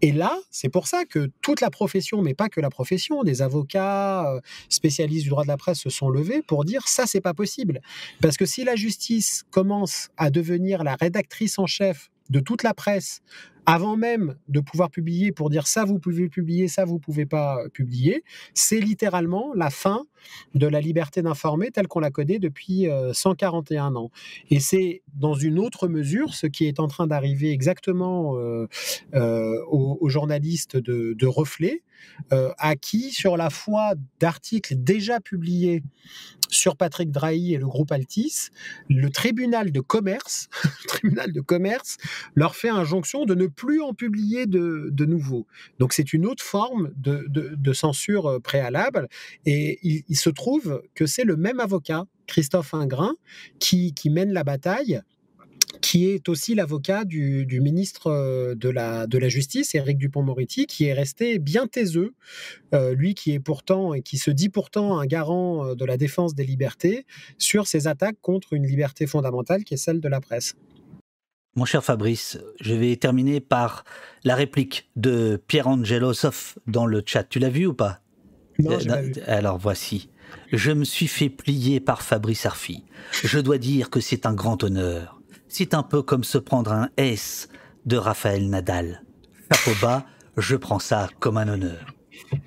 Et 0.00 0.10
là, 0.10 0.38
c'est 0.50 0.70
pour 0.70 0.86
ça 0.86 1.04
que 1.04 1.30
toute 1.42 1.60
la 1.60 1.68
profession, 1.68 2.22
mais 2.22 2.32
pas 2.32 2.48
que 2.48 2.62
la 2.62 2.70
profession, 2.70 3.24
des 3.24 3.42
avocats, 3.42 4.40
spécialistes 4.70 5.24
du 5.24 5.28
droit 5.28 5.42
de 5.42 5.48
la 5.48 5.58
presse 5.58 5.80
se 5.80 5.90
sont 5.90 6.08
levés 6.08 6.40
pour 6.40 6.64
dire 6.64 6.88
ça, 6.88 7.04
c'est 7.04 7.20
pas 7.20 7.34
possible. 7.34 7.82
Parce 8.22 8.38
que 8.38 8.46
si 8.46 8.64
la 8.64 8.76
justice 8.76 9.44
commence 9.50 10.08
à 10.16 10.30
devenir 10.30 10.82
la 10.82 10.94
rédactrice 10.94 11.58
en 11.58 11.66
chef 11.66 12.10
de 12.30 12.40
toute 12.40 12.62
la 12.62 12.72
presse, 12.72 13.20
avant 13.66 13.96
même 13.96 14.36
de 14.48 14.60
pouvoir 14.60 14.90
publier 14.90 15.32
pour 15.32 15.50
dire 15.50 15.66
ça 15.66 15.84
vous 15.84 15.98
pouvez 15.98 16.28
publier, 16.28 16.68
ça 16.68 16.84
vous 16.84 16.98
pouvez 16.98 17.26
pas 17.26 17.58
publier, 17.72 18.24
c'est 18.54 18.80
littéralement 18.80 19.52
la 19.54 19.70
fin 19.70 20.04
de 20.54 20.66
la 20.66 20.80
liberté 20.80 21.22
d'informer 21.22 21.70
telle 21.70 21.88
qu'on 21.88 22.00
la 22.00 22.10
connaît 22.10 22.38
depuis 22.38 22.88
euh, 22.88 23.12
141 23.12 23.96
ans. 23.96 24.10
Et 24.50 24.60
c'est 24.60 25.02
dans 25.14 25.34
une 25.34 25.58
autre 25.58 25.88
mesure 25.88 26.34
ce 26.34 26.46
qui 26.46 26.66
est 26.66 26.80
en 26.80 26.88
train 26.88 27.06
d'arriver 27.06 27.50
exactement 27.50 28.36
euh, 28.36 28.66
euh, 29.14 29.62
aux, 29.68 30.08
journalistes 30.08 30.76
de, 30.76 31.14
de 31.16 31.26
Reflet, 31.26 31.82
euh, 32.32 32.52
à 32.58 32.76
qui, 32.76 33.10
sur 33.12 33.36
la 33.36 33.50
foi 33.50 33.94
d'articles 34.20 34.74
déjà 34.76 35.20
publiés 35.20 35.82
sur 36.48 36.76
Patrick 36.76 37.10
Drahi 37.10 37.54
et 37.54 37.58
le 37.58 37.66
groupe 37.66 37.90
Altis, 37.90 38.48
le 38.88 39.10
tribunal 39.10 39.72
de 39.72 39.80
commerce, 39.80 40.48
tribunal 40.88 41.32
de 41.32 41.40
commerce 41.40 41.96
leur 42.34 42.54
fait 42.54 42.68
injonction 42.68 43.24
de 43.24 43.34
ne 43.34 43.46
plus 43.46 43.80
en 43.80 43.92
publier 43.94 44.46
de, 44.46 44.88
de 44.92 45.04
nouveau. 45.04 45.46
Donc 45.78 45.92
c'est 45.92 46.12
une 46.12 46.26
autre 46.26 46.44
forme 46.44 46.92
de, 46.96 47.24
de- 47.28 47.54
de 47.56 47.72
censure 47.72 48.26
euh, 48.26 48.38
préalable. 48.40 49.08
Et 49.46 50.04
il 50.14 50.16
se 50.16 50.30
trouve 50.30 50.80
que 50.94 51.06
c'est 51.06 51.24
le 51.24 51.34
même 51.34 51.58
avocat, 51.58 52.04
Christophe 52.28 52.72
Ingrin, 52.72 53.16
qui, 53.58 53.92
mène 54.06 54.32
la 54.32 54.44
bataille 54.44 55.00
qui 55.80 56.06
est 56.06 56.28
aussi 56.28 56.54
l'avocat 56.54 57.04
du, 57.04 57.48
ministre 57.60 58.06
euh, 58.06 58.54
de 58.54 58.68
la, 58.68 59.08
Justice, 59.28 59.74
Éric 59.74 59.98
Dupont-Moretti, 59.98 60.66
qui 60.66 60.84
est 60.84 60.92
resté 60.92 61.40
bien 61.40 61.66
taiseux, 61.66 62.14
euh, 62.74 62.94
lui 62.94 63.16
qui 63.16 63.32
est 63.32 63.40
pourtant 63.40 63.92
et 63.92 64.02
qui 64.02 64.16
se 64.16 64.30
dit 64.30 64.50
pourtant 64.50 65.00
un 65.00 65.06
garant 65.06 65.66
euh, 65.66 65.74
de 65.74 65.84
la 65.84 65.96
défense 65.96 66.36
des 66.36 66.44
libertés, 66.44 67.06
sur 67.36 67.66
ces 67.66 67.88
attaques 67.88 68.20
contre 68.22 68.52
une 68.52 68.68
liberté 68.68 69.08
fondamentale 69.08 69.64
qui 69.64 69.74
est 69.74 69.78
celle 69.78 70.00
de 70.00 70.08
la 70.08 70.20
presse. 70.20 70.54
Mon 71.56 71.64
cher 71.64 71.82
Fabrice, 71.82 72.38
je 72.60 72.72
vais 72.72 72.94
terminer 72.94 73.40
par 73.40 73.82
la 74.22 74.36
réplique 74.36 74.88
de 74.94 75.42
Pierre-Angelo 75.48 76.12
Soff 76.12 76.56
dans 76.68 76.86
le 76.86 77.02
chat. 77.04 77.24
Tu 77.24 77.40
l'as 77.40 77.50
vu 77.50 77.66
ou 77.66 77.74
pas? 77.74 78.03
Non, 78.58 78.72
Euh, 78.72 79.00
vu. 79.02 79.14
Alors 79.26 79.58
voici. 79.58 80.08
Je 80.52 80.72
me 80.72 80.84
suis 80.84 81.06
fait 81.08 81.28
plier 81.28 81.80
par 81.80 82.02
Fabrice 82.02 82.46
Arfi. 82.46 82.84
Je 83.22 83.38
dois 83.38 83.58
dire 83.58 83.90
que 83.90 84.00
c'est 84.00 84.26
un 84.26 84.34
grand 84.34 84.62
honneur. 84.64 85.20
C'est 85.48 85.74
un 85.74 85.82
peu 85.82 86.02
comme 86.02 86.24
se 86.24 86.38
prendre 86.38 86.72
un 86.72 86.88
S 86.96 87.48
de 87.86 87.96
Raphaël 87.96 88.48
Nadal. 88.48 89.02
Chapeau 89.52 89.76
bas, 89.80 90.04
je 90.36 90.56
prends 90.56 90.78
ça 90.78 91.08
comme 91.20 91.36
un 91.36 91.48
honneur. 91.48 91.84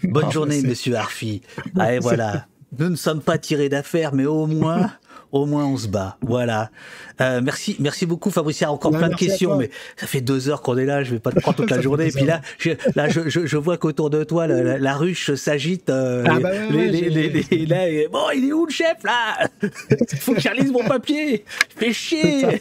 Bonne 0.03 0.25
Non, 0.25 0.31
journée, 0.31 0.61
monsieur 0.61 0.95
Arfi. 0.95 1.41
Ah, 1.77 1.93
et 1.93 1.99
voilà. 1.99 2.47
Nous 2.77 2.89
ne 2.89 2.95
sommes 2.95 3.21
pas 3.21 3.37
tirés 3.37 3.69
d'affaires, 3.69 4.13
mais 4.13 4.25
au 4.25 4.45
moins, 4.47 4.91
au 5.31 5.45
moins 5.45 5.65
on 5.65 5.77
se 5.77 5.87
bat. 5.87 6.17
Voilà. 6.21 6.69
Euh, 7.21 7.41
merci, 7.43 7.75
merci 7.79 8.05
beaucoup, 8.05 8.29
Fabrice. 8.31 8.59
Il 8.59 8.63
y 8.63 8.65
a 8.65 8.71
encore 8.71 8.91
Ouais, 8.91 8.97
plein 8.99 9.09
de 9.09 9.15
questions, 9.15 9.57
mais 9.57 9.69
ça 9.95 10.07
fait 10.07 10.21
deux 10.21 10.49
heures 10.49 10.61
qu'on 10.61 10.77
est 10.77 10.85
là. 10.85 11.03
Je 11.03 11.11
vais 11.11 11.19
pas 11.19 11.31
te 11.31 11.39
prendre 11.39 11.57
toute 11.57 11.69
la 11.71 11.81
journée. 11.81 12.07
Et 12.07 12.11
puis 12.11 12.25
là, 12.25 12.41
je, 12.59 12.71
là, 12.95 13.09
je, 13.09 13.27
je, 13.29 13.45
je 13.45 13.57
vois 13.57 13.77
qu'autour 13.77 14.09
de 14.09 14.23
toi, 14.23 14.47
la, 14.47 14.61
la- 14.63 14.77
la 14.77 14.93
ruche 14.95 15.33
s'agite. 15.35 15.89
euh, 15.89 16.23
Ah 16.27 16.39
bah 16.39 16.49
ouais, 16.51 16.91
ouais, 16.91 17.65
là, 17.67 17.89
et- 17.89 18.07
bon, 18.11 18.19
il 18.35 18.47
est 18.49 18.53
où 18.53 18.65
le 18.65 18.71
chef 18.71 18.97
là? 19.03 19.47
Il 19.61 20.17
faut 20.19 20.33
que 20.33 20.39
je 20.41 20.49
relise 20.49 20.71
mon 20.71 20.83
papier. 20.85 21.43
Fais 21.77 21.93
chier. 21.93 22.59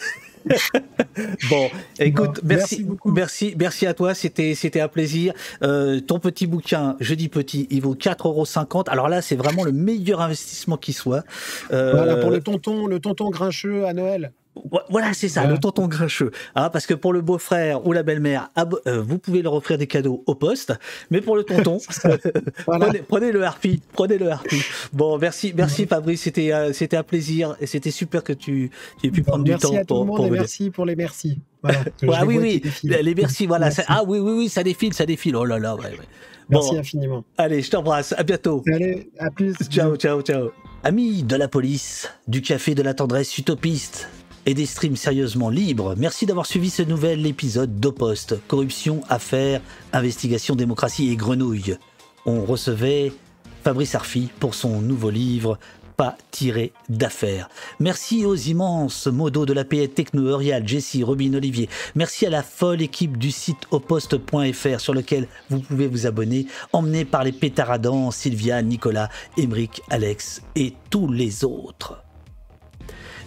Bon, 1.50 1.70
écoute, 1.98 2.26
Bon, 2.26 2.40
merci, 2.44 2.76
merci 2.76 2.84
beaucoup. 2.84 3.10
merci, 3.12 3.54
merci 3.58 3.86
à 3.86 3.94
toi. 3.94 4.14
C'était, 4.14 4.54
c'était 4.54 4.80
un 4.80 4.88
plaisir. 4.88 5.32
Euh, 5.62 6.00
ton 6.00 6.18
petit 6.18 6.46
bouquin, 6.46 6.96
je 7.00 7.14
dis 7.14 7.28
petit, 7.28 7.66
il 7.70 7.82
vaut 7.82 7.94
4,50 7.94 8.26
euros. 8.26 8.84
Alors 8.88 9.08
là, 9.08 9.22
c'est 9.22 9.36
vraiment 9.36 9.64
le 9.64 9.72
meilleur 9.72 10.20
investissement 10.20 10.76
qui 10.76 10.92
soit. 10.92 11.24
Euh, 11.72 11.92
Voilà, 11.94 12.16
pour 12.16 12.30
le 12.30 12.40
tonton, 12.40 12.86
le 12.86 13.00
tonton 13.00 13.30
grincheux 13.30 13.86
à 13.86 13.92
Noël. 13.92 14.32
Vo- 14.70 14.80
Voilà, 14.90 15.12
c'est 15.12 15.28
ça, 15.28 15.46
le 15.46 15.58
tonton 15.58 15.86
grincheux. 15.86 16.30
Hein, 16.54 16.70
parce 16.70 16.86
que 16.86 16.94
pour 16.94 17.12
le 17.12 17.20
beau-frère 17.20 17.86
ou 17.86 17.92
la 17.92 18.02
belle-mère, 18.02 18.50
abo- 18.56 18.78
euh, 18.86 19.00
vous 19.02 19.18
pouvez 19.18 19.42
leur 19.42 19.52
offrir 19.54 19.78
des 19.78 19.86
cadeaux 19.86 20.22
au 20.26 20.34
poste. 20.34 20.72
Mais 21.10 21.20
pour 21.20 21.36
le 21.36 21.44
tonton, 21.44 21.78
Voilà. 22.66 22.86
prenez, 22.86 22.98
prenez 23.00 23.32
le 23.32 23.42
harpie. 23.44 23.82
Prenez 23.92 24.18
le 24.18 24.30
harpie. 24.30 24.62
Bon, 24.92 25.18
merci, 25.18 25.52
merci 25.56 25.86
Fabrice. 25.86 26.22
C'était, 26.22 26.52
euh, 26.52 26.72
c'était 26.72 26.96
un 26.96 27.02
plaisir 27.02 27.56
et 27.60 27.66
c'était 27.66 27.90
super 27.90 28.24
que 28.24 28.32
tu, 28.32 28.70
tu 29.00 29.06
aies 29.06 29.10
pu 29.10 29.22
prendre 29.22 29.44
du 29.44 29.54
temps 29.56 29.74
à 29.74 29.80
tout 29.80 29.86
pour, 29.94 30.00
le 30.00 30.06
monde 30.06 30.16
pour 30.16 30.26
et 30.26 30.30
merci 30.30 30.70
pour 30.70 30.84
les 30.86 30.96
merci. 30.96 31.38
Voilà, 31.62 31.80
Ah 32.12 32.24
oui, 32.26 32.38
oui, 32.38 32.62
les 32.84 33.14
merci, 33.14 33.46
voilà. 33.46 33.66
Merci. 33.66 33.76
ça- 33.82 33.86
Ah 33.88 34.02
oui, 34.06 34.18
oui, 34.18 34.32
oui, 34.38 34.48
ça 34.48 34.62
défile, 34.62 34.92
ça 34.94 35.04
défile. 35.06 35.36
Oh 35.36 35.44
là 35.44 35.58
là, 35.58 35.74
ouais, 35.76 35.82
ouais. 35.84 35.98
Merci 36.48 36.78
infiniment. 36.78 37.24
allez, 37.38 37.60
je 37.60 37.70
t'embrasse, 37.70 38.14
à 38.16 38.22
bientôt. 38.22 38.62
Allez, 38.72 39.10
à 39.18 39.30
plus. 39.30 39.54
Ciao, 39.68 39.96
ciao, 39.96 40.22
ciao. 40.22 40.50
Amis 40.84 41.24
de 41.24 41.34
la 41.34 41.48
police, 41.48 42.08
du 42.28 42.40
café 42.40 42.76
de 42.76 42.82
la 42.82 42.94
tendresse 42.94 43.36
utopiste 43.38 44.08
et 44.46 44.54
des 44.54 44.64
streams 44.64 44.96
sérieusement 44.96 45.50
libres, 45.50 45.94
merci 45.98 46.24
d'avoir 46.24 46.46
suivi 46.46 46.70
ce 46.70 46.82
nouvel 46.82 47.26
épisode 47.26 47.80
d'Opost. 47.80 48.36
Corruption, 48.46 49.02
affaires, 49.08 49.60
investigation, 49.92 50.54
démocratie 50.54 51.10
et 51.10 51.16
grenouille. 51.16 51.76
On 52.24 52.44
recevait 52.44 53.12
Fabrice 53.64 53.96
Arfi 53.96 54.30
pour 54.38 54.54
son 54.54 54.80
nouveau 54.80 55.10
livre 55.10 55.58
Pas 55.96 56.16
tiré 56.30 56.72
d'affaires. 56.88 57.48
Merci 57.80 58.24
aux 58.24 58.36
immenses 58.36 59.08
modos 59.08 59.46
de 59.46 59.52
la 59.52 59.64
paix 59.64 59.88
Techno, 59.88 60.22
Eurial, 60.22 60.66
Jessie, 60.66 61.02
Robin, 61.02 61.34
Olivier. 61.34 61.68
Merci 61.96 62.26
à 62.26 62.30
la 62.30 62.44
folle 62.44 62.82
équipe 62.82 63.16
du 63.16 63.32
site 63.32 63.66
oposte.fr 63.72 64.80
sur 64.80 64.94
lequel 64.94 65.26
vous 65.50 65.58
pouvez 65.58 65.88
vous 65.88 66.06
abonner, 66.06 66.46
emmené 66.72 67.04
par 67.04 67.24
les 67.24 67.32
pétaradans 67.32 68.12
Sylvia, 68.12 68.62
Nicolas, 68.62 69.08
Émeric, 69.36 69.82
Alex 69.90 70.42
et 70.54 70.74
tous 70.90 71.10
les 71.10 71.44
autres. 71.44 72.05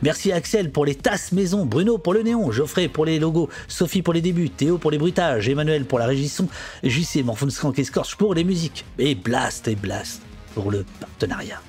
Merci 0.01 0.31
Axel 0.31 0.71
pour 0.71 0.85
les 0.85 0.95
tasses 0.95 1.31
maison, 1.31 1.65
Bruno 1.65 1.97
pour 1.97 2.13
le 2.13 2.23
néon, 2.23 2.51
Geoffrey 2.51 2.87
pour 2.87 3.05
les 3.05 3.19
logos, 3.19 3.49
Sophie 3.67 4.01
pour 4.01 4.13
les 4.13 4.21
débuts, 4.21 4.49
Théo 4.49 4.77
pour 4.77 4.91
les 4.91 4.97
bruitages, 4.97 5.49
Emmanuel 5.49 5.85
pour 5.85 5.99
la 5.99 6.05
régisson, 6.05 6.47
JC 6.83 7.23
Morphonscrank 7.23 7.77
et 7.79 7.83
Scorch 7.83 8.15
pour 8.15 8.33
les 8.33 8.43
musiques, 8.43 8.85
et 8.97 9.15
Blast 9.15 9.67
et 9.67 9.75
Blast 9.75 10.21
pour 10.55 10.71
le 10.71 10.85
partenariat. 10.99 11.61